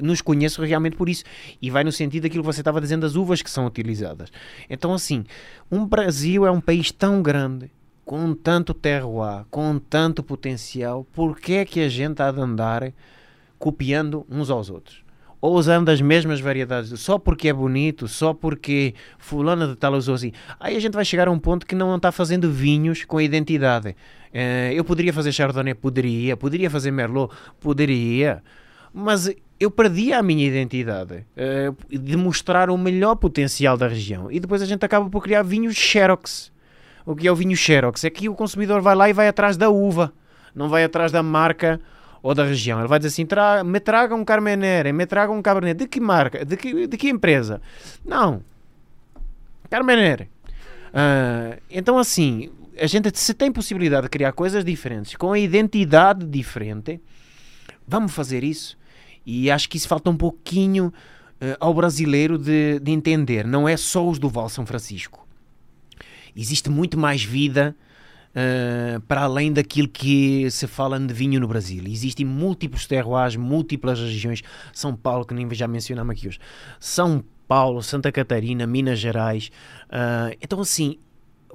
nos 0.00 0.20
conheçam 0.22 0.64
realmente 0.64 0.96
por 0.96 1.08
isso. 1.08 1.24
E 1.60 1.70
vai 1.70 1.84
no 1.84 1.92
sentido 1.92 2.22
daquilo 2.24 2.42
que 2.42 2.46
você 2.46 2.60
estava 2.60 2.80
dizendo 2.80 3.02
das 3.02 3.16
uvas 3.16 3.42
que 3.42 3.50
são 3.50 3.66
utilizadas. 3.66 4.30
Então, 4.68 4.94
assim, 4.94 5.24
um 5.70 5.84
Brasil 5.86 6.46
é 6.46 6.50
um 6.50 6.60
país 6.60 6.90
tão 6.92 7.22
grande, 7.22 7.70
com 8.04 8.34
tanto 8.34 8.72
terroir, 8.74 9.44
com 9.50 9.78
tanto 9.78 10.22
potencial, 10.22 11.04
por 11.12 11.38
que 11.38 11.54
é 11.54 11.64
que 11.64 11.80
a 11.80 11.88
gente 11.88 12.20
há 12.22 12.30
de 12.32 12.40
andar 12.40 12.92
copiando 13.58 14.26
uns 14.28 14.50
aos 14.50 14.70
outros? 14.70 15.04
Ou 15.40 15.54
usando 15.54 15.88
as 15.88 16.00
mesmas 16.02 16.38
variedades, 16.38 17.00
só 17.00 17.18
porque 17.18 17.48
é 17.48 17.52
bonito, 17.52 18.06
só 18.06 18.34
porque 18.34 18.94
fulano 19.18 19.68
de 19.68 19.76
tal 19.76 19.94
usou 19.94 20.14
assim. 20.14 20.32
Aí 20.58 20.76
a 20.76 20.80
gente 20.80 20.92
vai 20.92 21.04
chegar 21.04 21.28
a 21.28 21.30
um 21.30 21.38
ponto 21.38 21.64
que 21.64 21.74
não 21.74 21.96
está 21.96 22.12
fazendo 22.12 22.50
vinhos 22.50 23.04
com 23.04 23.18
identidade. 23.20 23.96
Eh, 24.34 24.72
eu 24.74 24.84
poderia 24.84 25.12
fazer 25.12 25.32
Chardonnay? 25.32 25.74
Poderia. 25.74 26.36
Poderia 26.36 26.68
fazer 26.68 26.90
Merlot? 26.90 27.34
Poderia. 27.58 28.42
Mas 28.92 29.34
eu 29.58 29.70
perdi 29.70 30.12
a 30.12 30.22
minha 30.22 30.46
identidade 30.46 31.24
eh, 31.36 31.72
de 31.88 32.16
mostrar 32.16 32.70
o 32.70 32.76
melhor 32.76 33.16
potencial 33.16 33.76
da 33.76 33.88
região. 33.88 34.30
E 34.30 34.40
depois 34.40 34.62
a 34.62 34.66
gente 34.66 34.84
acaba 34.84 35.08
por 35.08 35.22
criar 35.22 35.42
vinhos 35.42 35.74
Xerox. 35.74 36.52
O 37.06 37.16
que 37.16 37.26
é 37.26 37.32
o 37.32 37.36
vinho 37.36 37.56
Xerox? 37.56 38.04
É 38.04 38.10
que 38.10 38.28
o 38.28 38.34
consumidor 38.34 38.80
vai 38.80 38.94
lá 38.94 39.08
e 39.08 39.12
vai 39.12 39.28
atrás 39.28 39.56
da 39.56 39.70
uva, 39.70 40.12
não 40.54 40.68
vai 40.68 40.84
atrás 40.84 41.10
da 41.10 41.22
marca 41.22 41.80
ou 42.22 42.34
da 42.34 42.44
região. 42.44 42.78
Ele 42.78 42.88
vai 42.88 42.98
dizer 42.98 43.08
assim: 43.08 43.26
"Tra- 43.26 43.64
me 43.64 43.80
traga 43.80 44.14
um 44.14 44.24
Carmenere, 44.24 44.92
me 44.92 45.06
traga 45.06 45.32
um 45.32 45.42
Cabernet. 45.42 45.78
De 45.78 45.88
que 45.88 46.00
marca? 46.00 46.44
De 46.44 46.56
que, 46.56 46.86
de 46.86 46.96
que 46.96 47.08
empresa? 47.08 47.60
Não. 48.04 48.42
Carmenere. 49.68 50.28
Ah, 50.92 51.56
então, 51.70 51.98
assim, 51.98 52.50
a 52.78 52.86
gente 52.86 53.10
se 53.18 53.34
tem 53.34 53.52
possibilidade 53.52 54.04
de 54.04 54.10
criar 54.10 54.32
coisas 54.32 54.64
diferentes, 54.64 55.14
com 55.16 55.32
a 55.32 55.38
identidade 55.38 56.26
diferente, 56.26 57.00
vamos 57.86 58.12
fazer 58.12 58.42
isso. 58.42 58.78
E 59.24 59.50
acho 59.50 59.68
que 59.68 59.76
isso 59.76 59.86
falta 59.86 60.10
um 60.10 60.16
pouquinho 60.16 60.92
eh, 61.40 61.56
ao 61.60 61.74
brasileiro 61.74 62.38
de, 62.38 62.80
de 62.80 62.90
entender. 62.90 63.46
Não 63.46 63.68
é 63.68 63.76
só 63.76 64.06
os 64.08 64.18
do 64.18 64.28
Val 64.28 64.48
São 64.48 64.64
Francisco. 64.64 65.26
Existe 66.34 66.70
muito 66.70 66.98
mais 66.98 67.22
vida 67.22 67.76
eh, 68.34 69.00
para 69.08 69.22
além 69.22 69.52
daquilo 69.52 69.88
que 69.88 70.50
se 70.50 70.66
fala 70.66 70.98
de 70.98 71.12
vinho 71.12 71.40
no 71.40 71.48
Brasil. 71.48 71.82
Existem 71.86 72.24
múltiplos 72.24 72.86
terroirs, 72.86 73.36
múltiplas 73.36 73.98
regiões. 73.98 74.42
São 74.72 74.94
Paulo, 74.94 75.24
que 75.24 75.34
nem 75.34 75.52
já 75.54 75.66
mencionamos 75.66 76.12
aqui 76.16 76.28
hoje. 76.28 76.38
São 76.78 77.24
Paulo, 77.48 77.82
Santa 77.82 78.12
Catarina, 78.12 78.66
Minas 78.66 78.98
Gerais. 78.98 79.50
Ah, 79.90 80.30
então, 80.40 80.60
assim, 80.60 80.98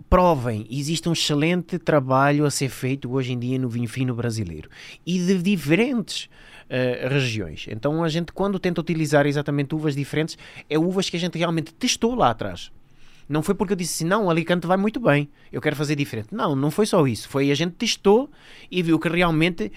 provem, 0.09 0.67
existe 0.69 1.07
um 1.07 1.13
excelente 1.13 1.79
trabalho 1.79 2.45
a 2.45 2.51
ser 2.51 2.69
feito 2.69 3.11
hoje 3.11 3.33
em 3.33 3.39
dia 3.39 3.57
no 3.57 3.69
vinho 3.69 3.87
fino 3.87 4.13
brasileiro 4.13 4.69
e 5.05 5.19
de 5.19 5.41
diferentes 5.41 6.29
eh, 6.69 7.07
regiões. 7.09 7.65
Então 7.69 8.03
a 8.03 8.09
gente 8.09 8.31
quando 8.33 8.59
tenta 8.59 8.81
utilizar 8.81 9.25
exatamente 9.25 9.73
uvas 9.73 9.95
diferentes, 9.95 10.37
é 10.69 10.77
uvas 10.77 11.09
que 11.09 11.17
a 11.17 11.19
gente 11.19 11.37
realmente 11.37 11.73
testou 11.73 12.15
lá 12.15 12.29
atrás. 12.29 12.71
Não 13.27 13.41
foi 13.41 13.55
porque 13.55 13.73
eu 13.73 13.77
disse 13.77 13.95
assim, 13.95 14.05
não, 14.09 14.29
Alicante 14.29 14.67
vai 14.67 14.77
muito 14.77 14.99
bem, 14.99 15.29
eu 15.51 15.59
quero 15.61 15.75
fazer 15.75 15.95
diferente. 15.95 16.27
Não, 16.31 16.55
não 16.55 16.69
foi 16.69 16.85
só 16.85 17.05
isso. 17.07 17.27
Foi 17.27 17.49
a 17.51 17.55
gente 17.55 17.73
testou 17.73 18.29
e 18.69 18.83
viu 18.83 18.99
que 18.99 19.09
realmente 19.09 19.71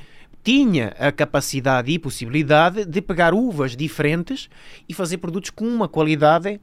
tinha 0.45 0.89
a 0.99 1.11
capacidade 1.11 1.91
e 1.91 1.99
possibilidade 1.99 2.85
de 2.85 3.01
pegar 3.03 3.35
uvas 3.35 3.75
diferentes 3.77 4.49
e 4.89 4.95
fazer 4.95 5.19
produtos 5.19 5.51
com 5.51 5.65
uma 5.67 5.89
qualidade 5.89 6.61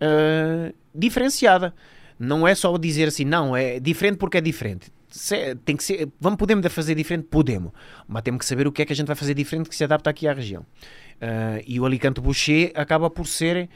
eh, 0.00 0.72
diferenciada. 0.94 1.74
Não 2.18 2.46
é 2.48 2.54
só 2.54 2.76
dizer 2.78 3.08
assim, 3.08 3.24
não, 3.24 3.54
é 3.56 3.78
diferente 3.78 4.16
porque 4.16 4.38
é 4.38 4.40
diferente. 4.40 4.90
Se- 5.08 5.54
tem 5.64 5.76
que 5.76 5.84
ser, 5.84 6.08
vamos, 6.20 6.38
podemos 6.38 6.66
fazer 6.72 6.94
diferente? 6.94 7.26
Podemos. 7.30 7.72
Mas 8.08 8.22
temos 8.22 8.38
que 8.40 8.46
saber 8.46 8.66
o 8.66 8.72
que 8.72 8.82
é 8.82 8.84
que 8.86 8.92
a 8.92 8.96
gente 8.96 9.06
vai 9.06 9.16
fazer 9.16 9.34
diferente 9.34 9.68
que 9.68 9.76
se 9.76 9.84
adapta 9.84 10.10
aqui 10.10 10.26
à 10.26 10.32
região. 10.32 10.64
Eh, 11.20 11.64
e 11.66 11.80
o 11.80 11.86
Alicante 11.86 12.20
Boucher 12.20 12.72
acaba 12.74 13.08
por 13.08 13.26
ser 13.26 13.68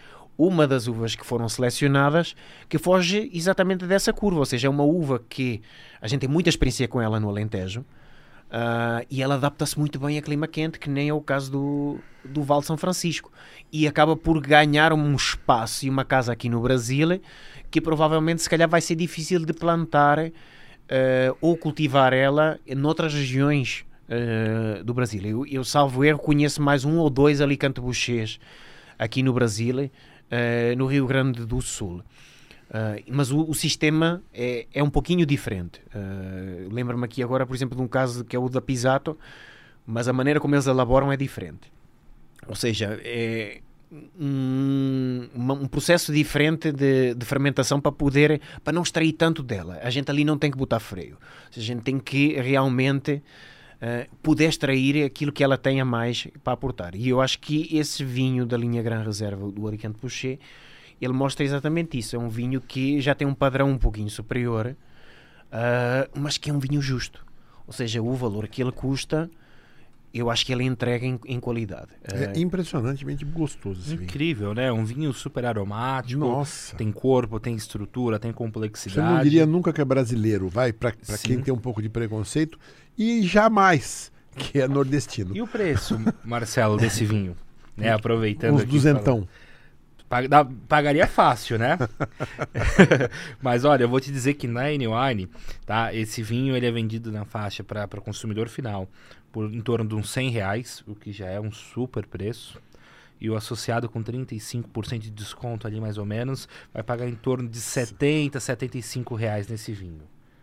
uma 0.46 0.66
das 0.66 0.86
uvas 0.86 1.14
que 1.14 1.24
foram 1.24 1.48
selecionadas 1.48 2.34
que 2.68 2.78
foge 2.78 3.30
exatamente 3.32 3.86
dessa 3.86 4.12
curva. 4.12 4.40
Ou 4.40 4.46
seja, 4.46 4.66
é 4.66 4.70
uma 4.70 4.84
uva 4.84 5.22
que 5.28 5.60
a 6.00 6.08
gente 6.08 6.20
tem 6.20 6.28
muita 6.28 6.48
experiência 6.48 6.88
com 6.88 7.00
ela 7.00 7.20
no 7.20 7.28
Alentejo. 7.28 7.84
Ah, 8.50 9.04
e 9.08 9.22
ela 9.22 9.34
adapta-se 9.34 9.78
muito 9.78 9.98
bem 9.98 10.18
a 10.18 10.22
clima 10.22 10.48
quente, 10.48 10.78
que 10.78 10.90
nem 10.90 11.08
é 11.08 11.14
o 11.14 11.20
caso 11.20 11.52
do, 11.52 11.98
do 12.24 12.42
Val 12.42 12.60
de 12.60 12.66
São 12.66 12.76
Francisco. 12.76 13.30
E 13.72 13.86
acaba 13.86 14.16
por 14.16 14.40
ganhar 14.40 14.92
um 14.92 15.14
espaço 15.14 15.86
e 15.86 15.90
uma 15.90 16.04
casa 16.04 16.32
aqui 16.32 16.48
no 16.48 16.60
Brasil 16.60 17.20
que 17.70 17.80
provavelmente, 17.80 18.42
se 18.42 18.50
calhar, 18.50 18.68
vai 18.68 18.80
ser 18.80 18.96
difícil 18.96 19.44
de 19.44 19.52
plantar 19.52 20.18
ah, 20.18 21.36
ou 21.40 21.56
cultivar 21.56 22.12
ela 22.12 22.58
noutras 22.76 23.14
regiões 23.14 23.84
ah, 24.08 24.82
do 24.82 24.92
Brasil. 24.92 25.22
Eu, 25.24 25.46
eu, 25.46 25.64
salvo 25.64 26.04
erro, 26.04 26.18
conheço 26.18 26.60
mais 26.60 26.84
um 26.84 26.98
ou 26.98 27.08
dois 27.08 27.40
Alicante 27.40 27.80
Bouchers 27.80 28.40
aqui 28.98 29.22
no 29.22 29.32
Brasil, 29.32 29.90
ah, 30.30 30.74
no 30.76 30.86
Rio 30.86 31.06
Grande 31.06 31.44
do 31.44 31.60
Sul. 31.60 32.02
Uh, 32.70 33.02
mas 33.10 33.32
o, 33.32 33.40
o 33.40 33.52
sistema 33.52 34.22
é, 34.32 34.64
é 34.72 34.80
um 34.80 34.88
pouquinho 34.88 35.26
diferente. 35.26 35.80
Uh, 35.92 36.72
Lembro-me 36.72 37.04
aqui 37.04 37.20
agora, 37.20 37.44
por 37.44 37.56
exemplo, 37.56 37.74
de 37.74 37.82
um 37.82 37.88
caso 37.88 38.24
que 38.24 38.36
é 38.36 38.38
o 38.38 38.48
da 38.48 38.60
Pisato, 38.60 39.18
mas 39.84 40.06
a 40.06 40.12
maneira 40.12 40.38
como 40.38 40.54
eles 40.54 40.68
elaboram 40.68 41.10
é 41.10 41.16
diferente. 41.16 41.72
Ou 42.46 42.54
seja, 42.54 43.00
é 43.02 43.60
um, 44.18 45.28
um 45.34 45.66
processo 45.66 46.12
diferente 46.12 46.70
de, 46.70 47.12
de 47.14 47.26
fermentação 47.26 47.80
para 47.80 47.90
poder, 47.90 48.40
para 48.62 48.72
não 48.72 48.82
extrair 48.82 49.14
tanto 49.14 49.42
dela. 49.42 49.80
A 49.82 49.90
gente 49.90 50.08
ali 50.08 50.24
não 50.24 50.38
tem 50.38 50.50
que 50.50 50.56
botar 50.56 50.78
freio. 50.78 51.18
Seja, 51.50 51.72
a 51.72 51.74
gente 51.74 51.82
tem 51.82 51.98
que 51.98 52.34
realmente 52.40 53.20
uh, 53.80 54.16
poder 54.22 54.48
extrair 54.48 55.04
aquilo 55.04 55.32
que 55.32 55.42
ela 55.44 55.56
tem 55.58 55.80
a 55.80 55.84
mais 55.84 56.26
para 56.44 56.52
aportar. 56.52 56.94
E 56.94 57.08
eu 57.08 57.20
acho 57.20 57.38
que 57.38 57.68
esse 57.76 58.04
vinho 58.04 58.44
da 58.46 58.56
linha 58.56 58.82
Gran 58.82 59.02
Reserva 59.02 59.50
do 59.50 59.66
Alicante 59.66 59.98
Boucher 60.00 60.38
ele 61.00 61.12
mostra 61.14 61.44
exatamente 61.44 61.98
isso. 61.98 62.14
É 62.14 62.18
um 62.18 62.28
vinho 62.28 62.60
que 62.60 63.00
já 63.00 63.14
tem 63.14 63.26
um 63.26 63.34
padrão 63.34 63.70
um 63.70 63.78
pouquinho 63.78 64.10
superior, 64.10 64.76
ah, 65.50 66.08
mas 66.14 66.36
que 66.36 66.50
é 66.50 66.52
um 66.52 66.58
vinho 66.58 66.80
justo. 66.80 67.24
Ou 67.66 67.72
seja, 67.72 68.02
o 68.02 68.14
valor 68.14 68.46
que 68.48 68.60
ele 68.60 68.72
custa, 68.72 69.30
eu 70.12 70.28
acho 70.28 70.44
que 70.44 70.52
ele 70.52 70.64
entrega 70.64 71.06
em, 71.06 71.18
em 71.24 71.38
qualidade. 71.40 71.88
É 72.02 72.26
Ah, 72.26 72.38
impressionantemente 72.38 73.24
gostoso 73.24 73.80
esse 73.80 73.90
vinho. 73.96 74.02
Incrível, 74.02 74.52
né? 74.54 74.70
Um 74.72 74.84
vinho 74.84 75.12
super 75.12 75.46
aromático. 75.46 76.20
Nossa. 76.20 76.76
Tem 76.76 76.90
corpo, 76.92 77.38
tem 77.38 77.54
estrutura, 77.54 78.18
tem 78.18 78.32
Você 78.32 78.36
complexidade. 78.36 79.08
não 79.14 79.22
diria 79.22 79.46
nunca 79.46 79.72
que 79.72 79.80
é 79.80 79.84
brasileiro, 79.84 80.48
vai, 80.48 80.74
Sim. 81.02 81.28
quem 81.28 81.40
tem 81.40 81.54
um 81.54 81.58
pouco 81.58 81.80
de 81.80 81.88
preconceito, 81.88 82.58
e 83.00 83.22
jamais 83.22 84.12
que 84.36 84.60
é 84.60 84.68
nordestino. 84.68 85.34
E 85.34 85.40
o 85.40 85.46
preço, 85.46 85.98
Marcelo, 86.22 86.76
desse 86.76 87.02
vinho? 87.02 87.34
Né? 87.74 87.90
Aproveitando 87.90 88.56
Uns 88.56 88.64
duzentão. 88.66 89.26
Pagaria 90.68 91.06
fácil, 91.06 91.58
né? 91.58 91.78
Mas 93.40 93.64
olha, 93.64 93.84
eu 93.84 93.88
vou 93.88 94.00
te 94.00 94.12
dizer 94.12 94.34
que 94.34 94.46
na 94.46 94.70
N-Wine, 94.70 95.30
tá? 95.64 95.94
Esse 95.94 96.22
vinho 96.22 96.54
ele 96.54 96.66
é 96.66 96.70
vendido 96.70 97.10
na 97.10 97.24
faixa 97.24 97.64
para 97.64 97.88
o 97.96 98.02
consumidor 98.02 98.50
final 98.50 98.86
por 99.32 99.50
em 99.50 99.60
torno 99.62 99.88
de 99.88 99.94
uns 99.94 100.10
100 100.10 100.30
reais, 100.30 100.84
o 100.86 100.94
que 100.94 101.10
já 101.10 101.26
é 101.26 101.40
um 101.40 101.50
super 101.50 102.06
preço. 102.06 102.60
E 103.18 103.30
o 103.30 103.36
associado 103.36 103.88
com 103.88 104.02
35% 104.02 104.98
de 104.98 105.10
desconto 105.10 105.66
ali 105.66 105.80
mais 105.80 105.96
ou 105.96 106.04
menos, 106.04 106.48
vai 106.72 106.82
pagar 106.82 107.08
em 107.08 107.14
torno 107.14 107.48
de 107.48 107.60
70, 107.60 108.38
75 108.40 109.14
reais 109.14 109.48
nesse 109.48 109.72
vinho. 109.72 110.02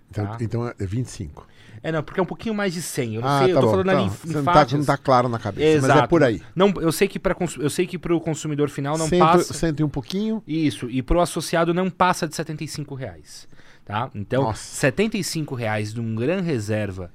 Então, 0.10 0.26
Tá. 0.26 0.38
então 0.42 0.68
é 0.68 0.86
25. 0.86 1.46
É, 1.84 1.92
não, 1.92 2.02
porque 2.02 2.20
é 2.20 2.24
um 2.24 2.26
pouquinho 2.26 2.56
mais 2.56 2.74
de 2.74 2.82
100. 2.82 3.16
Eu 3.16 3.22
não 3.22 3.30
ah, 3.30 3.40
sei, 3.40 3.48
tá 3.48 3.54
eu 3.54 3.62
tô 3.62 3.66
bom. 3.68 3.72
falando 3.72 3.86
tá. 3.86 3.92
ali 3.92 4.02
em, 4.04 4.34
não 4.34 4.44
tá, 4.44 4.54
faixas. 4.54 4.80
não 4.80 4.86
tá 4.86 4.98
claro 4.98 5.30
na 5.30 5.38
cabeça, 5.38 5.76
mas 5.82 5.84
Exato. 5.86 6.04
é 6.04 6.08
por 6.08 6.24
aí. 6.24 6.42
Não, 6.56 6.74
eu 6.80 6.92
sei 6.92 7.08
que 7.08 7.20
para 7.20 7.36
eu 7.60 7.70
sei 7.70 7.86
que 7.86 7.98
para 8.00 8.16
o 8.16 8.20
consumidor 8.20 8.70
final 8.70 8.98
não 8.98 9.08
Cento, 9.08 9.20
passa 9.20 9.54
cento 9.54 9.80
e 9.80 9.84
um 9.84 9.90
pouquinho. 9.90 10.42
isso 10.48 10.90
e 10.90 11.02
para 11.04 11.18
o 11.18 11.22
associado 11.22 11.74
não 11.74 11.90
passa 11.90 12.28
de 12.28 12.36
75 12.36 12.96
reais, 12.96 13.48
tá? 13.86 14.10
Então 14.16 14.44
Nossa. 14.44 14.64
75 14.76 15.54
reais 15.56 15.94
de 15.94 16.02
um 16.02 16.16
Gran 16.16 16.42
Reserva 16.42 17.12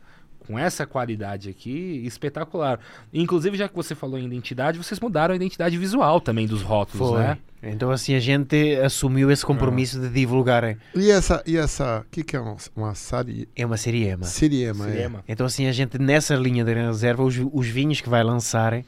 com 0.52 0.58
essa 0.58 0.86
qualidade 0.86 1.48
aqui, 1.48 2.02
espetacular. 2.04 2.78
Inclusive 3.12 3.56
já 3.56 3.68
que 3.68 3.74
você 3.74 3.94
falou 3.94 4.18
em 4.18 4.26
identidade, 4.26 4.76
vocês 4.76 5.00
mudaram 5.00 5.32
a 5.32 5.36
identidade 5.36 5.78
visual 5.78 6.20
também 6.20 6.46
dos 6.46 6.60
rótulos, 6.60 7.08
Foi. 7.08 7.20
né? 7.20 7.38
Então 7.62 7.90
assim 7.90 8.14
a 8.14 8.20
gente 8.20 8.76
assumiu 8.84 9.30
esse 9.30 9.46
compromisso 9.46 9.98
de 9.98 10.08
divulgar. 10.10 10.76
E 10.94 11.10
essa, 11.10 11.42
e 11.46 11.56
essa, 11.56 12.00
o 12.00 12.10
que 12.10 12.22
que 12.22 12.36
é 12.36 12.40
uma, 12.40 12.56
uma 12.76 12.94
sari, 12.94 13.48
É 13.56 13.64
uma 13.64 13.76
Siriema. 13.76 14.24
siriema? 14.24 14.88
é? 14.88 14.90
Cinema. 14.90 15.24
Então 15.26 15.46
assim 15.46 15.66
a 15.66 15.72
gente 15.72 15.98
nessa 15.98 16.34
linha 16.34 16.64
de 16.64 16.74
reserva, 16.74 17.22
os, 17.22 17.34
os 17.52 17.66
vinhos 17.66 18.00
que 18.00 18.08
vai 18.10 18.22
lançar, 18.22 18.82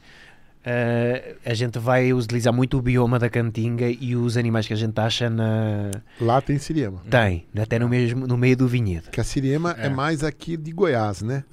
eh, 0.65 1.35
a 1.45 1.53
gente 1.53 1.77
vai 1.77 2.11
utilizar 2.11 2.51
muito 2.51 2.77
o 2.77 2.81
bioma 2.81 3.19
da 3.19 3.29
cantinga 3.29 3.87
e 3.87 4.15
os 4.15 4.35
animais 4.35 4.65
que 4.65 4.73
a 4.73 4.75
gente 4.75 4.99
acha 4.99 5.29
na... 5.29 5.91
Lá 6.19 6.41
tem 6.41 6.57
siriema. 6.57 7.01
tem, 7.09 7.45
até 7.55 7.77
no, 7.77 7.87
mesmo, 7.87 8.25
no 8.25 8.35
meio 8.35 8.57
do 8.57 8.67
vinhedo. 8.67 9.11
Que 9.11 9.21
a 9.21 9.23
siriema 9.23 9.75
é. 9.77 9.85
É. 9.85 9.89
mais 9.89 10.23
aqui 10.23 10.57
de 10.57 10.71
Goiás, 10.71 11.21
né? 11.21 11.43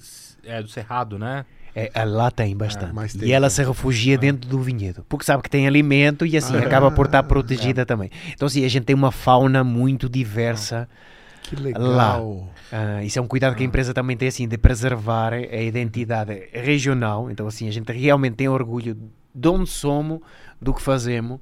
É 0.45 0.63
do 0.63 0.69
Cerrado, 0.69 1.19
né? 1.19 1.45
É, 1.75 1.91
ah, 1.95 2.05
lá 2.05 2.31
tem 2.31 2.55
bastante. 2.57 2.93
mas 2.93 3.15
tem, 3.15 3.29
e 3.29 3.33
ela 3.33 3.49
se 3.49 3.63
refugia 3.63 4.19
dentro 4.19 4.49
do 4.49 4.61
vinhedo, 4.61 5.07
porque 5.09 5.25
sabe 5.25 5.43
que 5.43 5.49
tem 5.49 5.67
alimento 5.67 6.27
e 6.27 6.37
assim 6.37 6.55
Ah, 6.57 6.61
acaba 6.61 6.91
por 6.91 7.07
estar 7.07 7.21
é. 7.21 7.23
protegida 7.23 7.87
também. 7.87 8.11
Então 8.33 8.47
assim, 8.47 8.65
a 8.65 8.69
gente 8.69 8.85
tem 8.85 8.95
uma 8.95 9.11
fauna 9.11 9.65
muito 9.65 10.09
diversa. 10.09 10.89
Que 11.43 11.57
legal. 11.57 12.52
Ah, 12.75 13.05
isso 13.05 13.19
é 13.19 13.23
um 13.23 13.29
cuidado 13.29 13.55
que 13.55 13.63
a 13.63 13.67
empresa 13.67 13.93
também 13.93 14.17
tem 14.17 14.29
assim 14.29 14.49
de 14.49 14.57
preservar 14.57 15.35
a 15.35 15.63
identidade 15.63 16.49
regional. 16.55 17.31
Então 17.31 17.47
assim, 17.47 17.69
a 17.69 17.71
gente 17.71 17.93
realmente 17.93 18.37
tem 18.37 18.49
orgulho 18.49 18.97
de 19.35 19.49
onde 19.49 19.69
somos, 19.69 20.21
do 20.59 20.73
que 20.73 20.81
fazemos. 20.81 21.39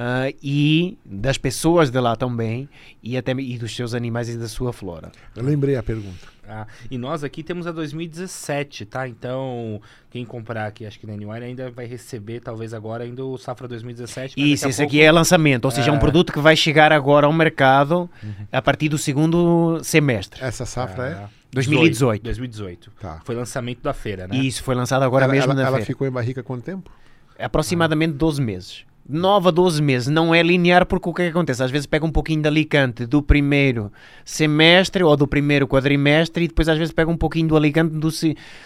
Ah, 0.00 0.32
e 0.40 0.96
das 1.04 1.36
pessoas 1.36 1.90
de 1.90 1.98
lá 2.00 2.14
também 2.14 2.68
e 3.02 3.16
até 3.16 3.32
e 3.32 3.58
dos 3.58 3.74
seus 3.74 3.92
animais 3.94 4.28
e 4.28 4.38
da 4.38 4.46
sua 4.48 4.72
flora. 4.72 5.10
Eu 5.34 5.42
lembrei 5.42 5.74
a 5.76 5.82
pergunta. 5.82 6.38
Ah, 6.50 6.66
e 6.90 6.96
nós 6.96 7.22
aqui 7.24 7.42
temos 7.42 7.66
a 7.66 7.72
2017, 7.72 8.86
tá? 8.86 9.06
Então, 9.06 9.82
quem 10.10 10.24
comprar 10.24 10.66
aqui, 10.66 10.86
acho 10.86 10.98
que 10.98 11.06
na 11.06 11.12
Anywhere 11.12 11.44
ainda 11.44 11.70
vai 11.70 11.84
receber, 11.84 12.40
talvez 12.40 12.72
agora, 12.72 13.04
ainda 13.04 13.22
o 13.24 13.36
Safra 13.36 13.68
2017. 13.68 14.34
mas 14.38 14.48
Isso, 14.48 14.66
esse 14.68 14.78
pouco- 14.78 14.88
aqui 14.90 15.02
é 15.02 15.12
lançamento, 15.12 15.66
ou 15.66 15.70
seja, 15.70 15.90
é 15.90 15.92
um 15.92 15.96
É. 15.96 16.00
produto 16.00 16.32
que 16.32 16.38
vai 16.40 16.56
chegar 16.56 16.90
agora 16.90 17.26
ao 17.26 17.32
mercado 17.34 18.08
a 18.50 18.62
partir 18.62 18.88
do 18.88 18.96
segundo 18.96 19.78
semestre, 19.82 20.42
Essa 20.42 20.64
safra 20.64 21.06
é? 21.06 21.12
Ah, 21.14 21.28
2018. 21.52 22.22
2018. 22.22 22.90
Tá. 23.00 23.20
Foi 23.24 23.34
lançamento 23.34 23.82
da 23.82 23.92
feira, 23.92 24.26
né? 24.26 24.36
Isso 24.36 24.62
foi 24.62 24.74
lançado 24.74 25.02
agora 25.02 25.24
ela, 25.24 25.32
mesmo 25.34 25.52
ela, 25.52 25.54
na 25.60 25.66
ela 25.66 25.76
feira. 25.76 25.86
ficou 25.86 26.06
em 26.06 26.10
barrica 26.10 26.42
quanto 26.42 26.62
tempo? 26.62 26.90
É 27.38 27.44
aproximadamente 27.44 28.14
12 28.14 28.40
meses. 28.40 28.86
9 29.08 29.48
a 29.48 29.50
12 29.50 29.80
meses. 29.80 30.08
Não 30.08 30.34
é 30.34 30.42
linear 30.42 30.84
porque 30.84 31.08
o 31.08 31.14
que 31.14 31.22
é 31.22 31.24
que 31.26 31.30
acontece? 31.30 31.62
Às 31.62 31.70
vezes 31.70 31.86
pega 31.86 32.04
um 32.04 32.10
pouquinho 32.12 32.42
de 32.42 32.48
Alicante 32.48 33.06
do 33.06 33.22
primeiro 33.22 33.90
semestre 34.24 35.02
ou 35.02 35.16
do 35.16 35.26
primeiro 35.26 35.66
quadrimestre 35.66 36.44
e 36.44 36.48
depois 36.48 36.68
às 36.68 36.76
vezes 36.76 36.92
pega 36.92 37.10
um 37.10 37.16
pouquinho 37.16 37.48
do 37.48 37.56
Alicante 37.56 37.94
do, 37.94 38.08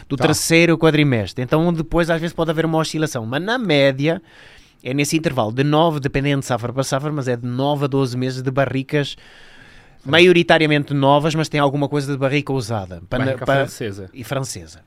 do 0.08 0.16
Tá. 0.16 0.24
terceiro 0.24 0.76
quadrimestre. 0.76 1.44
Então 1.44 1.72
depois 1.72 2.10
às 2.10 2.20
vezes 2.20 2.34
pode 2.34 2.50
haver 2.50 2.66
uma 2.66 2.78
oscilação. 2.78 3.24
Mas 3.24 3.40
na 3.42 3.56
média 3.56 4.20
é 4.82 4.92
nesse 4.92 5.16
intervalo 5.16 5.52
de 5.52 5.62
9, 5.62 6.00
dependendo 6.00 6.40
de 6.40 6.46
safra 6.46 6.72
para 6.72 6.82
safra, 6.82 7.12
mas 7.12 7.28
é 7.28 7.36
de 7.36 7.46
9 7.46 7.84
a 7.84 7.86
12 7.86 8.16
meses 8.18 8.42
de 8.42 8.50
barricas 8.50 9.16
maioritariamente 10.04 10.92
novas, 10.92 11.34
mas 11.34 11.48
tem 11.48 11.60
alguma 11.60 11.88
coisa 11.88 12.10
de 12.12 12.18
barrica 12.18 12.52
usada. 12.52 13.00
Barrica 13.08 13.46
para- 13.46 13.60
francesa. 13.66 14.10
e 14.12 14.24
francesa. 14.24 14.80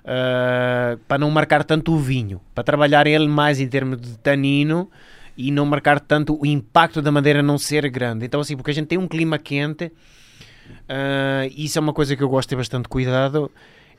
Uh, 0.00 0.96
para 1.06 1.18
não 1.18 1.30
marcar 1.30 1.62
tanto 1.62 1.92
o 1.92 1.98
vinho, 1.98 2.40
para 2.54 2.64
trabalhar 2.64 3.06
ele 3.06 3.28
mais 3.28 3.60
em 3.60 3.68
termos 3.68 4.00
de 4.00 4.16
tanino 4.18 4.90
e 5.36 5.50
não 5.50 5.66
marcar 5.66 6.00
tanto 6.00 6.38
o 6.40 6.46
impacto 6.46 7.02
da 7.02 7.12
madeira 7.12 7.42
não 7.42 7.58
ser 7.58 7.88
grande. 7.90 8.24
Então, 8.24 8.40
assim, 8.40 8.56
porque 8.56 8.70
a 8.70 8.74
gente 8.74 8.86
tem 8.86 8.98
um 8.98 9.06
clima 9.06 9.38
quente, 9.38 9.86
uh, 9.86 11.52
isso 11.54 11.78
é 11.78 11.80
uma 11.80 11.92
coisa 11.92 12.16
que 12.16 12.22
eu 12.22 12.28
gosto 12.28 12.48
de 12.48 12.50
ter 12.50 12.56
bastante 12.56 12.88
cuidado, 12.88 13.50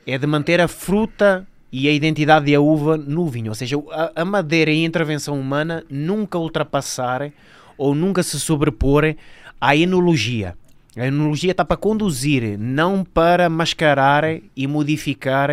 é 0.06 0.18
de 0.18 0.26
manter 0.26 0.60
a 0.60 0.68
fruta 0.68 1.46
e 1.70 1.88
a 1.88 1.92
identidade 1.92 2.52
da 2.52 2.60
uva 2.60 2.96
no 2.96 3.26
vinho. 3.28 3.50
Ou 3.50 3.54
seja, 3.54 3.76
a, 3.90 4.22
a 4.22 4.24
madeira 4.24 4.70
e 4.70 4.82
a 4.82 4.86
intervenção 4.86 5.38
humana 5.38 5.84
nunca 5.88 6.38
ultrapassar 6.38 7.30
ou 7.78 7.94
nunca 7.94 8.22
se 8.22 8.38
sobrepor 8.38 9.14
à 9.60 9.76
enologia. 9.76 10.54
A 10.96 11.06
enologia 11.06 11.52
está 11.52 11.64
para 11.64 11.76
conduzir, 11.76 12.58
não 12.58 13.02
para 13.04 13.48
mascarar 13.48 14.24
e 14.54 14.66
modificar 14.66 15.50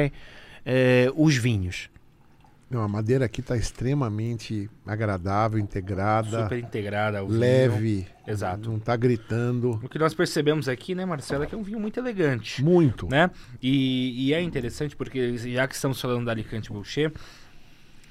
eh, 0.66 1.11
os 1.16 1.36
vinhos. 1.36 1.90
Não, 2.70 2.84
a 2.84 2.88
madeira 2.88 3.26
aqui 3.26 3.41
está 3.41 3.57
extremamente 3.57 4.70
agradável, 4.86 5.57
integrada, 5.57 6.44
Super 6.44 6.60
integrada. 6.60 7.20
ao 7.20 7.28
vinho. 7.28 7.40
leve. 7.40 8.06
Exato. 8.28 8.70
Não 8.70 8.78
está 8.78 8.95
gritando. 8.95 9.80
O 9.84 9.90
que 9.90 9.98
nós 9.98 10.14
percebemos 10.14 10.70
aqui, 10.70 10.94
né, 10.94 11.03
Marcelo, 11.03 11.44
é 11.44 11.48
que 11.48 11.56
é 11.56 11.57
um 11.57 11.64
vinho 11.64 11.80
muito 11.80 11.99
elegante. 11.99 12.64
Muito. 12.64 13.07
né? 13.07 13.32
E, 13.60 14.28
e 14.28 14.34
é 14.36 14.41
interessante 14.41 14.95
porque 14.95 15.36
já 15.38 15.68
que 15.68 15.74
estamos 15.74 15.99
falando 15.99 16.26
da 16.26 16.32
Alicante 16.32 16.72
Boucher, 16.72 17.11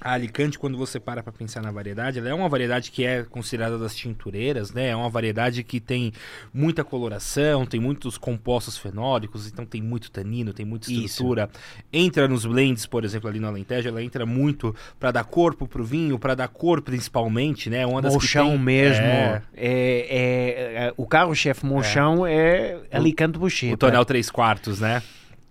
a 0.01 0.13
Alicante, 0.13 0.57
quando 0.57 0.77
você 0.77 0.99
para 0.99 1.21
para 1.21 1.31
pensar 1.33 1.61
na 1.61 1.71
variedade, 1.71 2.19
ela 2.19 2.29
é 2.29 2.33
uma 2.33 2.47
variedade 2.49 2.91
que 2.91 3.03
é 3.05 3.23
considerada 3.23 3.77
das 3.77 3.95
tintureiras, 3.95 4.71
né? 4.71 4.87
É 4.89 4.95
uma 4.95 5.09
variedade 5.09 5.63
que 5.63 5.79
tem 5.79 6.11
muita 6.53 6.83
coloração, 6.83 7.65
tem 7.65 7.79
muitos 7.79 8.17
compostos 8.17 8.77
fenólicos, 8.77 9.47
então 9.47 9.65
tem 9.65 9.81
muito 9.81 10.09
tanino, 10.11 10.53
tem 10.53 10.65
muita 10.65 10.91
Isso. 10.91 11.05
estrutura. 11.05 11.49
Entra 11.91 12.27
nos 12.27 12.45
blends, 12.45 12.85
por 12.85 13.03
exemplo, 13.03 13.29
ali 13.29 13.39
no 13.39 13.47
Alentejo, 13.47 13.87
ela 13.89 14.01
entra 14.03 14.25
muito 14.25 14.75
para 14.99 15.11
dar 15.11 15.23
corpo 15.23 15.67
pro 15.67 15.83
vinho, 15.83 16.17
para 16.17 16.35
dar 16.35 16.47
cor 16.47 16.81
principalmente, 16.81 17.69
né? 17.69 17.85
Uma 17.85 18.01
das 18.01 18.13
Monchão 18.13 18.49
tem- 18.51 18.59
mesmo. 18.59 19.03
É, 19.05 19.41
É, 19.55 19.71
é- 19.71 20.85
é- 20.87 20.93
o 20.95 21.05
carro-chefe 21.05 21.65
Monchão 21.65 22.25
é, 22.25 22.77
Alicante 22.91 23.37
Boucher. 23.37 23.73
o 23.73 23.77
tonel 23.77 24.05
3 24.05 24.29
quartos, 24.29 24.79
né? 24.79 25.01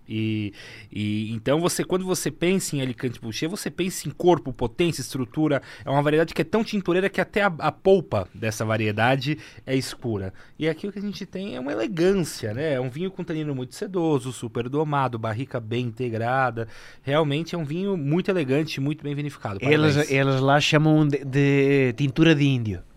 E, 0.09 0.51
e 0.91 1.31
então 1.31 1.59
você, 1.59 1.83
quando 1.83 2.03
você 2.03 2.31
pensa 2.31 2.75
em 2.75 2.81
Alicante 2.81 3.21
Boucher, 3.21 3.47
você 3.47 3.69
pensa 3.69 4.07
em 4.07 4.11
corpo, 4.11 4.51
potência, 4.51 5.01
estrutura. 5.01 5.61
É 5.85 5.89
uma 5.89 6.01
variedade 6.01 6.33
que 6.33 6.41
é 6.41 6.45
tão 6.45 6.63
tintureira 6.63 7.09
que 7.09 7.21
até 7.21 7.43
a, 7.43 7.53
a 7.59 7.71
polpa 7.71 8.27
dessa 8.33 8.65
variedade 8.65 9.37
é 9.65 9.75
escura. 9.75 10.33
E 10.57 10.67
aqui 10.67 10.87
o 10.87 10.91
que 10.91 10.97
a 10.97 11.01
gente 11.01 11.25
tem 11.25 11.55
é 11.55 11.59
uma 11.59 11.71
elegância, 11.71 12.53
né? 12.53 12.73
É 12.73 12.81
um 12.81 12.89
vinho 12.89 13.11
com 13.11 13.23
tanino 13.23 13.53
muito 13.53 13.75
sedoso, 13.75 14.33
super 14.33 14.67
domado, 14.67 15.19
barrica 15.19 15.59
bem 15.59 15.85
integrada. 15.85 16.67
Realmente 17.03 17.53
é 17.53 17.57
um 17.57 17.65
vinho 17.65 17.95
muito 17.95 18.31
elegante, 18.31 18.81
muito 18.81 19.03
bem 19.03 19.13
vinificado. 19.13 19.59
Eles 19.61 20.41
lá 20.41 20.59
chamam 20.59 21.07
de, 21.07 21.23
de 21.23 21.93
tintura 21.95 22.33
de 22.33 22.45
índio. 22.45 22.88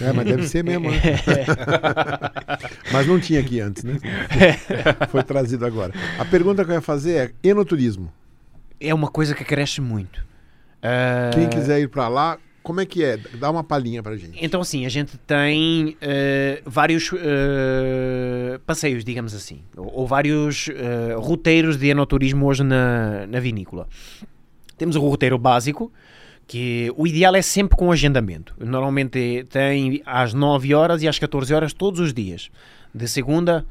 É, 0.00 0.12
mas 0.12 0.26
deve 0.26 0.46
ser 0.48 0.64
mesmo. 0.64 0.90
né? 0.90 0.98
mas 2.92 3.06
não 3.06 3.20
tinha 3.20 3.40
aqui 3.40 3.60
antes, 3.60 3.84
né? 3.84 3.98
Foi 5.10 5.22
trazido 5.22 5.64
agora. 5.64 5.92
A 6.18 6.24
pergunta 6.24 6.64
que 6.64 6.70
eu 6.70 6.74
ia 6.74 6.80
fazer 6.80 7.34
é 7.44 7.48
enoturismo. 7.48 8.12
É 8.80 8.92
uma 8.92 9.08
coisa 9.08 9.34
que 9.34 9.44
cresce 9.44 9.80
muito. 9.80 10.24
Ah, 10.82 11.30
Quem 11.32 11.48
quiser 11.48 11.80
ir 11.80 11.88
para 11.88 12.08
lá, 12.08 12.38
como 12.62 12.80
é 12.80 12.86
que 12.86 13.04
é? 13.04 13.18
Dá 13.34 13.50
uma 13.50 13.62
palhinha 13.62 14.02
pra 14.02 14.16
gente. 14.16 14.38
Então, 14.42 14.60
assim, 14.60 14.86
a 14.86 14.88
gente 14.88 15.18
tem 15.18 15.96
eh, 16.00 16.62
vários 16.64 17.10
eh, 17.12 18.58
passeios, 18.66 19.04
digamos 19.04 19.34
assim, 19.34 19.60
ou, 19.76 20.00
ou 20.00 20.06
vários 20.06 20.68
eh, 20.70 21.14
roteiros 21.16 21.76
de 21.76 21.88
enoturismo 21.88 22.46
hoje 22.46 22.62
na, 22.62 23.26
na 23.26 23.38
vinícola. 23.38 23.86
Temos 24.78 24.96
o 24.96 25.00
roteiro 25.00 25.38
básico, 25.38 25.92
que 26.46 26.92
o 26.96 27.06
ideal 27.06 27.34
é 27.34 27.42
sempre 27.42 27.76
com 27.76 27.90
agendamento. 27.90 28.54
Normalmente 28.58 29.46
tem 29.50 30.02
às 30.04 30.34
9 30.34 30.74
horas 30.74 31.02
e 31.02 31.08
às 31.08 31.18
14 31.18 31.54
horas 31.54 31.72
todos 31.72 32.00
os 32.00 32.12
dias, 32.12 32.50
de 32.94 33.08
segunda 33.08 33.64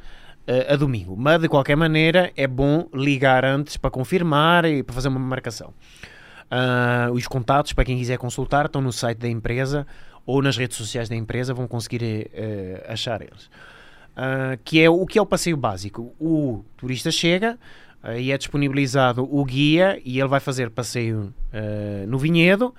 eh, 0.45 0.73
a 0.73 0.75
domingo. 0.75 1.15
Mas, 1.17 1.39
de 1.39 1.47
qualquer 1.47 1.77
maneira, 1.77 2.31
é 2.35 2.47
bom 2.47 2.87
ligar 2.93 3.45
antes 3.45 3.77
para 3.77 3.89
confirmar 3.89 4.65
e 4.65 4.83
para 4.83 4.93
fazer 4.93 5.07
uma 5.07 5.19
marcação. 5.19 5.73
Ah, 6.51 7.09
os 7.13 7.27
contatos, 7.27 7.73
para 7.73 7.85
quem 7.85 7.97
quiser 7.97 8.17
consultar, 8.17 8.65
estão 8.65 8.81
no 8.81 8.91
site 8.91 9.19
da 9.19 9.29
empresa 9.29 9.87
ou 10.25 10.41
nas 10.41 10.57
redes 10.57 10.77
sociais 10.77 11.07
da 11.07 11.15
empresa, 11.15 11.53
vão 11.53 11.67
conseguir 11.67 12.29
eh, 12.33 12.85
achar 12.89 13.21
eles. 13.21 13.49
Ah, 14.15 14.57
que 14.63 14.81
é 14.81 14.89
o 14.89 15.05
que 15.05 15.17
é 15.17 15.21
o 15.21 15.25
passeio 15.25 15.55
básico. 15.55 16.13
O 16.19 16.65
turista 16.75 17.11
chega 17.11 17.57
e 18.17 18.33
é 18.33 18.37
disponibilizado 18.37 19.23
o 19.23 19.45
guia 19.45 19.97
e 20.03 20.19
ele 20.19 20.27
vai 20.27 20.41
fazer 20.41 20.69
passeio 20.69 21.33
ah, 21.53 22.05
no 22.07 22.17
vinhedo 22.17 22.73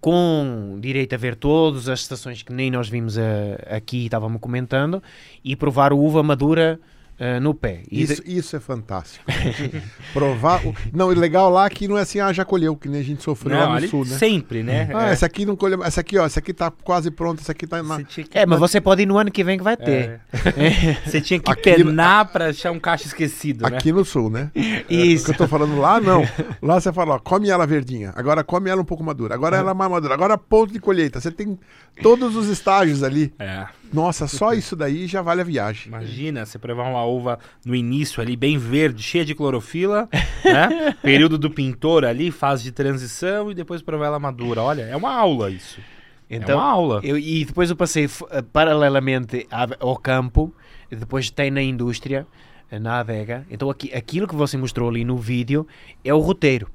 com 0.00 0.78
direito 0.80 1.14
a 1.14 1.18
ver 1.18 1.36
todas 1.36 1.88
as 1.88 2.00
estações 2.00 2.42
que 2.42 2.52
nem 2.52 2.70
nós 2.70 2.88
vimos 2.88 3.16
ah, 3.16 3.22
aqui 3.70 3.98
e 3.98 4.04
estávamos 4.06 4.40
comentando 4.40 5.02
e 5.44 5.56
provar 5.56 5.92
uva 5.92 6.22
madura 6.22 6.78
uh, 7.22 7.40
no 7.40 7.54
pé. 7.54 7.82
E 7.90 8.02
isso, 8.02 8.22
de... 8.22 8.36
isso 8.36 8.56
é 8.56 8.60
fantástico. 8.60 9.24
Provar. 10.12 10.66
O... 10.66 10.74
Não, 10.92 11.08
o 11.08 11.10
legal 11.10 11.48
lá 11.48 11.66
é 11.66 11.70
que 11.70 11.86
não 11.86 11.96
é 11.96 12.02
assim, 12.02 12.18
ah, 12.18 12.32
já 12.32 12.44
colheu, 12.44 12.76
que 12.76 12.88
nem 12.88 13.00
a 13.00 13.04
gente 13.04 13.22
sofreu 13.22 13.56
não, 13.56 13.68
lá 13.68 13.80
no 13.80 13.88
sul, 13.88 14.04
né? 14.04 14.16
Sempre, 14.18 14.62
né? 14.62 14.90
Ah, 14.92 15.08
é. 15.08 15.12
essa 15.12 15.26
aqui 15.26 15.46
não 15.46 15.54
colheu. 15.54 15.82
Essa 15.84 16.00
aqui, 16.00 16.18
ó, 16.18 16.26
essa 16.26 16.40
aqui 16.40 16.52
tá 16.52 16.70
quase 16.70 17.10
pronta, 17.10 17.40
essa 17.40 17.52
aqui 17.52 17.66
tá 17.66 17.82
na. 17.82 18.02
Que... 18.02 18.26
É, 18.32 18.44
mas 18.44 18.58
você 18.58 18.80
pode 18.80 19.02
ir 19.02 19.06
no 19.06 19.16
ano 19.16 19.30
que 19.30 19.44
vem 19.44 19.56
que 19.56 19.64
vai 19.64 19.76
ter. 19.76 20.20
É. 20.32 20.96
você 21.06 21.20
tinha 21.20 21.38
que 21.38 21.50
aqui, 21.50 21.62
penar 21.62 22.26
pra 22.32 22.48
achar 22.48 22.72
um 22.72 22.80
caixa 22.80 23.06
esquecido. 23.06 23.62
Né? 23.62 23.76
Aqui 23.76 23.92
no 23.92 24.04
sul, 24.04 24.28
né? 24.28 24.50
Isso. 24.88 25.24
O 25.24 25.26
que 25.26 25.30
eu 25.32 25.38
tô 25.38 25.48
falando 25.48 25.78
lá, 25.78 26.00
não. 26.00 26.22
Lá 26.62 26.80
você 26.80 26.92
fala, 26.92 27.16
ó, 27.16 27.18
come 27.18 27.48
ela 27.48 27.66
verdinha. 27.66 28.12
Agora 28.14 28.44
come 28.44 28.70
ela 28.70 28.80
um 28.80 28.84
pouco 28.84 29.02
madura. 29.02 29.34
Agora 29.34 29.56
ela 29.56 29.74
mais 29.74 29.90
madura. 29.90 30.14
Agora 30.14 30.38
ponto 30.38 30.72
de 30.72 30.78
colheita. 30.78 31.20
Você 31.20 31.30
tem 31.30 31.58
todos 32.00 32.36
os 32.36 32.48
estágios 32.48 33.02
ali. 33.02 33.32
É. 33.38 33.66
Nossa, 33.92 34.26
só 34.26 34.52
isso 34.54 34.74
daí 34.74 35.06
já 35.06 35.22
vale 35.22 35.40
a 35.40 35.44
viagem. 35.44 35.88
Imagina, 35.88 36.46
você 36.46 36.58
provar 36.58 36.88
uma 36.88 37.04
uva 37.04 37.38
no 37.64 37.74
início 37.74 38.22
ali, 38.22 38.36
bem 38.36 38.58
verde, 38.58 39.02
cheia 39.02 39.24
de 39.24 39.34
clorofila, 39.34 40.08
né? 40.44 40.96
Período 41.02 41.36
do 41.36 41.50
pintor 41.50 42.04
ali, 42.04 42.30
fase 42.30 42.64
de 42.64 42.72
transição 42.72 43.50
e 43.50 43.54
depois 43.54 43.82
provar 43.82 44.06
ela 44.06 44.18
madura. 44.18 44.62
Olha, 44.62 44.82
é 44.82 44.96
uma 44.96 45.14
aula 45.14 45.50
isso. 45.50 45.80
É 46.28 46.36
então, 46.36 46.58
é 46.58 46.62
uma 46.62 46.70
aula. 46.70 47.00
Eu, 47.04 47.18
e 47.18 47.44
depois 47.44 47.68
eu 47.68 47.76
passei 47.76 48.06
uh, 48.06 48.42
paralelamente 48.52 49.46
ao 49.78 49.96
campo, 49.96 50.54
depois 50.90 51.30
tem 51.30 51.50
na 51.50 51.62
indústria, 51.62 52.26
eh, 52.70 52.78
na 52.78 53.00
adega. 53.00 53.46
Então 53.50 53.68
aqui, 53.68 53.92
aquilo 53.92 54.26
que 54.26 54.34
você 54.34 54.56
mostrou 54.56 54.88
ali 54.88 55.04
no 55.04 55.18
vídeo 55.18 55.66
é 56.02 56.12
o 56.12 56.18
roteiro. 56.18 56.68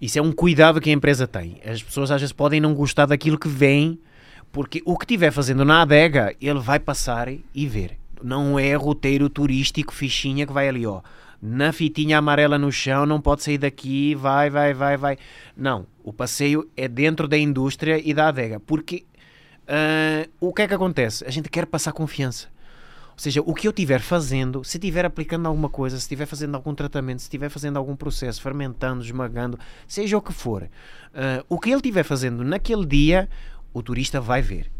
Isso 0.00 0.18
é 0.18 0.22
um 0.22 0.32
cuidado 0.32 0.80
que 0.80 0.90
a 0.90 0.92
empresa 0.92 1.26
tem. 1.26 1.60
As 1.64 1.82
pessoas 1.82 2.10
às 2.10 2.20
vezes 2.20 2.32
podem 2.32 2.60
não 2.60 2.74
gostar 2.74 3.06
daquilo 3.06 3.38
que 3.38 3.48
vem 3.48 3.98
porque 4.52 4.82
o 4.84 4.96
que 4.96 5.04
estiver 5.04 5.30
fazendo 5.30 5.64
na 5.64 5.82
adega, 5.82 6.34
ele 6.40 6.60
vai 6.60 6.78
passar 6.78 7.28
e 7.28 7.66
ver. 7.66 7.98
Não 8.22 8.58
é 8.58 8.74
roteiro 8.74 9.28
turístico, 9.28 9.92
fichinha 9.92 10.46
que 10.46 10.52
vai 10.52 10.68
ali, 10.68 10.86
ó. 10.86 11.02
Na 11.40 11.72
fitinha 11.72 12.18
amarela 12.18 12.58
no 12.58 12.72
chão, 12.72 13.04
não 13.04 13.20
pode 13.20 13.42
sair 13.42 13.58
daqui, 13.58 14.14
vai, 14.14 14.48
vai, 14.48 14.72
vai, 14.72 14.96
vai. 14.96 15.18
Não. 15.56 15.86
O 16.02 16.12
passeio 16.12 16.68
é 16.76 16.88
dentro 16.88 17.28
da 17.28 17.36
indústria 17.36 18.00
e 18.02 18.14
da 18.14 18.28
adega. 18.28 18.58
Porque 18.58 19.04
uh, 19.68 20.30
o 20.40 20.52
que 20.52 20.62
é 20.62 20.68
que 20.68 20.74
acontece? 20.74 21.24
A 21.24 21.30
gente 21.30 21.50
quer 21.50 21.66
passar 21.66 21.92
confiança. 21.92 22.48
Ou 23.16 23.20
seja, 23.20 23.40
o 23.40 23.54
que 23.54 23.66
eu 23.66 23.70
estiver 23.70 24.00
fazendo, 24.00 24.62
se 24.62 24.76
estiver 24.76 25.06
aplicando 25.06 25.46
alguma 25.46 25.70
coisa, 25.70 25.96
se 25.96 26.02
estiver 26.02 26.26
fazendo 26.26 26.54
algum 26.54 26.74
tratamento, 26.74 27.20
se 27.20 27.24
estiver 27.24 27.48
fazendo 27.48 27.78
algum 27.78 27.96
processo, 27.96 28.42
fermentando, 28.42 29.02
esmagando, 29.02 29.58
seja 29.88 30.18
o 30.18 30.20
que 30.20 30.34
for, 30.34 30.64
uh, 30.64 31.44
o 31.48 31.58
que 31.58 31.70
ele 31.70 31.76
estiver 31.76 32.02
fazendo 32.02 32.44
naquele 32.44 32.84
dia, 32.84 33.26
o 33.76 33.82
turista 33.82 34.22
vai 34.22 34.40
ver. 34.40 34.70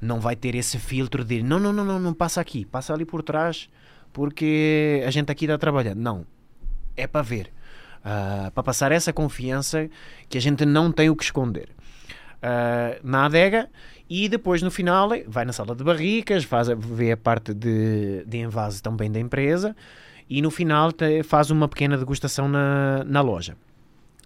Não 0.00 0.20
vai 0.20 0.34
ter 0.34 0.54
esse 0.54 0.78
filtro 0.78 1.22
de 1.22 1.42
não, 1.42 1.60
não, 1.60 1.70
não, 1.70 1.84
não, 1.84 1.98
não 1.98 2.14
passa 2.14 2.40
aqui, 2.40 2.64
passa 2.64 2.94
ali 2.94 3.04
por 3.04 3.22
trás 3.22 3.68
porque 4.10 5.04
a 5.06 5.10
gente 5.10 5.30
aqui 5.30 5.44
está 5.44 5.58
trabalhando. 5.58 5.98
Não. 5.98 6.24
É 6.96 7.06
para 7.06 7.20
ver. 7.20 7.52
Uh, 7.98 8.50
para 8.52 8.62
passar 8.62 8.90
essa 8.90 9.12
confiança 9.12 9.90
que 10.30 10.38
a 10.38 10.40
gente 10.40 10.64
não 10.64 10.90
tem 10.90 11.10
o 11.10 11.16
que 11.16 11.24
esconder. 11.24 11.68
Uh, 12.36 12.98
na 13.02 13.26
adega 13.26 13.68
e 14.08 14.30
depois 14.30 14.62
no 14.62 14.70
final 14.70 15.10
vai 15.26 15.44
na 15.44 15.52
sala 15.52 15.74
de 15.74 15.84
barricas, 15.84 16.44
faz, 16.44 16.68
vê 16.68 17.12
a 17.12 17.16
parte 17.18 17.52
de, 17.52 18.24
de 18.24 18.38
envase 18.38 18.82
também 18.82 19.12
da 19.12 19.20
empresa 19.20 19.76
e 20.30 20.40
no 20.40 20.50
final 20.50 20.90
te, 20.90 21.22
faz 21.22 21.50
uma 21.50 21.68
pequena 21.68 21.98
degustação 21.98 22.48
na, 22.48 23.04
na 23.04 23.20
loja. 23.20 23.56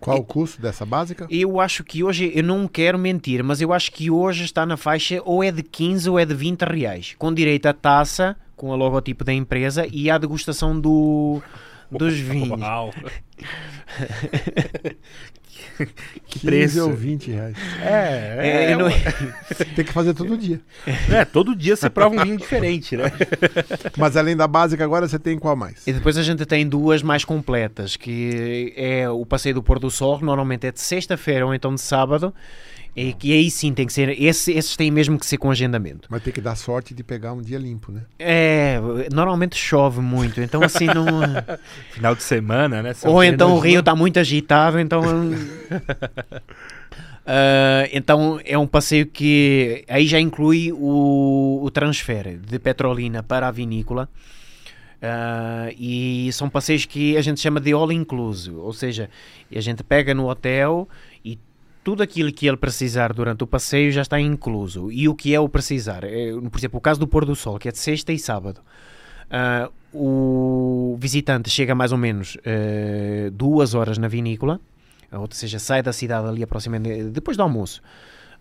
Qual 0.02 0.18
o 0.18 0.24
custo 0.24 0.60
dessa 0.60 0.84
básica? 0.84 1.26
Eu 1.30 1.60
acho 1.60 1.84
que 1.84 2.02
hoje, 2.02 2.32
eu 2.34 2.42
não 2.42 2.66
quero 2.66 2.98
mentir, 2.98 3.42
mas 3.42 3.60
eu 3.60 3.72
acho 3.72 3.92
que 3.92 4.10
hoje 4.10 4.44
está 4.44 4.66
na 4.66 4.76
faixa 4.76 5.22
ou 5.24 5.44
é 5.44 5.52
de 5.52 5.62
15 5.62 6.10
ou 6.10 6.18
é 6.18 6.24
de 6.24 6.34
20 6.34 6.62
reais, 6.62 7.14
com 7.18 7.32
direito 7.32 7.66
à 7.66 7.72
taça, 7.72 8.36
com 8.56 8.70
o 8.70 8.76
logotipo 8.76 9.24
da 9.24 9.32
empresa 9.32 9.86
e 9.90 10.10
à 10.10 10.18
degustação 10.18 10.78
do, 10.78 11.40
dos 11.90 12.14
vinhos. 12.14 12.60
Uau. 12.60 12.92
que 16.26 16.40
preço? 16.40 16.82
ou 16.82 16.92
20 16.92 17.30
reais. 17.30 17.56
É, 17.82 18.36
é, 18.38 18.70
é 18.72 18.76
não... 18.76 18.88
tem 19.74 19.84
que 19.84 19.92
fazer 19.92 20.14
todo 20.14 20.36
dia. 20.36 20.60
É, 21.10 21.24
todo 21.24 21.54
dia 21.54 21.76
você 21.76 21.90
prova 21.90 22.14
um 22.16 22.24
vinho 22.24 22.36
diferente, 22.36 22.96
né? 22.96 23.12
Mas 23.96 24.16
além 24.16 24.36
da 24.36 24.46
básica, 24.46 24.82
agora 24.82 25.08
você 25.08 25.18
tem 25.18 25.38
qual 25.38 25.56
mais? 25.56 25.86
E 25.86 25.92
depois 25.92 26.16
a 26.16 26.22
gente 26.22 26.44
tem 26.46 26.66
duas 26.66 27.02
mais 27.02 27.24
completas, 27.24 27.96
que 27.96 28.72
é 28.76 29.08
o 29.08 29.24
passeio 29.26 29.56
do 29.56 29.62
pôr 29.62 29.78
do 29.78 29.90
sol, 29.90 30.20
normalmente 30.20 30.66
é 30.66 30.72
de 30.72 30.80
sexta-feira 30.80 31.46
ou 31.46 31.54
então 31.54 31.74
de 31.74 31.80
sábado, 31.80 32.34
e, 32.94 33.16
e 33.22 33.32
aí 33.32 33.50
sim 33.50 33.72
tem 33.72 33.86
que 33.86 33.92
ser. 33.92 34.10
Esse, 34.20 34.52
esses 34.52 34.76
têm 34.76 34.90
mesmo 34.90 35.18
que 35.18 35.24
ser 35.24 35.38
com 35.38 35.50
agendamento. 35.50 36.06
Mas 36.10 36.22
tem 36.22 36.32
que 36.32 36.40
dar 36.40 36.54
sorte 36.56 36.92
de 36.94 37.02
pegar 37.02 37.32
um 37.32 37.40
dia 37.40 37.58
limpo, 37.58 37.90
né? 37.90 38.02
É, 38.18 38.78
normalmente 39.12 39.56
chove 39.56 40.00
muito, 40.00 40.40
então 40.42 40.62
assim 40.62 40.86
não. 40.86 41.06
Final 41.92 42.14
de 42.14 42.22
semana, 42.22 42.82
né? 42.82 42.92
São 42.92 43.10
Ou 43.10 43.24
então 43.24 43.54
o 43.54 43.58
rio 43.58 43.80
está 43.80 43.96
muito 43.96 44.18
agitado, 44.18 44.78
então. 44.78 45.00
Uh, 45.00 45.32
então 47.92 48.38
é 48.44 48.58
um 48.58 48.66
passeio 48.66 49.06
que 49.06 49.84
aí 49.88 50.06
já 50.06 50.20
inclui 50.20 50.70
o, 50.72 51.60
o 51.62 51.70
transfer 51.70 52.36
de 52.36 52.58
Petrolina 52.58 53.22
para 53.22 53.48
a 53.48 53.50
vinícola. 53.50 54.06
Uh, 55.02 55.74
e 55.76 56.30
são 56.32 56.48
passeios 56.48 56.86
que 56.86 57.16
a 57.16 57.22
gente 57.22 57.40
chama 57.40 57.58
de 57.58 57.72
all 57.72 57.90
inclusive, 57.90 58.54
ou 58.54 58.72
seja, 58.72 59.10
a 59.52 59.60
gente 59.60 59.82
pega 59.82 60.14
no 60.14 60.28
hotel 60.28 60.88
tudo 61.84 62.02
aquilo 62.02 62.32
que 62.32 62.46
ele 62.46 62.56
precisar 62.56 63.12
durante 63.12 63.42
o 63.42 63.46
passeio 63.46 63.90
já 63.90 64.02
está 64.02 64.20
incluso. 64.20 64.90
E 64.90 65.08
o 65.08 65.14
que 65.14 65.34
é 65.34 65.40
o 65.40 65.48
precisar? 65.48 66.04
É, 66.04 66.32
por 66.32 66.58
exemplo, 66.58 66.78
o 66.78 66.80
caso 66.80 67.00
do 67.00 67.06
pôr 67.06 67.24
do 67.24 67.34
sol, 67.34 67.58
que 67.58 67.68
é 67.68 67.72
de 67.72 67.78
sexta 67.78 68.12
e 68.12 68.18
sábado. 68.18 68.60
Uh, 69.28 69.72
o 69.92 70.96
visitante 70.98 71.50
chega 71.50 71.74
mais 71.74 71.92
ou 71.92 71.98
menos 71.98 72.36
uh, 72.36 73.30
duas 73.32 73.74
horas 73.74 73.98
na 73.98 74.08
vinícola, 74.08 74.60
ou 75.10 75.26
seja, 75.30 75.58
sai 75.58 75.82
da 75.82 75.92
cidade 75.92 76.28
ali 76.28 76.42
aproximadamente 76.42 77.04
depois 77.04 77.36
do 77.36 77.42
almoço. 77.42 77.82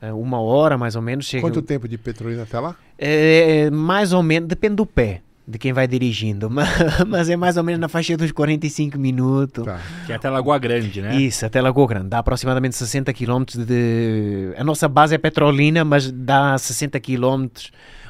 Uh, 0.02 0.16
uma 0.20 0.40
hora 0.40 0.78
mais 0.78 0.96
ou 0.96 1.02
menos. 1.02 1.26
Chega... 1.26 1.42
Quanto 1.42 1.62
tempo 1.62 1.88
de 1.88 1.98
petrolina 1.98 2.44
até 2.44 2.60
lá? 2.60 2.76
É, 2.98 3.70
mais 3.72 4.14
ou 4.14 4.22
menos, 4.22 4.48
depende 4.48 4.76
do 4.76 4.86
pé 4.86 5.22
de 5.52 5.60
quem 5.60 5.74
vai 5.74 5.86
dirigindo, 5.86 6.50
mas 7.08 7.30
é 7.30 7.36
mais 7.36 7.58
ou 7.58 7.64
menos 7.64 7.80
na 7.80 7.90
faixa 7.90 8.16
dos 8.16 8.32
45 8.32 8.98
minutos. 8.98 9.66
Tá. 9.66 9.80
Que 10.06 10.14
é 10.14 10.16
até 10.16 10.30
Lagoa 10.30 10.58
Grande, 10.58 11.02
né? 11.02 11.16
Isso, 11.18 11.46
até 11.46 11.62
Lagoa 11.62 11.88
Grande. 11.88 12.08
Dá 12.08 12.20
aproximadamente 12.20 12.76
60 12.76 13.14
km 13.14 13.44
de. 13.68 14.54
A 14.58 14.64
nossa 14.64 14.88
base 14.88 15.14
é 15.14 15.18
Petrolina, 15.18 15.84
mas 15.84 16.10
dá 16.10 16.58
60 16.58 17.00
km 17.02 17.48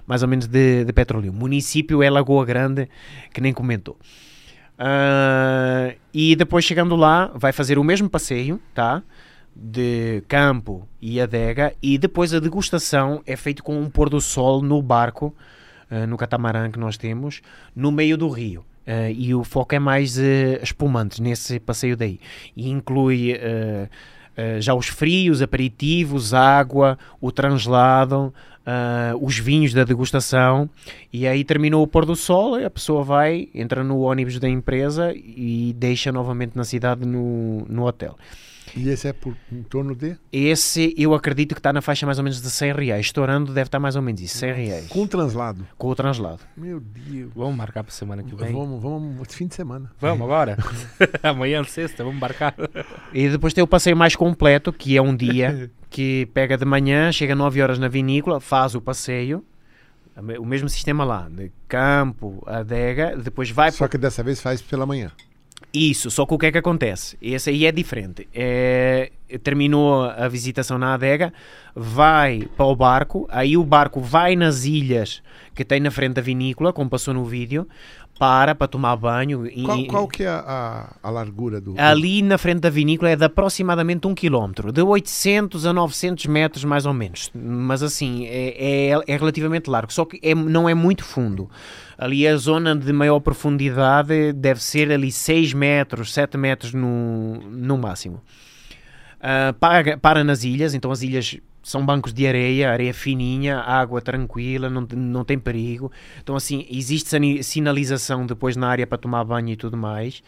mais 0.05 0.21
ou 0.21 0.29
menos 0.29 0.45
de, 0.45 0.85
de 0.85 0.93
Petrolina. 0.93 1.33
O 1.33 1.35
município 1.35 2.03
é 2.03 2.09
Lagoa 2.09 2.45
Grande, 2.45 2.87
que 3.33 3.41
nem 3.41 3.53
comentou. 3.53 3.97
Uh, 4.77 5.95
e 6.13 6.35
depois 6.35 6.63
chegando 6.63 6.95
lá, 6.95 7.31
vai 7.33 7.51
fazer 7.51 7.79
o 7.79 7.83
mesmo 7.83 8.09
passeio, 8.09 8.59
tá? 8.73 9.01
De 9.55 10.23
campo 10.27 10.87
e 11.01 11.19
adega, 11.19 11.73
e 11.81 11.97
depois 11.97 12.33
a 12.33 12.39
degustação 12.39 13.21
é 13.25 13.35
feito 13.35 13.63
com 13.63 13.79
um 13.79 13.89
pôr 13.89 14.09
do 14.09 14.21
sol 14.21 14.61
no 14.61 14.81
barco 14.81 15.35
uh, 15.91 16.07
no 16.07 16.17
catamarã 16.17 16.71
que 16.71 16.79
nós 16.79 16.97
temos, 16.97 17.41
no 17.75 17.91
meio 17.91 18.17
do 18.17 18.29
rio. 18.29 18.61
Uh, 18.87 19.11
e 19.15 19.35
o 19.35 19.43
foco 19.43 19.75
é 19.75 19.79
mais 19.79 20.17
uh, 20.17 20.21
espumantes 20.63 21.19
nesse 21.19 21.59
passeio 21.59 21.95
daí. 21.95 22.19
E 22.55 22.69
inclui 22.69 23.37
já 24.59 24.73
os 24.73 24.87
frios, 24.87 25.39
aperitivos, 25.41 26.33
água, 26.33 26.97
o 27.19 27.31
translado, 27.31 28.33
os 29.19 29.37
vinhos 29.37 29.71
da 29.71 29.83
degustação. 29.83 30.67
E 31.13 31.27
aí 31.27 31.43
terminou 31.43 31.83
o 31.83 31.87
pôr 31.87 32.05
do 32.05 32.15
sol, 32.15 32.55
a 32.55 32.69
pessoa 32.69 33.03
vai, 33.03 33.49
entra 33.53 33.83
no 33.83 33.99
ônibus 33.99 34.39
da 34.39 34.49
empresa 34.49 35.13
e 35.13 35.75
deixa 35.77 36.11
novamente 36.11 36.53
na 36.55 36.63
cidade 36.63 37.05
no, 37.05 37.65
no 37.69 37.85
hotel. 37.85 38.17
E 38.75 38.89
esse 38.89 39.07
é 39.07 39.13
por, 39.13 39.35
em 39.51 39.63
torno 39.63 39.95
de? 39.95 40.17
Esse 40.31 40.93
eu 40.97 41.13
acredito 41.13 41.53
que 41.53 41.59
está 41.59 41.73
na 41.73 41.81
faixa 41.81 42.05
mais 42.05 42.17
ou 42.17 42.23
menos 42.23 42.41
de 42.41 42.49
100 42.49 42.73
reais. 42.73 43.05
Estourando 43.07 43.53
deve 43.53 43.67
estar 43.67 43.79
mais 43.79 43.95
ou 43.95 44.01
menos 44.01 44.21
isso, 44.21 44.37
100 44.37 44.53
reais. 44.53 44.87
Com 44.87 45.03
o 45.03 45.07
translado? 45.07 45.67
Com 45.77 45.89
o 45.89 45.95
translado. 45.95 46.39
Meu 46.55 46.79
Deus. 46.79 47.31
Vamos 47.35 47.55
marcar 47.55 47.83
para 47.83 47.91
semana 47.91 48.23
que 48.23 48.33
vem? 48.35 48.53
Vamos, 48.53 48.81
vamos, 48.81 49.27
fim 49.33 49.47
de 49.47 49.55
semana. 49.55 49.91
Vamos 49.99 50.23
agora? 50.23 50.57
Amanhã, 51.21 51.63
sexta, 51.63 52.03
vamos 52.03 52.19
marcar. 52.19 52.55
e 53.13 53.29
depois 53.29 53.53
tem 53.53 53.63
o 53.63 53.67
passeio 53.67 53.97
mais 53.97 54.15
completo, 54.15 54.71
que 54.71 54.95
é 54.95 55.01
um 55.01 55.15
dia 55.15 55.69
que 55.89 56.27
pega 56.33 56.57
de 56.57 56.65
manhã, 56.65 57.11
chega 57.11 57.35
9 57.35 57.61
horas 57.61 57.77
na 57.77 57.87
vinícola, 57.87 58.39
faz 58.39 58.75
o 58.75 58.81
passeio, 58.81 59.43
o 60.39 60.45
mesmo 60.45 60.69
sistema 60.69 61.03
lá, 61.03 61.27
de 61.29 61.51
campo, 61.67 62.41
adega, 62.45 63.17
depois 63.17 63.49
vai... 63.49 63.71
Só 63.71 63.87
que 63.87 63.97
dessa 63.97 64.23
vez 64.23 64.39
faz 64.39 64.61
pela 64.61 64.85
manhã. 64.85 65.11
Isso, 65.73 66.11
só 66.11 66.25
que 66.25 66.33
o 66.33 66.37
que 66.37 66.47
é 66.47 66.51
que 66.51 66.57
acontece? 66.57 67.17
Esse 67.21 67.49
aí 67.49 67.65
é 67.65 67.71
diferente. 67.71 68.27
É, 68.33 69.11
terminou 69.39 70.03
a 70.05 70.27
visitação 70.27 70.77
na 70.77 70.93
adega, 70.93 71.33
vai 71.75 72.47
para 72.57 72.65
o 72.65 72.75
barco, 72.75 73.27
aí 73.29 73.55
o 73.57 73.63
barco 73.63 73.99
vai 74.01 74.35
nas 74.35 74.65
ilhas 74.65 75.21
que 75.53 75.63
tem 75.65 75.79
na 75.79 75.91
frente 75.91 76.13
da 76.15 76.21
vinícola, 76.21 76.71
como 76.73 76.89
passou 76.89 77.13
no 77.13 77.25
vídeo, 77.25 77.67
para 78.19 78.53
para 78.53 78.67
tomar 78.67 78.95
banho. 78.97 79.47
e- 79.47 79.63
Qual, 79.63 79.83
qual 79.85 80.07
que 80.07 80.23
é 80.23 80.27
a, 80.27 80.39
a, 81.01 81.07
a 81.07 81.09
largura 81.09 81.59
do... 81.59 81.73
Ali 81.77 82.21
na 82.21 82.37
frente 82.37 82.59
da 82.59 82.69
vinícola 82.69 83.09
é 83.09 83.15
de 83.15 83.25
aproximadamente 83.25 84.05
um 84.07 84.13
quilómetro, 84.13 84.71
de 84.71 84.81
800 84.81 85.65
a 85.65 85.73
900 85.73 86.25
metros 86.27 86.63
mais 86.63 86.85
ou 86.85 86.93
menos, 86.93 87.31
mas 87.33 87.81
assim, 87.81 88.25
é, 88.27 88.91
é, 88.91 89.03
é 89.07 89.17
relativamente 89.17 89.69
largo, 89.69 89.91
só 89.91 90.05
que 90.05 90.19
é- 90.21 90.35
não 90.35 90.69
é 90.69 90.73
muito 90.75 91.03
fundo. 91.03 91.49
Ali 91.97 92.27
a 92.27 92.35
zona 92.35 92.75
de 92.75 92.93
maior 92.93 93.19
profundidade 93.19 94.33
deve 94.33 94.61
ser 94.63 94.91
ali 94.91 95.11
6 95.11 95.53
metros, 95.53 96.13
7 96.13 96.37
metros 96.37 96.73
no, 96.73 97.41
no 97.51 97.77
máximo. 97.77 98.21
Ah, 99.21 99.53
para, 99.59 99.97
para 99.97 100.23
nas 100.23 100.43
ilhas, 100.43 100.73
então 100.73 100.91
as 100.91 101.03
ilhas 101.03 101.37
são 101.61 101.85
bancos 101.85 102.11
de 102.11 102.25
areia, 102.25 102.71
areia 102.71 102.93
fininha, 102.93 103.59
água 103.59 104.01
tranquila, 104.01 104.67
não, 104.67 104.87
não 104.95 105.23
tem 105.23 105.37
perigo. 105.37 105.91
Então, 106.21 106.35
assim, 106.35 106.65
existe 106.69 107.43
sinalização 107.43 108.25
depois 108.25 108.55
na 108.55 108.67
área 108.67 108.87
para 108.87 108.97
tomar 108.97 109.23
banho 109.23 109.49
e 109.49 109.55
tudo 109.55 109.77
mais. 109.77 110.23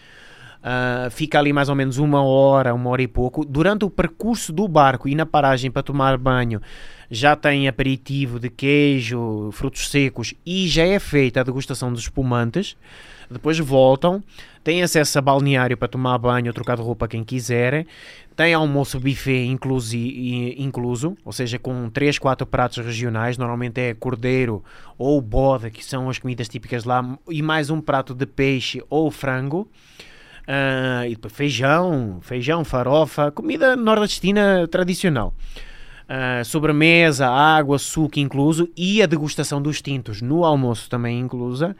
Ah, 0.61 1.09
fica 1.11 1.39
ali 1.39 1.51
mais 1.51 1.69
ou 1.69 1.75
menos 1.75 1.97
uma 1.97 2.23
hora, 2.23 2.73
uma 2.73 2.89
hora 2.91 3.01
e 3.01 3.07
pouco. 3.07 3.43
Durante 3.43 3.83
o 3.83 3.89
percurso 3.89 4.53
do 4.53 4.67
barco 4.67 5.09
e 5.09 5.15
na 5.15 5.25
paragem 5.25 5.71
para 5.71 5.81
tomar 5.81 6.15
banho, 6.17 6.61
já 7.09 7.35
tem 7.35 7.67
aperitivo 7.67 8.39
de 8.39 8.49
queijo, 8.49 9.49
frutos 9.51 9.89
secos 9.89 10.35
e 10.45 10.67
já 10.67 10.83
é 10.83 10.99
feita 10.99 11.41
a 11.41 11.43
degustação 11.43 11.91
dos 11.91 12.03
espumantes. 12.03 12.77
Depois 13.29 13.57
voltam, 13.59 14.23
têm 14.63 14.83
acesso 14.83 15.17
a 15.17 15.21
balneário 15.21 15.77
para 15.77 15.87
tomar 15.87 16.17
banho 16.17 16.47
ou 16.47 16.53
trocar 16.53 16.75
de 16.75 16.81
roupa 16.81 17.07
quem 17.07 17.23
quiser. 17.23 17.85
Tem 18.35 18.53
almoço 18.53 18.99
buffet 18.99 19.45
inclusi, 19.45 20.55
incluso, 20.57 21.15
ou 21.23 21.31
seja, 21.31 21.59
com 21.59 21.89
3, 21.89 22.17
4 22.17 22.47
pratos 22.47 22.83
regionais. 22.83 23.37
Normalmente 23.37 23.79
é 23.79 23.93
cordeiro 23.93 24.63
ou 24.97 25.21
bode, 25.21 25.69
que 25.69 25.85
são 25.85 26.09
as 26.09 26.17
comidas 26.17 26.49
típicas 26.49 26.83
lá, 26.83 27.17
e 27.29 27.41
mais 27.41 27.69
um 27.69 27.79
prato 27.79 28.13
de 28.15 28.25
peixe 28.25 28.81
ou 28.89 29.11
frango. 29.11 29.69
Ah, 30.47 31.07
e 31.07 31.11
depois 31.11 31.33
feijão, 31.33 32.19
feijão, 32.21 32.65
farofa, 32.65 33.31
comida 33.31 33.75
nordestina 33.75 34.67
tradicional. 34.67 35.33
Ah, 36.09 36.43
sobremesa, 36.43 37.27
água, 37.27 37.79
suco 37.79 38.19
incluso 38.19 38.69
e 38.75 39.01
a 39.01 39.05
degustação 39.05 39.61
dos 39.61 39.81
tintos 39.81 40.21
no 40.21 40.43
almoço 40.43 40.89
também 40.89 41.19
inclusa. 41.19 41.75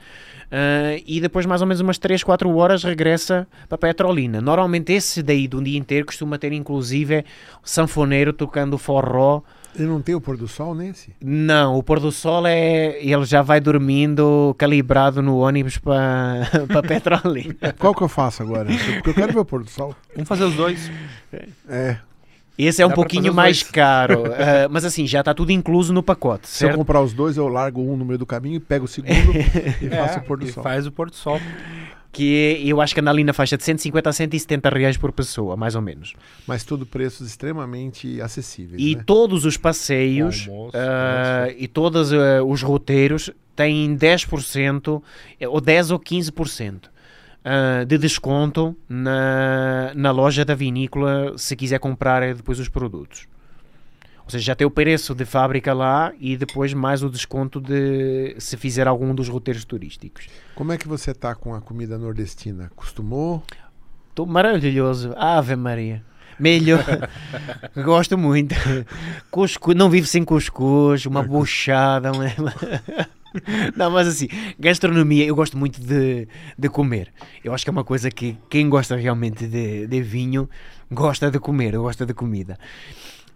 Ah, 0.56 1.02
e 1.08 1.20
depois, 1.20 1.48
mais 1.48 1.62
ou 1.62 1.68
menos 1.68 1.82
umas 1.82 1.98
3, 1.98 2.24
4 2.24 2.56
horas, 2.56 2.84
regressa 2.84 3.48
para 3.68 3.76
Petrolina. 3.76 4.40
Normalmente, 4.40 4.94
esse 4.94 5.24
daí 5.24 5.48
de 5.48 5.56
um 5.56 5.64
dia 5.64 5.80
inteiro 5.80 6.06
costuma 6.06 6.38
ter 6.38 6.54
inclusive 6.54 7.26
sanfoneiro 7.64 8.32
tocando 8.32 8.78
forró. 8.78 9.42
Ele 9.76 9.88
não 9.88 10.00
tem 10.00 10.14
o 10.14 10.22
pôr 10.22 10.38
do 10.38 10.48
sol 10.48 10.76
nesse? 10.76 11.16
Não, 11.20 11.76
o 11.76 11.82
pôr 11.82 12.00
do 12.00 12.12
sol 12.12 12.46
é. 12.46 13.04
Ele 13.04 13.26
já 13.26 13.42
vai 13.42 13.60
dormindo 13.60 14.54
calibrado 14.56 15.24
no 15.24 15.40
ônibus 15.40 15.80
para 15.80 16.48
para 16.70 16.84
Petrolina. 16.84 17.74
Qual 17.80 17.96
que 17.96 18.04
eu 18.04 18.08
faço 18.08 18.44
agora? 18.44 18.70
Porque 18.94 19.10
eu 19.10 19.14
quero 19.16 19.34
ver 19.34 19.40
o 19.40 19.46
pôr 19.46 19.64
do 19.64 19.72
sol. 19.72 19.96
Vamos 20.14 20.30
fazer 20.30 20.44
os 20.44 20.54
dois. 20.54 20.92
É. 21.68 21.98
Esse 22.58 22.82
é 22.82 22.86
um 22.86 22.90
Dá 22.90 22.96
pouquinho 22.96 23.34
mais 23.34 23.62
dois. 23.62 23.72
caro, 23.72 24.24
ah, 24.28 24.68
mas 24.72 24.86
assim, 24.86 25.08
já 25.08 25.20
está 25.22 25.34
tudo 25.34 25.52
incluso 25.52 25.92
no 25.92 26.04
pacote, 26.04 26.48
Se 26.48 26.66
eu 26.66 26.74
comprar 26.76 27.02
os 27.02 27.12
dois, 27.14 27.36
eu 27.36 27.48
largo 27.48 27.82
um 27.82 27.98
no 27.98 28.06
meio 28.06 28.20
do 28.20 28.26
caminho, 28.26 28.62
pego 28.62 28.86
o 28.86 28.88
segundo 28.88 29.32
e 29.82 29.90
faço 29.90 30.20
o 30.20 30.24
pôr 30.24 30.38
do 30.38 30.46
É, 30.46 30.50
e 30.50 30.52
sol. 30.52 30.64
faz 30.64 30.86
o 30.86 30.92
pôr 30.92 31.10
do 31.10 31.16
sol. 31.16 31.40
Que 32.12 32.62
eu 32.64 32.80
acho 32.80 32.94
que 32.94 33.02
anda 33.02 33.10
ali 33.10 33.24
na 33.24 33.34
faixa 33.34 33.58
de 33.58 33.64
150 33.64 34.08
a 34.08 34.14
170 34.14 34.70
reais 34.70 34.98
por 34.98 35.12
pessoa, 35.12 35.58
mais 35.58 35.74
ou 35.74 35.82
menos. 35.82 36.14
Mas 36.46 36.64
tudo 36.64 36.86
preços 36.86 37.28
extremamente 37.28 38.22
acessíveis. 38.22 38.80
E 38.80 38.96
né? 38.96 39.02
todos 39.04 39.46
os 39.46 39.58
passeios 39.58 40.46
Almoço, 40.48 40.78
ah, 40.78 41.48
e 41.58 41.68
todos 41.68 42.14
ah, 42.14 42.44
os 42.46 42.62
roteiros 42.62 43.32
têm 43.56 43.98
10% 43.98 45.02
eh, 45.40 45.48
ou 45.48 45.60
10 45.60 45.90
ou 45.90 46.00
15% 46.00 46.93
ah, 47.44 47.84
de 47.86 47.98
desconto 47.98 48.76
na, 48.88 49.91
na 49.95 50.11
loja 50.11 50.44
da 50.45 50.56
vinícola 50.56 51.38
se 51.38 51.56
quiser 51.56 51.80
comprar 51.80 52.34
depois 52.34 52.60
os 52.60 52.70
produtos. 52.70 53.28
Ou 54.24 54.30
seja, 54.30 54.45
já 54.45 54.56
tem 54.56 54.65
o 54.65 54.72
preço 54.72 55.14
de 55.14 55.26
fábrica 55.26 55.74
lá 55.74 56.14
e 56.18 56.38
depois 56.38 56.74
mais 56.74 57.03
o 57.03 57.10
desconto 57.10 57.60
de 57.60 58.36
se 58.40 58.56
fizer 58.56 58.88
algum 58.88 59.14
dos 59.14 59.28
roteiros 59.28 59.65
turísticos. 59.65 60.28
Como 60.56 60.72
é 60.72 60.78
que 60.78 60.88
você 60.88 61.14
tá 61.14 61.36
com 61.36 61.53
a 61.53 61.60
comida 61.60 61.98
nordestina? 61.98 62.72
Costumou? 62.74 63.44
Estou 64.10 64.26
maravilhoso. 64.26 65.14
Ave 65.18 65.57
Maria. 65.57 66.02
Melhor. 66.40 66.84
Gosto 67.84 68.18
muito. 68.18 68.56
Cuscuz, 69.30 69.76
não 69.76 69.90
vivo 69.90 70.07
sem 70.07 70.24
cuscuz, 70.24 71.06
uma 71.06 71.22
buchada. 71.22 72.11
uma- 72.14 72.26
Não, 73.76 73.91
mas 73.91 74.07
assim, 74.07 74.27
gastronomia, 74.60 75.26
eu 75.26 75.35
gosto 75.35 75.57
muito 75.57 75.81
de, 75.81 76.27
de 76.57 76.69
comer. 76.69 77.11
Eu 77.43 77.53
acho 77.53 77.64
que 77.64 77.69
é 77.69 77.72
uma 77.72 77.84
coisa 77.84 78.10
que 78.10 78.38
quem 78.49 78.69
gosta 78.69 78.95
realmente 78.95 79.47
de, 79.47 79.88
de 79.88 80.01
vinho 80.01 80.49
gosta 80.91 81.30
de 81.31 81.39
comer, 81.39 81.77
gosta 81.77 82.05
de 82.05 82.14
comida. 82.14 82.57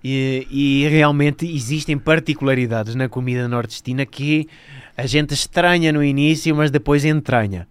E, 0.03 0.47
e 0.49 0.87
realmente 0.87 1.45
existem 1.45 1.97
particularidades 1.97 2.95
na 2.95 3.09
comida 3.09 3.47
nordestina 3.47 4.05
que 4.05 4.47
a 4.95 5.05
gente 5.05 5.33
estranha 5.33 5.91
no 5.91 6.03
início, 6.03 6.55
mas 6.55 6.71
depois 6.71 7.03
entranha. 7.03 7.67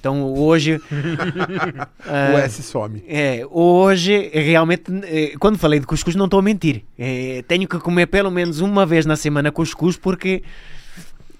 Então 0.00 0.32
hoje. 0.32 0.80
ah, 2.06 2.34
o 2.34 2.38
S 2.38 2.62
some. 2.62 3.02
é, 3.08 3.44
hoje 3.50 4.30
realmente, 4.32 4.84
eh, 5.04 5.34
quando 5.38 5.58
falei 5.58 5.80
de 5.80 5.86
cuscuz, 5.86 6.14
não 6.14 6.26
estou 6.26 6.40
a 6.40 6.42
mentir. 6.42 6.84
Eh, 6.98 7.42
tenho 7.48 7.66
que 7.66 7.78
comer 7.78 8.06
pelo 8.06 8.30
menos 8.30 8.60
uma 8.60 8.86
vez 8.86 9.06
na 9.06 9.16
semana 9.16 9.50
cuscuz 9.50 9.96
porque 9.96 10.42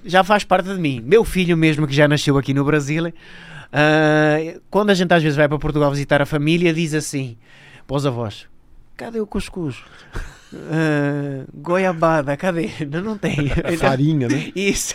já 0.04 0.22
faz 0.24 0.44
parte 0.44 0.68
de 0.68 0.80
mim. 0.80 1.00
Meu 1.04 1.24
filho 1.24 1.56
mesmo, 1.56 1.86
que 1.86 1.94
já 1.94 2.06
nasceu 2.08 2.36
aqui 2.38 2.54
no 2.54 2.64
Brasil, 2.64 3.12
ah, 3.72 4.38
quando 4.70 4.90
a 4.90 4.94
gente 4.94 5.12
às 5.12 5.22
vezes 5.22 5.36
vai 5.36 5.48
para 5.48 5.58
Portugal 5.58 5.90
visitar 5.90 6.22
a 6.22 6.26
família, 6.26 6.72
diz 6.72 6.94
assim 6.94 7.36
para 7.86 7.96
os 7.96 8.06
avós: 8.06 8.46
cadê 8.96 9.20
o 9.20 9.26
cuscuz? 9.26 9.76
Ah, 10.54 11.44
goiabada, 11.54 12.36
cadê? 12.36 12.70
Não, 12.90 13.02
não 13.02 13.18
tem. 13.18 13.48
Farinha, 13.78 14.28
né? 14.28 14.50
Isso. 14.56 14.94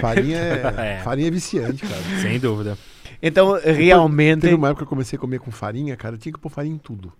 Farinha 0.00 0.38
é, 0.38 0.62
É. 0.98 1.02
farinha 1.02 1.28
é 1.28 1.30
viciante, 1.30 1.84
cara. 1.86 2.02
Sem 2.22 2.38
dúvida. 2.38 2.78
Então, 3.22 3.58
realmente. 3.62 4.42
Teve 4.42 4.54
uma 4.54 4.68
época 4.68 4.80
que 4.80 4.84
eu 4.84 4.88
comecei 4.88 5.16
a 5.16 5.20
comer 5.20 5.38
com 5.38 5.50
farinha, 5.50 5.96
cara, 5.96 6.14
eu 6.14 6.18
tinha 6.18 6.32
que 6.32 6.38
pôr 6.38 6.50
farinha 6.50 6.74
em 6.74 6.78
tudo. 6.78 7.12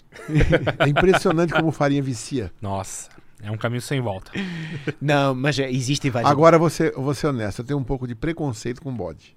É 0.79 0.89
impressionante 0.89 1.53
como 1.53 1.71
farinha 1.73 2.03
vicia. 2.03 2.53
Nossa, 2.61 3.11
é 3.43 3.51
um 3.51 3.57
caminho 3.57 3.83
sem 3.83 4.01
volta. 4.01 4.31
Não, 5.01 5.35
mas 5.35 5.59
é, 5.59 5.71
existem 5.71 6.11
vários. 6.11 6.31
Agora, 6.31 6.59
você, 6.59 6.93
eu 6.95 7.03
vou 7.03 7.15
ser 7.15 7.29
honesto, 7.29 7.61
eu 7.61 7.65
tenho 7.65 7.79
um 7.79 7.85
pouco 7.85 8.07
de 8.07 8.15
preconceito 8.15 8.83
com 8.83 8.93
bode. 8.95 9.37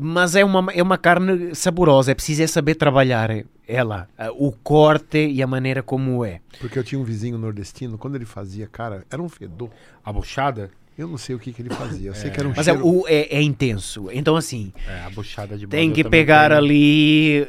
Mas 0.00 0.36
é 0.36 0.44
uma, 0.44 0.72
é 0.72 0.80
uma 0.80 0.96
carne 0.96 1.54
saborosa, 1.56 2.12
é 2.12 2.14
preciso 2.14 2.42
é 2.42 2.46
saber 2.46 2.76
trabalhar 2.76 3.30
ela, 3.66 4.08
o 4.36 4.52
corte 4.52 5.18
e 5.28 5.42
a 5.42 5.46
maneira 5.46 5.82
como 5.82 6.24
é. 6.24 6.40
Porque 6.60 6.78
eu 6.78 6.84
tinha 6.84 7.00
um 7.00 7.04
vizinho 7.04 7.36
nordestino, 7.36 7.98
quando 7.98 8.14
ele 8.14 8.24
fazia, 8.24 8.68
cara, 8.68 9.04
era 9.10 9.20
um 9.20 9.28
fedor. 9.28 9.70
A 10.04 10.12
buchada? 10.12 10.70
Eu 10.96 11.08
não 11.08 11.18
sei 11.18 11.34
o 11.34 11.38
que, 11.38 11.52
que 11.52 11.62
ele 11.62 11.70
fazia. 11.70 12.10
Eu 12.10 12.14
sei 12.14 12.30
que 12.30 12.38
era 12.38 12.48
um 12.48 12.52
Mas 12.56 12.66
é, 12.68 12.72
cheiro... 12.72 12.86
o- 12.86 13.04
é, 13.08 13.22
é 13.36 13.42
intenso. 13.42 14.08
Então, 14.12 14.36
assim, 14.36 14.72
É, 14.86 15.00
a 15.04 15.10
buchada 15.10 15.56
de 15.58 15.66
tem 15.66 15.92
que 15.92 16.02
pegar 16.04 16.48
tenho. 16.48 16.58
ali 16.58 17.42
o- 17.42 17.46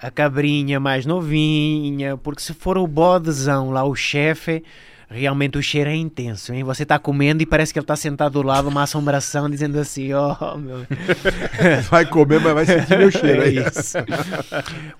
a 0.00 0.10
cabrinha 0.10 0.80
mais 0.80 1.06
novinha, 1.06 2.16
porque 2.16 2.42
se 2.42 2.52
for 2.52 2.76
o 2.76 2.86
bodezão 2.86 3.70
lá, 3.70 3.84
o 3.84 3.94
chefe, 3.94 4.64
realmente 5.08 5.56
o 5.56 5.62
cheiro 5.62 5.90
é 5.90 5.94
intenso. 5.94 6.52
Hein? 6.52 6.64
Você 6.64 6.82
está 6.82 6.98
comendo 6.98 7.42
e 7.42 7.46
parece 7.46 7.72
que 7.72 7.78
ele 7.78 7.84
está 7.84 7.96
sentado 7.96 8.32
do 8.32 8.42
lado, 8.42 8.68
uma 8.68 8.82
assombração, 8.82 9.48
dizendo 9.48 9.78
assim: 9.78 10.12
Ó, 10.12 10.56
meu. 10.56 10.84
Vai 11.88 12.04
comer, 12.06 12.40
mas 12.40 12.54
vai 12.54 12.66
sentir 12.66 12.98
meu 12.98 13.10
cheiro. 13.10 13.42
É 13.42 13.46
aí. 13.46 13.58
isso. 13.58 13.98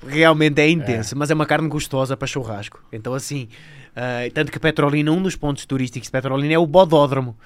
Realmente 0.06 0.60
é 0.60 0.68
intenso, 0.68 1.16
mas 1.16 1.30
é 1.30 1.34
uma 1.34 1.46
carne 1.46 1.68
gostosa 1.68 2.16
para 2.16 2.26
churrasco. 2.26 2.80
Então, 2.92 3.14
assim, 3.14 3.48
ah, 3.94 4.20
tanto 4.32 4.52
que 4.52 4.60
Petrolina, 4.60 5.10
um 5.10 5.20
dos 5.20 5.34
pontos 5.34 5.66
turísticos 5.66 6.06
de 6.06 6.12
Petrolina 6.12 6.54
é 6.54 6.58
o 6.58 6.66
Bodódromo. 6.66 7.36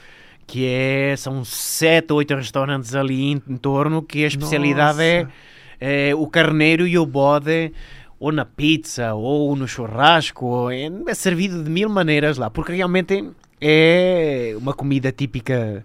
Que 0.44 0.66
é, 0.66 1.14
são 1.16 1.44
sete, 1.44 2.12
oito 2.12 2.34
restaurantes 2.34 2.94
ali 2.94 3.32
em, 3.32 3.42
em 3.48 3.56
torno 3.56 4.02
que 4.02 4.24
a 4.24 4.26
especialidade 4.26 5.00
é, 5.00 5.22
Nossa. 5.22 5.30
é 5.30 5.51
o 6.16 6.26
carneiro 6.26 6.86
e 6.86 6.98
o 6.98 7.06
bode 7.06 7.72
ou 8.18 8.30
na 8.30 8.44
pizza 8.44 9.14
ou 9.14 9.56
no 9.56 9.66
churrasco 9.66 10.46
ou 10.46 10.70
é, 10.70 10.88
é 11.06 11.14
servido 11.14 11.62
de 11.62 11.68
mil 11.68 11.88
maneiras 11.88 12.38
lá 12.38 12.48
porque 12.48 12.72
realmente 12.72 13.30
é 13.60 14.54
uma 14.56 14.72
comida 14.74 15.12
típica 15.12 15.84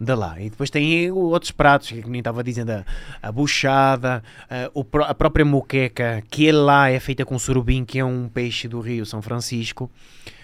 de 0.00 0.14
lá. 0.14 0.40
E 0.40 0.50
depois 0.50 0.70
tem 0.70 1.10
outros 1.10 1.50
pratos, 1.50 1.88
que 1.88 2.08
nem 2.08 2.20
estava 2.20 2.44
dizendo, 2.44 2.70
a, 2.70 2.84
a 3.20 3.32
buchada, 3.32 4.22
a, 4.48 4.70
a 5.10 5.14
própria 5.14 5.44
moqueca, 5.44 6.22
que 6.30 6.52
lá 6.52 6.88
é 6.90 7.00
feita 7.00 7.24
com 7.24 7.38
surubim, 7.38 7.84
que 7.84 7.98
é 7.98 8.04
um 8.04 8.28
peixe 8.28 8.68
do 8.68 8.80
Rio 8.80 9.04
São 9.04 9.20
Francisco. 9.20 9.90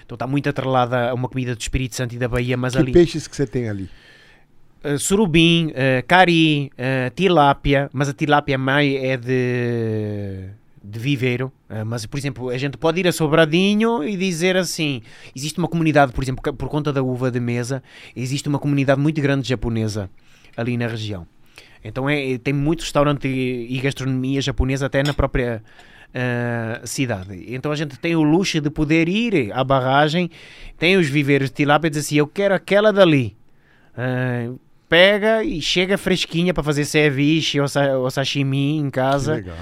Então 0.04 0.16
está 0.16 0.26
muito 0.26 0.48
atrelada 0.48 1.10
a 1.10 1.14
uma 1.14 1.28
comida 1.28 1.54
do 1.54 1.60
Espírito 1.60 1.94
Santo 1.94 2.14
e 2.14 2.18
da 2.18 2.28
Bahia, 2.28 2.56
mas 2.56 2.74
Que 2.74 2.78
ali... 2.80 2.92
peixes 2.92 3.26
que 3.26 3.36
você 3.36 3.46
tem 3.46 3.68
ali? 3.68 3.88
Uh, 4.84 4.98
surubim, 4.98 5.68
uh, 5.68 6.06
cari, 6.06 6.70
uh, 6.74 7.10
tilápia, 7.14 7.88
mas 7.92 8.08
a 8.08 8.12
tilápia 8.12 8.58
mais 8.58 8.94
é 8.94 9.16
de 9.16 10.50
de 10.86 10.98
viveiro, 10.98 11.50
mas 11.86 12.04
por 12.04 12.18
exemplo, 12.18 12.50
a 12.50 12.58
gente 12.58 12.76
pode 12.76 13.00
ir 13.00 13.08
a 13.08 13.12
Sobradinho 13.12 14.04
e 14.04 14.18
dizer 14.18 14.54
assim: 14.54 15.00
existe 15.34 15.58
uma 15.58 15.66
comunidade, 15.66 16.12
por 16.12 16.22
exemplo, 16.22 16.52
por 16.52 16.68
conta 16.68 16.92
da 16.92 17.02
uva 17.02 17.30
de 17.30 17.40
mesa, 17.40 17.82
existe 18.14 18.50
uma 18.50 18.58
comunidade 18.58 19.00
muito 19.00 19.18
grande 19.18 19.48
japonesa 19.48 20.10
ali 20.54 20.76
na 20.76 20.86
região. 20.86 21.26
Então 21.82 22.08
é, 22.08 22.36
tem 22.36 22.52
muito 22.52 22.80
restaurante 22.80 23.26
e, 23.26 23.74
e 23.74 23.80
gastronomia 23.80 24.42
japonesa 24.42 24.84
até 24.84 25.02
na 25.02 25.14
própria 25.14 25.62
uh, 26.14 26.86
cidade. 26.86 27.44
Então 27.48 27.72
a 27.72 27.76
gente 27.76 27.98
tem 27.98 28.14
o 28.14 28.22
luxo 28.22 28.60
de 28.60 28.70
poder 28.70 29.08
ir 29.08 29.52
à 29.52 29.64
barragem, 29.64 30.30
tem 30.78 30.96
os 30.96 31.08
viveiros 31.08 31.48
de 31.48 31.56
tilápia 31.56 31.88
e 31.88 31.90
diz 31.90 32.00
assim: 32.00 32.16
eu 32.16 32.26
quero 32.26 32.54
aquela 32.54 32.92
dali. 32.92 33.36
Uh, 33.96 34.58
pega 34.94 35.42
e 35.42 35.60
chega 35.60 35.98
fresquinha 35.98 36.54
para 36.54 36.62
fazer 36.62 36.84
ceviche 36.84 37.60
ou, 37.60 37.66
sa 37.66 37.98
ou 37.98 38.08
sashimi 38.08 38.76
em 38.76 38.88
casa. 38.90 39.42
Que 39.42 39.48
legal. 39.48 39.56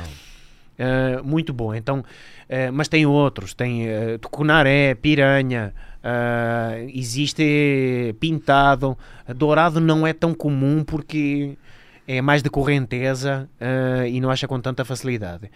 Uh, 0.79 1.25
muito 1.25 1.55
bom. 1.55 1.75
Então, 1.75 2.01
uh, 2.01 2.73
mas 2.73 2.87
tem 2.87 3.07
outros, 3.07 3.55
tem 3.55 3.87
uh, 3.89 4.19
tucunaré, 4.19 4.95
piranha, 4.95 5.73
uh, 6.05 6.87
existe 6.93 8.15
pintado. 8.21 8.99
Dourado 9.35 9.81
não 9.81 10.07
é 10.07 10.13
tão 10.13 10.35
comum 10.35 10.85
porque 10.85 11.57
é 12.07 12.21
mais 12.21 12.43
de 12.43 12.51
correnteza 12.51 13.49
e 14.11 14.21
não 14.21 14.29
acha 14.29 14.47
com 14.49 14.61
tanta 14.61 14.85
facilidade. 14.85 15.49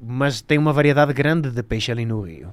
mas 0.00 0.40
tem 0.40 0.56
uma 0.56 0.72
variedade 0.72 1.12
grande 1.12 1.50
de 1.50 1.62
peixe 1.62 1.90
ali 1.90 2.06
no 2.06 2.22
Rio. 2.22 2.48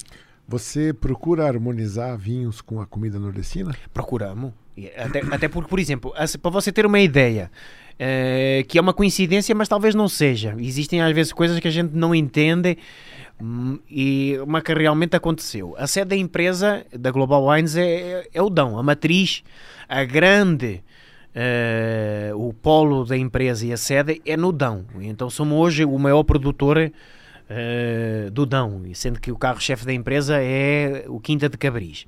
Você 0.47 0.91
procura 0.91 1.47
harmonizar 1.47 2.17
vinhos 2.17 2.61
com 2.61 2.81
a 2.81 2.85
comida 2.87 3.19
nordestina? 3.19 3.73
Procuramos. 3.93 4.51
Até, 4.97 5.21
até 5.31 5.47
porque, 5.47 5.69
por 5.69 5.79
exemplo, 5.79 6.13
para 6.41 6.51
você 6.51 6.71
ter 6.71 6.85
uma 6.85 6.99
ideia, 6.99 7.49
Uh, 7.95 8.67
que 8.67 8.77
é 8.77 8.81
uma 8.81 8.93
coincidência, 8.93 9.55
mas 9.55 9.69
talvez 9.69 9.95
não 9.95 10.09
seja. 10.09 10.53
Existem 10.59 11.01
às 11.01 11.15
vezes 11.15 11.31
coisas 11.31 11.57
que 11.61 11.67
a 11.69 11.71
gente 11.71 11.95
não 11.95 12.13
entende 12.13 12.77
um, 13.41 13.79
e 13.89 14.37
uma 14.43 14.61
que 14.61 14.73
realmente 14.73 15.15
aconteceu. 15.15 15.75
A 15.77 15.87
sede 15.87 16.09
da 16.09 16.15
empresa 16.17 16.85
da 16.91 17.09
Global 17.09 17.47
Wines 17.47 17.77
é, 17.77 17.85
é, 17.85 18.27
é 18.33 18.41
o 18.41 18.49
Dão, 18.49 18.77
a 18.77 18.83
matriz, 18.83 19.43
a 19.87 20.03
grande. 20.03 20.83
Uh, 21.35 22.33
o 22.37 22.53
polo 22.53 23.03
da 23.03 23.17
empresa 23.17 23.65
e 23.65 23.73
a 23.73 23.77
sede 23.77 24.21
é 24.25 24.37
no 24.37 24.53
Dão. 24.53 24.85
Então 25.01 25.29
somos 25.29 25.57
hoje 25.57 25.83
o 25.85 25.97
maior 25.97 26.23
produtor 26.23 26.77
uh, 26.77 28.31
do 28.31 28.45
Dão, 28.45 28.81
sendo 28.93 29.21
que 29.21 29.31
o 29.31 29.37
carro-chefe 29.37 29.85
da 29.85 29.93
empresa 29.93 30.37
é 30.41 31.05
o 31.07 31.19
Quinta 31.19 31.47
de 31.47 31.57
Cabris. 31.57 32.05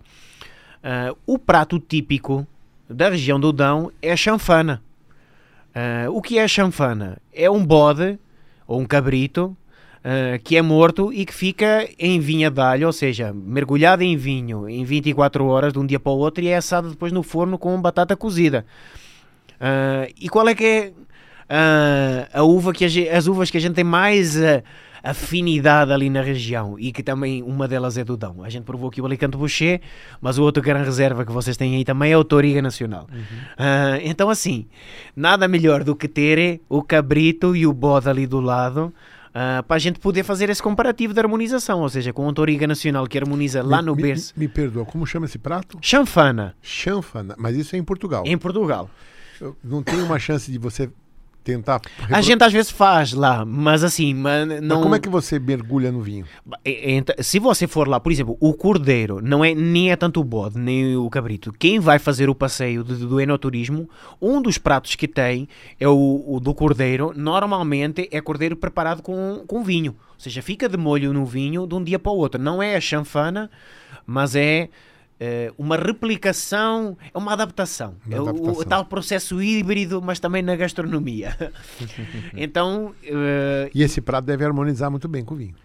o 1.26 1.38
prato 1.38 1.78
típico 1.78 2.48
da 2.90 3.10
região 3.10 3.40
do 3.40 3.52
Dão 3.52 3.92
é 4.02 4.12
a 4.12 4.18
chanfana. 4.18 4.82
Uh, 5.76 6.12
o 6.12 6.22
que 6.22 6.40
é 6.40 6.44
a 6.44 6.48
chanfana? 6.48 7.18
É 7.34 7.50
um 7.50 7.64
bode 7.64 8.18
ou 8.68 8.80
um 8.80 8.86
cabrito 8.86 9.56
uh, 10.00 10.40
que 10.44 10.58
é 10.58 10.62
morto 10.62 11.14
e 11.14 11.26
que 11.26 11.34
fica 11.34 11.88
em 12.00 12.20
vinha 12.20 12.50
de 12.50 12.62
alho, 12.62 12.88
ou 12.88 12.94
seja, 12.94 13.34
mergulhado 13.34 14.04
em 14.04 14.18
vinho 14.18 14.68
em 14.68 14.84
24 14.84 15.46
horas 15.46 15.74
de 15.74 15.80
um 15.80 15.86
dia 15.86 16.00
para 16.00 16.12
o 16.12 16.18
outro 16.18 16.44
e 16.44 16.48
é 16.48 16.58
assado 16.58 16.90
depois 16.90 17.12
no 17.12 17.22
forno 17.22 17.58
com 17.58 17.80
batata 17.82 18.16
cozida. 18.16 18.66
Uh, 19.56 20.12
e 20.20 20.30
qual 20.30 20.48
é 20.48 20.56
que 20.56 20.64
é 20.64 22.28
a 22.34 22.44
uva 22.44 22.74
que 22.74 22.84
a, 22.84 23.18
as 23.18 23.28
uvas 23.28 23.50
que 23.50 23.58
a 23.58 23.62
gente 23.62 23.76
tem 23.76 23.84
mais 23.84 24.36
afinidade 25.10 25.92
ali 25.92 26.10
na 26.10 26.22
região 26.22 26.78
e 26.78 26.92
que 26.92 27.02
também 27.02 27.42
uma 27.42 27.68
delas 27.68 27.98
é 27.98 28.04
do 28.04 28.18
Dão. 28.18 28.44
A 28.44 28.50
gente 28.50 28.64
provou 28.64 28.90
aqui 28.90 29.02
o 29.02 29.06
Alicante 29.06 29.38
Boucher, 29.38 29.82
mas 30.20 30.38
o 30.38 30.44
outro 30.44 30.62
grande 30.62 30.86
reserva 30.86 31.26
que 31.26 31.32
vocês 31.32 31.56
têm 31.56 31.76
aí 31.76 31.86
também 31.86 32.12
é 32.12 32.18
o 32.18 32.24
Toriga 32.24 32.62
Nacional. 32.62 33.08
Uhum. 33.12 33.20
Uh, 33.20 34.02
então, 34.04 34.30
assim, 34.30 34.68
nada 35.16 35.48
melhor 35.48 35.84
do 35.84 35.96
que 35.96 36.08
ter 36.08 36.62
o 36.68 36.84
cabrito 36.84 37.56
e 37.56 37.66
o 37.66 37.74
bode 37.74 38.10
ali 38.10 38.28
do 38.28 38.40
lado. 38.40 38.94
Uh, 39.30 39.62
para 39.64 39.76
a 39.76 39.80
gente 39.80 40.00
poder 40.00 40.24
fazer 40.24 40.50
esse 40.50 40.64
comparativo 40.64 41.14
de 41.14 41.20
harmonização, 41.20 41.82
ou 41.82 41.90
seja, 41.90 42.12
com 42.12 42.26
o 42.26 42.34
Toriga 42.34 42.66
Nacional 42.66 43.06
que 43.06 43.20
harmoniza 43.20 43.62
lá 43.62 43.84
no 43.84 43.96
me, 43.96 44.02
berço. 44.02 44.34
Me, 44.36 44.48
me 44.48 44.52
perdoa, 44.52 44.84
como 44.84 45.06
chama 45.06 45.28
esse 45.28 45.38
prato? 45.38 45.78
Chanfana. 45.80 46.56
Chanfana, 46.60 47.36
mas 47.38 47.56
isso 47.56 47.76
é 47.76 47.80
em 47.80 47.84
Portugal. 47.84 48.24
Em 48.26 48.36
Portugal. 48.36 48.90
Eu 49.40 49.56
não 49.64 49.84
tem 49.84 50.02
uma 50.02 50.18
chance 50.18 50.52
de 50.52 50.58
você 50.58 50.90
tentar. 51.48 51.80
A 52.12 52.22
gente 52.22 52.44
às 52.44 52.52
vezes 52.52 52.70
faz 52.70 53.14
lá, 53.14 53.46
mas 53.46 53.84
assim, 53.84 54.14
mas 54.14 54.46
não. 54.62 54.76
Mas 54.76 54.84
como 54.84 54.96
é 54.96 55.00
que 55.00 55.08
você 55.08 55.40
mergulha 55.40 55.92
no 55.92 56.02
vinho? 56.02 56.26
Se 57.22 57.40
você 57.40 57.66
for 57.68 57.88
lá, 57.88 58.00
por 58.00 58.12
exemplo, 58.12 58.36
o 58.42 58.54
cordeiro 58.54 59.22
não 59.24 59.44
é 59.46 59.56
nem 59.56 59.92
é 59.92 59.96
tanto 59.96 60.20
o 60.20 60.24
bode 60.24 60.60
nem 60.60 60.98
o 60.98 61.10
cabrito. 61.10 61.54
Quem 61.54 61.80
vai 61.80 62.00
fazer 62.00 62.30
o 62.30 62.36
passeio 62.36 62.84
do, 62.84 62.96
do 63.08 63.22
enoturismo, 63.22 63.90
um 64.22 64.42
dos 64.42 64.58
pratos 64.58 64.96
que 64.96 65.08
tem 65.08 65.48
é 65.80 65.88
o, 65.88 66.24
o, 66.28 66.40
do 66.40 66.54
cordeiro. 66.54 67.14
Normalmente 67.16 68.10
é 68.12 68.20
cordeiro 68.20 68.58
preparado 68.58 69.02
com, 69.02 69.44
com 69.48 69.64
vinho, 69.64 69.96
ou 70.14 70.20
seja, 70.20 70.42
fica 70.42 70.68
de 70.68 70.78
molho 70.78 71.14
no 71.14 71.26
vinho 71.26 71.66
de 71.66 71.76
um 71.76 71.84
dia 71.84 71.98
para 71.98 72.12
o 72.12 72.18
outro. 72.18 72.42
Não 72.42 72.62
é 72.62 72.76
a 72.76 72.82
chanfana, 72.82 73.50
mas 74.06 74.36
é 74.36 74.70
Uh, 75.20 75.52
uma 75.58 75.76
replicação, 75.76 76.96
é 77.12 77.18
uma 77.18 77.34
adaptação. 77.34 77.96
Uma 78.06 78.16
é 78.16 78.20
adaptação. 78.20 78.54
O, 78.54 78.62
o, 78.62 78.66
tal 78.66 78.86
processo 78.86 79.42
híbrido, 79.42 80.00
mas 80.00 80.20
também 80.20 80.44
na 80.44 80.56
gastronomia. 80.56 81.36
então. 82.38 82.94
Uh, 83.04 83.70
e 83.74 83.82
esse 83.82 84.00
prato 84.00 84.26
deve 84.26 84.46
harmonizar 84.46 84.92
muito 84.92 85.08
bem 85.08 85.26
com 85.26 85.34
o 85.34 85.38
vinho. 85.38 85.56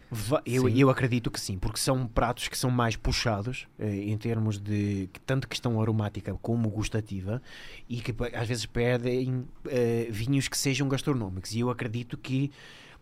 Eu, 0.46 0.68
eu 0.68 0.88
acredito 0.88 1.30
que 1.30 1.38
sim, 1.38 1.58
porque 1.58 1.78
são 1.78 2.06
pratos 2.06 2.48
que 2.48 2.56
são 2.56 2.70
mais 2.70 2.96
puxados 2.96 3.66
uh, 3.78 3.84
em 3.84 4.16
termos 4.16 4.58
de 4.58 5.10
tanto 5.26 5.46
questão 5.46 5.80
aromática 5.82 6.34
como 6.40 6.70
gustativa 6.70 7.42
e 7.88 8.00
que 8.00 8.14
às 8.34 8.48
vezes 8.48 8.64
pedem 8.64 9.44
vinhos 10.10 10.48
que 10.48 10.56
sejam 10.56 10.88
gastronómicos. 10.88 11.54
E 11.54 11.60
eu 11.60 11.68
acredito 11.68 12.16
que 12.16 12.50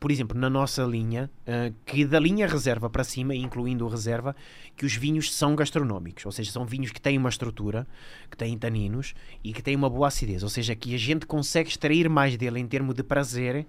por 0.01 0.11
exemplo, 0.11 0.37
na 0.37 0.49
nossa 0.49 0.83
linha, 0.83 1.31
uh, 1.43 1.75
que 1.85 2.07
da 2.07 2.19
linha 2.19 2.49
reserva 2.49 2.89
para 2.89 3.05
cima, 3.05 3.35
incluindo 3.35 3.87
reserva, 3.87 4.35
que 4.75 4.87
os 4.87 4.97
vinhos 4.97 5.33
são 5.33 5.55
gastronómicos, 5.55 6.25
ou 6.25 6.33
seja, 6.33 6.51
são 6.51 6.65
vinhos 6.65 6.91
que 6.91 7.01
têm 7.01 7.19
uma 7.19 7.29
estrutura, 7.29 7.87
que 8.31 8.37
têm 8.37 8.57
taninos 8.57 9.15
e 9.45 9.53
que 9.53 9.63
têm 9.63 9.77
uma 9.77 9.91
boa 9.91 10.09
acidez, 10.09 10.43
ou 10.43 10.49
seja, 10.49 10.75
que 10.75 10.95
a 10.95 10.99
gente 10.99 11.27
consegue 11.27 11.69
extrair 11.69 12.09
mais 12.09 12.35
dele 12.39 12.59
em 12.59 12.67
termos 12.67 12.95
de 12.95 13.03
prazer 13.03 13.67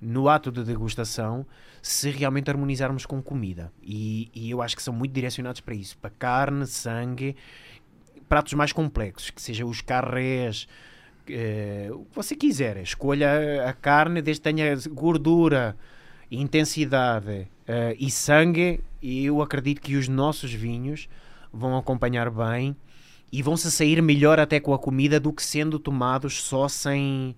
no 0.00 0.28
ato 0.28 0.52
de 0.52 0.62
degustação 0.62 1.46
se 1.80 2.10
realmente 2.10 2.50
harmonizarmos 2.50 3.06
com 3.06 3.22
comida. 3.22 3.72
E, 3.82 4.30
e 4.34 4.50
eu 4.50 4.60
acho 4.60 4.76
que 4.76 4.82
são 4.82 4.92
muito 4.92 5.12
direcionados 5.12 5.62
para 5.62 5.74
isso, 5.74 5.96
para 5.96 6.10
carne, 6.10 6.66
sangue, 6.66 7.34
pratos 8.28 8.52
mais 8.52 8.72
complexos, 8.72 9.30
que 9.30 9.40
sejam 9.40 9.68
os 9.68 9.80
carrés, 9.80 10.68
uh, 11.28 11.94
o 11.94 12.04
que 12.06 12.14
você 12.14 12.34
quiser. 12.34 12.76
Escolha 12.78 13.68
a 13.68 13.72
carne 13.72 14.22
desde 14.22 14.42
que 14.42 14.52
tenha 14.52 14.76
gordura, 14.90 15.76
intensidade 16.30 17.48
uh, 17.68 17.96
e 17.98 18.10
sangue. 18.10 18.80
E 19.02 19.26
eu 19.26 19.40
acredito 19.42 19.80
que 19.80 19.96
os 19.96 20.08
nossos 20.08 20.52
vinhos 20.52 21.08
vão 21.52 21.76
acompanhar 21.76 22.30
bem 22.30 22.76
e 23.32 23.42
vão 23.42 23.56
se 23.56 23.70
sair 23.70 24.02
melhor 24.02 24.38
até 24.40 24.60
com 24.60 24.74
a 24.74 24.78
comida 24.78 25.20
do 25.20 25.32
que 25.32 25.42
sendo 25.42 25.78
tomados 25.78 26.42
só 26.42 26.68
sem. 26.68 27.34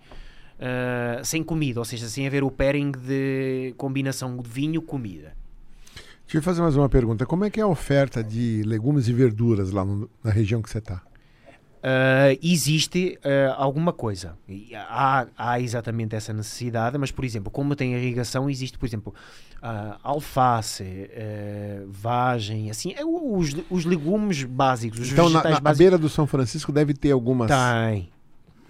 Uh, 0.59 1.25
sem 1.25 1.43
comida, 1.43 1.81
ou 1.81 1.85
seja, 1.85 2.09
sem 2.09 2.25
haver 2.25 2.45
o 2.45 2.51
pairing 2.51 2.93
de 2.93 3.75
combinação 3.77 4.37
de 4.37 4.49
vinho-comida. 4.49 5.35
Deixa 6.25 6.39
eu 6.39 6.43
fazer 6.43 6.63
mais 6.63 6.77
uma 6.77 6.89
pergunta. 6.89 7.27
Como 7.27 7.45
é 7.45 7.51
que 7.51 7.59
é 7.59 7.65
a 7.65 7.67
oferta 7.67 8.23
de 8.23 8.63
legumes 8.63 9.09
e 9.09 9.13
verduras 9.13 9.73
lá 9.73 9.85
no, 9.85 10.09
na 10.23 10.31
região 10.31 10.63
que 10.63 10.71
você 10.71 10.79
está? 10.79 11.03
Uh, 11.83 12.39
existe 12.41 13.19
uh, 13.25 13.55
alguma 13.57 13.93
coisa. 13.93 14.37
Há, 14.89 15.27
há, 15.37 15.61
exatamente 15.61 16.15
essa 16.15 16.33
necessidade, 16.33 16.97
mas, 16.97 17.11
por 17.11 17.25
exemplo, 17.25 17.51
como 17.51 17.75
tem 17.75 17.95
irrigação, 17.95 18.49
existe, 18.49 18.79
por 18.79 18.87
exemplo, 18.87 19.13
uh, 19.57 19.99
alface, 20.03 21.11
vagem, 21.89 22.71
assim, 22.71 22.95
é 22.97 23.05
os, 23.05 23.57
os 23.69 23.85
legumes 23.85 24.45
básicos. 24.45 25.01
Os 25.01 25.13
então, 25.13 25.29
na, 25.29 25.43
na 25.43 25.61
básicos. 25.61 25.79
beira 25.79 25.99
do 25.99 26.09
São 26.09 26.27
Francisco 26.27 26.71
deve 26.71 26.95
ter 26.95 27.11
algumas. 27.11 27.51
Tem. 27.51 28.09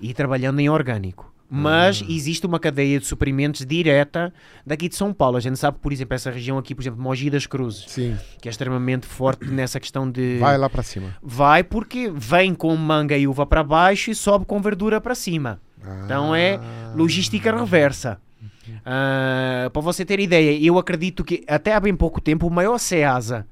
E 0.00 0.14
trabalhando 0.14 0.60
em 0.60 0.70
orgânico 0.70 1.31
mas 1.54 2.00
uhum. 2.00 2.06
existe 2.08 2.46
uma 2.46 2.58
cadeia 2.58 2.98
de 2.98 3.04
suprimentos 3.04 3.66
direta 3.66 4.32
daqui 4.64 4.88
de 4.88 4.96
São 4.96 5.12
Paulo. 5.12 5.36
A 5.36 5.40
gente 5.40 5.58
sabe, 5.58 5.76
por 5.78 5.92
exemplo, 5.92 6.14
essa 6.14 6.30
região 6.30 6.56
aqui, 6.56 6.74
por 6.74 6.80
exemplo, 6.80 6.98
Mogi 6.98 7.28
das 7.28 7.44
Cruzes, 7.44 7.84
Sim. 7.88 8.16
que 8.40 8.48
é 8.48 8.50
extremamente 8.50 9.06
forte 9.06 9.44
nessa 9.52 9.78
questão 9.78 10.10
de. 10.10 10.38
Vai 10.38 10.56
lá 10.56 10.70
para 10.70 10.82
cima. 10.82 11.14
Vai 11.22 11.62
porque 11.62 12.10
vem 12.10 12.54
com 12.54 12.74
manga 12.74 13.18
e 13.18 13.26
uva 13.26 13.44
para 13.44 13.62
baixo 13.62 14.10
e 14.10 14.14
sobe 14.14 14.46
com 14.46 14.62
verdura 14.62 14.98
para 14.98 15.14
cima. 15.14 15.60
Ah. 15.84 16.00
Então 16.06 16.34
é 16.34 16.58
logística 16.96 17.54
reversa. 17.54 18.18
Uh, 18.66 19.68
para 19.70 19.82
você 19.82 20.06
ter 20.06 20.20
ideia, 20.20 20.58
eu 20.58 20.78
acredito 20.78 21.22
que 21.22 21.44
até 21.46 21.74
há 21.74 21.80
bem 21.80 21.94
pouco 21.94 22.18
tempo 22.18 22.46
o 22.46 22.50
maior 22.50 22.78
Ceasa 22.78 23.46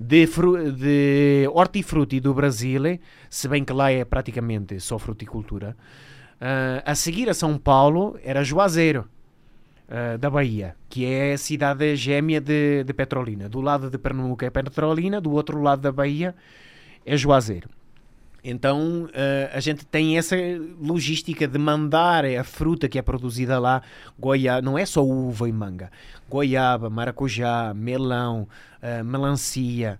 de, 0.00 0.26
de 0.76 1.48
hortifruti 1.52 2.18
do 2.18 2.34
Brasil, 2.34 2.98
se 3.30 3.46
bem 3.46 3.64
que 3.64 3.72
lá 3.72 3.92
é 3.92 4.04
praticamente 4.04 4.80
só 4.80 4.98
fruticultura, 4.98 5.76
Uh, 6.36 6.84
a 6.84 6.94
seguir 6.94 7.30
a 7.30 7.34
São 7.34 7.56
Paulo 7.56 8.18
era 8.22 8.44
Juazeiro, 8.44 9.08
uh, 9.88 10.18
da 10.18 10.28
Bahia, 10.28 10.76
que 10.88 11.06
é 11.06 11.32
a 11.32 11.38
cidade 11.38 11.96
gêmea 11.96 12.40
de, 12.40 12.84
de, 12.84 12.92
Petrolina. 12.92 13.48
Do 13.48 13.60
lado 13.60 13.88
de 13.88 13.96
Pernambuco 13.96 14.44
é 14.44 14.50
Petrolina, 14.50 15.18
do 15.18 15.32
outro 15.32 15.62
lado 15.62 15.80
da 15.80 15.90
Bahia 15.90 16.34
é 17.06 17.16
Juazeiro. 17.16 17.70
Então 18.44 19.04
uh, 19.04 19.50
a 19.56 19.60
gente 19.60 19.86
tem 19.86 20.18
essa 20.18 20.36
logística 20.78 21.48
de 21.48 21.58
mandar 21.58 22.26
a 22.26 22.44
fruta 22.44 22.86
que 22.86 22.98
é 22.98 23.02
produzida 23.02 23.58
lá, 23.58 23.80
goiaba, 24.18 24.60
não 24.60 24.76
é 24.76 24.84
só 24.84 25.02
uva 25.02 25.48
e 25.48 25.52
manga, 25.52 25.90
goiaba, 26.28 26.90
maracujá, 26.90 27.72
melão, 27.74 28.46
melancia, 29.04 29.98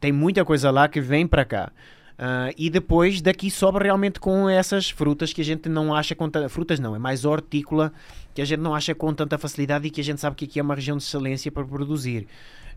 tem 0.00 0.12
muita 0.12 0.46
coisa 0.46 0.70
lá 0.70 0.88
que 0.88 1.00
vem 1.00 1.26
para 1.26 1.44
cá. 1.44 1.72
Uh, 2.16 2.48
e 2.56 2.70
depois 2.70 3.20
daqui 3.20 3.50
sobra 3.50 3.84
realmente 3.84 4.18
com 4.18 4.48
essas 4.48 4.88
frutas 4.88 5.34
que 5.34 5.42
a 5.42 5.44
gente 5.44 5.68
não 5.68 5.94
acha 5.94 6.14
com 6.14 6.30
tanta... 6.30 6.48
frutas 6.48 6.80
não, 6.80 6.96
é 6.96 6.98
mais 6.98 7.26
hortícola 7.26 7.92
que 8.34 8.40
a 8.40 8.44
gente 8.44 8.60
não 8.60 8.74
acha 8.74 8.94
com 8.94 9.12
tanta 9.12 9.36
facilidade 9.36 9.86
e 9.86 9.90
que 9.90 10.00
a 10.00 10.04
gente 10.04 10.18
sabe 10.18 10.34
que 10.34 10.46
aqui 10.46 10.58
é 10.58 10.62
uma 10.62 10.74
região 10.74 10.96
de 10.96 11.02
excelência 11.02 11.52
para 11.52 11.62
produzir 11.62 12.26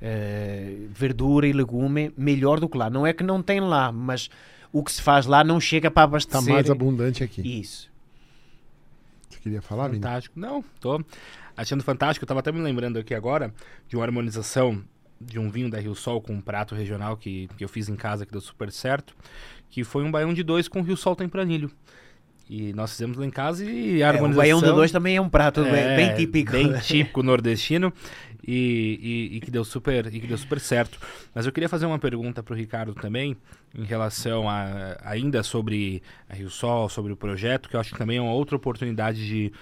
uh, 0.02 0.90
verdura 0.92 1.48
e 1.48 1.54
legume 1.54 2.12
melhor 2.18 2.60
do 2.60 2.68
que 2.68 2.78
lá. 2.78 2.90
Não 2.90 3.08
é 3.08 3.14
que 3.14 3.24
não 3.24 3.42
tem 3.42 3.62
lá, 3.62 3.94
mas 3.94 4.30
o 4.74 4.84
que 4.84 4.92
se 4.92 5.02
faz 5.02 5.26
lá 5.26 5.42
não 5.42 5.60
chega 5.60 5.90
para 5.90 6.04
abastecer. 6.04 6.42
Está 6.42 6.54
mais 6.54 6.70
abundante 6.70 7.24
aqui. 7.24 7.42
Isso. 7.60 7.90
Você 9.30 9.40
queria 9.40 9.62
falar, 9.62 9.90
Fantástico. 9.90 10.36
Vini? 10.36 10.48
Não, 10.48 10.64
tô 10.82 11.02
achando 11.56 11.82
fantástico. 11.82 12.24
Eu 12.24 12.26
estava 12.26 12.42
até 12.42 12.52
me 12.52 12.60
lembrando 12.60 13.00
aqui 13.00 13.14
agora 13.14 13.54
de 13.88 13.96
uma 13.96 14.04
harmonização 14.04 14.84
de 15.20 15.40
um 15.40 15.50
vinho 15.50 15.70
da 15.70 15.80
Rio 15.80 15.96
Sol 15.96 16.22
com 16.22 16.34
um 16.34 16.42
prato 16.42 16.76
regional 16.76 17.18
que, 17.18 17.50
que 17.58 17.64
eu 17.64 17.70
fiz 17.70 17.90
em 17.90 17.96
casa 17.96 18.26
que 18.26 18.32
deu 18.32 18.42
super 18.42 18.72
certo, 18.72 19.16
que 19.70 19.84
foi 19.84 20.04
um 20.04 20.12
baião 20.12 20.34
de 20.34 20.44
dois 20.44 20.68
com 20.68 20.82
Rio 20.82 20.98
Sol 20.98 21.16
tempranilho. 21.16 21.72
E 22.50 22.74
nós 22.74 22.92
fizemos 22.92 23.16
lá 23.16 23.26
em 23.26 23.30
casa 23.30 23.64
e 23.64 24.02
a 24.02 24.08
harmonização... 24.08 24.44
É, 24.44 24.56
o 24.56 24.60
baião 24.60 24.60
de 24.60 24.76
dois 24.76 24.92
também 24.92 25.16
é 25.16 25.22
um 25.22 25.30
prato 25.30 25.62
é, 25.62 25.96
bem, 25.96 26.16
típico. 26.16 26.52
Bem 26.52 26.74
típico 26.82 27.22
nordestino 27.22 27.94
e, 28.46 29.30
e, 29.32 29.38
e, 29.38 29.40
que 29.40 29.52
deu 29.52 29.64
super, 29.64 30.08
e 30.08 30.20
que 30.20 30.26
deu 30.26 30.38
super 30.38 30.60
certo. 30.60 31.00
Mas 31.36 31.46
eu 31.46 31.52
queria 31.52 31.70
fazer 31.70 31.86
uma 31.86 32.00
pergunta 32.00 32.42
para 32.42 32.54
o 32.56 32.58
Ricardo 32.58 32.96
também, 32.96 33.38
em 33.78 33.84
relação 33.84 34.50
a, 34.50 34.98
ainda 35.04 35.44
sobre 35.44 36.02
a 36.28 36.34
Rio 36.34 36.50
Sol, 36.50 36.90
sobre 36.90 37.14
o 37.14 37.16
projeto, 37.16 37.70
que 37.70 37.76
eu 37.76 37.80
acho 37.80 37.92
que 37.92 38.00
também 38.00 38.18
é 38.18 38.22
uma 38.22 38.34
outra 38.34 38.56
oportunidade 38.56 39.28
de 39.28 39.54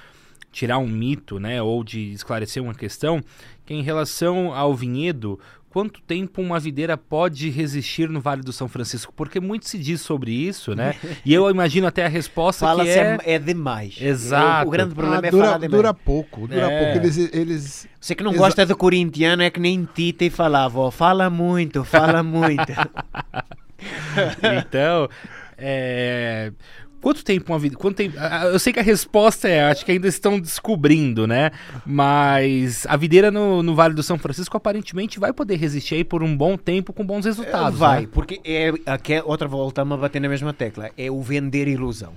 tirar 0.50 0.78
um 0.78 0.88
mito, 0.88 1.40
né, 1.40 1.62
ou 1.62 1.84
de 1.84 2.14
esclarecer 2.14 2.64
uma 2.64 2.74
questão, 2.74 3.22
que 3.68 3.74
é 3.74 3.78
em 3.78 3.82
relação 3.82 4.54
ao 4.54 4.74
vinhedo, 4.74 5.38
quanto 5.70 6.02
tempo 6.02 6.42
uma 6.42 6.58
videira 6.58 6.98
pode 6.98 7.50
resistir 7.50 8.10
no 8.10 8.22
Vale 8.22 8.42
do 8.42 8.54
São 8.54 8.70
Francisco? 8.70 9.14
Porque 9.14 9.42
muito 9.42 9.68
se 9.68 9.78
diz 9.78 10.00
sobre 10.00 10.32
isso, 10.32 10.74
né? 10.74 10.96
e 11.26 11.34
eu 11.34 11.50
imagino 11.50 11.86
até 11.86 12.06
a 12.06 12.08
resposta 12.08 12.66
Fala 12.66 12.86
que 12.86 12.90
é... 12.90 13.18
é... 13.26 13.38
demais. 13.38 13.98
Exato. 14.00 14.70
O, 14.70 14.72
grande 14.72 14.96
problema 14.96 15.22
ah, 15.22 15.28
é 15.28 15.32
dura, 15.32 15.46
falar 15.46 15.58
demais. 15.58 15.72
Dura 15.72 15.94
pouco, 15.94 16.48
dura 16.48 16.72
é. 16.72 16.80
pouco. 16.94 17.06
Eles, 17.06 17.18
eles... 17.34 17.88
Você 18.00 18.16
que 18.16 18.24
não 18.24 18.32
Exa... 18.32 18.40
gosta 18.40 18.66
do 18.66 18.78
corintiano 18.78 19.44
é 19.44 19.50
que 19.50 19.60
nem 19.60 19.84
Tita 19.84 20.24
e 20.24 20.30
falava, 20.30 20.80
ó, 20.80 20.90
fala 20.90 21.30
muito, 21.30 21.84
fala 21.84 22.24
muito. 22.24 22.72
então, 24.58 25.10
é... 25.58 26.54
Quanto 27.02 27.24
tempo 27.24 27.54
uma 27.54 27.60
vida. 27.60 27.76
Quanto 27.76 27.96
tempo, 27.96 28.18
eu 28.52 28.60
sei 28.60 28.74
que 28.74 28.80
a 28.80 28.84
resposta 28.84 29.48
é, 29.48 29.70
acho 29.70 29.86
que 29.86 29.92
ainda 29.92 30.08
estão 30.08 30.40
descobrindo, 30.40 31.28
né? 31.28 31.52
Mas 31.86 32.86
a 32.88 32.98
videira 32.98 33.30
no, 33.30 33.62
no 33.62 33.76
Vale 33.76 33.94
do 33.94 34.02
São 34.02 34.18
Francisco 34.18 34.58
aparentemente 34.58 35.20
vai 35.20 35.32
poder 35.32 35.58
resistir 35.58 35.96
aí 35.96 36.04
por 36.04 36.24
um 36.24 36.36
bom 36.36 36.58
tempo 36.58 36.92
com 36.92 37.06
bons 37.06 37.26
resultados. 37.26 37.78
Vai, 37.78 38.02
né? 38.02 38.10
porque 38.12 38.42
é, 38.44 38.74
aqui 38.86 39.14
é 39.14 39.24
outra 39.24 39.48
volta 39.48 39.82
a 39.82 39.86
bater 39.86 40.20
na 40.20 40.28
mesma 40.28 40.54
tecla. 40.54 40.90
É 40.98 41.12
o 41.12 41.22
vender 41.22 41.68
ilusão. 41.68 42.14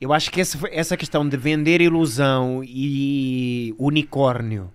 Eu 0.00 0.12
acho 0.12 0.32
que 0.32 0.40
essa, 0.40 0.58
essa 0.72 0.96
questão 0.96 1.28
de 1.28 1.36
vender 1.36 1.80
ilusão 1.80 2.60
e 2.64 3.72
unicórnio 3.78 4.68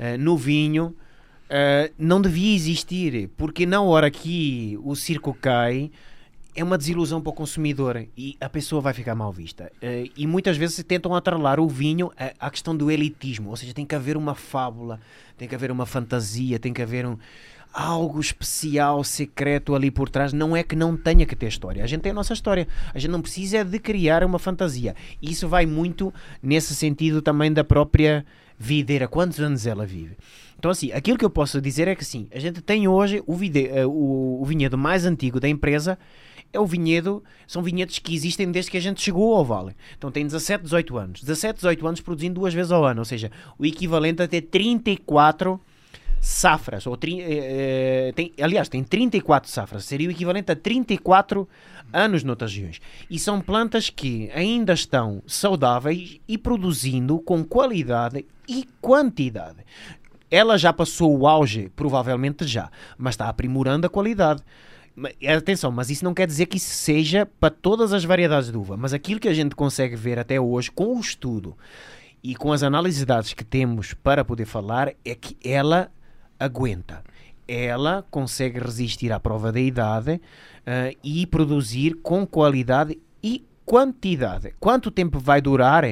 uh, 0.00 0.18
no 0.18 0.36
vinho 0.36 0.96
uh, 1.44 1.92
não 1.96 2.20
devia 2.20 2.56
existir, 2.56 3.30
porque 3.36 3.66
na 3.66 3.80
hora 3.80 4.10
que 4.10 4.76
o 4.82 4.96
circo 4.96 5.32
cai 5.40 5.92
é 6.54 6.62
uma 6.62 6.78
desilusão 6.78 7.20
para 7.20 7.30
o 7.30 7.32
consumidor 7.32 8.06
e 8.16 8.36
a 8.40 8.48
pessoa 8.48 8.80
vai 8.80 8.92
ficar 8.92 9.14
mal 9.14 9.32
vista. 9.32 9.70
Uh, 9.82 10.10
e 10.16 10.26
muitas 10.26 10.56
vezes 10.56 10.82
tentam 10.84 11.14
atrelar 11.14 11.58
o 11.58 11.68
vinho 11.68 12.12
à, 12.38 12.50
questão 12.50 12.76
do 12.76 12.90
elitismo, 12.90 13.50
ou 13.50 13.56
seja, 13.56 13.74
tem 13.74 13.84
que 13.84 13.94
haver 13.94 14.16
uma 14.16 14.34
fábula, 14.34 15.00
tem 15.36 15.48
que 15.48 15.54
haver 15.54 15.70
uma 15.70 15.84
fantasia, 15.84 16.58
tem 16.58 16.72
que 16.72 16.80
haver 16.80 17.06
um, 17.06 17.16
algo 17.74 18.20
especial, 18.20 19.02
secreto 19.02 19.74
ali 19.74 19.90
por 19.90 20.08
trás. 20.08 20.32
Não 20.32 20.56
é 20.56 20.62
que 20.62 20.76
não 20.76 20.96
tenha 20.96 21.26
que 21.26 21.34
ter 21.34 21.48
história. 21.48 21.82
A 21.82 21.86
gente 21.86 22.02
tem 22.02 22.12
a 22.12 22.14
nossa 22.14 22.32
história. 22.32 22.68
A 22.94 22.98
gente 22.98 23.10
não 23.10 23.20
precisa 23.20 23.64
de 23.64 23.78
criar 23.80 24.22
uma 24.22 24.38
fantasia. 24.38 24.94
Isso 25.20 25.48
vai 25.48 25.66
muito 25.66 26.14
nesse 26.40 26.74
sentido 26.74 27.20
também 27.20 27.52
da 27.52 27.64
própria 27.64 28.24
videira. 28.56 29.08
Quantos 29.08 29.40
anos 29.40 29.66
ela 29.66 29.84
vive? 29.84 30.16
Então, 30.56 30.70
assim, 30.70 30.92
aquilo 30.92 31.18
que 31.18 31.24
eu 31.24 31.30
posso 31.30 31.60
dizer 31.60 31.88
é 31.88 31.96
que 31.96 32.04
sim, 32.04 32.28
a 32.32 32.38
gente 32.38 32.62
tem 32.62 32.86
hoje 32.86 33.22
o, 33.26 33.34
vide, 33.34 33.68
uh, 33.68 33.88
o, 33.88 34.40
o 34.40 34.44
vinhedo 34.44 34.78
mais 34.78 35.04
antigo 35.04 35.40
da 35.40 35.48
empresa 35.48 35.98
é 36.54 36.60
o 36.60 36.66
vinhedo, 36.66 37.22
são 37.46 37.62
vinhedos 37.62 37.98
que 37.98 38.14
existem 38.14 38.50
desde 38.50 38.70
que 38.70 38.76
a 38.76 38.80
gente 38.80 39.02
chegou 39.02 39.34
ao 39.34 39.44
Vale. 39.44 39.74
Então 39.98 40.10
tem 40.10 40.24
17, 40.24 40.62
18 40.62 40.96
anos. 40.96 41.20
17, 41.20 41.56
18 41.56 41.86
anos 41.86 42.00
produzindo 42.00 42.40
duas 42.40 42.54
vezes 42.54 42.70
ao 42.70 42.84
ano, 42.84 43.00
ou 43.00 43.04
seja, 43.04 43.30
o 43.58 43.66
equivalente 43.66 44.22
a 44.22 44.28
ter 44.28 44.42
34 44.42 45.60
safras. 46.20 46.86
Ou, 46.86 46.98
eh, 47.02 48.12
tem, 48.14 48.32
aliás, 48.40 48.68
tem 48.68 48.82
34 48.82 49.50
safras, 49.50 49.84
seria 49.84 50.08
o 50.08 50.10
equivalente 50.10 50.50
a 50.50 50.56
34 50.56 51.46
anos 51.92 52.24
noutras 52.24 52.52
regiões. 52.52 52.80
E 53.10 53.18
são 53.18 53.40
plantas 53.40 53.90
que 53.90 54.30
ainda 54.34 54.72
estão 54.72 55.22
saudáveis 55.26 56.20
e 56.26 56.38
produzindo 56.38 57.18
com 57.18 57.44
qualidade 57.44 58.24
e 58.48 58.66
quantidade. 58.80 59.58
Ela 60.30 60.56
já 60.56 60.72
passou 60.72 61.16
o 61.16 61.26
auge, 61.26 61.70
provavelmente 61.76 62.46
já, 62.46 62.70
mas 62.96 63.14
está 63.14 63.28
aprimorando 63.28 63.86
a 63.86 63.90
qualidade. 63.90 64.42
Atenção, 65.36 65.72
mas 65.72 65.90
isso 65.90 66.04
não 66.04 66.14
quer 66.14 66.26
dizer 66.26 66.46
que 66.46 66.56
isso 66.56 66.70
seja 66.70 67.26
para 67.26 67.50
todas 67.50 67.92
as 67.92 68.04
variedades 68.04 68.50
de 68.50 68.56
uva. 68.56 68.76
Mas 68.76 68.92
aquilo 68.92 69.18
que 69.18 69.28
a 69.28 69.34
gente 69.34 69.54
consegue 69.54 69.96
ver 69.96 70.18
até 70.18 70.40
hoje 70.40 70.70
com 70.70 70.96
o 70.96 71.00
estudo 71.00 71.56
e 72.22 72.34
com 72.34 72.52
as 72.52 72.62
análises 72.62 73.00
de 73.00 73.06
dados 73.06 73.32
que 73.34 73.44
temos 73.44 73.92
para 73.92 74.24
poder 74.24 74.44
falar 74.46 74.94
é 75.04 75.14
que 75.14 75.36
ela 75.44 75.90
aguenta. 76.38 77.02
Ela 77.46 78.04
consegue 78.10 78.58
resistir 78.60 79.12
à 79.12 79.18
prova 79.18 79.50
da 79.50 79.60
idade 79.60 80.12
uh, 80.12 80.96
e 81.02 81.26
produzir 81.26 81.96
com 82.02 82.24
qualidade 82.26 82.98
e 83.22 83.44
quantidade. 83.66 84.54
Quanto 84.60 84.90
tempo 84.90 85.18
vai 85.18 85.40
durar? 85.40 85.84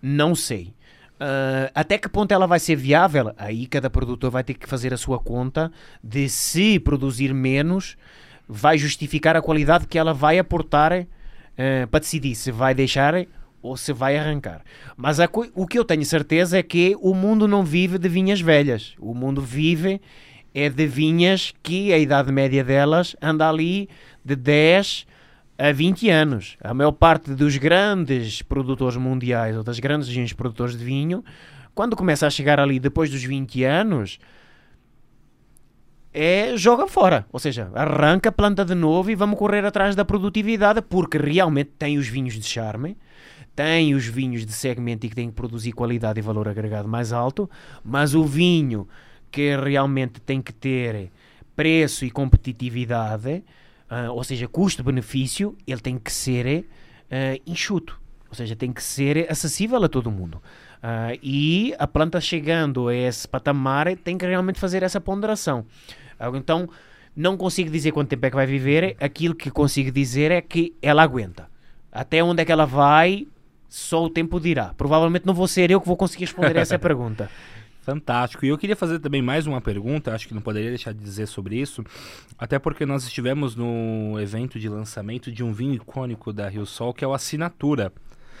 Não 0.00 0.34
sei. 0.34 0.74
Uh, 1.20 1.70
até 1.74 1.98
que 1.98 2.08
ponto 2.08 2.32
ela 2.32 2.46
vai 2.46 2.58
ser 2.58 2.74
viável? 2.74 3.32
Aí 3.36 3.66
cada 3.66 3.88
produtor 3.88 4.30
vai 4.30 4.42
ter 4.42 4.54
que 4.54 4.68
fazer 4.68 4.92
a 4.92 4.96
sua 4.96 5.18
conta 5.18 5.70
de 6.02 6.28
se 6.28 6.78
produzir 6.80 7.32
menos, 7.32 7.96
vai 8.48 8.76
justificar 8.76 9.36
a 9.36 9.42
qualidade 9.42 9.86
que 9.86 9.98
ela 9.98 10.12
vai 10.12 10.38
aportar 10.38 10.92
uh, 10.92 11.86
para 11.88 12.00
decidir 12.00 12.34
se 12.34 12.50
vai 12.50 12.74
deixar 12.74 13.14
ou 13.62 13.76
se 13.76 13.92
vai 13.92 14.18
arrancar. 14.18 14.62
Mas 14.96 15.18
o 15.54 15.66
que 15.66 15.78
eu 15.78 15.84
tenho 15.84 16.04
certeza 16.04 16.58
é 16.58 16.62
que 16.62 16.96
o 17.00 17.14
mundo 17.14 17.46
não 17.46 17.64
vive 17.64 17.96
de 17.96 18.08
vinhas 18.08 18.40
velhas. 18.40 18.94
O 18.98 19.14
mundo 19.14 19.40
vive 19.40 20.00
é 20.54 20.68
de 20.68 20.86
vinhas 20.86 21.54
que 21.62 21.92
a 21.92 21.98
idade 21.98 22.30
média 22.32 22.64
delas 22.64 23.16
anda 23.22 23.48
ali 23.48 23.88
de 24.24 24.36
10 24.36 25.06
há 25.62 25.72
20 25.72 26.10
anos. 26.10 26.56
A 26.60 26.74
maior 26.74 26.92
parte 26.92 27.34
dos 27.34 27.56
grandes 27.56 28.42
produtores 28.42 28.96
mundiais 28.96 29.56
ou 29.56 29.62
das 29.62 29.78
grandes 29.78 30.08
regiões 30.08 30.32
produtores 30.32 30.76
de 30.76 30.84
vinho, 30.84 31.24
quando 31.74 31.94
começa 31.94 32.26
a 32.26 32.30
chegar 32.30 32.58
ali 32.58 32.80
depois 32.80 33.08
dos 33.10 33.22
20 33.22 33.62
anos, 33.62 34.18
é 36.12 36.56
joga 36.56 36.88
fora. 36.88 37.24
Ou 37.32 37.38
seja, 37.38 37.70
arranca, 37.74 38.32
planta 38.32 38.64
de 38.64 38.74
novo 38.74 39.10
e 39.10 39.14
vamos 39.14 39.38
correr 39.38 39.64
atrás 39.64 39.94
da 39.94 40.04
produtividade, 40.04 40.82
porque 40.82 41.16
realmente 41.16 41.70
tem 41.78 41.96
os 41.96 42.08
vinhos 42.08 42.34
de 42.34 42.44
charme, 42.44 42.96
tem 43.54 43.94
os 43.94 44.04
vinhos 44.04 44.44
de 44.44 44.52
segmento 44.52 45.06
e 45.06 45.10
que 45.10 45.14
tem 45.14 45.28
que 45.28 45.34
produzir 45.34 45.72
qualidade 45.72 46.18
e 46.18 46.22
valor 46.22 46.48
agregado 46.48 46.88
mais 46.88 47.12
alto, 47.12 47.48
mas 47.84 48.14
o 48.14 48.24
vinho 48.24 48.88
que 49.30 49.56
realmente 49.56 50.20
tem 50.20 50.42
que 50.42 50.52
ter 50.52 51.10
preço 51.54 52.04
e 52.04 52.10
competitividade 52.10 53.44
uh, 53.92 54.10
ou 54.12 54.24
seja, 54.24 54.48
custo-benefício, 54.48 55.56
ele 55.66 55.80
tem 55.80 55.98
que 55.98 56.10
ser 56.10 56.64
uh, 56.64 57.42
enxuto, 57.46 58.00
ou 58.28 58.34
seja, 58.34 58.56
tem 58.56 58.72
que 58.72 58.82
ser 58.82 59.30
acessível 59.30 59.82
a 59.84 59.88
todo 59.88 60.10
mundo. 60.10 60.42
Uh, 60.78 61.18
e 61.22 61.74
a 61.78 61.86
planta 61.86 62.20
chegando 62.20 62.88
a 62.88 62.94
esse 62.94 63.28
patamar 63.28 63.94
tem 63.96 64.16
que 64.16 64.26
realmente 64.26 64.58
fazer 64.58 64.82
essa 64.82 65.00
ponderação. 65.00 65.66
então, 66.34 66.68
não 67.14 67.36
consigo 67.36 67.70
dizer 67.70 67.92
quanto 67.92 68.08
tempo 68.08 68.24
é 68.24 68.30
que 68.30 68.36
vai 68.36 68.46
viver, 68.46 68.96
aquilo 68.98 69.34
que 69.34 69.50
consigo 69.50 69.92
dizer 69.92 70.30
é 70.30 70.40
que 70.40 70.74
ela 70.80 71.02
aguenta. 71.02 71.46
Até 71.92 72.24
onde 72.24 72.40
é 72.40 72.44
que 72.44 72.50
ela 72.50 72.64
vai, 72.64 73.26
só 73.68 74.02
o 74.02 74.08
tempo 74.08 74.40
dirá. 74.40 74.72
Provavelmente 74.74 75.26
não 75.26 75.34
vou 75.34 75.46
ser 75.46 75.70
eu 75.70 75.78
que 75.78 75.86
vou 75.86 75.96
conseguir 75.96 76.24
responder 76.24 76.56
essa 76.56 76.78
pergunta. 76.80 77.30
Fantástico. 77.82 78.46
E 78.46 78.48
eu 78.48 78.56
queria 78.56 78.76
fazer 78.76 79.00
também 79.00 79.20
mais 79.20 79.44
uma 79.44 79.60
pergunta, 79.60 80.14
acho 80.14 80.28
que 80.28 80.34
não 80.34 80.40
poderia 80.40 80.70
deixar 80.70 80.94
de 80.94 81.00
dizer 81.00 81.26
sobre 81.26 81.56
isso, 81.56 81.84
até 82.38 82.56
porque 82.56 82.86
nós 82.86 83.02
estivemos 83.02 83.56
no 83.56 84.18
evento 84.20 84.58
de 84.58 84.68
lançamento 84.68 85.32
de 85.32 85.42
um 85.42 85.52
vinho 85.52 85.74
icônico 85.74 86.32
da 86.32 86.48
Rio 86.48 86.64
Sol, 86.64 86.94
que 86.94 87.04
é 87.04 87.08
o 87.08 87.12
Assinatura. 87.12 87.92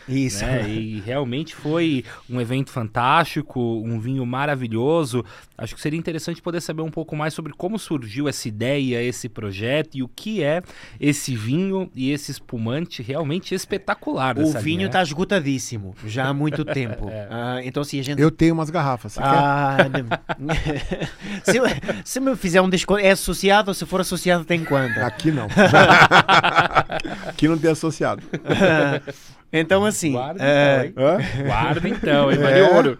Isso. 0.08 0.44
Né? 0.44 0.68
E 0.68 1.00
realmente 1.00 1.54
foi 1.54 2.04
um 2.28 2.40
evento 2.40 2.70
fantástico, 2.70 3.60
um 3.60 3.98
vinho 3.98 4.24
maravilhoso. 4.26 5.24
Acho 5.56 5.74
que 5.74 5.80
seria 5.80 5.98
interessante 5.98 6.42
poder 6.42 6.60
saber 6.60 6.82
um 6.82 6.90
pouco 6.90 7.14
mais 7.14 7.34
sobre 7.34 7.52
como 7.52 7.78
surgiu 7.78 8.28
essa 8.28 8.48
ideia, 8.48 9.02
esse 9.02 9.28
projeto 9.28 9.96
e 9.96 10.02
o 10.02 10.08
que 10.08 10.42
é 10.42 10.62
esse 11.00 11.36
vinho 11.36 11.90
e 11.94 12.10
esse 12.10 12.30
espumante 12.30 13.02
realmente 13.02 13.54
espetacular. 13.54 14.38
O 14.38 14.52
vinho 14.52 14.86
está 14.86 15.02
esgotadíssimo, 15.02 15.94
já 16.06 16.28
há 16.28 16.34
muito 16.34 16.64
tempo. 16.66 17.08
Ah, 17.30 17.60
então, 17.64 17.82
assim, 17.82 18.00
a 18.00 18.02
gente 18.02 18.20
Eu 18.20 18.30
tenho 18.30 18.54
umas 18.54 18.70
garrafas. 18.70 19.12
Você 19.12 19.20
Ah, 19.22 19.76
se, 21.44 21.56
eu, 21.56 21.64
se 22.04 22.20
me 22.20 22.34
fizer 22.36 22.60
um 22.60 22.68
desconto, 22.68 23.00
é 23.00 23.10
associado, 23.10 23.72
se 23.74 23.86
for 23.86 24.00
associado 24.00 24.44
tem 24.44 24.64
quanto? 24.64 24.98
Aqui 24.98 25.30
não. 25.30 25.46
Aqui 27.28 27.48
não 27.48 27.58
tem 27.58 27.70
associado. 27.70 28.22
Então 29.52 29.84
assim, 29.84 30.12
Guarda 30.12 30.42
ah, 30.42 30.86
então, 30.86 31.20
hein? 31.20 31.26
Guarda 31.44 31.88
então, 31.88 32.32
hein? 32.32 32.38
Vale 32.42 32.58
É. 32.58 32.70
ouro. 32.70 32.98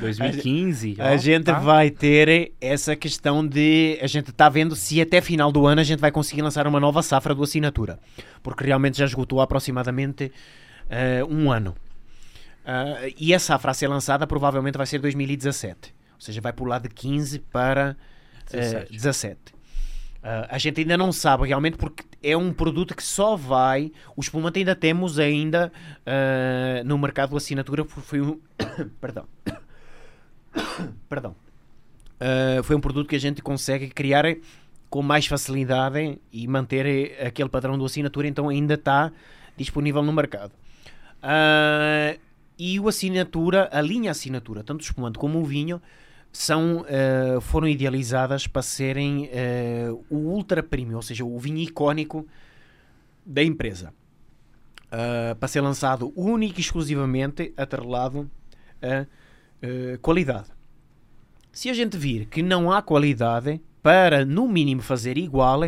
2015. 0.00 0.96
a 0.98 1.12
ó, 1.12 1.16
gente 1.16 1.44
tá? 1.44 1.58
vai 1.58 1.90
ter 1.90 2.52
essa 2.60 2.96
questão 2.96 3.46
de 3.46 3.98
a 4.00 4.06
gente 4.06 4.30
está 4.30 4.48
vendo 4.48 4.74
se 4.74 5.00
até 5.00 5.20
final 5.20 5.52
do 5.52 5.66
ano 5.66 5.80
a 5.80 5.84
gente 5.84 6.00
vai 6.00 6.10
conseguir 6.10 6.42
lançar 6.42 6.66
uma 6.66 6.80
nova 6.80 7.02
safra 7.02 7.34
do 7.34 7.42
assinatura, 7.42 7.98
porque 8.42 8.64
realmente 8.64 8.98
já 8.98 9.04
esgotou 9.04 9.40
aproximadamente 9.40 10.32
ah, 10.90 11.24
um 11.28 11.50
ano. 11.50 11.74
Ah, 12.64 13.08
e 13.18 13.34
a 13.34 13.38
safra 13.38 13.70
a 13.72 13.74
ser 13.74 13.88
lançada 13.88 14.26
provavelmente 14.26 14.76
vai 14.76 14.86
ser 14.86 14.98
2017, 15.00 15.94
ou 16.14 16.20
seja, 16.20 16.40
vai 16.40 16.52
pular 16.52 16.78
de 16.78 16.88
15 16.88 17.38
para 17.38 17.96
eh, 18.52 18.86
17. 18.86 18.92
17. 18.92 19.51
Ah, 20.22 20.46
a 20.50 20.58
gente 20.58 20.80
ainda 20.80 20.96
não 20.96 21.10
sabe 21.10 21.48
realmente 21.48 21.76
porque 21.76 22.04
é 22.22 22.36
um 22.36 22.52
produto 22.52 22.94
que 22.94 23.02
só 23.02 23.36
vai. 23.36 23.90
O 24.16 24.20
espumante 24.20 24.60
ainda 24.60 24.76
temos 24.76 25.18
ainda 25.18 25.72
ah, 26.06 26.82
no 26.84 26.96
mercado 26.96 27.36
assinatura 27.36 27.84
porque 27.84 28.00
foi 28.00 28.20
um. 28.20 28.40
Perdão. 29.00 29.26
Perdão. 31.08 31.34
Ah, 32.20 32.62
foi 32.62 32.76
um 32.76 32.80
produto 32.80 33.08
que 33.08 33.16
a 33.16 33.20
gente 33.20 33.42
consegue 33.42 33.88
criar 33.88 34.24
com 34.88 35.02
mais 35.02 35.26
facilidade 35.26 36.18
e 36.30 36.46
manter 36.46 37.18
aquele 37.26 37.48
padrão 37.48 37.78
do 37.78 37.84
assinatura, 37.84 38.28
então 38.28 38.48
ainda 38.48 38.74
está 38.74 39.10
disponível 39.56 40.02
no 40.02 40.12
mercado. 40.12 40.52
E 42.58 42.78
o 42.78 42.88
assinatura, 42.88 43.70
a 43.72 43.80
linha 43.80 44.10
assinatura, 44.10 44.62
tanto 44.62 44.80
o 44.80 44.84
espumante 44.84 45.18
como 45.18 45.40
o 45.40 45.44
vinho, 45.44 45.80
são, 46.32 46.84
eh, 46.88 47.38
foram 47.40 47.68
idealizadas 47.68 48.46
para 48.46 48.62
serem 48.62 49.28
eh, 49.32 49.88
o 50.08 50.16
ultra 50.16 50.62
premium, 50.62 50.96
ou 50.96 51.02
seja, 51.02 51.24
o 51.24 51.38
vinho 51.38 51.58
icónico 51.58 52.26
da 53.24 53.42
empresa. 53.42 53.92
Ah, 54.92 55.34
para 55.40 55.48
ser 55.48 55.62
lançado 55.62 56.12
único 56.14 56.58
e 56.58 56.60
exclusivamente 56.60 57.54
atrelado 57.56 58.30
a 58.82 59.98
qualidade. 60.02 60.48
Se 61.50 61.70
a 61.70 61.72
gente 61.72 61.96
vir 61.96 62.26
que 62.26 62.42
não 62.42 62.70
há 62.70 62.82
qualidade, 62.82 63.60
para 63.82 64.24
no 64.24 64.46
mínimo 64.46 64.82
fazer 64.82 65.16
igual, 65.16 65.60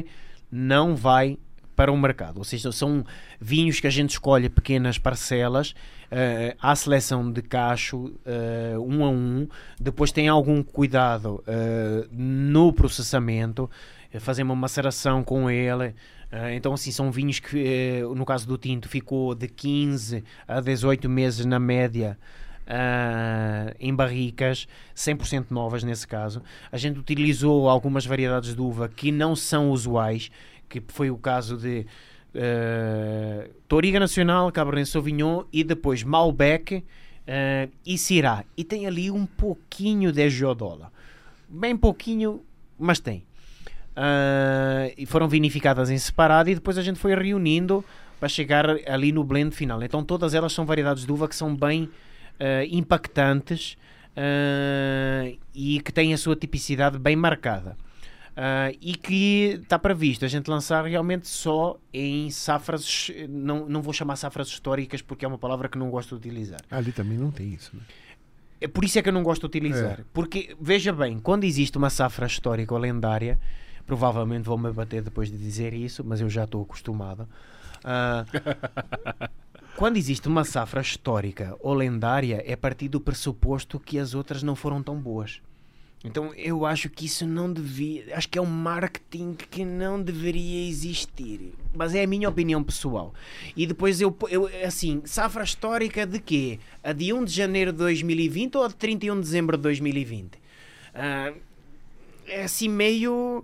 não 0.50 0.94
vai 0.94 1.38
para 1.74 1.92
o 1.92 1.96
mercado. 1.96 2.38
Ou 2.38 2.44
seja, 2.44 2.70
são 2.72 3.04
vinhos 3.40 3.80
que 3.80 3.86
a 3.86 3.90
gente 3.90 4.10
escolhe 4.10 4.48
pequenas 4.48 4.98
parcelas, 4.98 5.74
eh, 6.10 6.56
há 6.60 6.74
seleção 6.76 7.30
de 7.30 7.42
cacho 7.42 8.12
eh, 8.24 8.74
um 8.78 9.04
a 9.04 9.10
um, 9.10 9.48
depois 9.80 10.12
tem 10.12 10.28
algum 10.28 10.62
cuidado 10.62 11.42
eh, 11.46 12.06
no 12.12 12.72
processamento, 12.72 13.70
fazer 14.20 14.42
uma 14.44 14.54
maceração 14.54 15.24
com 15.24 15.50
ele. 15.50 15.94
então, 16.54 16.72
assim, 16.72 16.90
são 16.92 17.10
vinhos 17.10 17.40
que, 17.40 18.00
no 18.16 18.24
caso 18.24 18.46
do 18.46 18.56
tinto, 18.56 18.88
ficou 18.88 19.34
de 19.34 19.48
15 19.48 20.22
a 20.46 20.60
18 20.60 21.08
meses 21.08 21.44
na 21.44 21.58
média 21.58 22.16
ah, 22.66 23.74
em 23.78 23.94
barricas, 23.94 24.66
100% 24.96 25.46
novas 25.50 25.84
nesse 25.84 26.06
caso. 26.06 26.42
A 26.72 26.76
gente 26.76 26.98
utilizou 26.98 27.68
algumas 27.68 28.06
variedades 28.06 28.54
de 28.54 28.60
uva 28.60 28.88
que 28.88 29.12
não 29.12 29.36
são 29.36 29.70
usuais, 29.70 30.30
que 30.80 30.92
foi 30.92 31.10
o 31.10 31.16
caso 31.16 31.56
de 31.56 31.86
uh, 32.34 33.50
Toriga 33.68 34.00
Nacional, 34.00 34.50
Cabernet 34.52 34.88
Sauvignon 34.88 35.44
e 35.52 35.62
depois 35.64 36.02
Malbec 36.02 36.84
ah, 37.26 37.68
e 37.84 37.96
Syrah. 37.96 38.44
E 38.56 38.64
tem 38.64 38.86
ali 38.86 39.10
um 39.10 39.26
pouquinho 39.26 40.12
de 40.12 40.28
Giodola. 40.28 40.92
Bem 41.48 41.76
pouquinho, 41.76 42.42
mas 42.78 43.00
tem. 43.00 43.24
Ah, 43.96 44.90
e 44.96 45.06
foram 45.06 45.28
vinificadas 45.28 45.90
em 45.90 45.98
separado 45.98 46.50
e 46.50 46.54
depois 46.54 46.76
a 46.78 46.82
gente 46.82 46.98
foi 46.98 47.14
reunindo 47.14 47.84
para 48.18 48.28
chegar 48.28 48.66
ali 48.86 49.12
no 49.12 49.24
blend 49.24 49.54
final. 49.54 49.82
Então 49.82 50.04
todas 50.04 50.34
elas 50.34 50.52
são 50.52 50.66
variedades 50.66 51.06
de 51.06 51.12
uva 51.12 51.28
que 51.28 51.36
são 51.36 51.54
bem 51.54 51.88
ah, 52.38 52.64
impactantes 52.66 53.76
ah, 54.16 55.32
e 55.54 55.80
que 55.80 55.92
têm 55.92 56.12
a 56.12 56.18
sua 56.18 56.36
tipicidade 56.36 56.98
bem 56.98 57.16
marcada. 57.16 57.76
Ah, 58.36 58.72
e 58.80 58.96
que 58.96 59.60
está 59.62 59.78
previsto 59.78 60.24
a 60.24 60.28
gente 60.28 60.50
lançar 60.50 60.84
realmente 60.84 61.28
só 61.28 61.78
em 61.92 62.30
safras, 62.30 63.10
não, 63.28 63.68
não 63.68 63.80
vou 63.80 63.92
chamar 63.92 64.16
safras 64.16 64.48
históricas 64.48 65.00
porque 65.00 65.24
é 65.24 65.28
uma 65.28 65.38
palavra 65.38 65.68
que 65.68 65.78
não 65.78 65.88
gosto 65.88 66.10
de 66.10 66.28
utilizar. 66.28 66.60
Ali 66.70 66.90
também 66.90 67.16
não 67.16 67.30
tem 67.30 67.54
isso. 67.54 67.76
Né? 67.76 67.82
É 68.60 68.66
por 68.66 68.84
isso 68.84 68.98
é 68.98 69.02
que 69.02 69.08
eu 69.08 69.12
não 69.12 69.22
gosto 69.22 69.42
de 69.42 69.46
utilizar. 69.46 70.04
Porque, 70.12 70.56
veja 70.60 70.92
bem, 70.92 71.18
quando 71.20 71.44
existe 71.44 71.78
uma 71.78 71.90
safra 71.90 72.26
histórica 72.26 72.74
ou 72.74 72.80
lendária, 72.80 73.38
provavelmente 73.86 74.46
vou-me 74.46 74.72
bater 74.72 75.02
depois 75.02 75.30
de 75.30 75.38
dizer 75.38 75.72
isso, 75.72 76.02
mas 76.04 76.20
eu 76.20 76.28
já 76.28 76.44
estou 76.44 76.62
acostumado. 76.62 77.28
Ah, 77.84 78.24
quando 79.76 79.96
existe 79.96 80.26
uma 80.26 80.44
safra 80.44 80.80
histórica 80.80 81.56
ou 81.60 81.72
lendária, 81.72 82.42
é 82.44 82.54
a 82.54 82.56
partir 82.56 82.88
do 82.88 83.00
pressuposto 83.00 83.78
que 83.78 83.96
as 83.96 84.12
outras 84.12 84.42
não 84.42 84.56
foram 84.56 84.82
tão 84.82 84.98
boas. 84.98 85.40
Então 86.06 86.34
eu 86.34 86.66
acho 86.66 86.90
que 86.90 87.06
isso 87.06 87.26
não 87.26 87.50
devia. 87.50 88.14
Acho 88.14 88.28
que 88.28 88.38
é 88.38 88.42
um 88.42 88.44
marketing 88.46 89.32
que 89.32 89.64
não 89.64 90.00
deveria 90.00 90.68
existir. 90.68 91.54
Mas 91.74 91.94
é 91.94 92.04
a 92.04 92.06
minha 92.06 92.28
opinião 92.28 92.62
pessoal. 92.62 93.14
E 93.56 93.66
depois 93.66 94.02
eu, 94.02 94.14
eu 94.28 94.46
assim, 94.66 95.00
safra 95.06 95.42
histórica 95.42 96.06
de 96.06 96.20
quê? 96.20 96.58
A 96.82 96.92
de 96.92 97.10
1 97.10 97.24
de 97.24 97.32
janeiro 97.32 97.72
de 97.72 97.78
2020 97.78 98.54
ou 98.58 98.64
a 98.64 98.68
de 98.68 98.74
31 98.76 99.14
de 99.14 99.20
dezembro 99.22 99.56
de 99.56 99.62
2020? 99.62 100.38
Ah, 100.94 101.32
é 102.26 102.44
assim 102.44 102.68
meio. 102.68 103.42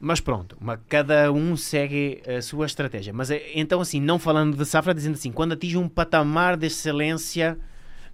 Mas 0.00 0.20
pronto, 0.20 0.56
uma- 0.60 0.76
cada 0.88 1.30
um 1.32 1.56
segue 1.56 2.20
a 2.26 2.42
sua 2.42 2.66
estratégia. 2.66 3.12
Mas 3.12 3.30
é- 3.30 3.52
então, 3.54 3.80
assim, 3.80 4.00
não 4.00 4.18
falando 4.18 4.56
de 4.56 4.64
safra, 4.66 4.92
dizendo 4.92 5.14
assim, 5.14 5.30
quando 5.30 5.52
atinge 5.52 5.78
um 5.78 5.88
patamar 5.88 6.56
de 6.56 6.66
excelência 6.66 7.56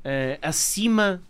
eh, 0.05 0.39
acima 0.41 1.23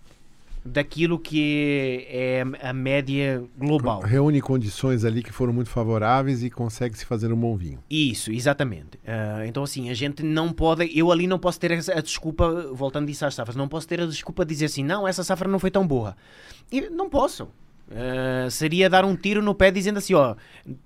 daquilo 0.64 1.18
que 1.18 2.06
é 2.08 2.44
a 2.62 2.72
média 2.72 3.42
global. 3.56 4.00
Reúne 4.00 4.40
condições 4.40 5.04
ali 5.04 5.22
que 5.22 5.32
foram 5.32 5.52
muito 5.52 5.70
favoráveis 5.70 6.42
e 6.42 6.50
consegue 6.50 6.96
se 6.98 7.06
fazer 7.06 7.32
um 7.32 7.36
bom 7.36 7.56
vinho. 7.56 7.78
Isso, 7.90 8.30
exatamente. 8.30 8.98
Ah, 9.06 9.46
então, 9.46 9.62
assim, 9.62 9.88
a 9.90 9.94
gente 9.94 10.22
não 10.22 10.52
pode. 10.52 10.90
Eu 10.96 11.10
ali 11.10 11.26
não 11.26 11.38
posso 11.38 11.58
ter 11.58 11.72
a 11.72 12.00
desculpa, 12.00 12.68
voltando 12.72 13.06
disso 13.06 13.24
às 13.24 13.34
safras, 13.34 13.56
não 13.56 13.68
posso 13.68 13.88
ter 13.88 14.00
a 14.00 14.06
desculpa 14.06 14.44
de 14.44 14.50
dizer 14.50 14.66
assim, 14.66 14.84
não, 14.84 15.08
essa 15.08 15.24
safra 15.24 15.48
não 15.48 15.58
foi 15.58 15.70
tão 15.70 15.86
boa. 15.86 16.16
E 16.70 16.82
não 16.90 17.08
posso. 17.08 17.48
Ah, 17.90 18.48
seria 18.50 18.88
dar 18.88 19.04
um 19.04 19.16
tiro 19.16 19.42
no 19.42 19.54
pé 19.54 19.70
dizendo 19.70 19.96
assim: 19.98 20.14
ó, 20.14 20.36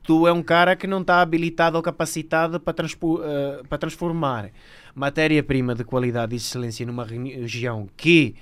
tu 0.03 0.27
é 0.27 0.33
um 0.33 0.43
cara 0.43 0.75
que 0.75 0.87
não 0.87 1.03
está 1.03 1.21
habilitado 1.21 1.77
ou 1.77 1.83
capacitado 1.83 2.59
para, 2.59 2.73
transpo- 2.73 3.21
ah, 3.23 3.63
para 3.69 3.77
transformar 3.77 4.51
matéria-prima 4.95 5.75
de 5.75 5.85
qualidade 5.85 6.35
e 6.35 6.37
excelência 6.37 6.87
numa 6.87 7.05
regi- 7.05 7.35
região 7.41 7.89
que 7.97 8.35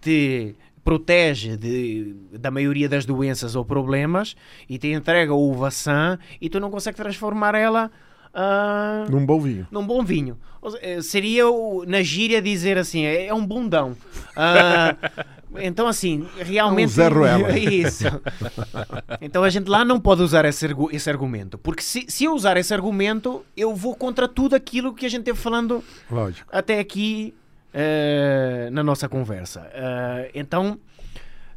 te 0.00 0.54
protege 0.86 1.56
de- 1.56 2.14
da 2.38 2.48
maioria 2.48 2.88
das 2.88 3.04
doenças 3.04 3.56
ou 3.56 3.64
problemas 3.64 4.36
e 4.68 4.78
te 4.78 4.86
entrega 4.92 5.34
uva 5.34 5.68
sã 5.72 6.16
e 6.40 6.48
tu 6.48 6.60
não 6.60 6.70
consegue 6.70 6.96
transformar 6.96 7.56
ela 7.56 7.90
ah, 8.38 9.04
Num 9.10 9.24
bom 9.26 9.40
vinho. 9.40 9.66
num 9.70 9.84
bom 9.86 10.04
vinho. 10.04 10.38
Eh, 10.82 11.00
seria 11.02 11.48
o- 11.48 11.84
na 11.86 12.02
gíria 12.02 12.40
dizer 12.42 12.76
assim, 12.78 13.04
é, 13.04 13.26
é 13.26 13.34
um 13.34 13.44
bundão. 13.46 13.96
Ah, 14.36 14.94
então 15.58 15.86
assim, 15.88 16.26
realmente... 16.38 16.90
Um 16.90 16.94
Zé 16.94 17.08
Ruela. 17.08 17.58
Isso. 17.58 18.04
Então 19.20 19.42
a 19.42 19.48
gente 19.50 19.68
lá 19.68 19.84
não 19.84 19.98
pode 19.98 20.22
usar 20.22 20.44
esse, 20.44 20.66
esse 20.92 21.08
argumento. 21.10 21.56
Porque 21.56 21.82
se, 21.82 22.04
se 22.08 22.24
eu 22.24 22.34
usar 22.34 22.56
esse 22.58 22.74
argumento, 22.74 23.42
eu 23.56 23.74
vou 23.74 23.94
contra 23.96 24.28
tudo 24.28 24.54
aquilo 24.54 24.92
que 24.94 25.06
a 25.06 25.08
gente 25.08 25.24
teve 25.24 25.38
falando 25.38 25.82
Lógico. 26.10 26.48
até 26.52 26.78
aqui 26.78 27.34
eh, 27.78 28.70
na 28.72 28.82
nossa 28.82 29.06
conversa. 29.06 29.70
Ah, 29.74 30.28
então, 30.34 30.80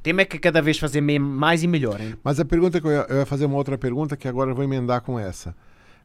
temos 0.04 0.22
é 0.22 0.26
que 0.26 0.38
cada 0.38 0.62
vez 0.62 0.78
fazer 0.78 1.00
mais 1.00 1.64
e 1.64 1.68
melhor. 1.68 2.02
hein? 2.02 2.16
Mas 2.22 2.41
a 2.41 2.46
pergunta 2.46 2.82
que 2.82 2.88
eu 2.88 2.91
ia, 2.91 3.06
eu 3.08 3.18
ia 3.20 3.26
fazer 3.26 3.46
uma 3.46 3.56
outra 3.56 3.78
pergunta 3.78 4.18
que 4.18 4.28
agora 4.28 4.52
eu 4.52 4.56
vou 4.56 4.66
emendar 4.66 5.02
com 5.02 5.18
essa. 5.18 5.56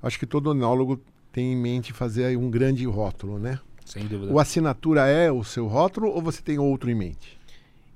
Acho 0.00 0.16
que 0.16 0.24
todo 0.24 0.52
enólogo 0.52 1.00
tem 1.32 1.52
em 1.52 1.56
mente 1.56 1.92
fazer 1.92 2.38
um 2.38 2.48
grande 2.48 2.86
rótulo, 2.86 3.40
né? 3.40 3.58
Sem 3.84 4.06
dúvida. 4.06 4.32
O 4.32 4.38
assinatura 4.38 5.08
é 5.08 5.32
o 5.32 5.42
seu 5.42 5.66
rótulo 5.66 6.08
ou 6.08 6.22
você 6.22 6.40
tem 6.40 6.60
outro 6.60 6.88
em 6.88 6.94
mente? 6.94 7.36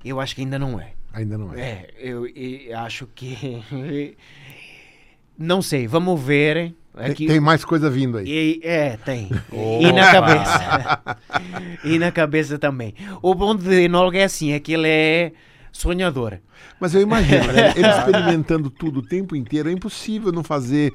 Eu 0.04 0.20
acho 0.20 0.34
que 0.34 0.40
ainda 0.40 0.58
não 0.58 0.80
é. 0.80 0.94
Ainda 1.12 1.38
não 1.38 1.54
é. 1.54 1.60
É, 1.60 1.94
eu, 1.98 2.26
eu 2.26 2.78
acho 2.78 3.06
que. 3.14 3.62
Não 5.38 5.62
sei, 5.62 5.86
vamos 5.86 6.20
ver. 6.20 6.74
Tem, 6.98 7.10
Aqui, 7.12 7.26
tem 7.26 7.40
mais 7.40 7.64
coisa 7.64 7.88
vindo 7.88 8.18
aí. 8.18 8.26
e- 8.28 8.60
é, 8.64 8.96
tem. 9.04 9.28
E 9.80 9.92
na 9.92 10.10
cabeça. 10.12 11.00
e 11.84 11.98
na 11.98 12.10
cabeça 12.12 12.58
também. 12.58 12.94
O 13.22 13.34
bom 13.34 13.54
de 13.54 13.82
enólogo 13.82 14.16
é 14.16 14.24
assim, 14.24 14.52
é 14.52 14.60
que 14.60 14.72
ele 14.72 14.88
é 14.88 15.32
sonhador. 15.78 16.38
Mas 16.80 16.92
eu 16.94 17.00
imagino, 17.00 17.46
né? 17.52 17.72
Ele 17.76 17.86
experimentando 17.88 18.68
tudo 18.68 18.98
o 19.00 19.02
tempo 19.02 19.36
inteiro, 19.36 19.68
é 19.68 19.72
impossível 19.72 20.32
não 20.32 20.42
fazer. 20.42 20.92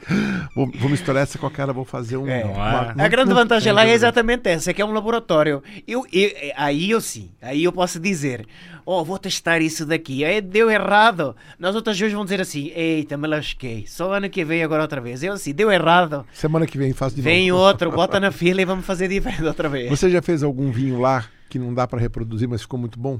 Vou, 0.55 0.69
vou 0.80 0.89
misturar 0.89 1.23
essa 1.23 1.38
com 1.38 1.47
aquela, 1.47 1.72
vou 1.72 1.85
fazer 1.85 2.18
um. 2.18 2.27
É. 2.27 2.43
uma- 2.43 2.93
A 2.97 3.07
grande 3.07 3.30
não 3.30 3.35
vantagem 3.35 3.72
lá 3.72 3.85
é 3.88 3.93
exatamente 3.93 4.47
essa, 4.49 4.72
é 4.72 4.73
que 4.73 4.81
é 4.81 4.85
um 4.85 4.91
laboratório. 4.91 5.64
Eu, 5.88 6.05
eu- 6.11 6.31
aí 6.57 6.89
eu 6.91 6.99
sim, 6.99 7.31
aí 7.41 7.64
eu 7.64 7.72
posso 7.72 7.99
dizer, 7.99 8.45
oh, 8.85 9.03
vou 9.05 9.18
testar 9.18 9.61
isso 9.61 9.85
daqui, 9.85 10.26
aí 10.26 10.41
deu 10.41 10.69
errado. 10.69 11.35
Nas 11.57 11.76
outras 11.76 11.97
vezes 11.97 12.14
vão 12.14 12.26
dizer 12.26 12.41
assim, 12.41 12.72
eita, 12.76 13.15
me 13.15 13.27
lasquei, 13.27 13.85
só 13.88 14.11
ano 14.14 14.30
que 14.30 14.43
vem 14.43 14.64
agora 14.64 14.81
outra 14.81 14.99
vez. 14.99 15.23
Eu 15.23 15.34
assim, 15.34 15.53
deu 15.53 15.72
errado, 15.72 16.26
Semana 16.34 16.68
que 16.68 16.77
vem 16.77 16.91
faço 16.93 17.15
de 17.15 17.22
vem 17.22 17.49
novo. 17.49 17.61
outro, 17.64 17.89
bota 17.95 18.19
na 18.19 18.31
fila 18.31 18.61
e 18.61 18.65
vamos 18.65 18.85
fazer 18.85 19.07
diferente 19.07 19.43
outra 19.45 19.69
vez. 19.69 19.89
Você 19.89 20.10
já 20.10 20.22
fez 20.22 20.43
algum 20.43 20.72
vinho 20.72 20.99
lá 20.99 21.26
que 21.49 21.57
não 21.57 21.73
dá 21.73 21.88
pra 21.88 21.99
reproduzir, 21.99 22.49
mas 22.49 22.61
ficou 22.64 22.80
muito 22.80 22.99
bom? 22.99 23.19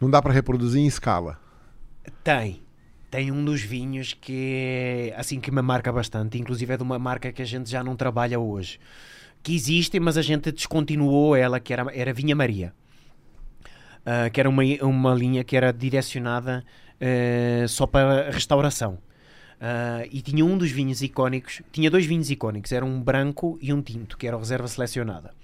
Não 0.00 0.08
dá 0.10 0.22
pra 0.22 0.32
reproduzir 0.32 0.80
em 0.80 0.86
escala. 0.86 1.38
Tem. 2.22 2.62
Tem 3.10 3.32
um 3.32 3.44
dos 3.44 3.62
vinhos 3.62 4.14
que 4.14 5.12
assim 5.16 5.40
que 5.40 5.50
me 5.50 5.62
marca 5.62 5.90
bastante, 5.90 6.38
inclusive 6.38 6.74
é 6.74 6.76
de 6.76 6.82
uma 6.82 6.98
marca 6.98 7.32
que 7.32 7.40
a 7.40 7.44
gente 7.44 7.70
já 7.70 7.82
não 7.82 7.96
trabalha 7.96 8.38
hoje. 8.38 8.78
Que 9.42 9.54
existe, 9.54 9.98
mas 9.98 10.18
a 10.18 10.22
gente 10.22 10.52
descontinuou 10.52 11.34
ela, 11.34 11.58
que 11.58 11.72
era, 11.72 11.86
era 11.94 12.12
Vinha 12.12 12.36
Maria. 12.36 12.72
Ah, 14.10 14.30
que 14.30 14.40
era 14.40 14.48
uma, 14.48 14.62
uma 14.82 15.14
linha 15.14 15.44
que 15.44 15.54
era 15.54 15.70
direcionada 15.70 16.64
eh, 16.98 17.66
só 17.68 17.86
para 17.86 18.30
restauração. 18.30 18.98
Ah, 19.60 20.02
e 20.10 20.22
tinha 20.22 20.44
um 20.44 20.56
dos 20.56 20.70
vinhos 20.70 21.02
icónicos, 21.02 21.60
tinha 21.70 21.90
dois 21.90 22.06
vinhos 22.06 22.30
icónicos, 22.30 22.72
era 22.72 22.86
um 22.86 23.02
branco 23.02 23.58
e 23.60 23.70
um 23.70 23.82
tinto, 23.82 24.16
que 24.16 24.26
era 24.26 24.36
a 24.36 24.38
reserva 24.38 24.66
selecionada. 24.66 25.34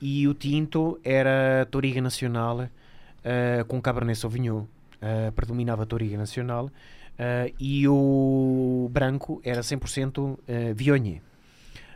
E 0.00 0.26
o 0.26 0.32
tinto 0.32 0.98
era 1.04 1.66
Toriga 1.70 2.00
Nacional 2.00 2.68
ah, 3.24 3.64
com 3.64 3.80
Cabernet 3.80 4.18
Sauvignon, 4.18 4.64
ah, 5.00 5.32
predominava 5.34 5.86
Toriga 5.86 6.16
Nacional, 6.16 6.70
ah, 7.18 7.50
e 7.58 7.86
o 7.88 8.88
branco 8.90 9.40
era 9.44 9.60
100% 9.60 10.18
uh, 10.18 10.38
Viognier. 10.74 11.20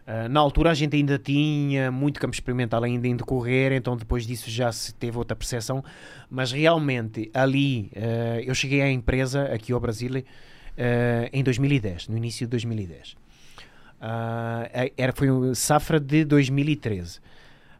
Uh, 0.06 0.26
na 0.26 0.40
altura 0.40 0.70
a 0.70 0.74
gente 0.74 0.96
ainda 0.96 1.18
tinha 1.18 1.90
muito 1.90 2.18
campo 2.18 2.32
experimental 2.32 2.82
ainda 2.82 3.06
em 3.06 3.14
decorrer, 3.14 3.72
então 3.72 3.94
depois 3.94 4.26
disso 4.26 4.50
já 4.50 4.72
se 4.72 4.94
teve 4.94 5.18
outra 5.18 5.36
percepção, 5.36 5.84
mas 6.30 6.50
realmente 6.50 7.30
ali 7.34 7.92
uh, 7.94 8.40
eu 8.42 8.54
cheguei 8.54 8.80
à 8.80 8.90
empresa 8.90 9.44
aqui 9.52 9.70
ao 9.70 9.78
Brasil 9.78 10.10
uh, 10.16 10.24
em 11.30 11.44
2010, 11.44 12.08
no 12.08 12.16
início 12.16 12.46
de 12.46 12.50
2010. 12.52 13.12
Uh, 14.00 14.92
era, 14.96 15.12
foi 15.12 15.28
safra 15.54 16.00
de 16.00 16.24
2013. 16.24 17.20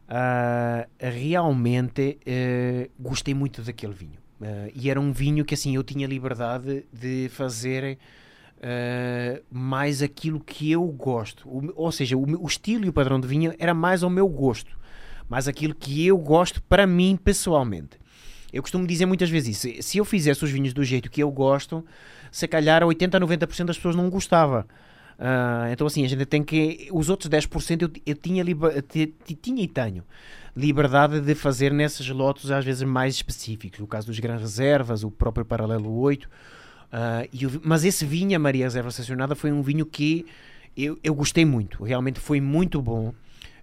Uh, 0.09 0.89
realmente 0.97 2.17
uh, 2.25 2.91
gostei 2.99 3.35
muito 3.35 3.61
daquele 3.61 3.93
vinho. 3.93 4.17
Uh, 4.41 4.71
e 4.73 4.89
era 4.89 4.99
um 4.99 5.11
vinho 5.11 5.45
que 5.45 5.53
assim 5.53 5.75
eu 5.75 5.83
tinha 5.83 6.07
liberdade 6.07 6.85
de 6.91 7.29
fazer 7.29 7.97
mais 9.49 10.01
aquilo 10.01 10.37
que 10.37 10.69
eu 10.69 10.83
gosto. 10.87 11.47
O, 11.47 11.71
ou 11.75 11.91
seja, 11.93 12.17
o, 12.17 12.43
o, 12.43 12.45
estilo 12.45 12.85
e 12.85 12.89
o 12.89 12.93
padrão 12.93 13.17
de 13.17 13.25
vinho 13.25 13.53
era 13.57 13.73
mais 13.73 14.03
ao 14.03 14.09
meu 14.09 14.27
gosto, 14.27 14.77
mais 15.29 15.47
aquilo 15.47 15.73
que 15.73 16.05
eu 16.05 16.17
gosto 16.17 16.61
para 16.63 16.85
mim 16.85 17.17
pessoalmente. 17.23 17.97
Eu 18.51 18.61
costumo 18.61 18.85
dizer 18.85 19.05
muitas 19.05 19.29
vezes 19.29 19.63
isso. 19.63 19.83
Se 19.83 19.97
eu 19.99 20.03
fizesse 20.03 20.43
os 20.43 20.51
vinhos 20.51 20.73
do 20.73 20.83
jeito 20.83 21.09
que 21.09 21.23
eu 21.23 21.31
gosto, 21.31 21.85
se 22.29 22.49
calhar 22.49 22.83
80 22.83 23.15
a 23.15 23.21
90% 23.21 23.65
das 23.65 23.77
pessoas 23.77 23.95
não 23.95 24.09
gostava. 24.09 24.67
Uh, 25.19 25.71
então 25.71 25.85
assim, 25.85 26.05
a 26.05 26.07
gente 26.07 26.25
tem 26.25 26.41
que... 26.41 26.87
Os 26.91 27.09
outros 27.09 27.29
10% 27.29 27.81
eu, 27.81 27.91
eu 28.05 28.15
tinha, 28.15 28.43
tinha 29.41 29.63
e 29.63 29.67
tenho 29.67 30.03
liberdade 30.55 31.19
de 31.21 31.35
fazer 31.35 31.71
nesses 31.71 32.07
lotes 32.09 32.49
às 32.51 32.63
vezes 32.65 32.83
mais 32.83 33.15
específicos. 33.15 33.79
O 33.79 33.87
caso 33.87 34.07
dos 34.07 34.19
grandes 34.19 34.41
reservas, 34.41 35.03
o 35.03 35.11
próprio 35.11 35.45
paralelo 35.45 35.91
8. 35.99 36.25
Uh, 36.25 36.29
e 37.31 37.45
o, 37.45 37.61
mas 37.63 37.83
esse 37.85 38.05
vinho, 38.05 38.35
a 38.35 38.39
Maria 38.39 38.65
Reserva 38.65 38.89
Estacionada, 38.89 39.35
foi 39.35 39.51
um 39.51 39.61
vinho 39.61 39.85
que 39.85 40.25
eu, 40.75 40.97
eu 41.03 41.13
gostei 41.13 41.45
muito. 41.45 41.83
Realmente 41.83 42.19
foi 42.19 42.41
muito 42.41 42.81
bom. 42.81 43.13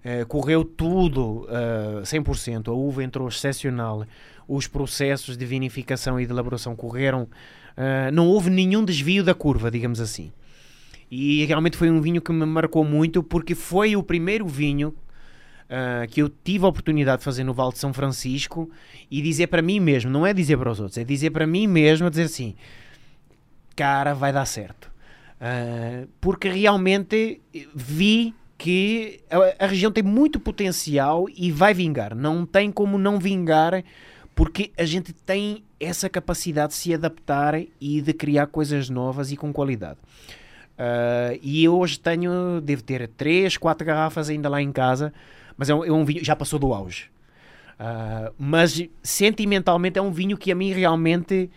Uh, 0.05 0.27
correu 0.27 0.65
tudo 0.65 1.47
uh, 1.47 2.03
100%. 2.03 2.69
A 2.69 2.73
uva 2.73 3.03
entrou 3.03 3.28
excepcional. 3.28 4.07
Os 4.47 4.66
processos 4.66 5.37
de 5.37 5.45
vinificação 5.45 6.20
e 6.20 6.27
de 6.27 6.33
elaboração 6.33 6.77
correram. 6.77 7.23
Uh, 7.23 8.11
não 8.12 8.28
houve 8.28 8.49
nenhum 8.49 8.85
desvio 8.85 9.24
da 9.24 9.35
curva, 9.35 9.70
digamos 9.70 10.01
assim. 10.01 10.33
E 11.11 11.45
realmente 11.45 11.77
foi 11.77 11.91
um 11.91 12.01
vinho 12.01 12.20
que 12.20 12.33
me 12.33 12.45
marcou 12.45 12.85
muito 12.85 13.23
porque 13.23 13.55
foi 13.55 13.97
o 13.97 14.03
primeiro 14.03 14.47
vinho 14.47 14.95
uh, 15.66 16.09
que 16.09 16.20
eu 16.20 16.28
tive 16.28 16.65
a 16.65 16.69
oportunidade 16.69 17.19
de 17.19 17.24
fazer 17.24 17.45
no 17.45 17.55
Val 17.55 17.73
de 17.73 17.78
São 17.78 17.93
Francisco 17.93 18.70
e 19.11 19.23
dizer 19.23 19.47
para 19.49 19.62
mim 19.62 19.78
mesmo, 19.81 20.11
não 20.11 20.27
é 20.27 20.33
dizer 20.33 20.57
para 20.57 20.70
os 20.70 20.81
outros, 20.81 20.99
é 20.99 21.05
dizer 21.05 21.31
para 21.31 21.47
mim 21.47 21.66
mesmo, 21.66 22.11
dizer 22.11 22.24
assim, 22.24 22.55
cara, 23.74 24.15
vai 24.15 24.33
dar 24.33 24.47
certo. 24.47 24.91
Uh, 25.37 26.09
porque 26.20 26.49
realmente 26.49 27.41
vi 27.74 28.35
que 28.57 29.20
a, 29.31 29.65
a, 29.65 29.66
região 29.66 29.93
tem 29.93 30.03
muito 30.03 30.41
potencial 30.41 31.27
e 31.37 31.51
vai 31.51 31.74
vingar. 31.74 32.15
Não 32.15 32.47
tem 32.47 32.73
como 32.73 32.97
não 32.97 33.19
vingar 33.19 33.85
porque 34.35 34.70
a 34.78 34.85
gente 34.85 35.12
tem 35.12 35.62
essa 35.78 36.09
capacidade 36.09 36.73
de 36.73 36.78
se 36.78 36.95
adaptar 36.95 37.55
e 37.81 38.01
de 38.01 38.12
criar 38.12 38.47
coisas 38.47 38.89
novas 38.89 39.31
e 39.31 39.37
com 39.37 39.53
qualidade. 39.53 39.99
Uh, 40.77 41.39
e 41.43 41.65
eu 41.65 41.78
hoje 41.78 41.98
tenho, 41.98 42.61
devo 42.61 42.82
ter 42.82 43.09
3, 43.09 43.57
4 43.57 43.86
garrafas 43.86 44.28
ainda 44.28 44.48
lá 44.48 44.61
em 44.61 44.70
casa, 44.70 45.12
mas 45.57 45.70
é 45.70 45.74
um, 45.74 45.85
é 45.85 45.90
um 45.90 46.05
vinho, 46.05 46.23
já 46.24 46.36
passou 46.36 46.59
do 46.59 46.73
auge. 46.74 47.11
Uh, 47.81 48.32
mas 48.39 48.82
sentimentalmente 49.03 49.98
é 49.98 50.03
um 50.03 50.11
vinho 50.11 50.36
que 50.36 50.53
a 50.53 50.55
mim 50.55 50.73
realmente 50.73 51.51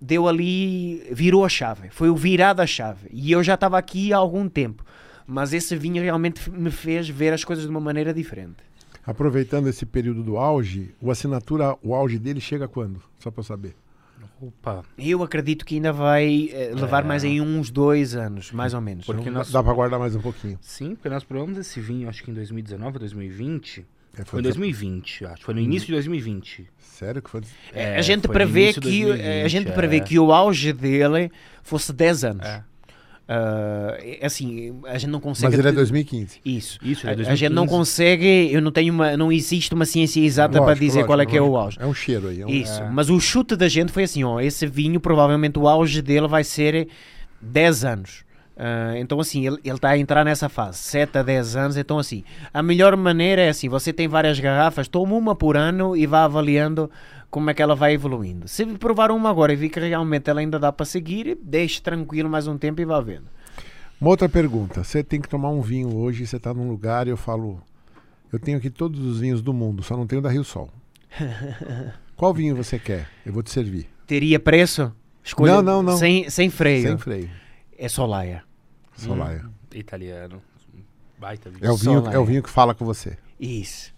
deu 0.00 0.28
ali, 0.28 1.02
virou 1.10 1.44
a 1.44 1.48
chave, 1.48 1.88
foi 1.90 2.08
o 2.10 2.16
virar 2.16 2.52
da 2.52 2.66
chave. 2.66 3.08
E 3.10 3.32
eu 3.32 3.42
já 3.42 3.54
estava 3.54 3.78
aqui 3.78 4.12
há 4.12 4.18
algum 4.18 4.48
tempo, 4.48 4.84
mas 5.26 5.52
esse 5.52 5.74
vinho 5.74 6.02
realmente 6.02 6.50
me 6.50 6.70
fez 6.70 7.08
ver 7.08 7.32
as 7.32 7.44
coisas 7.44 7.64
de 7.64 7.70
uma 7.70 7.80
maneira 7.80 8.12
diferente. 8.14 8.62
Aproveitando 9.04 9.68
esse 9.68 9.86
período 9.86 10.22
do 10.22 10.36
auge, 10.36 10.94
o 11.00 11.10
assinatura, 11.10 11.76
o 11.82 11.94
auge 11.94 12.18
dele 12.18 12.40
chega 12.40 12.68
quando? 12.68 13.02
Só 13.18 13.30
para 13.30 13.42
saber. 13.42 13.74
Opa. 14.40 14.82
Eu 14.98 15.22
acredito 15.22 15.64
que 15.64 15.74
ainda 15.76 15.92
vai 15.92 16.48
eh, 16.52 16.72
levar 16.74 17.04
É. 17.04 17.06
mais 17.06 17.24
aí 17.24 17.40
uns 17.40 17.70
dois 17.70 18.14
anos, 18.14 18.52
mais 18.52 18.74
ou 18.74 18.80
menos. 18.80 19.06
Porque 19.06 19.30
nós- 19.30 19.50
Dá 19.50 19.62
para 19.62 19.72
guardar 19.72 19.98
mais 20.00 20.14
um 20.16 20.20
pouquinho. 20.20 20.58
Sim, 20.60 20.94
porque 20.94 21.08
nós 21.08 21.24
provamos 21.24 21.58
esse 21.58 21.80
vinho, 21.80 22.08
acho 22.08 22.22
que 22.22 22.30
em 22.30 22.34
2019, 22.34 22.98
2020. 22.98 23.86
É, 24.18 24.24
Foi 24.24 24.40
em 24.40 24.42
2020, 24.42 25.24
acho. 25.24 25.44
Foi 25.44 25.54
no 25.54 25.60
início 25.60 25.86
de 25.86 25.92
Hum. 25.92 25.96
2020. 25.96 26.68
Sério 26.78 27.22
que 27.22 27.30
foi? 27.30 27.42
É, 27.72 27.96
a 27.96 28.02
gente 28.02 28.26
prevê 28.28 28.72
que 28.72 28.80
2020, 28.80 29.44
a 29.44 29.48
gente 29.48 29.68
é. 29.68 29.72
prevê 29.72 30.00
que 30.00 30.18
o 30.18 30.32
auge 30.32 30.72
dele 30.72 31.30
fosse 31.62 31.92
10 31.92 32.24
anos. 32.24 32.44
É. 32.44 32.64
É 33.32 34.26
assim, 34.26 34.74
a 34.86 34.98
gente 34.98 35.10
não 35.10 35.20
consegue. 35.20 35.52
Mas 35.52 35.58
ele 35.60 35.68
é 35.68 35.72
2015. 35.72 36.40
Isso. 36.44 36.78
Isso, 36.82 37.06
é 37.06 37.10
a, 37.10 37.12
a 37.12 37.34
gente 37.34 37.52
não 37.52 37.64
2015. 37.66 37.68
consegue, 37.78 38.52
eu 38.52 38.60
não 38.60 38.72
tenho 38.72 38.92
uma, 38.92 39.16
não 39.16 39.30
existe 39.30 39.72
uma 39.72 39.84
ciência 39.86 40.20
exata 40.20 40.54
para 40.58 40.60
Lógico, 40.68 40.84
dizer 40.84 41.04
qual 41.06 41.20
é 41.20 41.26
que 41.26 41.36
é 41.36 41.40
o 41.40 41.46
lógico. 41.50 41.82
auge. 41.82 41.88
É 41.88 41.90
um 41.90 41.94
cheiro 41.94 42.28
aí. 42.28 42.40
É 42.40 42.46
um... 42.46 42.48
Isso, 42.48 42.82
É. 42.82 42.88
mas 42.90 43.08
o 43.08 43.20
chute 43.20 43.54
da 43.54 43.68
gente 43.68 43.92
foi 43.92 44.02
assim, 44.04 44.24
ó, 44.24 44.40
esse 44.40 44.66
vinho 44.66 44.98
provavelmente 44.98 45.58
o 45.58 45.68
auge 45.68 46.02
dele 46.02 46.26
vai 46.26 46.42
ser 46.44 46.88
10 47.40 47.84
anos. 47.84 48.24
Ah, 48.62 48.92
então 48.98 49.18
assim, 49.18 49.46
ele 49.46 49.58
está 49.64 49.88
a 49.90 49.96
entrar 49.98 50.22
nessa 50.24 50.48
fase, 50.48 50.78
7 50.78 51.16
a 51.16 51.22
10 51.22 51.56
anos, 51.56 51.76
então 51.78 51.98
assim, 51.98 52.22
a 52.52 52.62
melhor 52.62 52.94
maneira 52.94 53.40
é 53.40 53.48
assim, 53.48 53.70
você 53.70 53.90
tem 53.90 54.06
várias 54.06 54.38
garrafas, 54.38 54.86
toma 54.86 55.14
uma 55.14 55.34
por 55.34 55.56
ano 55.56 55.96
e 55.96 56.06
vá 56.06 56.24
avaliando 56.24 56.90
como 57.30 57.48
é 57.48 57.54
que 57.54 57.62
ela 57.62 57.76
vai 57.76 57.94
evoluindo. 57.94 58.48
Se 58.48 58.66
provar 58.66 59.10
uma 59.10 59.30
agora 59.30 59.52
e 59.52 59.56
vir 59.56 59.70
que 59.70 59.78
realmente 59.78 60.28
ela 60.28 60.40
ainda 60.40 60.58
dá 60.58 60.72
para 60.72 60.84
seguir, 60.84 61.38
deixe 61.40 61.80
tranquilo 61.80 62.28
mais 62.28 62.46
um 62.46 62.58
tempo 62.58 62.80
e 62.80 62.84
vá 62.84 63.00
vendo. 63.00 63.26
Uma 64.00 64.10
outra 64.10 64.28
pergunta. 64.28 64.82
Você 64.82 65.04
tem 65.04 65.20
que 65.20 65.28
tomar 65.28 65.50
um 65.50 65.60
vinho 65.60 65.96
hoje, 65.96 66.26
você 66.26 66.36
está 66.36 66.52
num 66.52 66.68
lugar 66.68 67.06
e 67.06 67.10
eu 67.10 67.16
falo, 67.16 67.62
eu 68.32 68.38
tenho 68.38 68.58
aqui 68.58 68.68
todos 68.68 69.00
os 69.00 69.20
vinhos 69.20 69.40
do 69.40 69.52
mundo, 69.52 69.82
só 69.82 69.96
não 69.96 70.06
tenho 70.06 70.20
da 70.20 70.30
Rio 70.30 70.42
Sol. 70.42 70.70
Qual 72.16 72.34
vinho 72.34 72.56
você 72.56 72.78
quer? 72.78 73.08
Eu 73.24 73.32
vou 73.32 73.42
te 73.42 73.50
servir. 73.50 73.88
Teria 74.06 74.40
preço? 74.40 74.92
Escolha 75.22 75.54
Não, 75.54 75.62
não, 75.62 75.82
não. 75.82 75.96
Sem, 75.96 76.28
sem 76.28 76.50
freio. 76.50 76.88
Sem 76.88 76.98
freio. 76.98 77.30
É 77.78 77.88
Solaia. 77.88 78.42
Solaia. 78.96 79.44
Hum, 79.46 79.50
italiano. 79.74 80.42
Baita 81.18 81.48
vinho. 81.48 81.64
É, 81.64 81.70
o 81.70 81.76
vinho, 81.76 81.98
Solaia. 81.98 82.16
é 82.16 82.18
o 82.18 82.24
vinho 82.24 82.42
que 82.42 82.50
fala 82.50 82.74
com 82.74 82.84
você. 82.84 83.16
Isso. 83.38 83.94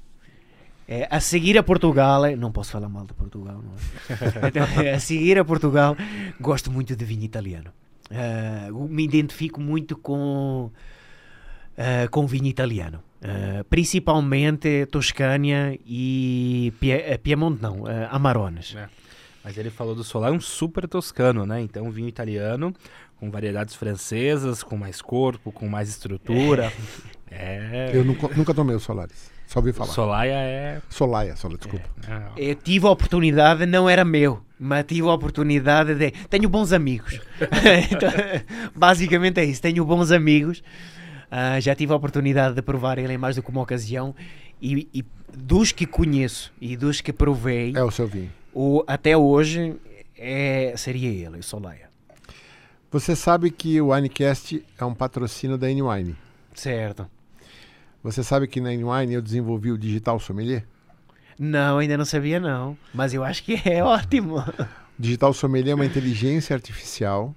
É, 0.92 1.08
a 1.10 1.20
seguir 1.20 1.56
a 1.56 1.62
Portugal, 1.62 2.22
não 2.36 2.52
posso 2.52 2.72
falar 2.72 2.86
mal 2.86 3.06
de 3.06 3.14
Portugal, 3.14 3.62
não 3.64 3.72
é? 3.72 4.48
Então, 4.48 4.94
a 4.94 5.00
seguir 5.00 5.38
a 5.38 5.44
Portugal, 5.44 5.96
gosto 6.38 6.70
muito 6.70 6.94
de 6.94 7.02
vinho 7.02 7.24
italiano. 7.24 7.72
Ah, 8.10 8.68
me 8.70 9.02
identifico 9.02 9.58
muito 9.58 9.96
com, 9.96 10.70
ah, 11.78 12.06
com 12.10 12.26
vinho 12.26 12.44
italiano. 12.46 13.02
Ah, 13.22 13.64
principalmente 13.70 14.84
Toscânia 14.84 15.78
e 15.86 16.74
Pie, 16.78 16.92
eh, 16.92 17.16
Piemonte, 17.16 17.62
não, 17.62 17.84
Amarones. 18.10 18.74
É. 18.76 18.86
Mas 19.42 19.56
ele 19.56 19.70
falou 19.70 19.94
do 19.94 20.04
Solar, 20.04 20.30
um 20.30 20.40
super 20.40 20.86
toscano, 20.86 21.46
né? 21.46 21.62
Então, 21.62 21.90
vinho 21.90 22.06
italiano, 22.06 22.74
com 23.18 23.30
variedades 23.30 23.74
francesas, 23.74 24.62
com 24.62 24.76
mais 24.76 25.00
corpo, 25.00 25.50
com 25.50 25.66
mais 25.66 25.88
estrutura. 25.88 26.70
É. 27.34 27.90
Eu 27.94 28.04
nunca, 28.04 28.28
nunca 28.36 28.52
tomei 28.52 28.76
o 28.76 28.78
Solaris. 28.78 29.30
Só 29.52 29.58
ouvi 29.60 29.72
falar. 29.72 29.92
Solaia 29.92 30.32
é. 30.32 30.80
Solaia, 30.88 31.36
Sola, 31.36 31.58
desculpa. 31.58 31.84
é- 32.36 32.50
Eu 32.50 32.54
tive 32.54 32.86
a 32.86 32.90
oportunidade, 32.90 33.66
não 33.66 33.88
era 33.88 34.02
meu, 34.04 34.40
mas 34.58 34.84
tive 34.86 35.02
a 35.08 35.12
oportunidade 35.12 35.94
de. 35.94 36.10
Tenho 36.30 36.48
bons 36.48 36.72
amigos. 36.72 37.20
Então, 37.92 38.10
basicamente 38.74 39.40
é 39.40 39.44
isso. 39.44 39.60
Tenho 39.60 39.84
bons 39.84 40.10
amigos. 40.10 40.62
Ah, 41.30 41.60
já 41.60 41.74
tive 41.74 41.92
a 41.92 41.96
oportunidade 41.96 42.54
de 42.54 42.62
provar 42.62 42.98
ele 42.98 43.12
em 43.12 43.18
mais 43.18 43.36
do 43.36 43.42
que 43.42 43.50
uma 43.50 43.60
ocasião. 43.62 44.14
E, 44.60 44.88
e 44.94 45.04
dos 45.36 45.70
que 45.72 45.86
conheço 45.86 46.52
e 46.60 46.76
dos 46.76 47.00
que 47.00 47.12
provei, 47.12 47.72
É 47.76 47.82
o 47.82 47.90
seu 47.90 48.06
vinho. 48.06 48.30
o, 48.54 48.82
até 48.86 49.16
hoje 49.16 49.74
é, 50.16 50.72
seria 50.76 51.08
ele, 51.10 51.38
o 51.38 51.42
Solaia. 51.42 51.90
Você 52.90 53.16
sabe 53.16 53.50
que 53.50 53.80
o 53.80 53.92
Winecast 53.92 54.62
é 54.78 54.84
um 54.84 54.94
patrocínio 54.94 55.56
da 55.58 55.70
N-Wine. 55.70 56.14
Certo. 56.54 57.06
Você 58.02 58.22
sabe 58.22 58.46
que 58.48 58.60
na 58.60 58.72
N-Wine 58.74 59.14
eu 59.14 59.22
desenvolvi 59.22 59.70
o 59.70 59.78
Digital 59.78 60.18
Sommelier? 60.18 60.64
Não, 61.38 61.78
ainda 61.78 61.96
não 61.96 62.04
sabia 62.04 62.38
não. 62.40 62.76
Mas 62.92 63.14
eu 63.14 63.24
acho 63.24 63.42
que 63.44 63.60
é 63.68 63.82
ótimo. 63.84 64.42
Digital 64.98 65.32
Sommelier 65.32 65.72
é 65.72 65.74
uma 65.74 65.86
inteligência 65.86 66.54
artificial 66.54 67.34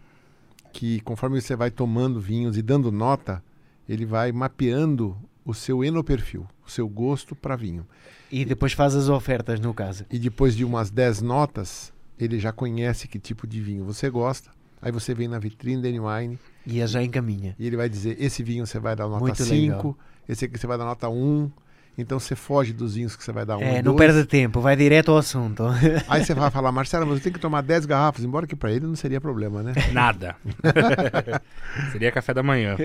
que, 0.74 1.00
conforme 1.02 1.40
você 1.40 1.56
vai 1.56 1.72
tomando 1.72 2.20
vinhos 2.20 2.58
e 2.58 2.62
dando 2.62 2.92
nota, 2.92 3.44
ele 3.88 4.06
vai 4.06 4.32
mapeando 4.32 5.16
o 5.46 5.54
seu 5.54 5.84
enoperfil, 5.84 6.46
o 6.66 6.70
seu 6.70 6.88
gosto 6.90 7.36
para 7.36 7.56
vinho. 7.56 7.86
E 8.32 8.44
depois 8.44 8.74
faz 8.74 8.96
as 8.96 9.08
ofertas, 9.08 9.60
no 9.60 9.74
caso. 9.74 10.06
E 10.12 10.18
depois 10.18 10.56
de 10.56 10.66
umas 10.66 10.90
10 10.90 11.22
notas, 11.22 11.94
ele 12.20 12.40
já 12.40 12.52
conhece 12.52 13.08
que 13.08 13.20
tipo 13.20 13.46
de 13.48 13.62
vinho 13.62 13.86
você 13.86 14.10
gosta. 14.10 14.50
Aí 14.82 14.92
você 14.92 15.14
vem 15.14 15.28
na 15.28 15.40
vitrine 15.40 15.82
da 15.82 15.90
N-Wine 15.90 16.38
E 16.68 16.86
já 16.86 17.02
encaminha. 17.02 17.56
e 17.58 17.66
ele 17.66 17.78
vai 17.78 17.88
dizer: 17.88 18.18
esse 18.22 18.44
vinho 18.44 18.68
você 18.68 18.78
vai 18.80 18.96
dar 18.96 19.08
nota 19.08 19.20
Muito 19.24 19.44
5, 19.44 19.52
legal. 19.52 19.98
Esse 20.28 20.46
aqui 20.46 20.58
você 20.58 20.68
vai 20.68 20.78
dar 20.78 20.86
nota 20.86 21.10
1. 21.10 21.52
Então 21.98 22.20
você 22.20 22.36
foge 22.36 22.74
dos 22.74 22.96
vinhos 22.96 23.16
que 23.16 23.24
você 23.24 23.32
vai 23.32 23.46
dar 23.46 23.58
1 23.58 23.62
É, 23.62 23.82
não 23.82 23.96
2. 23.96 23.98
perde 23.98 24.28
tempo, 24.28 24.60
vai 24.60 24.76
direto 24.76 25.12
ao 25.12 25.18
assunto. 25.18 25.64
Aí 26.10 26.26
você 26.26 26.34
vai 26.34 26.52
falar, 26.52 26.72
Marcelo, 26.72 27.06
mas 27.06 27.18
eu 27.18 27.24
tenho 27.24 27.34
que 27.34 27.40
tomar 27.40 27.62
10 27.62 27.86
garrafas, 27.86 28.24
embora 28.24 28.46
que 28.46 28.56
para 28.56 28.72
ele 28.72 28.86
não 28.86 28.96
seria 28.96 29.22
problema, 29.22 29.64
né? 29.64 29.74
Nada. 29.94 30.36
Seria 31.94 32.12
café 32.12 32.34
da 32.34 32.44
manhã. 32.44 32.76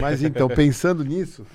Mas 0.00 0.22
então, 0.22 0.48
pensando 0.48 1.04
nisso, 1.04 1.46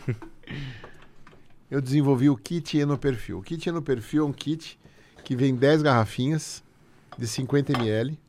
eu 1.69 1.81
desenvolvi 1.81 2.29
o 2.29 2.37
kit 2.37 2.77
Enoperfil. 2.77 3.39
O 3.39 3.41
kit 3.41 3.67
Enoperfil 3.67 4.23
é 4.23 4.25
um 4.27 4.33
kit 4.33 4.79
que 5.23 5.35
vem 5.35 5.55
10 5.55 5.81
garrafinhas 5.81 6.63
de 7.17 7.27
50 7.27 7.73
ml. 7.73 8.19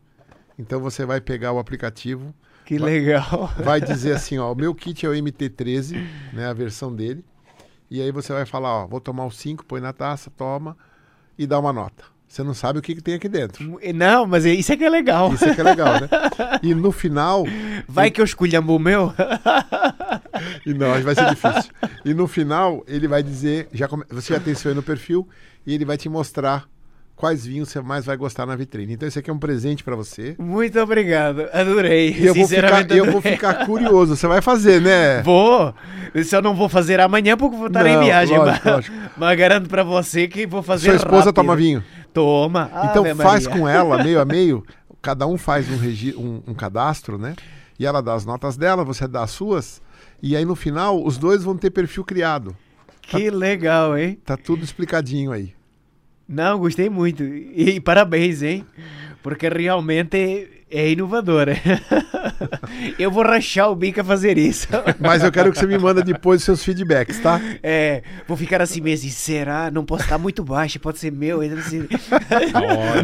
Então 0.58 0.80
você 0.80 1.04
vai 1.04 1.20
pegar 1.20 1.52
o 1.52 1.58
aplicativo, 1.58 2.34
Que 2.64 2.78
legal. 2.78 3.52
vai 3.62 3.80
dizer 3.80 4.12
assim, 4.14 4.38
ó, 4.38 4.52
o 4.52 4.56
meu 4.56 4.74
kit 4.74 5.04
é 5.04 5.08
o 5.08 5.12
MT13, 5.12 6.04
né, 6.32 6.46
a 6.46 6.52
versão 6.52 6.94
dele. 6.94 7.24
E 7.90 8.00
aí 8.00 8.10
você 8.10 8.32
vai 8.32 8.46
falar, 8.46 8.84
ó, 8.84 8.86
vou 8.86 9.00
tomar 9.00 9.26
os 9.26 9.36
5, 9.36 9.64
põe 9.66 9.80
na 9.80 9.92
taça, 9.92 10.30
toma 10.30 10.76
e 11.38 11.46
dá 11.46 11.58
uma 11.58 11.72
nota. 11.72 12.04
Você 12.26 12.42
não 12.42 12.54
sabe 12.54 12.78
o 12.78 12.82
que, 12.82 12.94
que 12.94 13.02
tem 13.02 13.12
aqui 13.14 13.28
dentro. 13.28 13.78
Não, 13.94 14.24
mas 14.26 14.46
isso 14.46 14.72
é 14.72 14.76
que 14.78 14.84
é 14.84 14.88
legal. 14.88 15.34
Isso 15.34 15.44
é 15.44 15.54
que 15.54 15.60
é 15.60 15.64
legal, 15.64 16.00
né? 16.00 16.08
E 16.62 16.74
no 16.74 16.90
final, 16.90 17.44
Vai 17.86 18.10
que 18.10 18.22
eu 18.22 18.24
escolhamo 18.24 18.74
o 18.74 18.78
meu. 18.78 19.12
E 20.66 20.72
não, 20.72 21.00
vai 21.02 21.14
ser 21.14 21.28
difícil. 21.28 21.70
E 22.04 22.14
no 22.14 22.26
final, 22.26 22.82
ele 22.86 23.06
vai 23.06 23.22
dizer, 23.22 23.68
já 23.72 23.86
come- 23.86 24.04
você 24.10 24.32
já 24.34 24.40
tem 24.40 24.54
seu 24.54 24.74
no 24.74 24.82
perfil, 24.82 25.28
e 25.66 25.74
ele 25.74 25.84
vai 25.84 25.96
te 25.96 26.08
mostrar 26.08 26.66
quais 27.22 27.46
vinhos 27.46 27.68
você 27.68 27.80
mais 27.80 28.04
vai 28.04 28.16
gostar 28.16 28.44
na 28.44 28.56
vitrine. 28.56 28.94
Então 28.94 29.06
esse 29.06 29.16
aqui 29.16 29.30
é 29.30 29.32
um 29.32 29.38
presente 29.38 29.84
para 29.84 29.94
você. 29.94 30.34
Muito 30.40 30.76
obrigado. 30.80 31.42
Adorei. 31.52 32.10
E 32.18 32.26
eu 32.26 32.34
vou, 32.34 32.48
ficar, 32.48 32.90
e 32.90 32.98
eu 32.98 33.04
vou 33.04 33.18
adorei. 33.18 33.32
ficar 33.34 33.64
curioso. 33.64 34.16
Você 34.16 34.26
vai 34.26 34.42
fazer, 34.42 34.80
né? 34.82 35.22
Vou. 35.24 35.72
Isso 36.16 36.34
eu 36.34 36.42
não 36.42 36.52
vou 36.56 36.68
fazer 36.68 36.98
amanhã 36.98 37.36
porque 37.36 37.56
vou 37.56 37.68
estar 37.68 37.86
em 37.86 37.94
Não, 37.94 38.02
viagem. 38.04 38.36
lógico, 38.36 38.60
mas, 38.64 38.74
lógico. 38.74 38.96
mas 39.16 39.38
garanto 39.38 39.68
pra 39.68 39.84
você 39.84 40.26
que 40.26 40.48
vou 40.48 40.64
fazer 40.64 40.86
Sua 40.88 40.96
esposa 40.96 41.16
rápido. 41.26 41.34
toma 41.34 41.54
vinho. 41.54 41.84
Toma. 42.12 42.68
Então 42.90 43.04
Ave 43.04 43.14
faz 43.22 43.46
Maria. 43.46 43.60
com 43.60 43.68
ela, 43.68 44.02
meio 44.02 44.20
a 44.20 44.24
meio. 44.26 44.66
Cada 45.00 45.24
um 45.24 45.38
faz 45.38 45.70
um, 45.70 45.76
regi- 45.76 46.16
um- 46.16 46.42
um 46.44 46.54
cadastro, 46.54 47.16
né? 47.18 47.36
E 47.78 47.86
ela 47.86 48.02
dá 48.02 48.14
as 48.14 48.26
notas 48.26 48.56
dela, 48.56 48.82
você 48.84 49.06
dá 49.06 49.22
as 49.22 49.30
suas. 49.30 49.80
E 50.20 50.34
aí 50.34 50.44
no 50.44 50.56
final, 50.56 51.00
os 51.04 51.16
dois 51.18 51.44
vão 51.44 51.56
ter 51.56 51.70
perfil 51.70 52.02
criado. 52.04 52.56
Que 53.00 53.30
legal, 53.30 53.96
hein? 53.96 54.18
Tá 54.24 54.36
tudo 54.36 54.64
explicadinho 54.64 55.30
aí. 55.30 55.52
Não, 56.28 56.58
gostei 56.58 56.88
muito. 56.88 57.22
E, 57.22 57.80
parabéns, 57.80 58.42
hein? 58.42 58.64
Porque 59.22 59.48
realmente 59.48 60.61
é 60.72 60.90
inovadora. 60.90 61.56
eu 62.98 63.10
vou 63.10 63.22
rachar 63.22 63.70
o 63.70 63.74
bico 63.76 64.00
a 64.00 64.04
fazer 64.04 64.38
isso. 64.38 64.66
Mas 64.98 65.22
eu 65.22 65.30
quero 65.30 65.52
que 65.52 65.58
você 65.58 65.66
me 65.66 65.78
manda 65.78 66.02
depois 66.02 66.40
os 66.40 66.44
seus 66.44 66.64
feedbacks, 66.64 67.20
tá? 67.20 67.40
É, 67.62 68.02
vou 68.26 68.36
ficar 68.36 68.60
assim 68.62 68.80
mesmo. 68.80 69.08
e 69.08 69.10
Será? 69.10 69.70
Não 69.70 69.84
posso 69.84 70.04
estar 70.04 70.18
muito 70.18 70.42
baixo, 70.44 70.80
pode 70.80 70.98
ser 70.98 71.12
meu. 71.12 71.40
ainda 71.40 71.56
assim. 71.60 71.86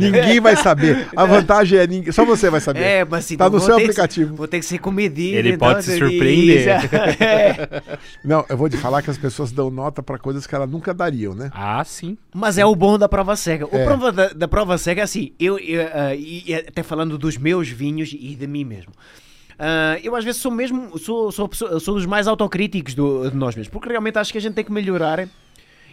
Ninguém 0.01 0.40
vai 0.40 0.57
saber. 0.57 1.09
A 1.16 1.24
vantagem 1.24 1.78
é 1.78 1.86
ninguém, 1.86 2.12
só 2.12 2.24
você 2.24 2.51
vai 2.51 2.61
saber. 2.61 2.81
É, 2.81 3.05
mas 3.05 3.24
assim, 3.24 3.36
Tá 3.36 3.45
no 3.45 3.53
vou 3.53 3.61
seu 3.61 3.77
ter 3.77 3.82
que- 3.82 3.90
aplicativo. 3.90 4.35
vou 4.35 4.49
ter 4.49 4.59
que 4.61 4.66
ser 4.66 4.78
com 4.78 4.90
medida. 4.90 5.36
Ele 5.39 5.51
então, 5.53 5.69
pode 5.69 5.85
se 5.85 5.99
surpreender. 5.99 6.78
É. 7.20 7.82
Não, 8.24 8.45
eu 8.49 8.57
vou 8.57 8.69
te 8.69 8.77
falar 8.77 9.03
que 9.03 9.11
as 9.11 9.19
pessoas 9.19 9.51
dão 9.53 9.70
nota 9.70 10.03
pra 10.03 10.19
coisas 10.19 10.47
que 10.47 10.55
elas 10.55 10.69
nunca 10.70 10.93
dariam, 10.95 11.35
né? 11.35 11.51
Ah, 11.53 11.82
sim. 11.85 12.16
Mas 12.35 12.59
é 12.59 12.65
o 12.65 12.74
bom 12.74 12.99
da 12.99 13.09
prova 13.09 13.35
cega. 13.36 13.66
O 13.66 13.77
É. 13.77 13.85
prova 13.85 14.12
da, 14.12 14.28
da 14.28 14.49
prova 14.49 14.78
cega 14.78 15.01
é 15.01 15.05
assim, 15.05 15.32
eu, 15.39 15.59
eu, 15.59 15.82
ah, 15.82 16.11
até 16.69 16.82
falando 16.82 17.19
dos 17.19 17.36
meus 17.36 17.57
vinhos 17.66 18.12
e 18.12 18.36
de 18.36 18.47
mim 18.47 18.62
mesmo. 18.62 18.93
Ah, 19.59 19.98
eu 20.05 20.14
às 20.14 20.22
vezes 20.24 20.40
sou 20.40 20.52
mesmo, 20.52 20.97
sou, 20.98 21.32
sou, 21.32 21.48
pessoa- 21.48 21.80
sou 21.80 21.94
dos 21.97 22.06
mais 22.06 22.28
autocríticos 22.28 22.94
do- 22.94 23.28
de 23.28 23.36
nós 23.36 23.56
mesmos, 23.56 23.72
porque 23.72 23.89
realmente 23.89 24.16
acho 24.18 24.30
que 24.30 24.39
a 24.39 24.40
gente 24.40 24.55
tem 24.55 24.64
que 24.64 24.70
melhorar 24.70 25.28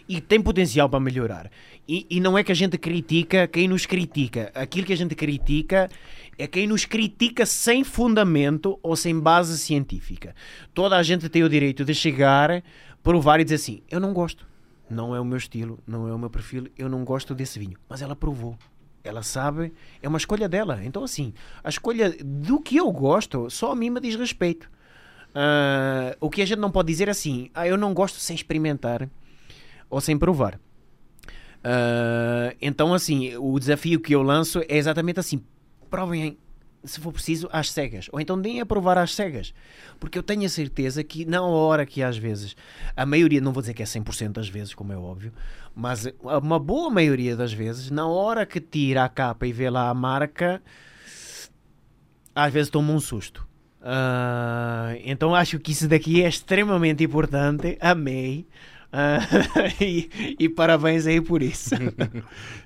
e 0.07 0.21
tem 0.21 0.39
potencial 0.39 0.87
para 0.87 0.99
melhorar. 0.99 1.49
E, 1.87 2.05
e 2.09 2.19
não 2.19 2.37
é 2.37 2.43
que 2.43 2.51
a 2.51 2.55
gente 2.55 2.77
critica 2.77 3.47
quem 3.47 3.67
nos 3.67 3.87
critica. 3.87 4.51
Aquilo 4.53 4.85
que 4.85 4.93
a 4.93 4.97
gente 4.97 5.15
critica 5.15 5.89
é 6.37 6.45
quem 6.45 6.67
nos 6.67 6.85
critica 6.85 7.43
sem 7.45 7.83
fundamento 7.83 8.77
ou 8.83 8.95
sem 8.95 9.19
base 9.19 9.57
científica. 9.57 10.35
Toda 10.73 10.95
a 10.95 11.01
gente 11.01 11.27
tem 11.29 11.43
o 11.43 11.49
direito 11.49 11.83
de 11.83 11.95
chegar, 11.95 12.63
provar 13.01 13.39
e 13.39 13.43
dizer 13.43 13.55
assim: 13.55 13.81
eu 13.89 13.99
não 13.99 14.13
gosto. 14.13 14.45
Não 14.87 15.15
é 15.15 15.19
o 15.19 15.25
meu 15.25 15.37
estilo, 15.37 15.79
não 15.87 16.07
é 16.07 16.13
o 16.13 16.19
meu 16.19 16.29
perfil, 16.29 16.67
eu 16.77 16.87
não 16.87 17.03
gosto 17.03 17.33
desse 17.33 17.57
vinho. 17.57 17.75
Mas 17.89 18.03
ela 18.03 18.15
provou. 18.15 18.55
Ela 19.05 19.21
sabe, 19.21 19.71
é 20.01 20.07
uma 20.07 20.17
escolha 20.17 20.49
dela. 20.49 20.81
Então, 20.83 21.03
assim, 21.03 21.31
a 21.63 21.69
escolha 21.69 22.15
do 22.19 22.59
que 22.59 22.75
eu 22.75 22.91
gosto 22.91 23.49
só 23.51 23.71
a 23.71 23.75
mim 23.75 23.91
me 23.91 23.99
diz 23.99 24.15
respeito. 24.15 24.69
Ah, 25.33 26.15
o 26.19 26.29
que 26.29 26.41
a 26.41 26.45
gente 26.45 26.59
não 26.59 26.71
pode 26.71 26.87
dizer 26.87 27.07
é 27.07 27.11
assim: 27.11 27.49
ah, 27.53 27.67
eu 27.67 27.77
não 27.77 27.93
gosto 27.93 28.19
sem 28.19 28.35
experimentar 28.35 29.07
ou 29.89 30.01
sem 30.01 30.17
provar. 30.17 30.59
Ah, 31.63 32.55
então, 32.61 32.93
assim, 32.93 33.35
o 33.37 33.59
desafio 33.59 33.99
que 33.99 34.15
eu 34.15 34.23
lanço 34.23 34.61
é 34.67 34.77
exatamente 34.77 35.19
assim: 35.19 35.43
provem, 35.89 36.37
se 36.85 36.99
for 36.99 37.11
preciso, 37.11 37.49
às 37.51 37.71
cegas. 37.71 38.07
Ou 38.11 38.19
então 38.19 38.39
deem 38.39 38.61
a 38.61 38.65
provar 38.65 38.97
às 38.97 39.13
cegas. 39.13 39.53
Porque 39.99 40.17
eu 40.17 40.23
tenho 40.23 40.45
a 40.45 40.49
certeza 40.49 41.03
que, 41.03 41.25
na 41.25 41.41
hora 41.41 41.85
que 41.85 42.01
às 42.01 42.17
vezes, 42.17 42.55
a 42.95 43.05
maioria, 43.05 43.41
não 43.41 43.53
vou 43.53 43.61
dizer 43.61 43.73
que 43.73 43.83
é 43.83 43.85
100% 43.85 44.31
das 44.31 44.49
vezes, 44.49 44.73
como 44.73 44.93
é 44.93 44.97
óbvio, 44.97 45.33
mas 45.73 46.07
uma 46.21 46.59
boa 46.59 46.89
maioria 46.89 47.35
das 47.35 47.51
vezes, 47.51 47.91
na 47.91 48.07
hora 48.07 48.45
que 48.45 48.61
tira 48.61 49.03
a 49.03 49.09
capa 49.09 49.45
e 49.45 49.51
vê 49.51 49.69
lá 49.69 49.89
a 49.89 49.93
marca, 49.93 50.61
às 52.33 52.51
vezes 52.51 52.69
toma 52.69 52.93
um 52.93 52.99
susto. 52.99 53.45
Ah, 53.81 54.95
então 55.03 55.35
acho 55.35 55.59
que 55.59 55.71
isso 55.71 55.87
daqui 55.87 56.23
é 56.23 56.27
extremamente 56.27 57.03
importante. 57.03 57.77
Amei. 57.79 58.47
Ah, 58.97 59.19
e, 59.83 60.09
e 60.39 60.47
parabéns 60.47 61.05
aí 61.05 61.19
por 61.19 61.41
isso. 61.43 61.75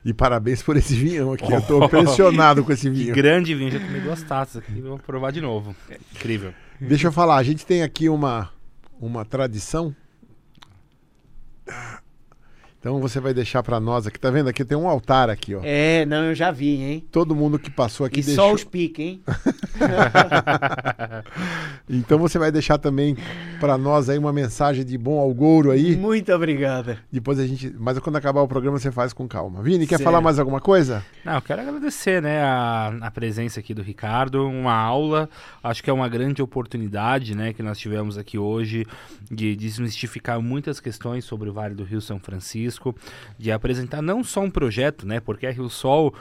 E 0.06 0.14
parabéns 0.14 0.64
por 0.64 0.77
esse 0.77 0.95
vinhão 0.95 1.34
aqui. 1.34 1.51
Eu 1.51 1.61
tô 1.61 1.84
impressionado 1.84 2.64
com 2.64 2.72
esse 2.72 2.84
Que 2.84 2.89
vinho. 2.89 3.14
grande 3.14 3.53
vinho. 3.53 3.69
Já 3.69 3.80
tomei 3.80 3.99
duas 3.99 4.23
taças 4.23 4.57
aqui. 4.64 4.80
Vou 4.80 4.97
provar 4.97 5.31
de 5.31 5.41
novo. 5.41 5.76
Incrível. 6.15 6.53
Deixa 6.80 7.07
eu 7.07 7.11
falar, 7.11 7.35
a 7.35 7.43
gente 7.43 7.65
tem 7.65 7.84
aqui 7.84 8.07
uma, 8.07 8.49
uma 9.01 9.26
tradição. 9.26 9.93
Então 12.80 13.01
você 13.01 13.19
vai 13.19 13.34
deixar 13.34 13.61
pra 13.61 13.77
nós 13.77 14.07
aqui, 14.07 14.18
tá 14.18 14.31
vendo? 14.31 14.47
Aqui 14.47 14.64
tem 14.64 14.77
um 14.77 14.88
altar 14.88 15.30
aqui, 15.30 15.53
ó. 15.53 15.60
É, 15.64 16.06
não, 16.06 16.23
eu 16.26 16.35
já 16.35 16.49
vi, 16.49 16.81
hein? 16.81 17.03
Todo 17.11 17.35
mundo 17.35 17.60
que 17.60 17.69
passou 17.69 18.06
aqui 18.06 18.22
E 18.22 18.23
deixou. 18.23 18.47
só 18.49 18.53
os 18.53 18.64
piques, 18.64 19.06
hein? 19.06 19.22
então 21.89 22.18
você 22.18 22.39
vai 22.39 22.51
deixar 22.51 22.77
também 22.77 23.18
para 23.60 23.77
nós 23.77 24.10
aí 24.10 24.18
uma 24.18 24.31
mensagem 24.31 24.85
de 24.85 24.97
bom 24.97 25.19
algouro 25.19 25.72
aí. 25.72 25.95
Muito 25.97 26.31
obrigada. 26.31 26.99
Depois 27.11 27.38
a 27.39 27.45
gente, 27.45 27.73
mas 27.77 27.99
quando 27.99 28.15
acabar 28.15 28.41
o 28.41 28.47
programa 28.47 28.80
você 28.80 28.91
faz 28.91 29.11
com 29.11 29.27
calma. 29.27 29.61
Vini, 29.61 29.85
quer 29.85 29.97
Certo. 29.97 30.06
falar 30.06 30.22
mais 30.22 30.39
alguma 30.39 30.61
coisa? 30.61 31.03
Não, 31.26 31.35
eu 31.35 31.41
quero 31.41 31.61
agradecer, 31.61 32.22
né, 32.22 32.41
a, 32.43 32.93
a 33.01 33.11
presença 33.11 33.60
aqui 33.60 33.73
do 33.73 33.81
Ricardo, 33.81 34.47
uma 34.47 34.73
aula, 34.73 35.30
acho 35.61 35.84
que 35.84 35.89
é 35.89 35.93
uma 35.93 36.07
grande 36.07 36.41
oportunidade, 36.41 37.35
né, 37.35 37.51
que 37.51 37.61
nós 37.61 37.77
tivemos 37.77 38.18
aqui 38.18 38.38
hoje 38.38 38.85
de 39.30 39.56
desmistificar 39.56 40.41
muitas 40.41 40.80
questões 40.80 41.26
sobre 41.26 41.49
o 41.49 41.53
Vale 41.53 41.76
do 41.76 41.84
Rio 41.84 41.99
São 41.99 42.19
Francisco, 42.19 42.68
de 43.37 43.51
apresentar 43.51 44.01
não 44.01 44.23
só 44.23 44.41
um 44.41 44.51
projeto, 44.51 45.07
né, 45.07 45.19
porque 45.19 45.47
a 45.47 45.51
Rio 45.51 45.69
Sol 45.69 46.13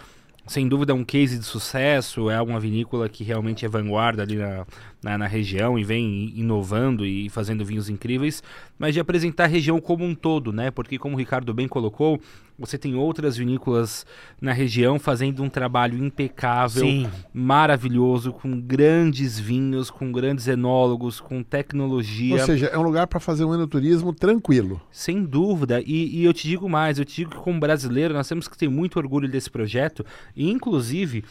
sem 0.49 0.67
dúvida 0.67 0.93
é 0.93 0.95
um 0.95 1.05
case 1.05 1.39
de 1.39 1.45
sucesso, 1.45 2.31
é 2.31 2.41
uma 2.41 2.59
vinícola 2.59 3.09
que 3.09 3.23
realmente 3.23 3.67
é 3.67 3.69
vanguarda 3.69 4.23
ali 4.23 4.37
na, 4.37 4.67
na, 5.03 5.19
na, 5.19 5.27
região 5.27 5.79
e 5.79 5.85
vem 5.85 6.33
inovando 6.35 7.05
e 7.05 7.29
fazendo 7.29 7.65
vinhos 7.65 7.91
incríveis, 7.91 8.43
mas 8.79 8.95
de 8.95 9.01
apresentar 9.01 9.45
a 9.45 9.49
região 9.49 9.79
como 9.79 10.05
um 10.05 10.15
todo, 10.15 10.51
né? 10.51 10.71
Porque 10.71 10.99
como 10.99 11.15
o 11.15 11.19
Ricardo 11.19 11.53
bem 11.53 11.69
colocou, 11.69 12.19
você 12.59 12.77
tem 12.77 12.97
outras 12.97 13.37
vinícolas 13.37 14.05
na 14.41 14.53
região 14.53 14.99
fazendo 14.99 15.43
um 15.43 15.49
trabalho 15.49 16.03
impecável, 16.05 16.83
Sim. 16.83 17.09
maravilhoso, 17.33 18.33
com 18.33 18.61
grandes 18.61 19.39
vinhos, 19.39 19.91
com 19.91 20.11
grandes 20.11 20.49
enólogos, 20.49 21.21
com 21.21 21.43
tecnologia. 21.43 22.35
Ou 22.35 22.41
seja, 22.41 22.67
é 22.67 22.77
um 22.77 22.83
lugar 22.83 23.07
para 23.07 23.21
fazer 23.21 23.45
um 23.45 23.55
enoturismo 23.55 24.13
tranquilo. 24.13 24.81
Sem 24.91 25.25
dúvida, 25.25 25.81
e, 25.87 26.21
e, 26.21 26.25
eu 26.25 26.33
te 26.33 26.49
digo 26.49 26.69
mais, 26.69 26.99
eu 26.99 27.05
te 27.05 27.17
digo 27.17 27.31
que 27.31 27.37
como 27.37 27.61
brasileiro 27.61 28.13
nós 28.13 28.29
temos 28.29 28.49
que 28.49 28.59
ter 28.59 28.69
muito 28.69 28.99
orgulho 28.99 29.29
desse 29.29 29.49
projeto, 29.49 30.05
e 30.35 30.51
inclusive, 30.51 31.25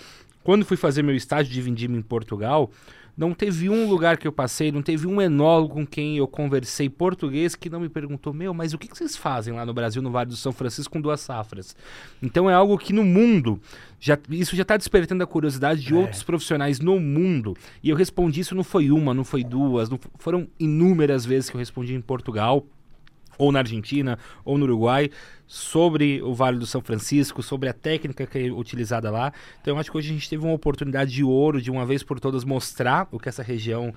quando 0.44 0.66
fui 0.66 0.78
fazer 0.78 1.04
meu 1.04 1.16
estágio 1.16 1.52
de 1.52 1.62
vindima 1.62 1.98
em 1.98 2.02
Portugal, 2.02 2.72
não 3.18 3.34
teve 3.34 3.68
um 3.68 3.90
lugar 3.90 4.16
que 4.18 4.28
eu 4.28 4.32
passei, 4.32 4.72
não 4.72 4.84
teve 4.84 5.08
um 5.08 5.20
enólogo 5.20 5.74
com 5.74 5.88
quem 5.88 6.18
eu 6.18 6.28
conversei 6.28 6.88
português 6.88 7.56
que 7.56 7.68
não 7.68 7.80
me 7.80 7.90
perguntou, 7.90 8.32
meu, 8.32 8.54
mas 8.54 8.74
o 8.74 8.78
que, 8.78 8.88
que 8.88 8.96
vocês 8.96 9.18
fazem 9.18 9.56
lá 9.56 9.66
no 9.66 9.74
Brasil, 9.74 10.04
no 10.04 10.12
Vale 10.12 10.30
do 10.30 10.36
São 10.36 10.52
Francisco, 10.52 10.94
com 10.94 11.02
duas 11.02 11.20
safras? 11.20 11.76
Então 12.22 12.48
é 12.48 12.54
algo 12.54 12.78
que 12.78 12.94
no 12.94 13.04
mundo, 13.04 13.60
já, 14.00 14.20
isso 14.30 14.56
já 14.56 14.62
está 14.62 14.78
despertando 14.78 15.24
a 15.24 15.28
curiosidade 15.28 15.82
de 15.82 15.96
é. 15.96 15.98
outros 15.98 16.22
profissionais 16.22 16.80
no 16.80 17.00
mundo. 17.00 17.58
E 17.82 17.90
eu 17.90 17.96
respondi 17.96 18.42
isso 18.42 18.54
não 18.54 18.64
foi 18.64 18.92
uma, 18.92 19.16
não 19.16 19.24
foi 19.24 19.44
duas, 19.44 19.90
não, 19.90 20.00
foram 20.20 20.48
inúmeras 20.60 21.26
vezes 21.26 21.50
que 21.50 21.56
eu 21.56 21.60
respondi 21.60 21.96
em 21.96 22.02
Portugal 22.02 22.64
ou 23.38 23.52
na 23.52 23.60
Argentina, 23.60 24.18
ou 24.44 24.58
no 24.58 24.66
Uruguai, 24.66 25.10
sobre 25.46 26.22
o 26.22 26.34
Vale 26.34 26.58
do 26.58 26.66
São 26.66 26.82
Francisco, 26.82 27.42
sobre 27.42 27.70
a 27.70 27.74
técnica 27.74 28.26
que 28.26 28.38
é 28.38 28.52
utilizada 28.52 29.10
lá. 29.10 29.32
Então, 29.62 29.76
eu 29.76 29.80
acho 29.80 29.90
que 29.90 29.98
hoje 29.98 30.10
a 30.10 30.14
gente 30.14 30.30
teve 30.30 30.44
uma 30.44 30.54
oportunidade 30.54 31.12
de 31.12 31.24
ouro 31.24 31.62
de 31.62 31.72
uma 31.72 31.86
vez 31.86 32.04
por 32.04 32.20
todas 32.20 32.44
mostrar 32.44 33.08
o 33.12 33.20
que 33.20 33.30
essa 33.30 33.42
região 33.44 33.94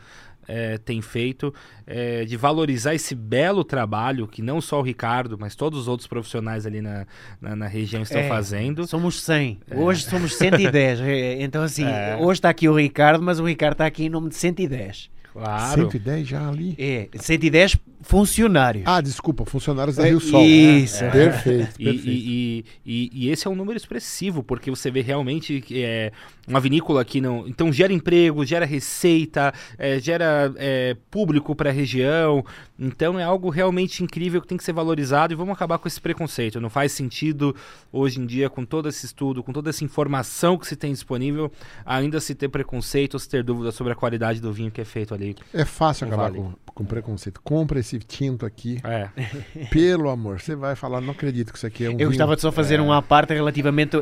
é, 0.47 0.79
tem 0.79 1.03
feito, 1.03 1.53
é, 1.87 2.25
de 2.25 2.37
valorizar 2.37 2.95
esse 2.95 3.15
belo 3.15 3.63
trabalho 3.65 4.27
que 4.27 4.43
não 4.43 4.61
só 4.61 4.81
o 4.81 4.83
Ricardo, 4.83 5.37
mas 5.39 5.55
todos 5.55 5.81
os 5.81 5.89
outros 5.89 6.07
profissionais 6.07 6.67
ali 6.67 6.81
na, 6.81 7.07
na, 7.41 7.55
na 7.57 7.67
região 7.67 8.03
estão 8.03 8.21
É, 8.21 8.29
fazendo. 8.29 8.87
Somos 8.87 9.21
100. 9.23 9.61
Hoje 9.75 10.05
somos 10.05 10.35
110. 10.37 11.01
É, 11.01 11.43
Então, 11.43 11.63
assim, 11.63 11.85
hoje 12.21 12.39
está 12.39 12.49
aqui 12.49 12.69
o 12.69 12.75
Ricardo, 12.77 13.23
mas 13.23 13.41
o 13.41 13.45
Ricardo 13.45 13.73
está 13.73 13.87
aqui 13.87 14.05
em 14.05 14.09
nome 14.09 14.29
de 14.29 14.37
110. 14.37 15.11
Claro. 15.33 15.83
110 15.83 16.27
já 16.29 16.49
ali. 16.49 16.75
É, 16.79 17.09
110 17.15 17.77
funcionários. 18.03 18.85
Ah, 18.87 19.01
desculpa, 19.01 19.45
funcionários 19.45 19.97
da 19.97 20.07
É, 20.07 20.11
Rio 20.11 20.21
Sol. 20.21 20.45
isso. 20.45 21.05
É. 21.05 21.11
Perfeito, 21.11 21.75
E, 21.79 21.85
perfeito. 21.85 22.09
e, 22.09 22.65
e, 22.85 23.11
e 23.13 23.31
esse 23.31 23.47
é 23.47 23.51
um 23.51 23.55
número 23.55 23.77
expressivo, 23.77 24.43
porque 24.43 24.71
você 24.71 24.91
vê 24.91 25.01
realmente 25.03 25.63
é 25.71 26.11
uma 26.49 26.59
vinícola 26.61 27.05
que 27.05 27.21
não. 27.21 27.47
Então 27.47 27.73
gera 27.73 27.93
emprego, 27.93 28.45
gera 28.45 28.65
receita, 28.67 29.53
é, 29.79 30.01
gera 30.01 30.53
é, 30.57 30.97
público 31.11 31.55
para 31.55 31.71
a 31.71 31.73
região. 31.73 32.45
Então 32.79 33.19
é 33.21 33.23
algo 33.23 33.51
realmente 33.51 34.03
incrível 34.03 34.41
que 34.41 34.49
tem 34.49 34.59
que 34.59 34.65
ser 34.65 34.73
valorizado 34.73 35.33
e 35.33 35.37
vamos 35.37 35.53
acabar 35.53 35.79
com 35.79 35.87
esse 35.87 36.01
preconceito. 36.01 36.61
Não 36.61 36.71
faz 36.71 36.93
sentido 36.93 37.55
hoje 37.93 38.19
em 38.21 38.27
dia, 38.27 38.49
com 38.51 38.65
todo 38.65 38.89
esse 38.89 39.05
estudo, 39.07 39.43
com 39.45 39.53
toda 39.53 39.69
essa 39.71 39.85
informação 39.85 40.57
que 40.59 40.67
se 40.67 40.75
tem 40.75 40.91
disponível, 40.93 41.53
ainda 41.85 42.19
se 42.21 42.35
ter 42.35 42.49
preconceito 42.49 43.15
ou 43.15 43.21
se 43.21 43.29
ter 43.29 43.45
dúvida 43.45 43.71
sobre 43.71 43.93
a 43.93 43.97
qualidade 43.97 44.41
do 44.41 44.53
vinho 44.53 44.71
que 44.71 44.81
é 44.81 44.85
feito 44.85 45.15
ali. 45.15 45.20
É 45.53 45.65
fácil 45.65 46.07
acabar 46.07 46.31
vale. 46.31 46.39
com, 46.39 46.53
com 46.75 46.85
preconceito. 46.85 47.41
Compra 47.43 47.81
esse 47.81 47.99
tinto 47.99 48.45
aqui. 48.47 48.81
É. 48.85 49.09
Pelo 49.71 50.09
amor, 50.09 50.41
você 50.41 50.55
vai 50.55 50.75
falar, 50.77 51.01
não 51.01 51.11
acredito 51.13 51.53
que 51.53 51.59
isso 51.59 51.67
aqui 51.67 51.85
é 51.85 51.89
um 51.89 51.93
Eu 51.99 52.11
vinho. 52.11 52.35
de 52.37 52.41
só 52.41 52.51
fazer 52.53 52.81
uma 52.81 53.01
parte 53.03 53.35
relativamente 53.35 53.97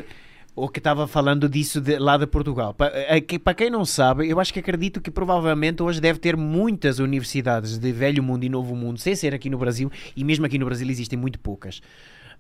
ao 0.57 0.69
que 0.69 0.81
estava 0.81 1.07
falando 1.07 1.49
disso 1.49 1.81
de, 1.81 1.99
lá 1.99 2.17
de 2.17 2.27
Portugal. 2.27 2.75
Eh, 2.81 3.21
que- 3.21 3.39
Para 3.39 3.55
quem 3.55 3.71
não 3.71 3.85
sabe, 3.85 4.29
eu 4.29 4.41
acho 4.41 4.53
que 4.53 4.59
acredito 4.59 5.01
que 5.01 5.11
provavelmente 5.11 5.83
hoje 5.83 6.01
deve 6.01 6.19
ter 6.19 6.37
muitas 6.37 6.99
universidades 6.99 7.79
de 7.79 7.93
Velho 7.93 8.23
Mundo 8.23 8.43
e 8.45 8.49
Novo 8.49 8.75
Mundo, 8.75 8.99
sem 8.99 9.15
ser 9.15 9.33
aqui 9.35 9.49
no 9.49 9.57
Brasil, 9.59 9.91
e 10.17 10.25
mesmo 10.25 10.45
aqui 10.47 10.59
no 10.59 10.65
Brasil 10.67 10.89
existem 10.91 11.17
muito 11.19 11.39
poucas, 11.39 11.81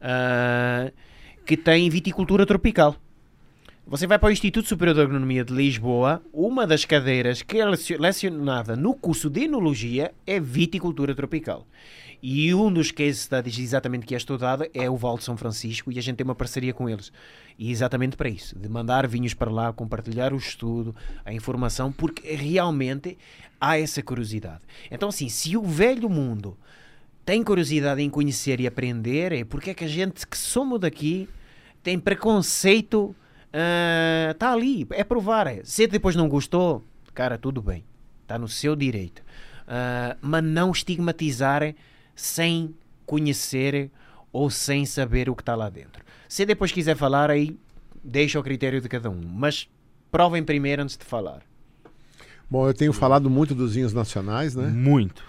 ah, 0.00 0.90
que 1.46 1.56
têm 1.56 1.88
viticultura 1.88 2.44
tropical. 2.44 2.96
Você 3.90 4.06
vai 4.06 4.18
para 4.18 4.28
o 4.28 4.30
Instituto 4.30 4.68
Superior 4.68 4.94
de 4.94 5.00
Agronomia 5.00 5.42
de 5.42 5.54
Lisboa, 5.54 6.22
uma 6.30 6.66
das 6.66 6.84
cadeiras 6.84 7.40
que 7.40 7.58
é 7.58 7.64
leci- 7.64 7.96
lecionada 7.96 8.76
no 8.76 8.92
curso 8.92 9.30
de 9.30 9.44
Enologia 9.44 10.12
é 10.26 10.38
viticultura 10.38 11.14
tropical. 11.14 11.66
E 12.22 12.54
um 12.54 12.70
dos 12.70 12.90
case 12.90 13.18
studies 13.18 13.58
exatamente 13.58 14.04
que 14.04 14.12
é 14.12 14.18
estudado 14.18 14.66
é 14.74 14.90
o 14.90 14.96
Val 14.98 15.16
de 15.16 15.24
São 15.24 15.38
Francisco 15.38 15.90
e 15.90 15.98
a 15.98 16.02
gente 16.02 16.16
tem 16.16 16.24
uma 16.26 16.34
parceria 16.34 16.74
com 16.74 16.86
eles. 16.86 17.10
E 17.58 17.70
exatamente 17.70 18.14
para 18.14 18.28
isso, 18.28 18.58
de 18.58 18.68
mandar 18.68 19.08
vinhos 19.08 19.32
para 19.32 19.50
lá, 19.50 19.72
compartilhar 19.72 20.34
o 20.34 20.36
estudo, 20.36 20.94
a 21.24 21.32
informação, 21.32 21.90
porque 21.90 22.30
realmente 22.34 23.16
há 23.58 23.78
essa 23.78 24.02
curiosidade. 24.02 24.60
Então 24.90 25.08
assim, 25.08 25.30
se 25.30 25.56
o 25.56 25.62
velho 25.62 26.10
mundo 26.10 26.58
tem 27.24 27.42
curiosidade 27.42 28.02
em 28.02 28.10
conhecer 28.10 28.60
e 28.60 28.66
aprender, 28.66 29.32
é 29.32 29.44
porque 29.44 29.70
é 29.70 29.74
que 29.74 29.84
a 29.84 29.88
gente 29.88 30.26
que 30.26 30.36
somos 30.36 30.78
daqui 30.78 31.26
tem 31.82 31.98
preconceito, 31.98 33.16
está 33.52 34.52
ali, 34.52 34.86
é 34.90 35.04
provar. 35.04 35.46
é. 35.46 35.60
Se 35.64 35.86
depois 35.86 36.14
não 36.14 36.28
gostou, 36.28 36.84
cara, 37.14 37.38
tudo 37.38 37.62
bem, 37.62 37.84
está 38.22 38.38
no 38.38 38.48
seu 38.48 38.76
direito. 38.76 39.22
Ah, 39.68 40.16
mas 40.22 40.42
não 40.42 40.70
estigmatizar 40.70 41.74
sem 42.14 42.74
conhecer 43.04 43.90
ou 44.32 44.48
sem 44.48 44.86
saber 44.86 45.28
o 45.28 45.36
que 45.36 45.42
está 45.42 45.54
lá 45.54 45.68
dentro. 45.68 46.02
Se 46.26 46.46
depois 46.46 46.72
quiser 46.72 46.96
falar, 46.96 47.30
aí 47.30 47.58
deixa 48.02 48.38
ao 48.38 48.44
critério 48.44 48.80
de 48.80 48.88
cada 48.88 49.10
um. 49.10 49.20
Mas 49.22 49.68
provem 50.10 50.42
primeiro 50.42 50.82
antes 50.82 50.96
de 50.96 51.04
falar. 51.04 51.42
Bom, 52.50 52.66
eu 52.66 52.72
tenho 52.72 52.94
falado 52.94 53.28
muito 53.28 53.54
dos 53.54 53.74
vinhos 53.74 53.92
nacionais, 53.92 54.54
né? 54.54 54.68
Muito. 54.68 55.22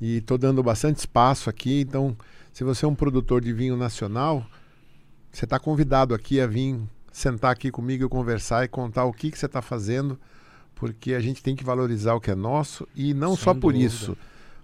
E 0.00 0.18
estou 0.18 0.38
dando 0.38 0.62
bastante 0.62 0.98
espaço 0.98 1.50
aqui. 1.50 1.80
Então, 1.80 2.16
se 2.50 2.64
você 2.64 2.86
é 2.86 2.88
um 2.88 2.94
produtor 2.94 3.42
de 3.42 3.52
vinho 3.52 3.76
nacional, 3.76 4.46
você 5.30 5.44
está 5.44 5.58
convidado 5.58 6.14
aqui 6.14 6.40
a 6.40 6.46
vir 6.46 6.80
sentar 7.12 7.52
aqui 7.52 7.70
comigo 7.70 8.04
e 8.04 8.08
conversar 8.08 8.64
e 8.64 8.68
contar 8.68 9.04
o 9.04 9.12
que, 9.12 9.30
que 9.30 9.38
você 9.38 9.46
está 9.46 9.60
fazendo, 9.62 10.18
porque 10.74 11.14
a 11.14 11.20
gente 11.20 11.42
tem 11.42 11.54
que 11.54 11.62
valorizar 11.62 12.14
o 12.14 12.20
que 12.20 12.30
é 12.30 12.34
nosso 12.34 12.88
e 12.96 13.12
não 13.14 13.36
Sem 13.36 13.44
só 13.44 13.54
por 13.54 13.72
dúvida. 13.72 13.84
isso, 13.86 14.16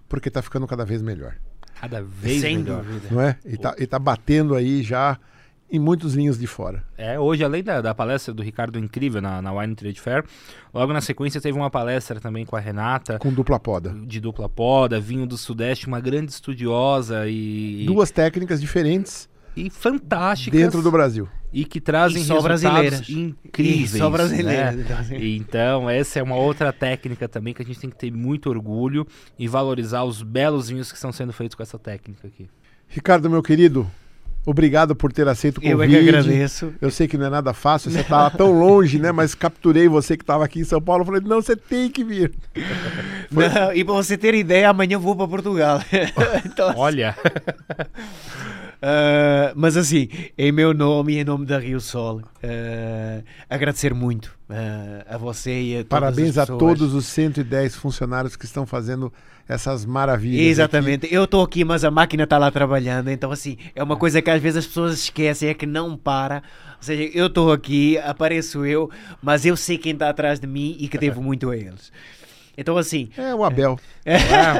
porque 0.07 0.27
está 0.27 0.41
ficando 0.41 0.65
cada 0.67 0.83
vez 0.83 1.01
melhor, 1.01 1.35
Cada 1.79 2.01
vez 2.01 2.41
sem 2.41 2.57
melhor. 2.57 2.83
dúvida. 2.83 3.07
não 3.11 3.21
é? 3.21 3.37
E 3.45 3.53
está 3.53 3.73
tá 3.73 3.99
batendo 3.99 4.55
aí 4.55 4.83
já 4.83 5.17
em 5.71 5.77
muitos 5.79 6.15
vinhos 6.15 6.37
de 6.39 6.47
fora. 6.47 6.83
É, 6.97 7.19
hoje, 7.19 7.43
além 7.43 7.63
da, 7.63 7.79
da 7.79 7.93
palestra 7.93 8.33
do 8.33 8.41
Ricardo 8.41 8.79
incrível 8.79 9.21
na, 9.21 9.39
na 9.39 9.53
Wine 9.53 9.75
Trade 9.75 10.01
Fair, 10.01 10.25
logo 10.73 10.91
na 10.91 10.99
sequência 10.99 11.39
teve 11.39 11.55
uma 11.57 11.69
palestra 11.69 12.19
também 12.19 12.43
com 12.43 12.55
a 12.55 12.59
Renata, 12.59 13.19
Com 13.19 13.31
dupla 13.31 13.59
poda. 13.59 13.95
de 14.05 14.19
dupla 14.19 14.49
poda, 14.49 14.99
vinho 14.99 15.27
do 15.27 15.37
Sudeste, 15.37 15.85
uma 15.87 15.99
grande 15.99 16.31
estudiosa 16.31 17.27
e, 17.29 17.85
Duas 17.85 18.09
técnicas 18.09 18.59
diferentes 18.59 19.29
e 19.65 19.69
fantásticas. 19.69 20.59
dentro 20.59 20.81
do 20.81 20.91
Brasil. 20.91 21.27
E 21.51 21.65
que 21.65 21.81
trazem 21.81 22.21
E 22.21 22.25
só 22.25 22.35
resultados 22.35 22.61
brasileiras. 22.61 23.09
incríveis. 23.09 23.95
E 23.95 23.97
só 23.97 24.09
brasileiras, 24.09 24.75
né? 24.75 25.19
então, 25.35 25.87
assim. 25.87 25.97
Essa 25.97 26.19
é 26.19 26.23
uma 26.23 26.35
outra 26.35 26.71
técnica 26.71 27.27
também 27.27 27.53
que 27.53 27.61
a 27.61 27.65
gente 27.65 27.79
tem 27.79 27.89
que 27.89 27.97
ter 27.97 28.11
muito 28.11 28.49
orgulho 28.49 29.05
e 29.37 29.47
valorizar 29.47 30.03
os 30.03 30.21
belos 30.21 30.69
vinhos 30.69 30.91
que 30.91 30.95
estão 30.95 31.11
sendo 31.11 31.33
feitos 31.33 31.55
com 31.55 31.63
essa 31.63 31.79
técnica 31.79 32.27
aqui. 32.27 32.47
Ricardo, 32.87 33.29
meu 33.29 33.41
querido, 33.41 33.89
obrigado 34.45 34.95
por 34.95 35.11
ter 35.11 35.27
aceito 35.27 35.57
o 35.57 35.61
convite. 35.61 35.73
Eu 35.73 35.81
é 35.83 35.87
que 35.87 35.97
agradeço. 36.09 36.73
Eu 36.79 36.91
sei 36.91 37.07
que 37.07 37.17
não 37.17 37.25
é 37.25 37.29
nada 37.29 37.53
fácil, 37.53 37.91
você 37.91 38.01
estava 38.01 38.29
tão 38.35 38.51
longe, 38.51 38.99
né? 38.99 39.11
Mas 39.11 39.33
capturei 39.33 39.87
você 39.87 40.15
que 40.15 40.23
estava 40.23 40.45
aqui 40.45 40.59
em 40.59 40.63
São 40.63 40.81
Paulo. 40.81 41.03
Falei, 41.03 41.21
não, 41.21 41.41
você 41.41 41.55
tem 41.55 41.89
que 41.89 42.03
vir. 42.03 42.31
Não, 43.31 43.73
e 43.73 43.83
para 43.83 43.93
você 43.93 44.17
ter 44.17 44.33
ideia, 44.33 44.69
amanhã 44.69 44.95
eu 44.95 44.99
vou 44.99 45.15
para 45.15 45.27
Portugal. 45.27 45.79
então, 46.43 46.73
Olha, 46.75 47.15
Uh, 48.81 49.51
mas 49.55 49.75
assim, 49.75 50.07
em 50.37 50.53
meu 50.53 50.73
nome 50.73 51.13
e 51.13 51.19
em 51.19 51.23
nome 51.25 51.45
da 51.45 51.59
Rio 51.59 51.81
Sol, 51.81 52.17
uh, 52.21 53.23
agradecer 53.49 53.93
muito 53.93 54.27
uh, 54.49 55.03
a 55.05 55.17
você 55.17 55.61
e 55.61 55.73
a 55.73 55.83
todas 55.83 55.89
Parabéns 55.89 56.37
a 56.37 56.45
todos 56.45 56.93
os 56.93 57.05
110 57.05 57.75
funcionários 57.75 58.37
que 58.37 58.45
estão 58.45 58.65
fazendo 58.65 59.11
essas 59.49 59.83
maravilhas. 59.83 60.45
Exatamente. 60.45 61.13
Eu 61.13 61.25
estou 61.25 61.43
aqui, 61.43 61.65
mas 61.65 61.83
a 61.83 61.91
máquina 61.91 62.23
está 62.23 62.37
lá 62.37 62.49
trabalhando. 62.51 63.09
Então, 63.09 63.31
assim, 63.31 63.57
é 63.75 63.83
uma 63.83 63.97
coisa 63.97 64.21
que 64.21 64.29
às 64.29 64.41
vezes 64.41 64.59
as 64.59 64.67
pessoas 64.67 64.93
esquecem, 64.93 65.49
é 65.49 65.53
que 65.53 65.65
não 65.65 65.97
para. 65.97 66.43
Ou 66.77 66.83
seja, 66.83 67.03
eu 67.13 67.25
estou 67.25 67.51
aqui, 67.51 67.97
apareço 67.97 68.65
eu, 68.65 68.89
mas 69.21 69.45
eu 69.45 69.57
sei 69.57 69.77
quem 69.77 69.93
está 69.93 70.07
atrás 70.07 70.39
de 70.39 70.47
mim 70.47 70.77
e 70.79 70.87
que 70.87 70.97
devo 70.97 71.19
muito 71.23 71.49
a 71.49 71.57
eles. 71.57 71.91
Então, 72.59 72.77
assim. 72.77 73.09
É 73.17 73.33
o 73.33 73.43
Abel. 73.45 73.79
É, 74.05 74.15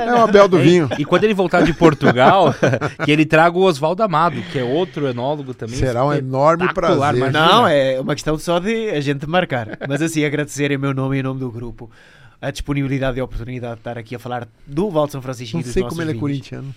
é 0.07 0.13
o 0.13 0.21
Abel 0.21 0.47
do 0.47 0.57
vinho. 0.57 0.89
E 0.97 1.03
quando 1.03 1.26
ele 1.26 1.34
voltar 1.34 1.63
de 1.63 1.73
Portugal, 1.73 2.55
que 3.03 3.11
ele 3.11 3.26
traga 3.26 3.57
o 3.57 3.61
Oswaldo 3.61 4.01
Amado, 4.01 4.41
que 4.51 4.57
é 4.57 4.63
outro 4.63 5.07
enólogo 5.07 5.53
também. 5.53 5.76
Será 5.76 6.05
um 6.05 6.13
enorme 6.13 6.73
prazer. 6.73 6.97
imagina. 6.97 7.31
Não, 7.31 7.67
é 7.67 7.99
uma 7.99 8.13
questão 8.13 8.38
só 8.38 8.57
de 8.59 8.89
a 8.89 9.01
gente 9.01 9.27
marcar. 9.27 9.77
Mas, 9.88 10.01
assim, 10.01 10.23
agradecer 10.23 10.71
em 10.71 10.77
meu 10.77 10.93
nome 10.93 11.17
e 11.17 11.19
em 11.19 11.23
nome 11.23 11.41
do 11.41 11.51
grupo 11.51 11.91
a 12.41 12.52
disponibilidade 12.52 13.18
e 13.18 13.22
a 13.22 13.24
oportunidade 13.26 13.74
de 13.76 13.80
estar 13.82 13.98
aqui 13.98 14.16
a 14.16 14.20
falar 14.20 14.48
do 14.66 14.90
Val 14.90 15.06
de 15.07 15.11
São 15.11 15.22
Francisco 15.22 15.57
Não 15.57 15.61
e 15.61 15.64
dos 15.64 15.74
sei 15.74 15.84
como 15.84 16.02
ele 16.02 16.11
é 16.11 16.14
corintiano. 16.16 16.74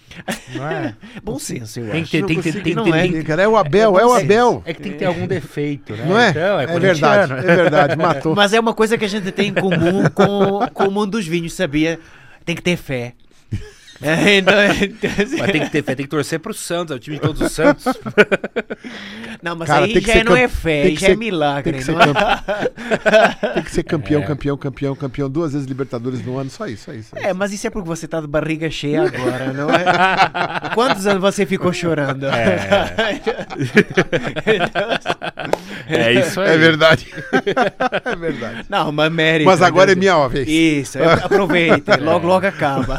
Não 0.54 0.68
é? 0.68 0.96
Bom 1.22 1.38
senso, 1.38 1.78
eu 1.80 1.90
Tem 1.92 2.02
acho. 2.02 2.10
ter, 2.10 2.20
Não 2.20 2.26
tem 2.28 2.36
que 2.40 2.52
ter, 2.52 2.62
tem, 2.62 2.74
não 2.74 2.86
é. 2.94 3.02
tem- 3.08 3.22
Cara, 3.22 3.42
é 3.42 3.48
o 3.48 3.56
Abel, 3.56 3.98
é 3.98 4.04
o 4.04 4.12
Abel. 4.12 4.62
É 4.66 4.74
que 4.74 4.82
tem 4.82 4.92
que 4.92 4.98
ter 4.98 5.04
algum 5.04 5.26
defeito, 5.26 5.94
né? 5.94 6.04
Não 6.04 6.18
é? 6.18 6.30
Então, 6.30 6.60
é 6.60 6.66
corintiano. 6.66 7.28
verdade, 7.28 7.32
é 7.32 7.56
verdade, 7.56 7.96
matou. 7.96 8.34
Mas 8.34 8.52
é 8.52 8.58
uma 8.58 8.74
coisa 8.74 8.98
que 8.98 9.04
a 9.04 9.08
gente 9.08 9.30
tem 9.30 9.48
em 9.50 9.54
comum 9.54 10.02
com, 10.12 10.66
com 10.74 10.88
o 10.88 10.90
mundo 10.90 11.12
dos 11.12 11.26
vinhos, 11.26 11.52
sabia? 11.52 12.00
Tem 12.44 12.56
que 12.56 12.62
ter 12.62 12.76
fé. 12.76 13.14
É, 14.12 14.36
então, 14.38 14.54
então, 14.82 15.10
assim, 15.22 15.36
Mas 15.38 15.52
tem 15.52 15.60
que 15.62 15.70
ter 15.70 15.82
fé, 15.84 15.94
tem 15.94 16.04
que 16.04 16.10
torcer 16.10 16.38
pro 16.40 16.52
Santos, 16.52 16.92
é 16.92 16.96
o 16.96 16.98
time 16.98 17.16
de 17.16 17.22
todos 17.22 17.40
os 17.40 17.52
Santos. 17.52 17.84
não, 19.42 19.54
mas 19.56 19.68
Cara, 19.68 19.84
aí 19.84 20.00
já 20.00 20.12
ser 20.12 20.24
não 20.24 20.36
é 20.36 20.48
fé, 20.48 20.82
que 20.90 20.96
já 20.96 21.06
ser- 21.06 21.12
é 21.12 21.16
milagre. 21.16 21.72
Tem 21.72 21.80
que 21.80 21.84
ser, 21.86 21.92
não 21.92 22.00
é? 22.02 22.06
campe- 22.06 22.70
tem 23.54 23.62
que 23.62 23.70
ser 23.70 23.82
campeão, 23.84 24.22
É. 24.22 24.26
campeão, 24.26 24.56
campeão, 24.56 24.94
campeão, 24.96 25.30
duas 25.30 25.52
vezes 25.52 25.66
Libertadores 25.68 26.24
no 26.24 26.36
ano, 26.38 26.50
só 26.50 26.66
isso, 26.66 26.84
só 26.86 26.92
isso. 26.92 27.10
só 27.10 27.16
É, 27.16 27.26
isso. 27.28 27.34
mas 27.36 27.52
isso 27.52 27.66
é 27.66 27.70
porque 27.70 27.88
você 27.88 28.04
está 28.06 28.20
de 28.20 28.26
barriga 28.26 28.68
cheia 28.70 29.02
agora, 29.02 29.52
não 29.52 29.68
é? 29.70 30.74
Quantos 30.74 31.06
anos 31.06 31.20
você 31.22 31.46
ficou 31.46 31.72
chorando? 31.72 32.26
É 35.88 36.12
isso 36.12 36.40
aí. 36.40 36.50
É 36.50 36.56
verdade. 36.58 37.06
é 38.04 38.16
verdade. 38.16 38.64
Não, 38.68 38.90
mas 38.92 39.12
mérito. 39.12 39.48
Mas 39.48 39.62
agora 39.62 39.92
é 39.92 39.94
minha 39.94 40.26
vez. 40.28 40.48
Isso, 40.48 40.98
é, 40.98 41.12
aproveite, 41.12 41.90
logo, 42.00 42.26
logo 42.26 42.46
acaba. 42.46 42.96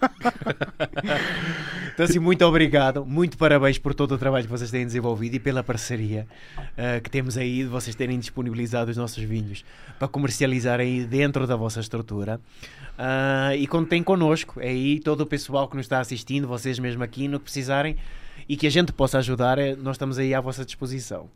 Então, 2.00 2.08
assim, 2.08 2.18
muito 2.18 2.42
obrigado, 2.46 3.04
muito 3.04 3.36
parabéns 3.36 3.76
por 3.76 3.92
todo 3.92 4.12
o 4.12 4.18
trabalho 4.18 4.44
que 4.44 4.50
vocês 4.50 4.70
têm 4.70 4.86
desenvolvido 4.86 5.34
e 5.34 5.38
pela 5.38 5.62
parceria 5.62 6.26
eh, 6.74 6.98
que 6.98 7.10
temos 7.10 7.36
aí 7.36 7.58
de 7.58 7.68
vocês 7.68 7.94
terem 7.94 8.18
disponibilizado 8.18 8.90
os 8.90 8.96
nossos 8.96 9.22
vinhos 9.22 9.66
para 9.98 10.08
comercializar 10.08 10.80
aí 10.80 11.04
dentro 11.04 11.46
da 11.46 11.56
vossa 11.56 11.78
estrutura. 11.78 12.40
Ah, 12.96 13.54
e 13.54 13.66
contem 13.66 14.02
connosco, 14.02 14.58
é 14.60 14.68
aí 14.68 14.98
todo 15.00 15.20
o 15.22 15.26
pessoal 15.26 15.68
que 15.68 15.76
nos 15.76 15.84
está 15.84 16.00
assistindo, 16.00 16.48
vocês 16.48 16.78
mesmo 16.78 17.02
aqui, 17.02 17.28
no 17.28 17.38
que 17.38 17.44
precisarem 17.44 17.96
e 18.48 18.56
que 18.56 18.66
a 18.66 18.70
gente 18.70 18.94
possa 18.94 19.18
ajudar, 19.18 19.58
eh, 19.58 19.76
nós 19.76 19.96
estamos 19.96 20.18
aí 20.18 20.32
à 20.32 20.40
vossa 20.40 20.64
disposição. 20.64 21.28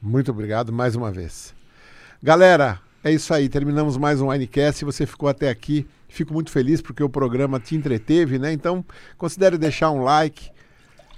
Muito 0.00 0.30
obrigado 0.30 0.72
mais 0.72 0.96
uma 0.96 1.12
vez. 1.12 1.54
Galera, 2.22 2.80
é 3.04 3.12
isso 3.12 3.34
aí. 3.34 3.50
Terminamos 3.50 3.98
mais 3.98 4.20
um 4.20 4.30
Winecast. 4.30 4.78
Se 4.78 4.84
você 4.86 5.04
ficou 5.04 5.28
até 5.28 5.50
aqui, 5.50 5.86
fico 6.08 6.32
muito 6.32 6.50
feliz 6.50 6.80
porque 6.80 7.02
o 7.02 7.08
programa 7.08 7.60
te 7.60 7.76
entreteve, 7.76 8.38
né? 8.38 8.52
Então, 8.52 8.84
considere 9.16 9.58
deixar 9.58 9.90
um 9.90 10.02
like, 10.02 10.50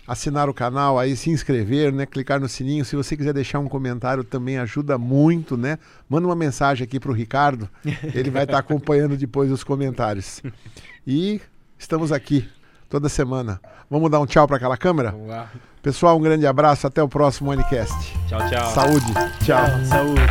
assinar 0.06 0.48
o 0.48 0.55
canal 0.55 0.98
aí, 0.98 1.16
se 1.16 1.31
inscrever, 1.31 1.93
né? 1.93 2.06
Clicar 2.06 2.40
no 2.40 2.48
sininho. 2.48 2.85
Se 2.85 2.97
você 2.97 3.16
quiser 3.16 3.32
deixar 3.32 3.59
um 3.59 3.69
comentário, 3.69 4.24
também 4.24 4.59
ajuda 4.59 4.97
muito, 4.97 5.56
né? 5.56 5.78
Manda 6.09 6.27
uma 6.27 6.36
mensagem 6.36 6.85
aqui 6.85 6.98
para 6.98 7.10
o 7.10 7.15
Ricardo. 7.15 7.69
Ele 8.15 8.31
vai 8.31 8.44
estar 8.44 8.59
acompanhando 8.60 9.16
depois 9.16 9.51
os 9.51 9.62
comentários. 9.62 10.43
E 11.06 11.40
estamos 11.78 12.10
aqui 12.10 12.48
toda 12.89 13.09
semana. 13.09 13.60
Vamos 13.90 14.10
dar 14.10 14.20
um 14.20 14.27
tchau 14.27 14.47
para 14.47 14.56
aquela 14.56 14.77
câmera? 14.77 15.10
Vamos 15.10 15.28
lá. 15.28 15.48
Pessoal, 15.82 16.16
um 16.16 16.20
grande 16.20 16.47
abraço, 16.47 16.86
até 16.86 17.02
o 17.02 17.09
próximo 17.09 17.51
Onicast. 17.51 18.15
Tchau, 18.27 18.40
tchau. 18.48 18.70
Saúde. 18.70 19.12
Tchau. 19.44 19.65
tchau 19.66 19.85
saúde. 19.85 20.23